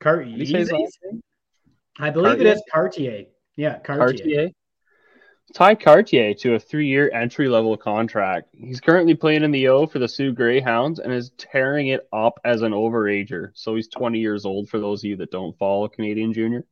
How 0.02 0.14
do 0.14 0.22
you 0.30 0.46
say 0.46 0.60
his 0.60 0.70
Cartier? 0.70 1.20
I 1.98 2.08
believe 2.08 2.38
Cartier? 2.38 2.46
it 2.46 2.56
is 2.56 2.62
Cartier. 2.72 3.24
Yeah, 3.56 3.78
Cartier. 3.80 4.06
Cartier. 4.06 4.50
Tye 5.54 5.76
Kartye 5.76 6.36
to 6.40 6.54
a 6.54 6.58
three-year 6.58 7.10
entry-level 7.12 7.76
contract. 7.76 8.48
He's 8.52 8.80
currently 8.80 9.14
playing 9.14 9.44
in 9.44 9.52
the 9.52 9.68
O 9.68 9.86
for 9.86 9.98
the 9.98 10.08
Soo 10.08 10.32
Greyhounds 10.32 10.98
and 10.98 11.12
is 11.12 11.30
tearing 11.38 11.88
it 11.88 12.08
up 12.12 12.40
as 12.44 12.62
an 12.62 12.72
overager. 12.72 13.50
So 13.54 13.76
he's 13.76 13.88
20 13.88 14.18
years 14.18 14.44
old. 14.44 14.68
For 14.68 14.80
those 14.80 15.00
of 15.00 15.08
you 15.08 15.16
that 15.16 15.30
don't 15.30 15.56
follow 15.56 15.88
Canadian 15.88 16.32
Junior. 16.32 16.64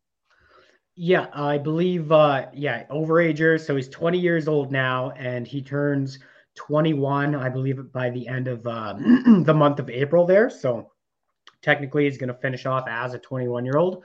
Yeah, 0.97 1.29
I 1.33 1.59
believe. 1.59 2.11
Uh, 2.11 2.47
yeah, 2.53 2.85
overager. 2.89 3.61
So 3.61 3.77
he's 3.77 3.89
20 3.89 4.19
years 4.19 4.49
old 4.49 4.73
now, 4.73 5.11
and 5.13 5.47
he 5.47 5.63
turns 5.63 6.19
21, 6.57 7.35
I 7.35 7.49
believe, 7.49 7.93
by 7.93 8.11
the 8.11 8.27
end 8.27 8.49
of 8.49 8.67
uh, 8.67 8.95
the 9.45 9.55
month 9.55 9.79
of 9.79 9.89
April. 9.89 10.27
There, 10.27 10.51
so 10.51 10.91
technically 11.63 12.05
he's 12.05 12.19
going 12.19 12.29
to 12.29 12.41
finish 12.41 12.67
off 12.67 12.87
as 12.89 13.15
a 13.15 13.19
21 13.19 13.65
year 13.65 13.79
old. 13.79 14.05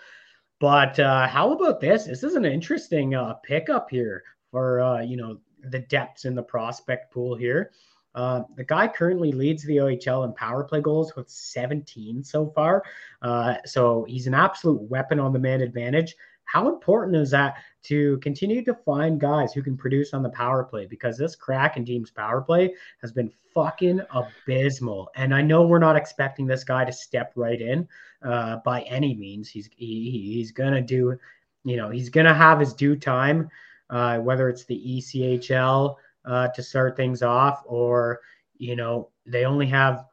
But 0.59 0.99
uh, 0.99 1.28
how 1.28 1.53
about 1.53 1.80
this? 1.80 2.05
This 2.05 2.24
is 2.24 2.36
an 2.36 2.45
interesting 2.45 3.15
uh, 3.15 3.34
pickup 3.43 3.89
here 3.89 4.24
for 4.52 4.82
uh, 4.82 5.02
you 5.02 5.18
know 5.18 5.38
the 5.64 5.80
depths 5.80 6.26
in 6.26 6.36
the 6.36 6.43
prospect 6.43 7.12
pool 7.12 7.36
here. 7.36 7.72
Uh, 8.16 8.43
the 8.56 8.64
guy 8.64 8.88
currently 8.88 9.32
leads 9.32 9.64
the 9.64 9.78
OHL 9.78 10.26
in 10.26 10.34
power 10.34 10.64
play 10.64 10.82
goals 10.82 11.16
with 11.16 11.30
17 11.30 12.24
so 12.24 12.47
far. 12.47 12.84
Uh, 13.22 13.56
so 13.66 14.04
he's 14.08 14.28
an 14.28 14.34
absolute 14.34 14.82
weapon 14.82 15.20
on 15.20 15.32
the 15.32 15.39
man 15.39 15.62
advantage. 15.62 16.16
How 16.45 16.68
important 16.68 17.16
is 17.16 17.30
that 17.32 17.58
to 17.84 18.18
continue 18.18 18.64
to 18.66 18.74
find 18.74 19.20
guys 19.20 19.54
who 19.54 19.62
can 19.62 19.78
produce 19.78 20.16
on 20.16 20.24
the 20.24 20.30
power 20.30 20.64
play? 20.64 20.88
Because 20.88 21.18
this 21.18 21.36
Kraken 21.36 21.86
team's 21.86 22.10
power 22.10 22.41
play 22.41 22.74
has 23.02 23.12
been 23.12 23.32
fucking 23.54 24.02
abysmal. 24.12 25.10
And 25.16 25.34
I 25.34 25.43
know 25.43 25.68
we're 25.68 25.78
not 25.78 25.95
expecting 25.95 26.47
this 26.47 26.64
guy 26.64 26.86
to 26.86 26.91
step 26.91 27.34
right 27.36 27.62
in 27.62 27.88
uh, 28.24 28.58
by 28.66 28.82
any 28.82 29.16
means. 29.16 29.50
He's 29.50 29.70
he, 29.76 30.10
he's 30.34 30.52
gonna 30.52 30.82
do, 30.82 31.20
you 31.64 31.78
know, 31.78 31.91
he's 31.91 32.10
gonna 32.10 32.34
have 32.34 32.60
his 32.60 32.74
due 32.74 32.95
time 32.95 33.50
uh, 33.90 34.18
whether 34.20 34.50
it's 34.50 34.66
the 34.66 34.82
ECHL 34.98 35.96
uh, 36.26 36.48
to 36.50 36.64
start 36.64 36.96
things 36.96 37.22
off, 37.22 37.64
or 37.66 38.22
you 38.58 38.76
know 38.76 39.10
they 39.26 39.46
only 39.46 39.68
have 39.68 40.06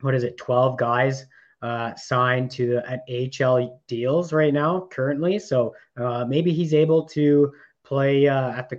what 0.00 0.14
is 0.14 0.24
it, 0.24 0.36
twelve 0.36 0.78
guys 0.78 1.26
uh, 1.62 1.94
signed 1.94 2.50
to 2.50 2.66
the 2.66 3.40
AHL 3.42 3.80
deals 3.88 4.34
right 4.34 4.52
now 4.52 4.86
currently. 4.90 5.38
So 5.38 5.74
uh, 5.96 6.26
maybe 6.26 6.52
he's 6.52 6.74
able 6.74 7.04
to 7.06 7.52
play 7.84 8.28
uh, 8.28 8.50
at 8.50 8.68
the 8.68 8.76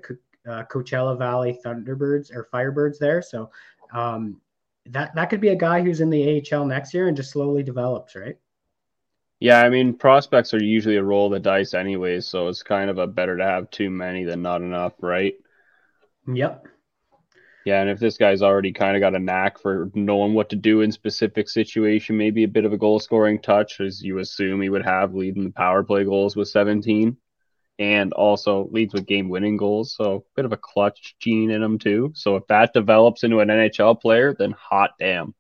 uh, 0.48 0.64
Coachella 0.66 1.18
Valley 1.18 1.60
Thunderbirds 1.66 2.32
or 2.32 2.48
Firebirds 2.54 3.00
there. 3.00 3.24
So 3.24 3.50
um, 3.92 4.40
that 4.86 5.16
that 5.16 5.32
could 5.32 5.42
be 5.42 5.50
a 5.50 5.56
guy 5.56 5.82
who's 5.82 6.02
in 6.02 6.12
the 6.12 6.44
AHL 6.54 6.66
next 6.66 6.94
year 6.94 7.08
and 7.08 7.18
just 7.18 7.32
slowly 7.32 7.64
develops, 7.64 8.16
right? 8.16 8.38
Yeah, 9.40 9.62
I 9.62 9.70
mean 9.70 9.98
prospects 9.98 10.54
are 10.54 10.64
usually 10.64 10.96
a 10.96 11.04
roll 11.04 11.28
of 11.28 11.34
the 11.34 11.40
dice 11.40 11.74
anyways, 11.74 12.26
so 12.26 12.48
it's 12.48 12.64
kind 12.64 12.90
of 12.90 12.98
a 12.98 13.08
better 13.08 13.38
to 13.38 13.44
have 13.44 13.70
too 13.70 13.90
many 13.90 14.24
than 14.24 14.42
not 14.42 14.62
enough, 14.62 14.94
right? 15.02 15.36
Yep. 16.28 16.68
Yeah, 17.66 17.82
and 17.82 17.90
if 17.90 18.00
this 18.00 18.18
guy's 18.18 18.44
already 18.44 18.72
kind 18.72 18.96
of 18.96 19.02
got 19.02 19.16
a 19.16 19.20
knack 19.20 19.60
for 19.60 19.90
knowing 19.96 20.36
what 20.36 20.50
to 20.50 20.56
do 20.56 20.82
in 20.82 20.92
specific 20.92 21.50
situation, 21.50 22.16
maybe 22.16 22.44
a 22.44 22.48
bit 22.48 22.64
of 22.64 22.74
a 22.74 22.78
goal 22.78 23.00
scoring 23.00 23.42
touch, 23.42 23.82
as 23.82 24.04
you 24.04 24.20
assume 24.20 24.62
he 24.62 24.70
would 24.70 24.86
have 24.86 25.16
leading 25.16 25.46
the 25.46 25.52
power 25.52 25.84
play 25.84 26.04
goals 26.04 26.36
with 26.36 26.48
17, 26.48 27.18
and 27.80 28.14
also 28.14 28.70
leads 28.72 28.94
with 28.94 29.08
game 29.08 29.30
winning 29.30 29.58
goals. 29.58 29.96
So 29.96 30.16
a 30.16 30.36
bit 30.36 30.46
of 30.46 30.54
a 30.54 30.58
clutch 30.58 31.16
gene 31.20 31.50
in 31.50 31.64
him 31.64 31.80
too. 31.80 32.12
So 32.16 32.36
if 32.36 32.46
that 32.48 32.72
develops 32.74 33.24
into 33.24 33.40
an 33.40 33.50
NHL 33.50 34.00
player, 34.00 34.36
then 34.38 34.52
hot 34.52 34.92
damn. 35.00 35.34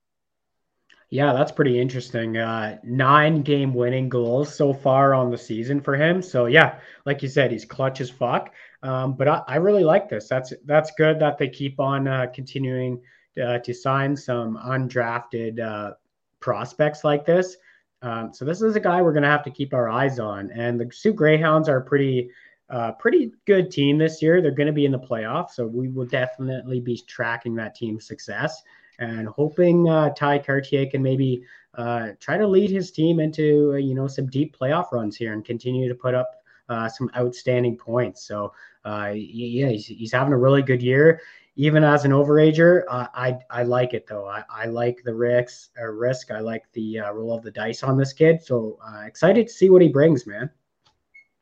Yeah, 1.16 1.32
that's 1.32 1.54
pretty 1.54 1.80
interesting. 1.80 2.36
Uh, 2.36 2.78
nine 2.84 3.42
game 3.42 3.74
winning 3.74 4.10
goals 4.10 4.54
so 4.54 4.74
far 4.74 5.14
on 5.14 5.32
the 5.32 5.38
season 5.38 5.80
for 5.80 5.96
him. 5.96 6.22
So 6.22 6.48
yeah, 6.48 6.80
like 7.06 7.24
you 7.24 7.30
said, 7.30 7.54
he's 7.54 7.64
clutch 7.64 8.02
as 8.02 8.10
fuck. 8.10 8.54
Um, 8.84 9.14
but 9.14 9.30
I, 9.30 9.42
I, 9.48 9.56
really 9.56 9.86
like 9.86 10.10
this. 10.10 10.28
That's 10.28 10.52
that's 10.66 10.92
good 10.98 11.18
that 11.22 11.38
they 11.38 11.48
keep 11.48 11.80
on 11.80 12.10
uh, 12.10 12.26
continuing 12.34 13.02
uh, 13.42 13.60
to 13.60 13.74
sign 13.74 14.18
some 14.18 14.58
undrafted 14.58 15.62
uh, 15.62 15.94
prospects 16.42 17.06
like 17.06 17.26
this. 17.26 17.56
Um, 18.02 18.34
so 18.34 18.44
this 18.44 18.62
is 18.62 18.76
a 18.76 18.82
guy 18.82 19.02
we're 19.02 19.14
to 19.14 19.30
have 19.30 19.44
to 19.44 19.52
keep 19.52 19.74
our 19.74 19.88
eyes 19.88 20.20
on. 20.20 20.52
And 20.52 20.78
the 20.78 20.90
Soo 20.92 21.14
Greyhounds 21.14 21.70
are 21.70 21.80
pretty 21.80 22.30
uh, 22.70 22.92
pretty 22.92 23.32
good 23.48 23.72
team 23.72 23.98
this 23.98 24.22
year. 24.22 24.42
They're 24.42 24.52
going 24.52 24.68
to 24.68 24.74
be 24.74 24.86
in 24.86 24.92
the 24.92 25.00
playoffs, 25.00 25.52
so 25.52 25.66
we 25.66 25.88
will 25.88 26.08
definitely 26.08 26.82
be 26.82 27.02
tracking 27.08 27.56
that 27.56 27.74
team's 27.74 28.06
success 28.06 28.62
and 29.00 29.28
hoping 29.28 29.90
uh, 29.90 30.10
Tye 30.14 30.40
Kartye 30.40 30.90
can 30.90 31.02
maybe 31.02 31.44
uh, 31.76 32.10
try 32.20 32.38
to 32.38 32.48
lead 32.48 32.70
his 32.70 32.92
team 32.92 33.20
into 33.20 33.72
uh, 33.74 33.78
you 33.78 33.96
know 33.96 34.08
some 34.08 34.28
deep 34.28 34.58
playoff 34.58 34.92
runs 34.92 35.16
here 35.16 35.34
and 35.34 35.44
continue 35.44 35.88
to 35.88 35.96
put 35.96 36.14
up 36.14 36.32
uh, 36.70 36.88
some 36.88 37.10
outstanding 37.18 37.78
points. 37.78 38.26
So 38.26 38.54
uh, 38.86 39.12
yeah, 39.14 39.70
he's, 39.70 39.88
he's 39.88 40.12
having 40.12 40.34
a 40.34 40.38
really 40.38 40.62
good 40.62 40.82
year. 40.82 41.22
Even 41.58 41.86
as 41.86 42.04
an 42.04 42.12
overager, 42.12 42.84
uh, 42.90 43.08
I 43.14 43.38
I 43.50 43.64
like 43.64 43.94
it 43.94 44.08
though. 44.08 44.28
I, 44.28 44.44
I 44.50 44.66
like 44.66 45.04
the 45.06 45.16
risk 45.16 45.72
or 45.78 45.96
risk. 45.96 46.32
I 46.32 46.40
like 46.40 46.66
the 46.74 47.00
roll 47.14 47.34
of 47.34 47.44
the 47.44 47.52
dice 47.52 47.82
on 47.82 47.98
this 47.98 48.12
kid. 48.12 48.44
So 48.44 48.78
excited 49.06 49.48
to 49.48 49.54
see 49.54 49.70
what 49.70 49.82
he 49.82 49.88
brings, 49.88 50.28
man. 50.28 50.50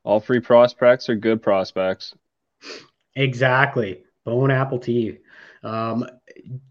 All 0.04 0.20
three 0.20 0.40
prospects 0.40 1.10
are 1.10 1.16
good 1.16 1.42
prospects. 1.42 2.14
Exactly. 3.16 4.04
Bone 4.24 4.52
apple 4.52 4.80
tea. 4.80 5.18
Um, 5.64 6.06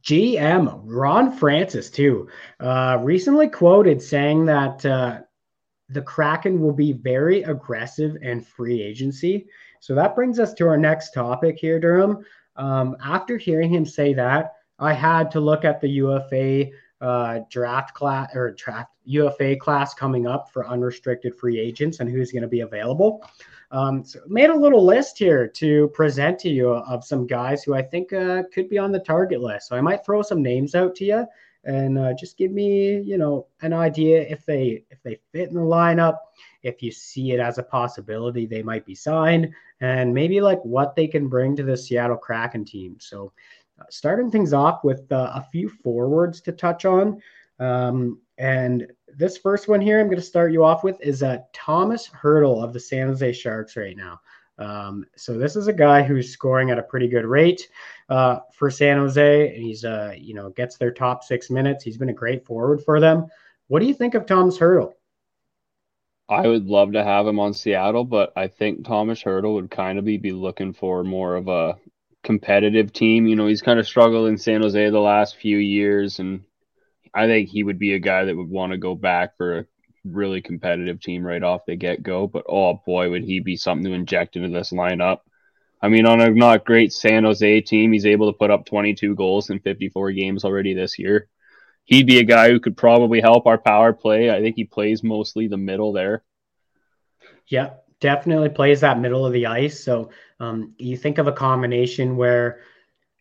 GM 0.03 0.83
Ron 0.85 1.33
Francis 1.33 1.91
too 1.91 2.29
uh, 2.61 2.99
recently 3.01 3.49
quoted 3.49 4.03
saying 4.03 4.47
that 4.47 4.85
uh, 4.85 5.21
the 5.89 6.03
Kraken 6.03 6.61
will 6.61 6.73
be 6.73 6.93
very 6.93 7.43
aggressive 7.43 8.17
and 8.23 8.47
free 8.47 8.83
agency. 8.83 9.47
So 9.81 9.95
that 9.95 10.15
brings 10.15 10.39
us 10.39 10.55
to 10.55 10.69
our 10.69 10.79
next 10.79 11.13
topic 11.13 11.59
here, 11.59 11.79
Durham. 11.79 12.25
Um, 12.57 12.97
after 13.03 13.37
hearing 13.37 13.71
him 13.71 13.85
say 13.85 14.15
that, 14.15 14.55
I 14.79 14.93
had 14.93 15.31
to 15.33 15.41
look 15.41 15.65
at 15.65 15.81
the 15.81 15.89
UFA 15.89 16.71
uh, 17.01 17.41
draft 17.51 17.95
class 17.95 18.35
or 18.35 18.53
draft 18.53 18.91
UFA 19.05 19.57
class 19.57 19.93
coming 19.93 20.27
up 20.27 20.51
for 20.53 20.67
unrestricted 20.67 21.35
free 21.35 21.59
agents 21.59 22.01
and 22.01 22.09
who's 22.09 22.31
going 22.31 22.43
to 22.43 22.49
be 22.49 22.61
available. 22.61 23.27
Um, 23.73 24.05
so 24.05 24.21
made 24.29 24.51
a 24.51 24.55
little 24.55 24.85
list 24.85 25.19
here 25.19 25.49
to 25.49 25.89
present 25.89 26.39
to 26.41 26.51
you 26.51 26.69
of 26.75 27.05
some 27.05 27.27
guys 27.27 27.65
who 27.65 27.75
I 27.75 27.83
think 27.83 28.13
uh, 28.13 28.43
could 28.53 28.69
be 28.69 28.79
on 28.79 28.93
the 28.93 29.01
target 29.01 29.41
list. 29.41 29.69
So 29.69 29.77
I 29.77 29.81
might 29.81 30.05
throw 30.05 30.21
some 30.21 30.43
names 30.43 30.75
out 30.75 30.95
to 30.97 31.05
you 31.05 31.27
and 31.65 31.99
uh, 31.99 32.13
just 32.19 32.37
give 32.37 32.51
me, 32.51 33.01
you 33.01 33.17
know, 33.17 33.47
an 33.63 33.73
idea 33.73 34.23
if 34.23 34.45
they 34.45 34.85
if 34.91 35.03
they 35.03 35.19
fit 35.33 35.49
in 35.49 35.55
the 35.55 35.61
lineup, 35.61 36.17
if 36.63 36.83
you 36.83 36.91
see 36.91 37.33
it 37.33 37.41
as 37.41 37.59
a 37.59 37.63
possibility 37.63 38.47
they 38.47 38.63
might 38.63 38.85
be 38.85 38.95
signed, 38.95 39.53
and 39.81 40.13
maybe 40.13 40.41
like 40.41 40.63
what 40.65 40.97
they 40.97 41.07
can 41.07 41.29
bring 41.29 41.57
to 41.57 41.63
the 41.63 41.77
Seattle 41.77 42.17
Kraken 42.17 42.65
team. 42.65 42.97
So 43.01 43.33
uh, 43.81 43.85
starting 43.91 44.31
things 44.31 44.53
off 44.53 44.83
with 44.85 45.11
uh, 45.13 45.33
a 45.35 45.47
few 45.51 45.69
forwards 45.69 46.41
to 46.43 46.53
touch 46.53 46.85
on. 46.85 47.21
Um, 47.63 48.21
and 48.39 48.89
this 49.17 49.39
first 49.39 49.69
one 49.69 49.81
here, 49.81 50.01
I'm 50.01 50.07
going 50.07 50.17
to 50.17 50.23
start 50.23 50.53
you 50.53 50.65
off 50.65 50.83
with 50.83 51.01
is 51.01 51.23
uh, 51.23 51.39
Thomas 51.53 52.09
Hertl 52.09 52.63
of 52.63 52.73
the 52.73 52.81
San 52.81 53.09
Jose 53.09 53.33
Sharks 53.33 53.77
right 53.77 53.97
now. 53.97 54.21
Um, 54.59 55.05
so 55.17 55.39
this 55.39 55.57
is 55.57 55.69
a 55.69 55.73
guy 55.73 56.03
who's 56.03 56.31
scoring 56.31 56.71
at 56.71 56.79
a 56.79 56.83
pretty 56.83 57.09
good 57.09 57.25
rate 57.25 57.69
uh, 58.09 58.41
for 58.53 58.71
San 58.71 58.99
Jose. 58.99 59.57
He's 59.59 59.85
uh, 59.85 60.15
you 60.17 60.35
know 60.35 60.51
gets 60.51 60.77
their 60.77 60.93
top 60.93 61.25
six 61.25 61.51
minutes. 61.51 61.85
He's 61.85 61.97
been 61.97 62.11
a 62.11 62.15
great 62.15 62.45
forward 62.45 62.83
for 62.85 63.01
them. 63.01 63.27
What 63.69 63.81
do 63.81 63.87
you 63.87 63.95
think 63.95 64.15
of 64.15 64.27
Thomas 64.27 64.59
Hertl? 64.59 64.93
I 66.29 66.47
would 66.47 66.67
love 66.67 66.93
to 66.93 67.05
have 67.05 67.27
him 67.27 67.39
on 67.39 67.55
Seattle, 67.55 68.05
but 68.05 68.33
I 68.37 68.49
think 68.49 68.87
Thomas 68.87 69.23
Hertl 69.23 69.55
would 69.55 69.71
kind 69.71 69.99
of 69.99 70.05
be, 70.05 70.17
be 70.17 70.33
looking 70.33 70.73
for 70.73 71.05
more 71.05 71.37
of 71.37 71.49
a 71.49 71.77
competitive 72.23 72.93
team. 72.93 73.27
You 73.27 73.37
know, 73.37 73.47
he's 73.47 73.63
kind 73.63 73.79
of 73.79 73.87
struggled 73.87 74.29
in 74.29 74.39
San 74.39 74.63
Jose 74.63 74.91
the 74.91 74.99
last 74.99 75.37
few 75.37 75.59
years, 75.59 76.19
and 76.19 76.43
I 77.15 77.27
think 77.27 77.49
he 77.49 77.63
would 77.63 77.79
be 77.79 77.95
a 77.95 77.99
guy 77.99 78.25
that 78.25 78.37
would 78.37 78.49
want 78.49 78.73
to 78.73 78.79
go 78.79 78.95
back 78.95 79.37
for 79.37 79.59
a 79.59 79.67
really 80.05 80.41
competitive 80.41 81.01
team 81.01 81.25
right 81.25 81.43
off 81.43 81.67
the 81.67 81.77
get 81.77 82.03
go. 82.03 82.27
But 82.27 82.45
oh 82.49 82.81
boy, 82.87 83.11
would 83.11 83.25
he 83.25 83.41
be 83.41 83.57
something 83.57 83.85
to 83.85 83.93
inject 83.93 84.37
into 84.37 84.49
this 84.49 84.73
lineup. 84.73 85.21
I 85.81 85.89
mean, 85.89 86.07
on 86.07 86.21
a 86.21 86.31
not 86.31 86.65
great 86.65 86.93
San 86.93 87.25
Jose 87.25 87.61
team, 87.63 87.93
he's 87.93 88.07
able 88.07 88.33
to 88.33 88.39
put 88.39 88.51
up 88.51 88.67
22 88.67 89.17
goals 89.17 89.51
in 89.51 89.59
54 89.59 90.13
games 90.13 90.45
already 90.45 90.75
this 90.75 90.99
year. 90.99 91.29
He'd 91.85 92.07
be 92.07 92.21
a 92.21 92.25
guy 92.25 92.51
who 92.51 92.61
could 92.61 92.77
probably 92.77 93.21
help 93.21 93.47
our 93.47 93.59
power 93.59 93.93
play. 93.93 94.31
I 94.31 94.41
think 94.41 94.55
he 94.55 94.65
plays 94.65 95.03
mostly 95.03 95.49
the 95.49 95.57
middle 95.57 95.93
there. 95.93 96.23
Yeah, 97.49 97.71
definitely 97.99 98.51
plays 98.51 98.81
that 98.81 99.01
middle 99.01 99.27
of 99.27 99.33
the 99.33 99.47
ice. 99.47 99.83
So 99.83 100.11
um, 100.39 100.75
you 100.79 100.97
think 100.97 101.19
of 101.19 101.27
a 101.27 101.33
combination 101.33 102.17
where 102.17 102.61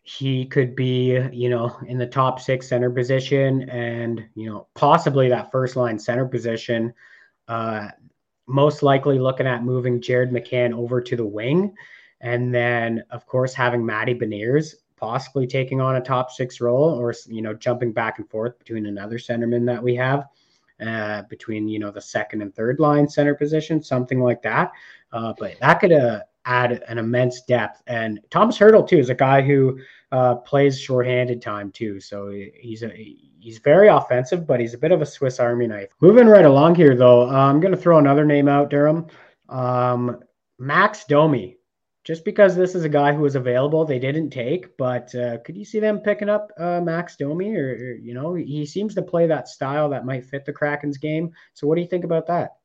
he 0.02 0.44
could 0.46 0.74
be, 0.74 1.18
you 1.32 1.48
know, 1.48 1.76
in 1.86 1.96
the 1.96 2.06
top 2.06 2.40
six 2.40 2.68
center 2.68 2.90
position 2.90 3.68
and, 3.70 4.24
you 4.34 4.50
know, 4.50 4.66
possibly 4.74 5.28
that 5.28 5.52
first 5.52 5.76
line 5.76 5.98
center 5.98 6.26
position. 6.26 6.92
Uh, 7.46 7.88
most 8.48 8.82
likely 8.82 9.18
looking 9.18 9.46
at 9.46 9.62
moving 9.62 10.00
Jared 10.00 10.30
McCann 10.30 10.72
over 10.74 11.00
to 11.00 11.16
the 11.16 11.24
wing. 11.24 11.74
And 12.20 12.52
then, 12.52 13.04
of 13.10 13.26
course, 13.26 13.54
having 13.54 13.86
Matty 13.86 14.14
Beniers 14.14 14.74
possibly 14.96 15.46
taking 15.46 15.80
on 15.80 15.96
a 15.96 16.00
top 16.00 16.30
six 16.30 16.60
role 16.60 16.90
or, 16.90 17.14
you 17.26 17.42
know, 17.42 17.54
jumping 17.54 17.92
back 17.92 18.18
and 18.18 18.28
forth 18.28 18.58
between 18.58 18.86
another 18.86 19.18
centerman 19.18 19.66
that 19.66 19.82
we 19.82 19.94
have. 19.96 20.26
Uh, 20.84 21.22
between 21.28 21.68
you 21.68 21.78
know 21.78 21.92
the 21.92 22.00
second 22.00 22.42
and 22.42 22.52
third 22.56 22.80
line 22.80 23.08
center 23.08 23.36
position, 23.36 23.80
something 23.80 24.20
like 24.20 24.42
that. 24.42 24.72
Uh, 25.12 25.32
but 25.38 25.56
that 25.60 25.74
could 25.74 25.92
uh, 25.92 26.20
add 26.44 26.82
an 26.88 26.98
immense 26.98 27.42
depth. 27.42 27.82
And 27.86 28.20
Thomas 28.30 28.58
Hertl 28.58 28.88
too 28.88 28.98
is 28.98 29.10
a 29.10 29.14
guy 29.14 29.42
who 29.42 29.78
uh, 30.10 30.36
plays 30.36 30.80
shorthanded 30.80 31.40
time 31.40 31.70
too. 31.70 32.00
So 32.00 32.30
he's 32.54 32.82
a 32.82 32.90
he's 33.38 33.58
very 33.58 33.88
offensive, 33.88 34.46
but 34.46 34.60
he's 34.60 34.74
a 34.74 34.78
bit 34.78 34.92
of 34.92 35.02
a 35.02 35.06
Swiss 35.06 35.40
Army 35.40 35.66
knife. 35.66 35.90
Moving 36.00 36.26
right 36.26 36.44
along 36.44 36.74
here 36.74 36.96
though, 36.96 37.28
uh, 37.28 37.32
I'm 37.32 37.60
going 37.60 37.74
to 37.74 37.80
throw 37.80 37.98
another 37.98 38.24
name 38.24 38.48
out, 38.48 38.70
Durham. 38.70 39.06
Um, 39.48 40.20
Max 40.58 41.04
Domi. 41.04 41.58
Just 42.04 42.24
because 42.24 42.56
this 42.56 42.74
is 42.74 42.82
a 42.82 42.88
guy 42.88 43.12
who 43.12 43.22
was 43.22 43.36
available, 43.36 43.84
they 43.84 44.00
didn't 44.00 44.30
take. 44.30 44.76
But 44.76 45.14
uh, 45.14 45.38
could 45.38 45.56
you 45.56 45.64
see 45.64 45.78
them 45.78 46.00
picking 46.00 46.28
up 46.28 46.50
uh, 46.58 46.80
Max 46.80 47.14
Domi? 47.14 47.54
Or, 47.54 47.68
or 47.68 47.92
you 47.94 48.12
know, 48.12 48.34
he 48.34 48.66
seems 48.66 48.96
to 48.96 49.02
play 49.02 49.28
that 49.28 49.46
style 49.46 49.88
that 49.90 50.04
might 50.04 50.24
fit 50.24 50.44
the 50.44 50.52
Kraken's 50.52 50.98
game. 50.98 51.30
So 51.54 51.68
what 51.68 51.76
do 51.76 51.80
you 51.80 51.86
think 51.86 52.02
about 52.02 52.26
that? 52.26 52.56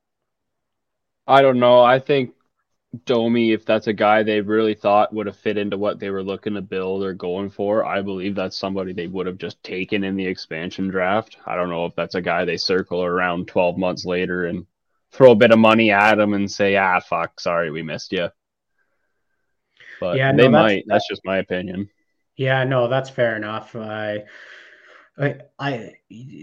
I 1.28 1.44
don't 1.44 1.60
know. 1.60 1.82
I 1.82 2.00
think 2.00 2.34
Domi, 3.06 3.52
if 3.52 3.66
that's 3.66 3.88
a 3.88 3.94
guy 3.94 4.24
they 4.24 4.42
really 4.42 4.74
thought 4.74 5.14
would 5.14 5.28
have 5.28 5.38
fit 5.38 5.58
into 5.58 5.78
what 5.78 6.00
they 6.00 6.10
were 6.10 6.24
looking 6.24 6.54
to 6.54 6.62
build 6.62 7.04
or 7.04 7.14
going 7.14 7.50
for, 7.50 7.86
I 7.86 8.02
believe 8.02 8.36
that's 8.36 8.58
somebody 8.58 8.94
they 8.94 9.08
would 9.08 9.28
have 9.28 9.38
just 9.38 9.62
taken 9.64 10.04
in 10.04 10.16
the 10.16 10.26
expansion 10.26 10.88
draft. 10.88 11.38
I 11.46 11.56
don't 11.56 11.70
know 11.70 11.86
if 11.86 11.96
that's 11.96 12.16
a 12.16 12.22
guy 12.22 12.46
they 12.46 12.58
circle 12.58 13.04
around 13.04 13.48
12 13.48 13.78
months 13.78 14.06
later 14.06 14.46
and 14.46 14.66
throw 15.12 15.32
a 15.32 15.36
bit 15.36 15.52
of 15.52 15.60
money 15.60 15.92
at 15.92 16.20
him 16.20 16.34
and 16.34 16.50
say, 16.50 16.76
ah, 16.76 17.00
fuck, 17.00 17.40
sorry, 17.40 17.72
we 17.72 17.82
missed 17.82 18.12
you. 18.12 18.30
But 20.00 20.18
yeah, 20.18 20.32
no, 20.32 20.38
they 20.38 20.44
that's, 20.44 20.52
might. 20.52 20.84
That's 20.88 21.08
just 21.08 21.26
my 21.26 21.38
opinion. 21.38 21.90
Yeah, 22.36 22.64
no, 22.64 22.88
that's 22.88 23.10
fair 23.10 23.36
enough. 23.36 23.76
I, 23.76 24.26
I, 25.18 25.38
I 25.58 25.94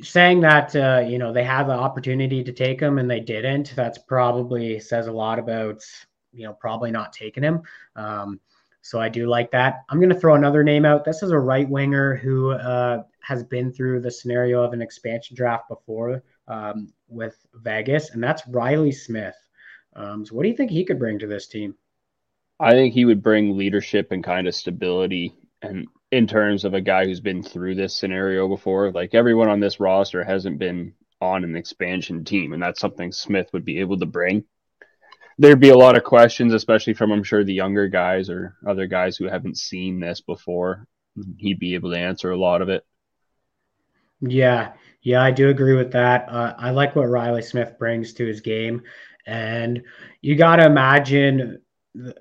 saying 0.03 0.41
that 0.41 0.75
uh, 0.75 1.05
you 1.07 1.19
know 1.19 1.33
they 1.33 1.45
had 1.45 1.65
the 1.65 1.73
opportunity 1.73 2.43
to 2.43 2.53
take 2.53 2.81
him 2.81 2.99
and 2.99 3.09
they 3.09 3.21
didn't. 3.21 3.73
That's 3.77 3.99
probably 3.99 4.81
says 4.81 5.07
a 5.07 5.13
lot 5.13 5.39
about 5.39 5.83
you 6.35 6.45
know, 6.45 6.53
probably 6.53 6.91
not 6.91 7.13
taking 7.13 7.43
him. 7.43 7.63
Um, 7.97 8.41
so 8.83 9.01
I 9.01 9.09
do 9.09 9.27
like 9.27 9.51
that. 9.53 9.85
I'm 9.89 9.99
going 9.99 10.13
to 10.13 10.19
throw 10.19 10.35
another 10.35 10.63
name 10.63 10.85
out. 10.85 11.05
This 11.05 11.23
is 11.23 11.31
a 11.31 11.39
right 11.39 11.69
winger 11.69 12.17
who 12.17 12.51
uh, 12.51 13.05
has 13.21 13.43
been 13.43 13.73
through 13.73 14.01
the 14.01 14.11
scenario 14.11 14.63
of 14.63 14.75
an 14.75 14.83
expansion 14.83 15.35
draft 15.35 15.69
before 15.69 16.23
um, 16.49 16.93
with 17.09 17.35
Vegas, 17.55 18.11
and 18.11 18.23
that's 18.23 18.47
Reilly 18.47 18.93
Smith. 18.93 19.37
Um, 19.97 20.27
so 20.27 20.35
what 20.35 20.43
do 20.43 20.51
you 20.51 20.57
think 20.57 20.71
he 20.71 20.85
could 20.85 20.99
bring 20.99 21.19
to 21.21 21.27
this 21.27 21.47
team? 21.47 21.75
I 22.61 22.73
think 22.73 22.93
he 22.93 23.05
would 23.05 23.23
bring 23.23 23.57
leadership 23.57 24.13
and 24.13 24.23
kind 24.23 24.47
of 24.47 24.55
stability 24.55 25.33
and 25.63 25.89
in 26.13 26.27
terms 26.27 26.65
of 26.65 26.75
a 26.75 26.81
guy 26.81 27.05
who's 27.05 27.21
been 27.21 27.43
through 27.43 27.75
this 27.75 27.97
scenario 27.97 28.49
before. 28.49 28.93
Like 28.93 29.15
everyone 29.15 29.49
on 29.49 29.61
this 29.61 29.81
roster 29.81 30.23
hasn't 30.23 30.59
been 30.59 30.95
on 31.21 31.43
an 31.43 31.57
expansion 31.57 32.25
team, 32.25 32.53
and 32.53 32.63
that's 32.63 32.81
something 32.81 33.13
Smith 33.13 33.49
would 33.53 33.65
be 33.65 33.81
able 33.81 33.99
to 33.99 34.07
bring 34.07 34.45
there'd 35.39 35.61
be 35.61 35.71
a 35.71 35.77
lot 35.77 35.97
of 35.97 36.05
questions, 36.05 36.53
especially 36.53 36.95
from 36.95 37.13
I'm 37.13 37.23
sure 37.23 37.45
the 37.45 37.55
younger 37.55 37.89
guys 37.89 38.31
or 38.31 38.57
other 38.67 38.87
guys 38.87 39.17
who 39.17 39.29
haven't 39.29 39.59
seen 39.59 40.01
this 40.01 40.21
before. 40.21 40.87
He'd 41.39 41.59
be 41.59 41.75
able 41.75 41.91
to 41.93 41.99
answer 41.99 42.31
a 42.31 42.37
lot 42.37 42.63
of 42.63 42.69
it. 42.69 42.85
Yeah, 44.21 44.73
yeah, 45.03 45.23
I 45.23 45.31
do 45.31 45.51
agree 45.51 45.77
with 45.77 45.93
that. 45.93 46.29
Uh, 46.29 46.55
I 46.59 46.71
like 46.71 46.97
what 46.97 47.11
Reilly 47.11 47.43
Smith 47.43 47.79
brings 47.79 48.13
to 48.15 48.27
his 48.27 48.41
game, 48.41 48.83
and 49.27 49.83
you 50.23 50.35
got 50.35 50.57
to 50.57 50.67
imagine 50.67 51.61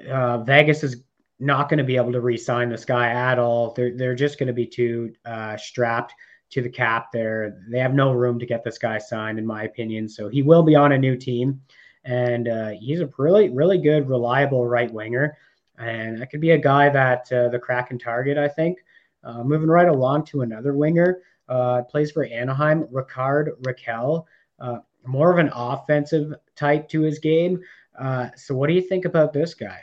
uh, 0.10 0.40
Vegas 0.40 0.84
is 0.84 1.04
not 1.40 1.70
going 1.70 1.78
to 1.78 1.84
be 1.84 1.96
able 1.96 2.12
to 2.12 2.22
re-sign 2.22 2.70
this 2.70 2.86
guy 2.86 3.10
at 3.10 3.40
all. 3.40 3.74
They're 3.74 3.96
they're 3.96 4.16
just 4.16 4.38
going 4.38 4.48
to 4.48 4.54
be 4.54 4.68
too 4.68 5.14
uh, 5.26 5.56
strapped 5.58 6.14
to 6.52 6.62
the 6.62 6.70
cap. 6.70 7.12
There, 7.12 7.62
they 7.70 7.80
have 7.80 7.94
no 7.94 8.12
room 8.12 8.38
to 8.40 8.46
get 8.46 8.64
this 8.64 8.78
guy 8.78 8.98
signed, 8.98 9.40
in 9.40 9.46
my 9.46 9.64
opinion. 9.64 10.10
So 10.10 10.30
he 10.30 10.42
will 10.42 10.64
be 10.64 10.76
on 10.76 10.92
a 10.92 10.98
new 10.98 11.16
team 11.16 11.62
and 12.06 12.48
uh, 12.48 12.70
he's 12.70 13.00
a 13.00 13.10
really, 13.18 13.50
really 13.50 13.78
good, 13.78 14.10
reliable 14.10 14.66
right 14.66 14.92
winger. 14.92 15.38
And 15.78 16.20
that 16.20 16.30
could 16.30 16.42
be 16.42 16.52
a 16.52 16.58
guy 16.58 16.90
that 16.90 17.32
uh, 17.32 17.50
the 17.50 17.60
Kraken 17.60 17.98
target, 17.98 18.38
I 18.38 18.48
think. 18.48 18.80
Uh, 19.24 19.44
moving 19.44 19.70
right 19.70 19.88
along 19.88 20.26
to 20.26 20.42
another 20.42 20.74
winger, 20.74 21.22
uh, 21.48 21.84
plays 21.84 22.12
for 22.12 22.26
Anaheim, 22.26 22.86
Rickard 22.92 23.52
Rakell. 23.62 24.26
uh, 24.60 24.80
more 25.06 25.32
of 25.32 25.38
an 25.38 25.52
offensive 25.54 26.34
type 26.56 26.88
to 26.90 27.02
his 27.02 27.20
game. 27.20 27.60
So, 28.36 28.56
what 28.56 28.68
do 28.68 28.74
you 28.74 28.82
think 28.82 29.06
about 29.06 29.34
this 29.34 29.54
guy? 29.54 29.80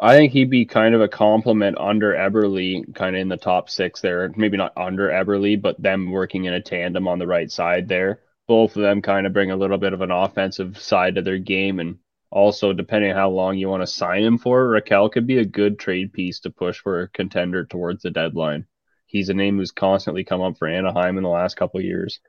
I 0.00 0.16
think 0.16 0.32
he'd 0.32 0.50
be 0.50 0.64
kind 0.64 0.94
of 0.94 1.00
a 1.00 1.08
compliment 1.08 1.78
under 1.78 2.12
Eberle, 2.14 2.94
kind 2.94 3.14
of 3.14 3.22
in 3.22 3.28
the 3.28 3.36
top 3.36 3.70
six 3.70 4.00
there. 4.00 4.32
Maybe 4.36 4.56
not 4.56 4.72
under 4.76 5.08
Eberle, 5.08 5.60
but 5.60 5.80
them 5.80 6.10
working 6.10 6.44
in 6.44 6.54
a 6.54 6.60
tandem 6.60 7.06
on 7.06 7.18
the 7.18 7.26
right 7.26 7.50
side 7.50 7.88
there 7.88 8.20
both 8.46 8.76
of 8.76 8.82
them 8.82 9.02
kind 9.02 9.26
of 9.26 9.32
bring 9.32 9.50
a 9.50 9.56
little 9.56 9.78
bit 9.78 9.92
of 9.92 10.00
an 10.00 10.10
offensive 10.10 10.78
side 10.78 11.14
to 11.14 11.22
their 11.22 11.38
game. 11.38 11.80
And 11.80 11.98
also, 12.30 12.72
depending 12.72 13.10
on 13.10 13.16
how 13.16 13.30
long 13.30 13.56
you 13.56 13.68
want 13.68 13.82
to 13.82 13.86
sign 13.86 14.22
him 14.22 14.38
for, 14.38 14.68
Rakell 14.68 15.10
could 15.10 15.26
be 15.26 15.38
a 15.38 15.44
good 15.44 15.78
trade 15.78 16.12
piece 16.12 16.40
to 16.40 16.50
push 16.50 16.78
for 16.78 17.02
a 17.02 17.08
contender 17.08 17.64
towards 17.64 18.02
the 18.02 18.10
deadline. 18.10 18.66
He's 19.06 19.28
a 19.28 19.34
name 19.34 19.56
who's 19.58 19.70
constantly 19.70 20.24
come 20.24 20.40
up 20.40 20.58
for 20.58 20.66
Anaheim 20.66 21.16
in 21.16 21.22
the 21.22 21.28
last 21.28 21.56
couple 21.56 21.80
years. 21.80 22.20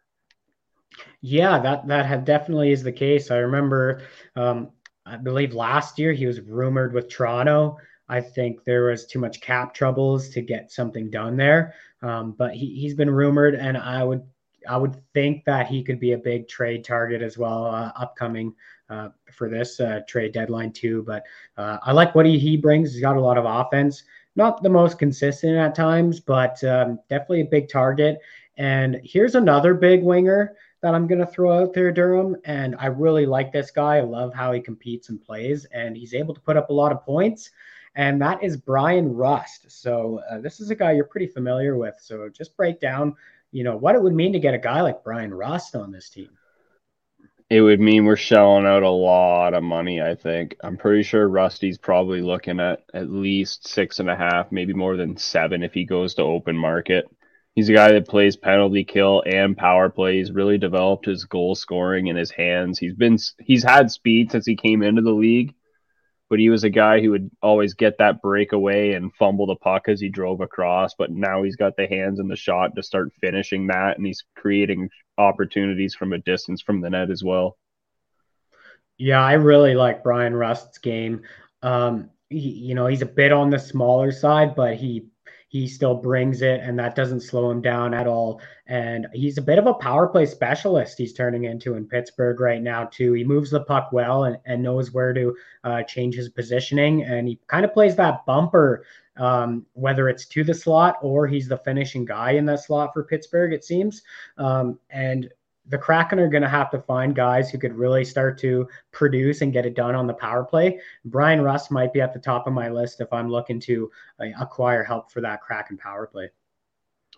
Yeah, 1.22 1.60
that 1.60 1.88
that 1.88 2.26
definitely 2.26 2.72
is 2.72 2.84
the 2.84 2.92
case. 2.92 3.32
I 3.32 3.38
remember, 3.38 4.04
um, 4.36 4.70
I 5.06 5.18
believe 5.18 5.54
last 5.54 6.00
year 6.00 6.14
he 6.14 6.26
was 6.26 6.40
rumored 6.40 6.94
with 6.94 7.10
Toronto. 7.10 7.78
I 8.08 8.22
think 8.22 8.64
there 8.64 8.86
was 8.86 9.08
too 9.08 9.20
much 9.20 9.42
cap 9.42 9.74
troubles 9.74 10.30
to 10.30 10.42
get 10.42 10.72
something 10.72 11.10
done 11.10 11.38
there. 11.38 11.74
Um, 12.02 12.34
but 12.38 12.54
he, 12.54 12.76
he's 12.76 12.94
been 12.94 13.10
rumored, 13.10 13.56
and 13.56 13.78
I 13.78 14.04
would 14.04 14.22
I 14.68 14.78
would 14.78 14.96
think 15.14 15.46
that 15.46 15.68
he 15.68 15.84
could 15.84 16.00
be 16.00 16.14
a 16.14 16.18
big 16.18 16.48
trade 16.48 16.84
target 16.84 17.22
as 17.22 17.38
well, 17.38 17.66
uh, 17.66 17.92
upcoming 17.96 18.54
uh, 18.90 19.10
for 19.32 19.50
this 19.50 19.80
uh, 19.80 20.02
trade 20.08 20.34
deadline 20.34 20.72
too. 20.72 21.04
But 21.04 21.24
uh, 21.58 21.78
I 21.84 21.92
like 21.92 22.16
what 22.16 22.26
he, 22.26 22.38
he 22.38 22.58
brings. 22.58 22.94
He's 22.94 23.02
got 23.02 23.18
a 23.18 23.22
lot 23.22 23.38
of 23.38 23.46
offense. 23.46 24.04
Not 24.36 24.62
the 24.62 24.70
most 24.70 25.00
consistent 25.00 25.58
at 25.58 25.76
times, 25.76 26.20
but 26.20 26.62
um, 26.64 27.00
definitely 27.10 27.42
a 27.42 27.46
big 27.46 27.70
target. 27.70 28.20
And 28.58 29.00
here's 29.04 29.36
another 29.36 29.74
big 29.74 30.04
winger 30.04 30.56
that 30.82 30.94
I'm 30.94 31.08
going 31.08 31.20
to 31.20 31.26
throw 31.26 31.62
out 31.64 31.74
there, 31.74 31.92
Durham. 31.92 32.36
And 32.46 32.76
I 32.78 32.88
really 32.88 33.26
like 33.26 33.52
this 33.52 33.72
guy. 33.72 33.98
I 33.98 34.02
love 34.02 34.34
how 34.34 34.52
he 34.52 34.60
competes 34.60 35.10
and 35.10 35.22
plays, 35.22 35.66
and 35.72 35.96
he's 35.96 36.14
able 36.14 36.34
to 36.34 36.42
put 36.42 36.58
up 36.58 36.70
a 36.70 36.74
lot 36.74 36.92
of 36.92 37.04
points. 37.04 37.52
And 37.96 38.22
that 38.22 38.44
is 38.44 38.58
Bryan 38.58 39.14
Rust. 39.14 39.66
So 39.70 40.22
uh, 40.30 40.40
this 40.40 40.60
is 40.60 40.70
a 40.70 40.76
guy 40.76 40.92
you're 40.92 41.06
pretty 41.06 41.28
familiar 41.28 41.78
with. 41.78 41.96
So 42.00 42.28
just 42.30 42.58
break 42.58 42.82
down 42.82 43.16
you 43.56 43.64
know, 43.64 43.78
what 43.78 43.96
it 43.96 44.04
would 44.04 44.14
mean 44.14 44.34
to 44.34 44.40
get 44.40 44.54
a 44.54 44.58
guy 44.58 44.82
like 44.82 45.02
Bryan 45.02 45.34
Rust 45.34 45.78
on 45.78 45.90
this 45.90 46.10
team. 46.10 46.28
It 47.50 47.62
would 47.62 47.80
mean 47.80 48.04
we're 48.04 48.18
shelling 48.18 48.66
out 48.66 48.84
a 48.84 48.90
lot 48.90 49.54
of 49.54 49.64
money, 49.64 50.02
I 50.02 50.16
think. 50.16 50.58
I'm 50.62 50.76
pretty 50.76 51.04
sure 51.04 51.26
Rusty's 51.26 51.78
probably 51.78 52.22
looking 52.22 52.60
at 52.60 52.84
at 52.94 53.10
least 53.10 53.66
six 53.66 54.00
and 54.00 54.10
a 54.10 54.16
half, 54.16 54.52
maybe 54.52 54.74
more 54.74 54.98
than 54.98 55.16
seven 55.16 55.64
if 55.64 55.74
he 55.74 55.86
goes 55.86 56.16
to 56.16 56.24
open 56.24 56.58
market. 56.58 57.06
He's 57.54 57.70
a 57.70 57.74
guy 57.74 57.94
that 57.94 58.10
plays 58.10 58.36
penalty 58.36 58.84
kill 58.84 59.24
and 59.26 59.56
power 59.56 59.90
play. 59.90 60.18
He's 60.18 60.34
really 60.34 60.58
developed 60.58 61.06
his 61.06 61.24
goal 61.24 61.56
scoring 61.56 62.08
in 62.08 62.18
his 62.18 62.32
hands. 62.32 62.78
He's 62.78 62.96
been 62.96 63.18
he's 63.40 63.64
had 63.64 63.90
speed 63.90 64.34
since 64.34 64.46
he 64.46 64.58
came 64.58 64.84
into 64.84 65.02
the 65.02 65.12
league 65.12 65.55
but 66.36 66.42
he 66.42 66.50
was 66.50 66.66
a 66.66 66.70
guy 66.70 67.00
who 67.00 67.12
would 67.12 67.32
always 67.42 67.74
get 67.74 67.98
that 67.98 68.22
breakaway 68.22 68.92
and 68.92 69.16
fumble 69.16 69.46
the 69.46 69.56
puck 69.56 69.84
as 69.88 70.02
he 70.02 70.10
drove 70.10 70.42
across. 70.42 70.94
But 70.94 71.10
now 71.10 71.44
he's 71.44 71.56
got 71.56 71.78
the 71.78 71.88
hands 71.88 72.20
and 72.20 72.30
the 72.30 72.36
shot 72.36 72.76
to 72.76 72.84
start 72.84 73.14
finishing 73.22 73.68
that, 73.68 73.96
and 73.96 74.06
he's 74.06 74.22
creating 74.36 74.90
opportunities 75.18 75.96
from 75.96 76.12
a 76.12 76.18
distance 76.18 76.62
from 76.62 76.82
the 76.82 76.90
net 76.90 77.10
as 77.10 77.24
well. 77.24 77.56
Yeah, 78.98 79.24
I 79.24 79.36
really 79.36 79.76
like 79.76 80.04
Bryan 80.04 80.36
Rust's 80.36 80.78
game. 80.78 81.22
Um, 81.62 82.10
he, 82.30 82.50
you 82.50 82.76
know, 82.76 82.88
he's 82.88 83.02
a 83.02 83.06
bit 83.06 83.32
on 83.32 83.50
the 83.50 83.58
smaller 83.58 84.12
side, 84.12 84.58
but 84.58 84.76
he 84.76 85.06
he 85.56 85.70
still 85.70 85.96
brings 85.96 86.42
it, 86.42 86.60
and 86.60 86.78
that 86.78 86.96
doesn't 86.96 87.22
slow 87.22 87.50
him 87.50 87.62
down 87.62 87.94
at 87.94 88.08
all. 88.08 88.42
And 88.68 89.08
he's 89.14 89.38
a 89.38 89.42
bit 89.42 89.58
of 89.58 89.68
a 89.68 89.74
power 89.74 90.06
play 90.06 90.26
specialist. 90.26 90.98
He's 90.98 91.14
turning 91.14 91.46
into 91.46 91.76
in 91.76 91.88
Pittsburgh 91.88 92.42
right 92.42 92.62
now 92.62 92.90
too. 92.92 93.14
He 93.14 93.24
moves 93.24 93.52
the 93.52 93.62
puck 93.62 93.94
well 93.94 94.26
and, 94.26 94.38
and 94.46 94.62
knows 94.62 94.92
where 94.92 95.14
to 95.14 95.34
uh, 95.64 95.84
change 95.84 96.16
his 96.16 96.28
positioning, 96.28 97.04
and 97.04 97.30
he 97.30 97.40
kind 97.48 97.64
of 97.64 97.74
plays 97.74 97.96
that 97.96 98.26
bumper, 98.26 98.84
um, 99.16 99.66
whether 99.72 100.10
it's 100.10 100.26
to 100.26 100.44
the 100.44 100.54
slot 100.54 100.98
or 101.02 101.26
he's 101.26 101.48
the 101.48 101.60
finishing 101.60 102.04
guy 102.04 102.32
in 102.32 102.46
that 102.48 102.60
slot 102.60 102.92
for 102.94 103.06
Pittsburgh. 103.06 103.54
It 103.54 103.64
seems, 103.64 104.02
um, 104.38 104.78
and 104.90 105.30
the 105.68 105.78
Kraken 105.78 106.20
are 106.20 106.30
going 106.30 106.44
to 106.44 106.50
have 106.50 106.70
to 106.72 106.82
find 106.82 107.16
guys 107.16 107.50
who 107.50 107.58
could 107.58 107.74
really 107.74 108.06
start 108.06 108.38
to 108.40 108.68
produce 108.92 109.42
and 109.42 109.54
get 109.54 109.66
it 109.66 109.76
done 109.76 109.96
on 109.96 110.08
the 110.08 110.14
power 110.14 110.44
play. 110.44 110.80
Bryan 111.06 111.42
Rust 111.42 111.72
might 111.72 111.94
be 111.94 112.02
at 112.02 112.14
the 112.14 112.20
top 112.20 112.48
of 112.48 112.54
my 112.54 112.70
list 112.70 113.02
if 113.02 113.12
I'm 113.12 113.30
looking 113.30 113.60
to 113.62 113.92
uh, 114.20 114.26
acquire 114.40 114.84
help 114.84 115.12
for 115.12 115.22
that 115.22 115.42
Kraken 115.42 115.78
power 115.78 116.08
play. 116.08 116.30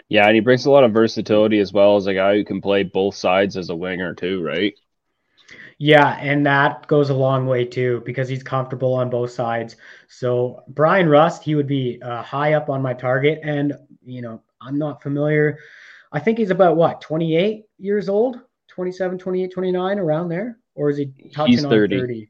Yeah, 0.09 0.25
and 0.27 0.35
he 0.35 0.41
brings 0.41 0.65
a 0.65 0.71
lot 0.71 0.83
of 0.83 0.93
versatility 0.93 1.59
as 1.59 1.73
well 1.73 1.97
as 1.97 2.07
a 2.07 2.13
guy 2.13 2.35
who 2.35 2.45
can 2.45 2.61
play 2.61 2.83
both 2.83 3.15
sides 3.15 3.57
as 3.57 3.69
a 3.69 3.75
winger 3.75 4.13
too, 4.13 4.41
right? 4.41 4.73
Yeah, 5.79 6.17
and 6.19 6.45
that 6.45 6.87
goes 6.87 7.09
a 7.09 7.13
long 7.13 7.45
way 7.45 7.65
too 7.65 8.01
because 8.05 8.29
he's 8.29 8.43
comfortable 8.43 8.93
on 8.93 9.09
both 9.09 9.31
sides. 9.31 9.75
So 10.07 10.63
Bryan 10.69 11.09
Rust, 11.09 11.43
he 11.43 11.55
would 11.55 11.67
be 11.67 12.01
uh, 12.01 12.23
high 12.23 12.53
up 12.53 12.69
on 12.69 12.81
my 12.81 12.93
target, 12.93 13.39
and 13.43 13.73
you 14.03 14.21
know 14.21 14.41
I'm 14.61 14.77
not 14.77 15.03
familiar 15.03 15.59
I 16.11 16.19
think 16.19 16.37
he's 16.37 16.51
about 16.51 16.77
what, 16.77 17.01
28 17.01 17.65
years 17.79 18.09
old, 18.09 18.41
27, 18.69 19.17
28, 19.17 19.51
29, 19.51 19.99
around 19.99 20.29
there? 20.29 20.59
Or 20.75 20.89
is 20.89 20.97
he 20.97 21.11
touching 21.31 21.53
he's 21.53 21.63
30. 21.63 21.95
on 21.95 22.01
30? 22.01 22.29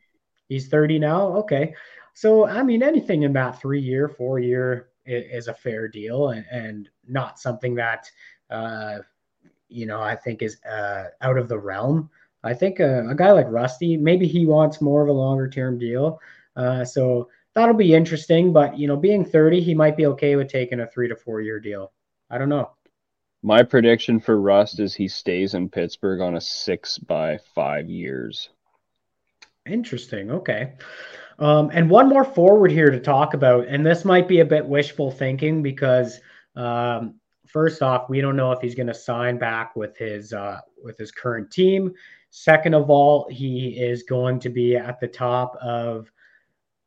He's 0.50 0.68
30 0.68 1.00
now? 1.00 1.28
Okay. 1.38 1.74
So, 2.14 2.48
I 2.48 2.64
mean, 2.64 2.82
anything 2.82 3.24
in 3.24 3.34
that 3.34 3.62
three 3.62 3.82
year, 3.82 4.08
four 4.08 4.40
year 4.40 4.90
is, 5.06 5.48
a 5.48 5.54
fair 5.54 5.88
deal 5.88 6.30
and, 6.30 6.46
and 6.52 6.90
not 7.08 7.40
something 7.40 7.76
that, 7.76 8.10
uh, 8.50 9.00
you 9.70 9.86
know, 9.86 10.02
I 10.02 10.16
think 10.16 10.42
is 10.42 10.64
uh, 10.64 11.06
out 11.22 11.38
of 11.38 11.48
the 11.48 11.60
realm. 11.60 12.10
I 12.44 12.54
think 12.54 12.80
a, 12.80 13.08
a, 13.10 13.16
guy 13.16 13.32
like 13.32 13.48
Rusty, 13.50 13.98
maybe 13.98 14.28
he 14.28 14.46
wants 14.46 14.82
more 14.82 15.02
of 15.02 15.10
a 15.10 15.14
longer 15.14 15.50
term 15.50 15.78
deal. 15.78 16.20
Uh, 16.56 16.84
so 16.86 17.30
that'll 17.54 17.76
be 17.76 17.94
interesting. 17.94 18.54
But, 18.54 18.78
you 18.78 18.88
know, 18.88 18.96
being 18.96 19.26
30, 19.26 19.62
he 19.62 19.74
might 19.74 19.98
be 19.98 20.06
okay 20.08 20.36
with 20.36 20.50
taking 20.50 20.80
a 20.80 20.88
three 20.88 21.08
to 21.08 21.16
four 21.16 21.42
year 21.42 21.60
deal. 21.60 21.92
I 22.30 22.38
don't 22.38 22.50
know. 22.50 22.72
My 23.48 23.64
prediction 23.64 24.20
for 24.20 24.42
Rust 24.42 24.82
is 24.82 24.94
he 24.94 25.08
stays 25.08 25.54
in 25.54 25.70
Pittsburgh 25.70 26.20
on 26.20 26.36
a 26.36 26.42
six 26.42 26.98
by 26.98 27.38
five 27.56 27.90
years. 27.90 28.50
Interesting. 29.66 30.30
Okay. 30.32 30.74
Um, 31.40 31.72
and 31.74 31.90
one 31.90 32.10
more 32.10 32.26
forward 32.26 32.72
here 32.72 32.90
to 32.90 33.00
talk 33.00 33.36
about, 33.36 33.66
and 33.70 33.86
this 33.86 34.04
might 34.04 34.28
be 34.28 34.42
a 34.42 34.46
bit 34.46 34.66
wishful 34.66 35.12
thinking 35.12 35.64
because 35.64 36.20
um, 36.58 37.22
first 37.48 37.82
off, 37.82 38.10
we 38.10 38.20
don't 38.20 38.36
know 38.36 38.52
if 38.52 38.60
he's 38.60 38.76
going 38.76 38.88
to 38.88 38.94
sign 38.94 39.38
back 39.38 39.78
with 39.78 39.96
his 39.96 40.34
uh, 40.34 40.60
with 40.84 40.98
his 40.98 41.14
current 41.14 41.50
team. 41.50 41.94
Second 42.32 42.74
of 42.74 42.90
all, 42.90 43.30
he 43.32 43.80
is 43.80 44.04
going 44.04 44.42
to 44.42 44.50
be 44.50 44.76
at 44.76 45.00
the 45.00 45.08
top 45.08 45.56
of 45.62 46.12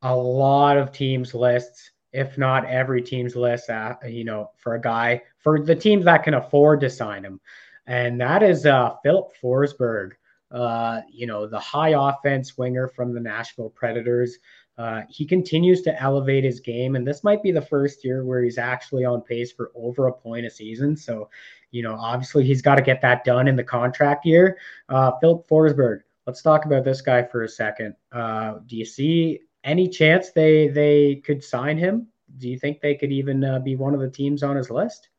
a 0.02 0.14
lot 0.14 0.76
of 0.76 0.92
teams' 0.92 1.32
lists, 1.32 1.92
if 2.12 2.36
not 2.36 2.66
every 2.66 3.00
team's 3.00 3.34
list. 3.34 3.70
Uh, 3.70 3.94
you 4.06 4.24
know, 4.24 4.50
for 4.58 4.74
a 4.74 4.80
guy 4.80 5.22
for 5.42 5.64
the 5.64 5.74
teams 5.74 6.04
that 6.04 6.24
can 6.24 6.34
afford 6.34 6.80
to 6.80 6.90
sign 6.90 7.24
him, 7.24 7.40
and 7.86 8.20
that 8.20 8.42
is 8.42 8.66
uh, 8.66 8.94
Filip 9.02 9.28
Forsberg. 9.42 10.12
Uh, 10.50 11.00
you 11.08 11.26
know, 11.26 11.46
the 11.46 11.60
high 11.60 11.90
offense 11.90 12.58
winger 12.58 12.88
from 12.88 13.14
the 13.14 13.20
Nashville 13.20 13.70
Predators. 13.70 14.38
Uh, 14.80 15.02
he 15.10 15.26
continues 15.26 15.82
to 15.82 16.02
elevate 16.02 16.42
his 16.42 16.58
game, 16.58 16.96
and 16.96 17.06
this 17.06 17.22
might 17.22 17.42
be 17.42 17.52
the 17.52 17.60
first 17.60 18.02
year 18.02 18.24
where 18.24 18.42
he's 18.42 18.56
actually 18.56 19.04
on 19.04 19.20
pace 19.20 19.52
for 19.52 19.70
over 19.74 20.08
a 20.08 20.12
point 20.12 20.46
a 20.46 20.50
season. 20.50 20.96
So, 20.96 21.28
you 21.70 21.82
know, 21.82 21.94
obviously 21.94 22.44
he's 22.44 22.62
got 22.62 22.76
to 22.76 22.82
get 22.82 23.02
that 23.02 23.22
done 23.22 23.46
in 23.46 23.56
the 23.56 23.62
contract 23.62 24.24
year. 24.24 24.56
Uh, 24.88 25.12
Filip 25.20 25.46
Forsberg, 25.46 26.00
let's 26.26 26.40
talk 26.40 26.64
about 26.64 26.82
this 26.82 27.02
guy 27.02 27.22
for 27.22 27.42
a 27.42 27.48
second. 27.48 27.94
Uh, 28.10 28.54
do 28.66 28.74
you 28.74 28.86
see 28.86 29.40
any 29.64 29.86
chance 29.86 30.30
they 30.30 30.68
they 30.68 31.16
could 31.16 31.44
sign 31.44 31.76
him? 31.76 32.08
Do 32.38 32.48
you 32.48 32.58
think 32.58 32.80
they 32.80 32.94
could 32.94 33.12
even 33.12 33.44
uh, 33.44 33.58
be 33.58 33.76
one 33.76 33.92
of 33.92 34.00
the 34.00 34.10
teams 34.10 34.42
on 34.42 34.56
his 34.56 34.70
list? 34.70 35.09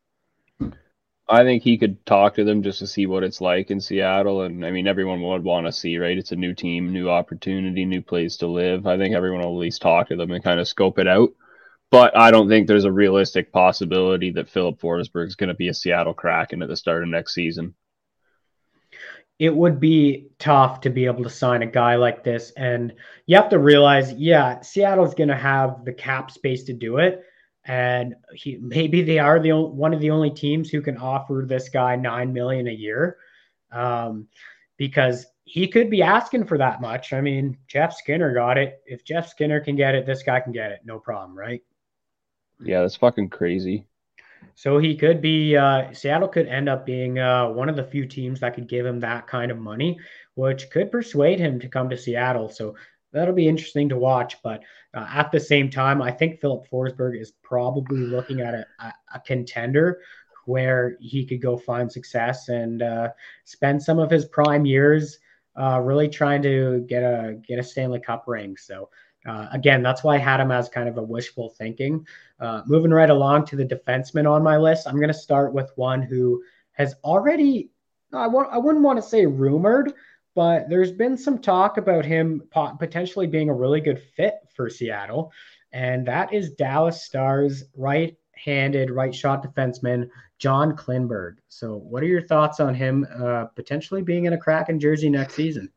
I 1.28 1.44
think 1.44 1.62
he 1.62 1.78
could 1.78 2.04
talk 2.04 2.34
to 2.34 2.44
them 2.44 2.62
just 2.62 2.80
to 2.80 2.86
see 2.86 3.06
what 3.06 3.22
it's 3.22 3.40
like 3.40 3.70
in 3.70 3.80
Seattle. 3.80 4.42
And 4.42 4.66
I 4.66 4.70
mean, 4.70 4.86
everyone 4.86 5.22
would 5.22 5.44
want 5.44 5.66
to 5.66 5.72
see, 5.72 5.96
right? 5.96 6.18
It's 6.18 6.32
a 6.32 6.36
new 6.36 6.54
team, 6.54 6.92
new 6.92 7.08
opportunity, 7.08 7.84
new 7.84 8.02
place 8.02 8.38
to 8.38 8.48
live. 8.48 8.86
I 8.86 8.98
think 8.98 9.14
everyone 9.14 9.40
will 9.40 9.56
at 9.56 9.60
least 9.60 9.82
talk 9.82 10.08
to 10.08 10.16
them 10.16 10.32
and 10.32 10.42
kind 10.42 10.60
of 10.60 10.68
scope 10.68 10.98
it 10.98 11.08
out. 11.08 11.30
But 11.90 12.16
I 12.16 12.30
don't 12.30 12.48
think 12.48 12.66
there's 12.66 12.86
a 12.86 12.92
realistic 12.92 13.52
possibility 13.52 14.30
that 14.32 14.48
Filip 14.48 14.80
Forsberg 14.80 15.26
is 15.26 15.36
going 15.36 15.48
to 15.48 15.54
be 15.54 15.68
a 15.68 15.74
Seattle 15.74 16.14
Kraken 16.14 16.62
at 16.62 16.68
the 16.68 16.76
start 16.76 17.02
of 17.02 17.08
next 17.08 17.34
season. 17.34 17.74
It 19.38 19.54
would 19.54 19.78
be 19.78 20.28
tough 20.38 20.82
to 20.82 20.90
be 20.90 21.06
able 21.06 21.24
to 21.24 21.30
sign 21.30 21.62
a 21.62 21.66
guy 21.66 21.96
like 21.96 22.24
this. 22.24 22.50
And 22.56 22.94
you 23.26 23.36
have 23.36 23.50
to 23.50 23.58
realize, 23.58 24.12
yeah, 24.12 24.60
Seattle's 24.60 25.14
going 25.14 25.28
to 25.28 25.36
have 25.36 25.84
the 25.84 25.92
cap 25.92 26.30
space 26.30 26.64
to 26.64 26.72
do 26.72 26.98
it 26.98 27.24
and 27.64 28.14
he 28.34 28.56
maybe 28.56 29.02
they 29.02 29.18
are 29.18 29.38
the 29.38 29.52
only, 29.52 29.70
one 29.70 29.94
of 29.94 30.00
the 30.00 30.10
only 30.10 30.30
teams 30.30 30.70
who 30.70 30.82
can 30.82 30.96
offer 30.96 31.44
this 31.46 31.68
guy 31.68 31.96
nine 31.96 32.32
million 32.32 32.68
a 32.68 32.72
year, 32.72 33.18
um, 33.70 34.26
because 34.76 35.26
he 35.44 35.68
could 35.68 35.90
be 35.90 36.02
asking 36.02 36.44
for 36.44 36.58
that 36.58 36.80
much. 36.80 37.12
I 37.12 37.20
mean, 37.20 37.58
Jeff 37.68 37.94
Skinner 37.94 38.32
got 38.32 38.58
it. 38.58 38.82
If 38.86 39.04
Jeff 39.04 39.28
Skinner 39.28 39.60
can 39.60 39.76
get 39.76 39.94
it, 39.94 40.06
this 40.06 40.22
guy 40.22 40.40
can 40.40 40.52
get 40.52 40.72
it, 40.72 40.80
no 40.84 40.98
problem, 40.98 41.38
right? 41.38 41.62
Yeah, 42.60 42.80
that's 42.82 42.96
fucking 42.96 43.30
crazy. 43.30 43.86
So 44.54 44.78
he 44.78 44.96
could 44.96 45.20
be 45.20 45.56
uh, 45.56 45.92
Seattle 45.92 46.28
could 46.28 46.46
end 46.46 46.68
up 46.68 46.84
being 46.84 47.18
uh, 47.18 47.48
one 47.48 47.68
of 47.68 47.76
the 47.76 47.84
few 47.84 48.06
teams 48.06 48.40
that 48.40 48.54
could 48.54 48.68
give 48.68 48.84
him 48.84 49.00
that 49.00 49.26
kind 49.26 49.50
of 49.50 49.58
money, 49.58 49.98
which 50.34 50.70
could 50.70 50.90
persuade 50.90 51.38
him 51.38 51.60
to 51.60 51.68
come 51.68 51.88
to 51.90 51.96
Seattle. 51.96 52.48
So 52.48 52.74
that'll 53.12 53.34
be 53.34 53.48
interesting 53.48 53.88
to 53.90 53.96
watch. 53.96 54.42
But 54.42 54.62
uh, 54.94 55.06
at 55.08 55.30
the 55.30 55.40
same 55.40 55.70
time, 55.70 56.02
I 56.02 56.10
think 56.10 56.40
Filip 56.40 56.68
Forsberg 56.68 57.20
is 57.20 57.32
probably 57.42 57.98
looking 57.98 58.40
at 58.40 58.54
a, 58.54 58.66
a, 58.80 58.92
a 59.14 59.20
contender 59.20 60.00
where 60.46 60.96
he 61.00 61.24
could 61.24 61.40
go 61.40 61.56
find 61.56 61.90
success 61.90 62.48
and 62.48 62.82
uh, 62.82 63.08
spend 63.44 63.82
some 63.82 63.98
of 63.98 64.10
his 64.10 64.24
prime 64.24 64.64
years 64.66 65.18
uh, 65.60 65.80
really 65.80 66.08
trying 66.08 66.42
to 66.42 66.84
get 66.88 67.02
a 67.02 67.38
get 67.46 67.58
a 67.58 67.62
Stanley 67.62 68.00
Cup 68.00 68.24
ring. 68.26 68.56
So. 68.56 68.88
Uh, 69.24 69.46
again, 69.52 69.84
that's 69.84 70.02
why 70.02 70.16
I 70.16 70.18
had 70.18 70.40
him 70.40 70.50
as 70.50 70.68
kind 70.68 70.88
of 70.88 70.98
a 70.98 71.02
wishful 71.02 71.50
thinking. 71.50 72.04
Uh, 72.40 72.62
moving 72.66 72.90
right 72.90 73.08
along 73.08 73.44
to 73.46 73.54
the 73.54 73.64
defenseman 73.64 74.28
on 74.28 74.42
my 74.42 74.56
list, 74.56 74.88
I'm 74.88 74.96
going 74.96 75.06
to 75.06 75.14
start 75.14 75.54
with 75.54 75.70
one 75.76 76.02
who 76.02 76.42
has 76.72 76.96
already, 77.04 77.70
I, 78.12 78.24
I 78.24 78.58
wouldn't 78.58 78.84
want 78.84 79.00
to 79.00 79.08
say 79.08 79.24
rumored, 79.24 79.92
but 80.34 80.68
there's 80.68 80.92
been 80.92 81.16
some 81.16 81.38
talk 81.38 81.76
about 81.76 82.04
him 82.04 82.42
potentially 82.78 83.26
being 83.26 83.48
a 83.48 83.54
really 83.54 83.80
good 83.80 84.02
fit 84.16 84.34
for 84.54 84.70
Seattle, 84.70 85.32
and 85.72 86.06
that 86.06 86.32
is 86.32 86.52
Dallas 86.52 87.02
Stars 87.02 87.64
right-handed 87.76 88.90
right 88.90 89.14
shot 89.14 89.44
defenseman 89.44 90.08
John 90.38 90.76
Klingberg. 90.76 91.36
So, 91.48 91.76
what 91.76 92.02
are 92.02 92.06
your 92.06 92.22
thoughts 92.22 92.60
on 92.60 92.74
him 92.74 93.06
uh, 93.14 93.46
potentially 93.54 94.02
being 94.02 94.24
in 94.24 94.32
a 94.32 94.38
Kraken 94.38 94.80
jersey 94.80 95.08
next 95.08 95.34
season? 95.34 95.70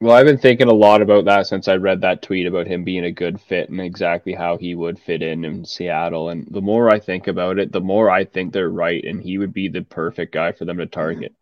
Well, 0.00 0.14
I've 0.14 0.26
been 0.26 0.38
thinking 0.38 0.68
a 0.68 0.74
lot 0.74 1.02
about 1.02 1.24
that 1.26 1.46
since 1.46 1.68
I 1.68 1.76
read 1.76 2.00
that 2.00 2.20
tweet 2.20 2.46
about 2.46 2.66
him 2.66 2.84
being 2.84 3.04
a 3.04 3.12
good 3.12 3.40
fit 3.40 3.70
and 3.70 3.80
exactly 3.80 4.34
how 4.34 4.58
he 4.58 4.74
would 4.74 4.98
fit 4.98 5.22
in 5.22 5.44
in 5.44 5.64
Seattle. 5.64 6.30
And 6.30 6.46
the 6.50 6.60
more 6.60 6.92
I 6.92 6.98
think 6.98 7.28
about 7.28 7.58
it, 7.58 7.72
the 7.72 7.80
more 7.80 8.10
I 8.10 8.24
think 8.24 8.52
they're 8.52 8.68
right, 8.68 9.02
and 9.04 9.22
he 9.22 9.38
would 9.38 9.54
be 9.54 9.68
the 9.68 9.82
perfect 9.82 10.34
guy 10.34 10.52
for 10.52 10.64
them 10.64 10.78
to 10.78 10.86
target. 10.86 11.34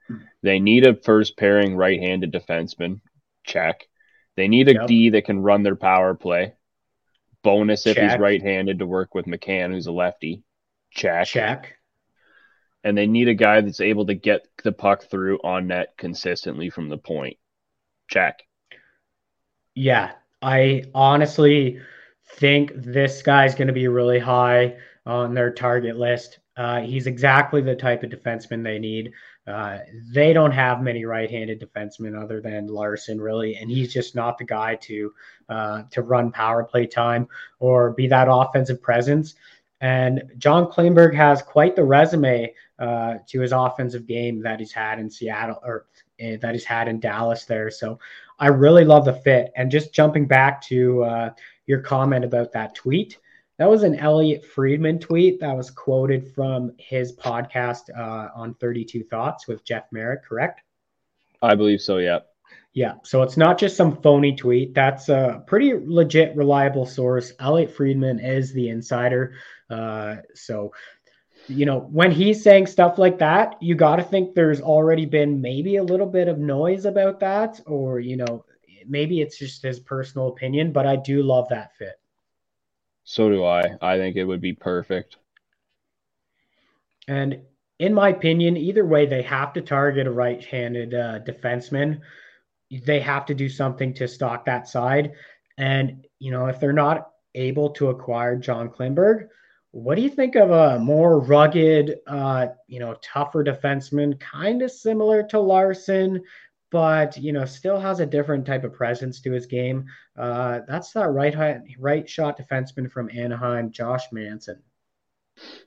They 0.42 0.58
need 0.58 0.86
a 0.86 0.94
first 0.94 1.36
pairing 1.36 1.76
right 1.76 1.98
handed 1.98 2.32
defenseman. 2.32 3.00
Check. 3.42 3.88
They 4.36 4.48
need 4.48 4.68
a 4.68 4.74
yep. 4.74 4.86
D 4.86 5.10
that 5.10 5.24
can 5.24 5.40
run 5.40 5.62
their 5.62 5.76
power 5.76 6.14
play. 6.14 6.54
Bonus 7.42 7.86
if 7.86 7.96
he's 7.96 8.18
right 8.18 8.40
handed 8.40 8.78
to 8.78 8.86
work 8.86 9.14
with 9.14 9.26
McCann, 9.26 9.72
who's 9.72 9.86
a 9.86 9.92
lefty. 9.92 10.44
Check. 10.90 11.26
Check. 11.26 11.78
And 12.84 12.96
they 12.96 13.06
need 13.06 13.28
a 13.28 13.34
guy 13.34 13.60
that's 13.60 13.80
able 13.80 14.06
to 14.06 14.14
get 14.14 14.46
the 14.62 14.72
puck 14.72 15.04
through 15.04 15.40
on 15.42 15.68
net 15.68 15.94
consistently 15.96 16.70
from 16.70 16.88
the 16.88 16.98
point. 16.98 17.38
Check. 18.08 18.42
Yeah, 19.74 20.12
I 20.42 20.84
honestly 20.94 21.80
think 22.36 22.72
this 22.74 23.22
guy's 23.22 23.54
going 23.54 23.68
to 23.68 23.74
be 23.74 23.88
really 23.88 24.18
high 24.18 24.76
on 25.06 25.34
their 25.34 25.52
target 25.52 25.96
list. 25.96 26.38
Uh, 26.56 26.80
he's 26.80 27.06
exactly 27.06 27.62
the 27.62 27.74
type 27.74 28.02
of 28.02 28.10
defenseman 28.10 28.62
they 28.62 28.78
need. 28.78 29.12
Uh, 29.46 29.78
they 30.12 30.32
don't 30.32 30.52
have 30.52 30.82
many 30.82 31.04
right-handed 31.04 31.60
defensemen 31.60 32.20
other 32.20 32.40
than 32.40 32.66
Larsson, 32.66 33.20
really, 33.20 33.56
and 33.56 33.70
he's 33.70 33.92
just 33.92 34.14
not 34.14 34.38
the 34.38 34.44
guy 34.44 34.76
to 34.76 35.12
uh, 35.48 35.82
to 35.90 36.02
run 36.02 36.30
power 36.30 36.62
play 36.62 36.86
time 36.86 37.26
or 37.58 37.92
be 37.92 38.06
that 38.06 38.28
offensive 38.30 38.80
presence. 38.82 39.34
And 39.80 40.22
John 40.38 40.66
Klingberg 40.66 41.12
has 41.14 41.42
quite 41.42 41.74
the 41.74 41.82
resume 41.82 42.54
uh, 42.78 43.14
to 43.26 43.40
his 43.40 43.50
offensive 43.50 44.06
game 44.06 44.40
that 44.42 44.60
he's 44.60 44.72
had 44.72 45.00
in 45.00 45.10
Seattle 45.10 45.58
or 45.64 45.86
that 46.18 46.52
he's 46.52 46.64
had 46.64 46.88
in 46.88 47.00
Dallas 47.00 47.44
there. 47.44 47.70
So 47.70 47.98
I 48.38 48.48
really 48.48 48.84
love 48.84 49.04
the 49.04 49.12
fit. 49.12 49.52
And 49.56 49.70
just 49.70 49.92
jumping 49.92 50.26
back 50.26 50.60
to 50.62 51.04
uh, 51.04 51.30
your 51.66 51.80
comment 51.80 52.24
about 52.24 52.52
that 52.52 52.74
tweet, 52.74 53.18
that 53.58 53.68
was 53.68 53.82
an 53.82 53.96
Elliotte 53.96 54.44
Friedman 54.44 54.98
tweet 54.98 55.40
that 55.40 55.56
was 55.56 55.70
quoted 55.70 56.32
from 56.34 56.72
his 56.78 57.14
podcast 57.14 57.96
uh, 57.96 58.30
on 58.34 58.54
32 58.54 59.04
Thoughts 59.04 59.46
with 59.46 59.64
Jeff 59.64 59.84
Marek, 59.92 60.24
correct? 60.24 60.62
I 61.42 61.54
believe 61.54 61.80
so, 61.80 61.98
yeah. 61.98 62.20
Yeah, 62.74 62.94
so 63.02 63.22
it's 63.22 63.36
not 63.36 63.58
just 63.58 63.76
some 63.76 64.00
phony 64.00 64.34
tweet. 64.34 64.74
That's 64.74 65.10
a 65.10 65.42
pretty 65.46 65.74
legit, 65.74 66.34
reliable 66.34 66.86
source. 66.86 67.32
Elliotte 67.38 67.70
Friedman 67.70 68.18
is 68.18 68.52
the 68.52 68.70
insider. 68.70 69.34
Uh, 69.68 70.16
so 70.34 70.72
you 71.48 71.66
know, 71.66 71.80
when 71.90 72.10
he's 72.10 72.42
saying 72.42 72.66
stuff 72.66 72.98
like 72.98 73.18
that, 73.18 73.56
you 73.60 73.74
got 73.74 73.96
to 73.96 74.02
think 74.02 74.34
there's 74.34 74.60
already 74.60 75.06
been 75.06 75.40
maybe 75.40 75.76
a 75.76 75.82
little 75.82 76.06
bit 76.06 76.28
of 76.28 76.38
noise 76.38 76.84
about 76.84 77.20
that, 77.20 77.60
or, 77.66 78.00
you 78.00 78.16
know, 78.16 78.44
maybe 78.86 79.20
it's 79.20 79.38
just 79.38 79.62
his 79.62 79.80
personal 79.80 80.28
opinion, 80.28 80.72
but 80.72 80.86
I 80.86 80.96
do 80.96 81.22
love 81.22 81.48
that 81.50 81.76
fit. 81.76 82.00
So 83.04 83.28
do 83.28 83.44
I. 83.44 83.62
I 83.80 83.96
think 83.96 84.16
it 84.16 84.24
would 84.24 84.40
be 84.40 84.52
perfect. 84.52 85.16
And 87.08 87.40
in 87.78 87.92
my 87.92 88.10
opinion, 88.10 88.56
either 88.56 88.84
way, 88.84 89.06
they 89.06 89.22
have 89.22 89.52
to 89.54 89.60
target 89.60 90.06
a 90.06 90.10
right 90.10 90.44
handed 90.44 90.94
uh, 90.94 91.18
defenseman. 91.20 92.00
They 92.70 93.00
have 93.00 93.26
to 93.26 93.34
do 93.34 93.48
something 93.48 93.92
to 93.94 94.06
stock 94.06 94.44
that 94.44 94.68
side. 94.68 95.12
And, 95.58 96.06
you 96.20 96.30
know, 96.30 96.46
if 96.46 96.60
they're 96.60 96.72
not 96.72 97.10
able 97.34 97.70
to 97.70 97.88
acquire 97.88 98.36
John 98.36 98.68
Klingberg, 98.68 99.28
what 99.72 99.94
do 99.94 100.02
you 100.02 100.10
think 100.10 100.36
of 100.36 100.50
a 100.50 100.78
more 100.78 101.18
rugged, 101.18 101.96
uh, 102.06 102.48
you 102.68 102.78
know, 102.78 102.94
tougher 103.02 103.42
defenseman, 103.42 104.20
kind 104.20 104.60
of 104.62 104.70
similar 104.70 105.22
to 105.24 105.40
Larsson, 105.40 106.22
but 106.70 107.16
you 107.16 107.32
know, 107.32 107.46
still 107.46 107.80
has 107.80 107.98
a 107.98 108.06
different 108.06 108.46
type 108.46 108.64
of 108.64 108.74
presence 108.74 109.20
to 109.22 109.32
his 109.32 109.46
game. 109.46 109.86
Uh, 110.16 110.60
that's 110.68 110.92
that 110.92 111.08
right 111.08 111.34
right 111.78 112.08
shot 112.08 112.38
defenseman 112.38 112.90
from 112.90 113.10
Anaheim, 113.10 113.70
Josh 113.70 114.04
Manson. 114.12 114.62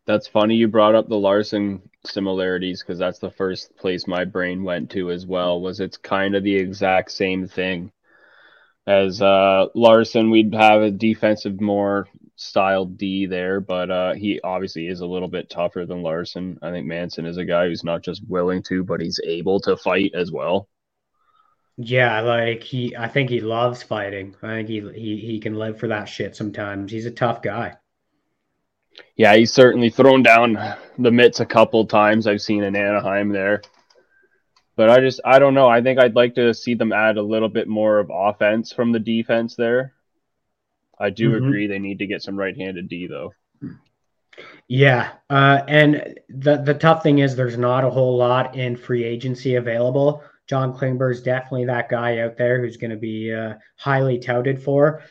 That's 0.06 0.27
funny 0.27 0.56
you 0.56 0.68
brought 0.68 0.94
up 0.94 1.10
the 1.10 1.18
Larsson 1.18 1.82
similarities 2.06 2.82
because 2.82 2.99
that's 2.99 3.19
the 3.19 3.32
first 3.32 3.76
place 3.76 4.06
my 4.06 4.23
brain 4.23 4.64
went 4.64 4.91
to 4.91 5.10
as 5.10 5.26
well. 5.26 5.60
Was 5.60 5.80
it's 5.80 5.98
kind 5.98 6.36
of 6.36 6.44
the 6.44 6.56
exact 6.56 7.11
same 7.11 7.48
thing 7.48 7.91
as 8.86 9.19
uh, 9.19 9.65
Larsson. 9.73 10.30
We'd 10.30 10.53
have 10.53 10.84
a 10.84 10.91
defensive 10.91 11.60
more 11.60 12.07
style 12.35 12.85
D 12.85 13.25
there, 13.25 13.59
but 13.59 13.89
uh, 13.89 14.13
he 14.13 14.39
obviously 14.43 14.87
is 14.87 15.01
a 15.01 15.05
little 15.05 15.27
bit 15.27 15.49
tougher 15.49 15.85
than 15.85 16.03
Larsson. 16.03 16.59
I 16.61 16.71
think 16.71 16.85
Manson 16.85 17.25
is 17.25 17.37
a 17.37 17.45
guy 17.45 17.67
who's 17.67 17.83
not 17.83 18.03
just 18.03 18.27
willing 18.27 18.63
to, 18.63 18.83
but 18.83 19.01
he's 19.01 19.19
able 19.23 19.59
to 19.61 19.77
fight 19.77 20.11
as 20.13 20.31
well. 20.31 20.67
Yeah, 21.77 22.21
like 22.21 22.63
he, 22.63 22.95
I 22.95 23.07
think 23.07 23.29
he 23.29 23.41
loves 23.41 23.83
fighting. 23.83 24.35
I 24.41 24.47
think 24.47 24.69
he 24.69 24.79
he 24.93 25.17
he 25.17 25.39
can 25.39 25.55
live 25.55 25.77
for 25.77 25.87
that 25.89 26.05
shit 26.05 26.35
sometimes. 26.35 26.91
He's 26.91 27.05
a 27.05 27.11
tough 27.11 27.41
guy. 27.41 27.75
Yeah, 29.17 29.35
he's 29.35 29.51
certainly 29.51 29.89
thrown 29.89 30.23
down 30.23 30.57
the 30.97 31.11
mitts 31.11 31.41
a 31.41 31.45
couple 31.45 31.85
times. 31.85 32.27
I've 32.27 32.41
seen 32.41 32.63
in 32.63 32.75
Anaheim 32.75 33.29
there. 33.29 33.61
But 34.77 34.89
I 34.89 34.99
just 34.99 35.19
I 35.25 35.39
don't 35.39 35.53
know. 35.53 35.67
I 35.67 35.81
think 35.81 35.99
I'd 35.99 36.15
like 36.15 36.35
to 36.35 36.53
see 36.53 36.75
them 36.75 36.93
add 36.93 37.17
a 37.17 37.21
little 37.21 37.49
bit 37.49 37.67
more 37.67 37.99
of 37.99 38.11
offense 38.13 38.71
from 38.73 38.91
the 38.91 38.99
defense 38.99 39.55
there. 39.55 39.94
I 40.99 41.09
do 41.09 41.31
mm-hmm. 41.31 41.45
agree 41.45 41.67
they 41.67 41.80
need 41.80 41.99
to 41.99 42.07
get 42.07 42.22
some 42.22 42.38
right-handed 42.38 42.88
D 42.88 43.07
though. 43.07 43.34
Yeah, 44.67 45.11
uh, 45.30 45.61
and 45.67 46.19
the 46.30 46.57
the 46.57 46.73
tough 46.73 47.03
thing 47.03 47.19
is 47.19 47.35
there's 47.35 47.57
not 47.57 47.84
a 47.84 47.89
whole 47.89 48.17
lot 48.17 48.55
in 48.55 48.76
free 48.76 49.03
agency 49.03 49.55
available. 49.55 50.23
John 50.47 50.73
Klingberg 50.73 51.11
is 51.11 51.22
definitely 51.22 51.65
that 51.65 51.89
guy 51.89 52.19
out 52.19 52.38
there 52.38 52.61
who's 52.61 52.77
going 52.77 52.91
to 52.91 52.97
be 52.97 53.34
uh, 53.34 53.55
highly 53.77 54.19
touted 54.19 54.61
for. 54.61 55.01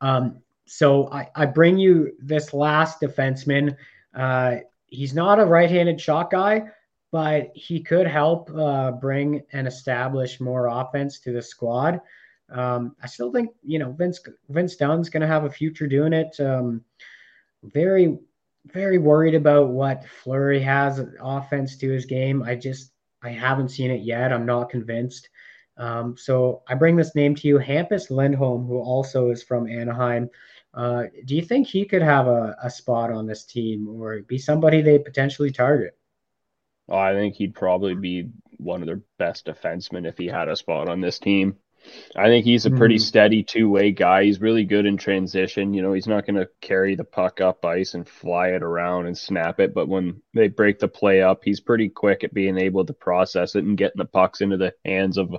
Um, 0.00 0.40
so 0.66 1.10
I, 1.10 1.28
I 1.34 1.46
bring 1.46 1.78
you 1.78 2.12
this 2.20 2.54
last 2.54 3.00
defenseman. 3.00 3.76
Uh, 4.14 4.56
he's 4.86 5.14
not 5.14 5.40
a 5.40 5.44
right-handed 5.44 6.00
shot 6.00 6.30
guy, 6.30 6.64
but 7.10 7.50
he 7.54 7.80
could 7.80 8.06
help 8.06 8.50
uh, 8.54 8.92
bring 8.92 9.42
and 9.52 9.66
establish 9.66 10.40
more 10.40 10.66
offense 10.66 11.20
to 11.20 11.32
the 11.32 11.42
squad. 11.42 12.00
Um, 12.50 12.96
I 13.02 13.06
still 13.06 13.32
think 13.32 13.50
you 13.62 13.78
know 13.78 13.92
Vince 13.92 14.20
Vince 14.48 14.76
Dunn's 14.76 15.10
going 15.10 15.20
to 15.20 15.26
have 15.26 15.44
a 15.44 15.50
future 15.50 15.86
doing 15.86 16.12
it. 16.12 16.38
Um, 16.40 16.82
very 17.62 18.18
very 18.66 18.98
worried 18.98 19.34
about 19.34 19.68
what 19.68 20.06
Fleury 20.06 20.60
has 20.60 21.04
offense 21.20 21.76
to 21.78 21.90
his 21.90 22.04
game. 22.04 22.42
I 22.42 22.54
just 22.54 22.92
I 23.22 23.30
haven't 23.30 23.70
seen 23.70 23.90
it 23.90 24.02
yet. 24.02 24.32
I'm 24.32 24.46
not 24.46 24.70
convinced. 24.70 25.28
Um, 25.76 26.16
so 26.16 26.62
I 26.68 26.74
bring 26.74 26.96
this 26.96 27.14
name 27.14 27.34
to 27.36 27.48
you, 27.48 27.58
Hampus 27.58 28.10
Lindholm, 28.10 28.66
who 28.66 28.78
also 28.78 29.30
is 29.30 29.42
from 29.42 29.68
Anaheim. 29.68 30.28
Uh, 30.74 31.04
do 31.24 31.34
you 31.34 31.42
think 31.42 31.66
he 31.66 31.84
could 31.84 32.02
have 32.02 32.26
a, 32.26 32.56
a 32.62 32.70
spot 32.70 33.10
on 33.10 33.26
this 33.26 33.44
team 33.44 33.88
or 33.88 34.20
be 34.22 34.38
somebody 34.38 34.82
they 34.82 34.98
potentially 34.98 35.50
target? 35.50 35.96
Oh, 36.88 36.98
I 36.98 37.14
think 37.14 37.34
he'd 37.34 37.54
probably 37.54 37.94
be 37.94 38.30
one 38.56 38.82
of 38.82 38.86
their 38.86 39.02
best 39.18 39.46
defensemen 39.46 40.06
if 40.06 40.18
he 40.18 40.26
had 40.26 40.48
a 40.48 40.56
spot 40.56 40.88
on 40.88 41.00
this 41.00 41.18
team. 41.18 41.56
I 42.16 42.26
think 42.26 42.44
he's 42.44 42.66
a 42.66 42.70
pretty 42.70 42.96
mm-hmm. 42.96 43.02
steady 43.02 43.42
two 43.42 43.68
way 43.68 43.92
guy. 43.92 44.24
He's 44.24 44.40
really 44.40 44.64
good 44.64 44.86
in 44.86 44.96
transition. 44.96 45.74
You 45.74 45.82
know, 45.82 45.92
he's 45.92 46.06
not 46.06 46.26
going 46.26 46.36
to 46.36 46.48
carry 46.60 46.96
the 46.96 47.04
puck 47.04 47.40
up 47.40 47.64
ice 47.64 47.94
and 47.94 48.08
fly 48.08 48.48
it 48.48 48.62
around 48.62 49.06
and 49.06 49.16
snap 49.16 49.60
it. 49.60 49.74
But 49.74 49.88
when 49.88 50.22
they 50.34 50.48
break 50.48 50.78
the 50.78 50.88
play 50.88 51.22
up, 51.22 51.40
he's 51.44 51.60
pretty 51.60 51.88
quick 51.88 52.24
at 52.24 52.34
being 52.34 52.58
able 52.58 52.84
to 52.86 52.92
process 52.92 53.54
it 53.54 53.64
and 53.64 53.78
getting 53.78 53.98
the 53.98 54.04
pucks 54.04 54.40
into 54.40 54.56
the 54.56 54.74
hands 54.84 55.18
of 55.18 55.34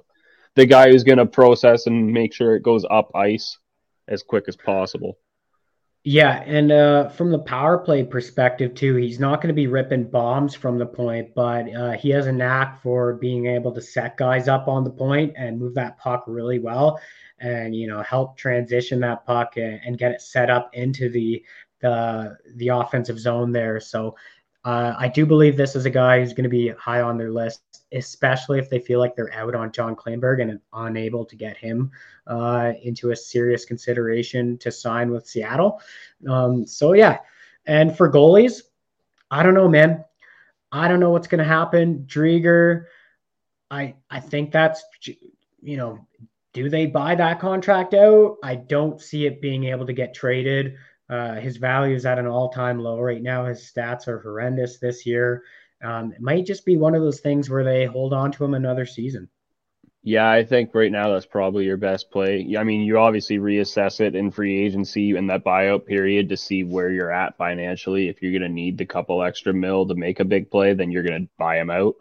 the 0.56 0.66
guy 0.66 0.90
who's 0.90 1.04
going 1.04 1.18
to 1.18 1.26
process 1.26 1.88
and 1.88 2.12
make 2.14 2.34
sure 2.34 2.56
it 2.56 2.64
goes 2.64 2.86
up 2.90 3.12
ice 3.16 3.58
as 4.08 4.24
quick 4.24 4.46
as 4.48 4.56
possible. 4.56 5.18
Yeah, 6.06 6.44
and 6.46 6.72
uh, 6.72 7.10
from 7.10 7.30
the 7.30 7.40
power 7.40 7.78
play 7.78 8.04
perspective 8.04 8.74
too, 8.74 8.96
he's 8.96 9.20
not 9.20 9.42
going 9.42 9.50
to 9.50 9.54
be 9.54 9.68
ripping 9.68 10.06
bombs 10.10 10.56
from 10.56 10.78
the 10.78 10.86
point, 10.86 11.36
but 11.36 11.74
uh, 11.76 11.92
he 11.92 12.10
has 12.12 12.28
a 12.28 12.32
knack 12.32 12.82
for 12.82 13.16
being 13.16 13.48
able 13.48 13.74
to 13.74 13.82
set 13.82 14.16
guys 14.16 14.48
up 14.48 14.70
on 14.70 14.86
the 14.86 14.90
point 14.90 15.34
and 15.36 15.60
move 15.60 15.74
that 15.76 15.98
puck 15.98 16.24
really 16.26 16.58
well, 16.58 17.02
and 17.40 17.76
you 17.76 17.86
know 17.86 18.02
help 18.02 18.38
transition 18.38 19.02
that 19.02 19.26
puck 19.26 19.58
and, 19.58 19.82
and 19.86 19.98
get 19.98 20.12
it 20.12 20.22
set 20.22 20.50
up 20.50 20.70
into 20.74 21.10
the 21.10 21.44
the 21.82 22.38
the 22.56 22.70
offensive 22.70 23.20
zone 23.20 23.52
there. 23.52 23.80
So 23.82 24.16
uh, 24.66 24.94
I 24.98 25.08
do 25.08 25.26
believe 25.26 25.56
this 25.56 25.76
is 25.76 25.86
a 25.86 25.90
guy 25.90 26.20
who's 26.20 26.34
going 26.34 26.44
to 26.44 26.50
be 26.50 26.70
high 26.70 27.02
on 27.02 27.18
their 27.18 27.32
list, 27.32 27.62
especially 27.94 28.60
if 28.60 28.70
they 28.70 28.80
feel 28.80 29.00
like 29.00 29.16
they're 29.16 29.34
out 29.34 29.56
on 29.56 29.72
John 29.72 29.96
Klingberg 29.96 30.42
and 30.42 30.60
unable 30.74 31.26
to 31.26 31.36
get 31.36 31.58
him 31.58 31.92
uh, 32.28 32.74
into 32.84 33.12
a 33.12 33.16
serious 33.16 33.66
consideration 33.66 34.58
to 34.60 34.72
sign 34.72 35.12
with 35.12 35.28
Seattle. 35.28 35.82
Um, 36.28 36.66
so, 36.66 36.94
yeah. 36.94 37.20
And 37.66 37.96
for 37.96 38.12
goalies, 38.12 38.62
I 39.32 39.44
don't 39.44 39.54
know, 39.54 39.70
man. 39.70 40.04
I 40.72 40.88
don't 40.88 41.00
know 41.00 41.12
what's 41.12 41.28
going 41.28 41.40
to 41.40 41.46
happen. 41.46 42.06
Driedger, 42.08 42.86
I 43.72 43.96
I 44.10 44.20
think 44.20 44.52
that's 44.52 44.84
you 45.62 45.78
know, 45.78 46.06
do 46.54 46.70
they 46.70 46.86
buy 46.86 47.16
that 47.16 47.40
contract 47.40 47.94
out? 47.94 48.38
I 48.44 48.56
don't 48.56 49.02
see 49.02 49.26
it 49.26 49.42
being 49.42 49.66
able 49.66 49.86
to 49.86 49.94
get 49.94 50.14
traded. 50.14 50.76
Uh, 51.10 51.36
his 51.36 51.58
value 51.58 51.96
is 51.96 52.06
at 52.06 52.20
an 52.20 52.28
all-time 52.28 52.80
low 52.80 53.00
right 53.00 53.22
now. 53.22 53.46
His 53.46 53.62
stats 53.62 54.08
are 54.08 54.20
horrendous 54.20 54.78
this 54.78 55.06
year. 55.06 55.44
Um, 55.84 56.12
it 56.12 56.22
might 56.22 56.46
just 56.46 56.66
be 56.66 56.78
one 56.78 56.94
of 56.94 57.02
those 57.02 57.22
things 57.22 57.50
where 57.50 57.64
they 57.64 57.86
hold 57.86 58.14
on 58.14 58.32
to 58.34 58.46
him 58.46 58.54
another 58.54 58.86
season. 58.86 59.30
Yeah, 60.02 60.30
I 60.30 60.46
think 60.46 60.74
right 60.74 60.92
now 60.92 61.12
that's 61.12 61.26
probably 61.26 61.66
your 61.66 61.78
best 61.78 62.10
play. 62.10 62.56
I 62.58 62.64
mean, 62.64 62.82
you 62.82 62.98
obviously 62.98 63.38
reassess 63.38 64.00
it 64.00 64.16
in 64.16 64.32
free 64.32 64.66
agency 64.66 65.16
in 65.16 65.28
that 65.28 65.44
buyout 65.44 65.86
period 65.86 66.30
to 66.30 66.38
see 66.38 66.64
where 66.64 66.90
you're 66.90 67.12
at 67.12 67.38
financially. 67.38 68.08
If 68.08 68.22
you're 68.22 68.32
going 68.32 68.44
to 68.44 68.50
need 68.50 68.78
the 68.78 68.86
couple 68.86 69.22
extra 69.22 69.54
mil 69.54 69.88
to 69.88 69.96
make 69.96 70.22
a 70.22 70.26
big 70.26 70.50
play, 70.50 70.74
then 70.74 70.90
you're 70.90 71.04
going 71.04 71.24
to 71.24 71.30
buy 71.38 71.60
him 71.60 71.70
out. 71.70 71.96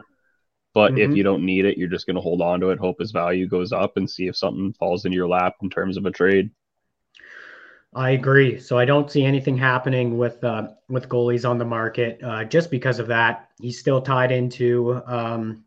But 0.73 0.93
mm-hmm. 0.93 1.11
if 1.11 1.17
you 1.17 1.23
don't 1.23 1.45
need 1.45 1.65
it, 1.65 1.77
you're 1.77 1.89
just 1.89 2.05
going 2.05 2.15
to 2.15 2.21
hold 2.21 2.41
on 2.41 2.61
to 2.61 2.69
it, 2.69 2.79
hope 2.79 2.99
his 2.99 3.11
value 3.11 3.47
goes 3.47 3.73
up, 3.73 3.97
and 3.97 4.09
see 4.09 4.27
if 4.27 4.37
something 4.37 4.73
falls 4.73 5.03
in 5.03 5.11
your 5.11 5.27
lap 5.27 5.55
in 5.61 5.69
terms 5.69 5.97
of 5.97 6.05
a 6.05 6.11
trade. 6.11 6.51
I 7.95 8.11
agree. 8.11 8.59
So 8.59 8.77
I 8.77 8.85
don't 8.85 9.09
see 9.09 9.25
anything 9.25 9.57
happening 9.57 10.17
with 10.17 10.43
uh, 10.43 10.69
with 10.89 11.09
goalies 11.09 11.49
on 11.49 11.57
the 11.57 11.65
market 11.65 12.19
uh, 12.23 12.43
just 12.43 12.69
because 12.69 12.99
of 12.99 13.07
that. 13.07 13.49
He's 13.59 13.79
still 13.79 13.99
tied 13.99 14.31
into 14.31 15.01
um, 15.07 15.63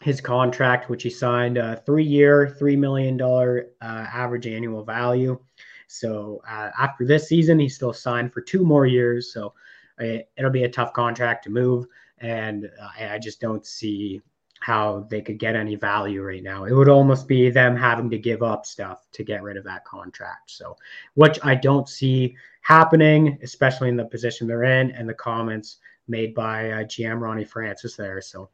his 0.00 0.20
contract, 0.20 0.88
which 0.88 1.02
he 1.02 1.10
signed 1.10 1.58
a 1.58 1.76
three 1.84 2.04
year, 2.04 2.56
three 2.58 2.76
million 2.76 3.18
dollar 3.18 3.68
uh, 3.82 4.06
average 4.12 4.46
annual 4.46 4.84
value. 4.84 5.38
So 5.86 6.40
uh, 6.48 6.70
after 6.78 7.04
this 7.04 7.28
season, 7.28 7.58
he's 7.58 7.74
still 7.74 7.92
signed 7.92 8.32
for 8.32 8.40
two 8.40 8.64
more 8.64 8.86
years. 8.86 9.32
So 9.32 9.52
it, 9.98 10.28
will 10.38 10.50
be 10.50 10.64
a 10.64 10.68
tough 10.70 10.94
contract 10.94 11.44
to 11.44 11.50
move, 11.50 11.86
and 12.18 12.70
I 12.98 13.18
just 13.18 13.40
don't 13.40 13.66
see 13.66 14.22
how 14.60 15.06
they 15.10 15.20
could 15.20 15.38
get 15.38 15.56
any 15.56 15.74
value 15.74 16.22
right 16.22 16.42
now. 16.42 16.64
It 16.64 16.72
would 16.72 16.88
almost 16.88 17.28
be 17.28 17.50
them 17.50 17.76
having 17.76 18.10
to 18.10 18.18
give 18.18 18.42
up 18.42 18.66
stuff 18.66 19.06
to 19.12 19.24
get 19.24 19.42
rid 19.42 19.56
of 19.56 19.64
that 19.64 19.84
contract. 19.84 20.50
So, 20.50 20.76
which 21.14 21.38
I 21.42 21.54
don't 21.54 21.88
see 21.88 22.36
happening, 22.62 23.38
especially 23.42 23.88
in 23.88 23.96
the 23.96 24.04
position 24.04 24.46
they're 24.46 24.64
in 24.64 24.90
and 24.92 25.08
the 25.08 25.14
comments 25.14 25.76
made 26.08 26.34
by 26.34 26.70
uh, 26.70 26.84
GM 26.84 27.20
Ronnie 27.20 27.44
Francis 27.44 27.96
there. 27.96 28.20
So, 28.20 28.50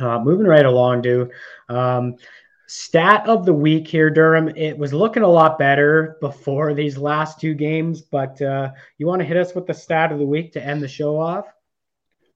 uh, 0.00 0.18
moving 0.18 0.46
right 0.46 0.66
along, 0.66 1.02
do 1.02 1.30
um, 1.68 2.16
stat 2.66 3.28
of 3.28 3.44
the 3.44 3.52
week 3.52 3.86
here, 3.86 4.10
Durham. 4.10 4.48
It 4.56 4.76
was 4.76 4.92
looking 4.92 5.22
a 5.22 5.28
lot 5.28 5.58
better 5.58 6.16
before 6.20 6.72
these 6.72 6.96
last 6.96 7.38
two 7.38 7.54
games, 7.54 8.00
but 8.00 8.40
uh, 8.40 8.72
you 8.98 9.06
want 9.06 9.20
to 9.20 9.26
hit 9.26 9.36
us 9.36 9.54
with 9.54 9.66
the 9.66 9.74
stat 9.74 10.10
of 10.10 10.18
the 10.18 10.24
week 10.24 10.52
to 10.52 10.64
end 10.64 10.82
the 10.82 10.88
show 10.88 11.20
off? 11.20 11.46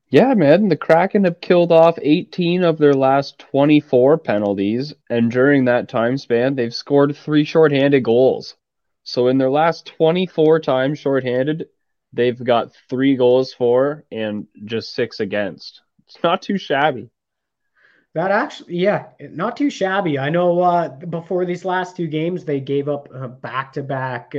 Yeah, 0.08 0.34
man, 0.34 0.68
the 0.68 0.76
Kraken 0.76 1.24
have 1.24 1.40
killed 1.40 1.72
off 1.72 1.98
18 2.00 2.62
of 2.62 2.78
their 2.78 2.94
last 2.94 3.40
24 3.40 4.18
penalties, 4.18 4.94
and 5.10 5.32
during 5.32 5.64
that 5.64 5.88
time 5.88 6.16
span, 6.16 6.54
they've 6.54 6.74
scored 6.74 7.16
three 7.16 7.44
shorthanded 7.44 8.04
goals. 8.04 8.54
So 9.02 9.26
in 9.26 9.38
their 9.38 9.50
last 9.50 9.86
24 9.86 10.60
times 10.60 11.00
shorthanded, 11.00 11.68
they've 12.12 12.42
got 12.42 12.72
three 12.88 13.16
goals 13.16 13.52
for 13.52 14.04
and 14.12 14.46
just 14.64 14.94
six 14.94 15.18
against. 15.18 15.82
It's 16.06 16.22
not 16.22 16.40
too 16.40 16.56
shabby. 16.56 17.10
That 18.14 18.30
actually, 18.30 18.76
yeah, 18.76 19.08
not 19.20 19.56
too 19.56 19.70
shabby. 19.70 20.18
I 20.18 20.30
know 20.30 20.60
uh, 20.60 20.88
before 20.88 21.44
these 21.44 21.64
last 21.64 21.96
two 21.96 22.06
games, 22.06 22.44
they 22.44 22.60
gave 22.60 22.88
up 22.88 23.08
back 23.42 23.72
to 23.74 23.82
back 23.82 24.34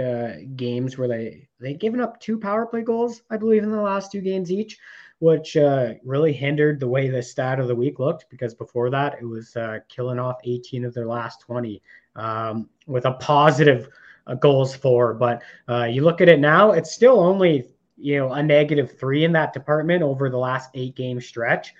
games 0.56 0.98
where 0.98 1.08
they 1.08 1.50
they 1.60 1.74
given 1.74 2.00
up 2.00 2.20
two 2.20 2.40
power 2.40 2.66
play 2.66 2.82
goals, 2.82 3.22
I 3.30 3.38
believe, 3.38 3.64
in 3.64 3.70
the 3.70 3.82
last 3.82 4.12
two 4.12 4.22
games 4.22 4.52
each 4.52 4.80
which 5.20 5.58
uh, 5.58 5.94
really 6.04 6.32
hindered 6.32 6.80
the 6.80 6.88
way 6.88 7.10
the 7.10 7.22
stat 7.22 7.60
of 7.60 7.68
the 7.68 7.76
week 7.76 8.00
looked 8.00 8.26
because 8.30 8.54
before 8.54 8.90
that 8.90 9.18
it 9.20 9.26
was 9.26 9.56
uh, 9.56 9.80
killing 9.90 10.20
off 10.20 10.38
18 10.44 10.86
of 10.86 10.94
their 10.94 11.08
last 11.08 11.42
20 11.42 11.82
um, 12.16 12.70
with 12.86 13.06
a 13.06 13.14
positive 13.14 13.90
uh, 14.28 14.36
goals 14.36 14.76
for. 14.76 15.14
But 15.14 15.42
uh, 15.68 15.86
you 15.86 16.04
look 16.04 16.22
at 16.22 16.30
it 16.30 16.40
now, 16.40 16.72
it's 16.72 16.92
still 16.92 17.20
only 17.20 17.68
you 17.98 18.18
know 18.18 18.34
a 18.34 18.44
negative 18.44 18.98
three 19.00 19.24
in 19.24 19.32
that 19.32 19.54
department 19.54 20.04
over 20.04 20.30
the 20.30 20.38
last 20.38 20.70
eight 20.76 20.96
game 20.96 21.20
stretch. 21.20 21.74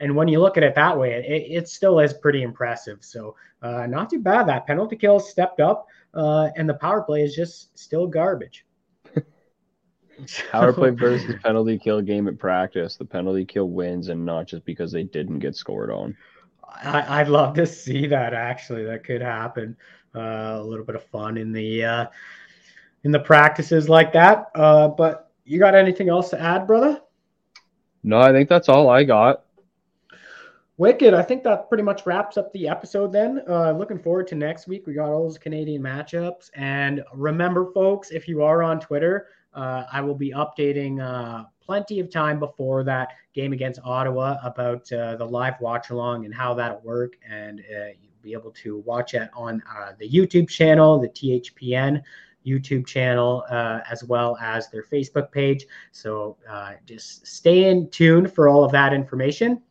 And 0.00 0.16
when 0.16 0.28
you 0.28 0.40
look 0.40 0.56
at 0.56 0.64
it 0.64 0.74
that 0.74 0.98
way, 0.98 1.12
it, 1.12 1.62
it 1.62 1.68
still 1.68 2.00
is 2.00 2.12
pretty 2.12 2.42
impressive. 2.42 2.98
So 3.00 3.36
uh, 3.62 3.86
not 3.86 4.10
too 4.10 4.20
bad. 4.20 4.48
That 4.48 4.66
penalty 4.66 4.96
kill 4.96 5.20
stepped 5.20 5.60
up, 5.60 5.86
uh, 6.12 6.48
and 6.56 6.68
the 6.68 6.74
power 6.74 7.02
play 7.02 7.22
is 7.22 7.34
just 7.34 7.78
still 7.78 8.06
garbage. 8.06 8.66
Power 10.50 10.72
play 10.72 10.90
versus 10.90 11.34
penalty 11.42 11.78
kill 11.78 12.00
game 12.02 12.28
at 12.28 12.38
practice. 12.38 12.96
The 12.96 13.04
penalty 13.04 13.44
kill 13.44 13.68
wins, 13.68 14.08
and 14.08 14.24
not 14.24 14.46
just 14.46 14.64
because 14.64 14.92
they 14.92 15.04
didn't 15.04 15.40
get 15.40 15.56
scored 15.56 15.90
on. 15.90 16.16
I, 16.84 17.22
would 17.22 17.30
love 17.30 17.54
to 17.54 17.66
see 17.66 18.06
that. 18.08 18.34
Actually, 18.34 18.84
that 18.84 19.04
could 19.04 19.20
happen. 19.20 19.76
Uh, 20.14 20.58
a 20.60 20.62
little 20.62 20.84
bit 20.84 20.94
of 20.94 21.04
fun 21.04 21.36
in 21.36 21.52
the 21.52 21.84
uh, 21.84 22.06
in 23.04 23.12
the 23.12 23.18
practices 23.18 23.88
like 23.88 24.12
that. 24.12 24.50
Uh, 24.54 24.88
but 24.88 25.30
you 25.44 25.58
got 25.58 25.74
anything 25.74 26.08
else 26.08 26.30
to 26.30 26.40
add, 26.40 26.66
brother? 26.66 27.00
No, 28.02 28.20
I 28.20 28.32
think 28.32 28.48
that's 28.48 28.68
all 28.68 28.88
I 28.90 29.04
got. 29.04 29.44
Wicked. 30.78 31.14
I 31.14 31.22
think 31.22 31.44
that 31.44 31.68
pretty 31.68 31.84
much 31.84 32.06
wraps 32.06 32.36
up 32.36 32.52
the 32.52 32.68
episode 32.68 33.12
then. 33.12 33.42
Uh, 33.48 33.72
looking 33.72 33.98
forward 33.98 34.26
to 34.28 34.34
next 34.34 34.66
week. 34.66 34.86
We 34.86 34.94
got 34.94 35.10
all 35.10 35.24
those 35.24 35.38
Canadian 35.38 35.82
matchups. 35.82 36.50
And 36.54 37.04
remember, 37.14 37.70
folks, 37.72 38.10
if 38.10 38.26
you 38.26 38.42
are 38.42 38.62
on 38.62 38.80
Twitter, 38.80 39.28
uh, 39.54 39.84
I 39.92 40.00
will 40.00 40.14
be 40.14 40.32
updating 40.32 41.00
uh, 41.00 41.44
plenty 41.60 42.00
of 42.00 42.10
time 42.10 42.38
before 42.38 42.84
that 42.84 43.10
game 43.34 43.52
against 43.52 43.80
Ottawa 43.84 44.38
about 44.42 44.90
uh, 44.92 45.16
the 45.16 45.24
live 45.24 45.54
watch 45.60 45.90
along 45.90 46.24
and 46.24 46.34
how 46.34 46.54
that'll 46.54 46.80
work. 46.80 47.14
And 47.28 47.60
uh, 47.60 47.86
you'll 48.00 48.22
be 48.22 48.32
able 48.32 48.50
to 48.62 48.78
watch 48.78 49.14
it 49.14 49.28
on 49.34 49.62
uh, 49.70 49.92
the 49.98 50.08
YouTube 50.08 50.48
channel, 50.48 50.98
the 50.98 51.08
THPN 51.08 52.02
YouTube 52.46 52.86
channel, 52.86 53.44
uh, 53.50 53.80
as 53.90 54.02
well 54.04 54.36
as 54.40 54.68
their 54.68 54.82
Facebook 54.82 55.30
page. 55.30 55.64
So 55.92 56.36
just 56.86 57.26
stay 57.26 57.70
in 57.70 57.88
tune 57.90 58.26
for 58.26 58.48
all 58.48 58.64
of 58.64 58.72
that 58.72 58.92
information. 58.92 59.62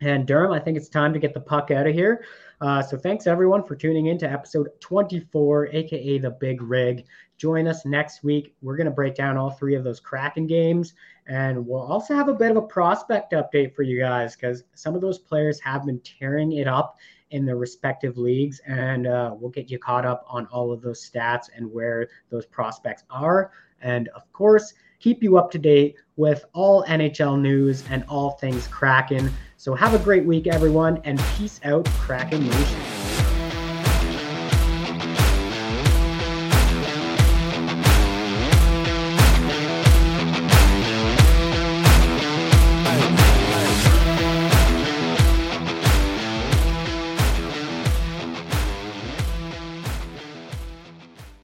And 0.00 0.26
Durham, 0.26 0.52
I 0.52 0.60
think 0.60 0.76
it's 0.76 0.88
time 0.88 1.12
to 1.12 1.18
get 1.18 1.34
the 1.34 1.40
puck 1.40 1.70
out 1.70 1.86
of 1.86 1.94
here. 1.94 2.24
Uh, 2.60 2.82
so 2.82 2.96
thanks 2.96 3.28
everyone 3.28 3.62
for 3.62 3.76
tuning 3.76 4.06
in 4.06 4.18
to 4.18 4.28
episode 4.28 4.68
24, 4.80 5.68
aka 5.68 6.18
the 6.18 6.30
Big 6.30 6.60
Rig. 6.60 7.04
Join 7.36 7.68
us 7.68 7.84
next 7.84 8.24
week. 8.24 8.52
We're 8.62 8.76
going 8.76 8.86
to 8.86 8.90
break 8.90 9.14
down 9.14 9.36
all 9.36 9.50
three 9.50 9.76
of 9.76 9.84
those 9.84 10.00
Kraken 10.00 10.48
games, 10.48 10.94
and 11.28 11.64
we'll 11.64 11.80
also 11.80 12.16
have 12.16 12.28
a 12.28 12.34
bit 12.34 12.50
of 12.50 12.56
a 12.56 12.62
prospect 12.62 13.32
update 13.32 13.76
for 13.76 13.82
you 13.82 14.00
guys 14.00 14.34
because 14.34 14.64
some 14.74 14.96
of 14.96 15.00
those 15.00 15.20
players 15.20 15.60
have 15.60 15.86
been 15.86 16.00
tearing 16.00 16.52
it 16.52 16.66
up 16.66 16.98
in 17.30 17.46
their 17.46 17.56
respective 17.56 18.18
leagues, 18.18 18.60
and 18.66 19.06
uh, 19.06 19.32
we'll 19.38 19.50
get 19.50 19.70
you 19.70 19.78
caught 19.78 20.04
up 20.04 20.24
on 20.28 20.46
all 20.46 20.72
of 20.72 20.82
those 20.82 21.08
stats 21.08 21.50
and 21.54 21.70
where 21.70 22.08
those 22.28 22.46
prospects 22.46 23.04
are. 23.08 23.52
And 23.82 24.08
of 24.08 24.32
course, 24.32 24.74
keep 24.98 25.22
you 25.22 25.38
up 25.38 25.52
to 25.52 25.58
date 25.58 25.94
with 26.16 26.44
all 26.54 26.82
NHL 26.84 27.40
news 27.40 27.84
and 27.88 28.04
all 28.08 28.32
things 28.32 28.66
Kraken. 28.66 29.30
So 29.60 29.74
have 29.74 29.92
a 29.92 29.98
great 29.98 30.24
week, 30.24 30.46
everyone, 30.46 31.00
and 31.02 31.18
peace 31.36 31.58
out, 31.64 31.84
Kraken 31.86 32.46
Nation. 32.46 32.97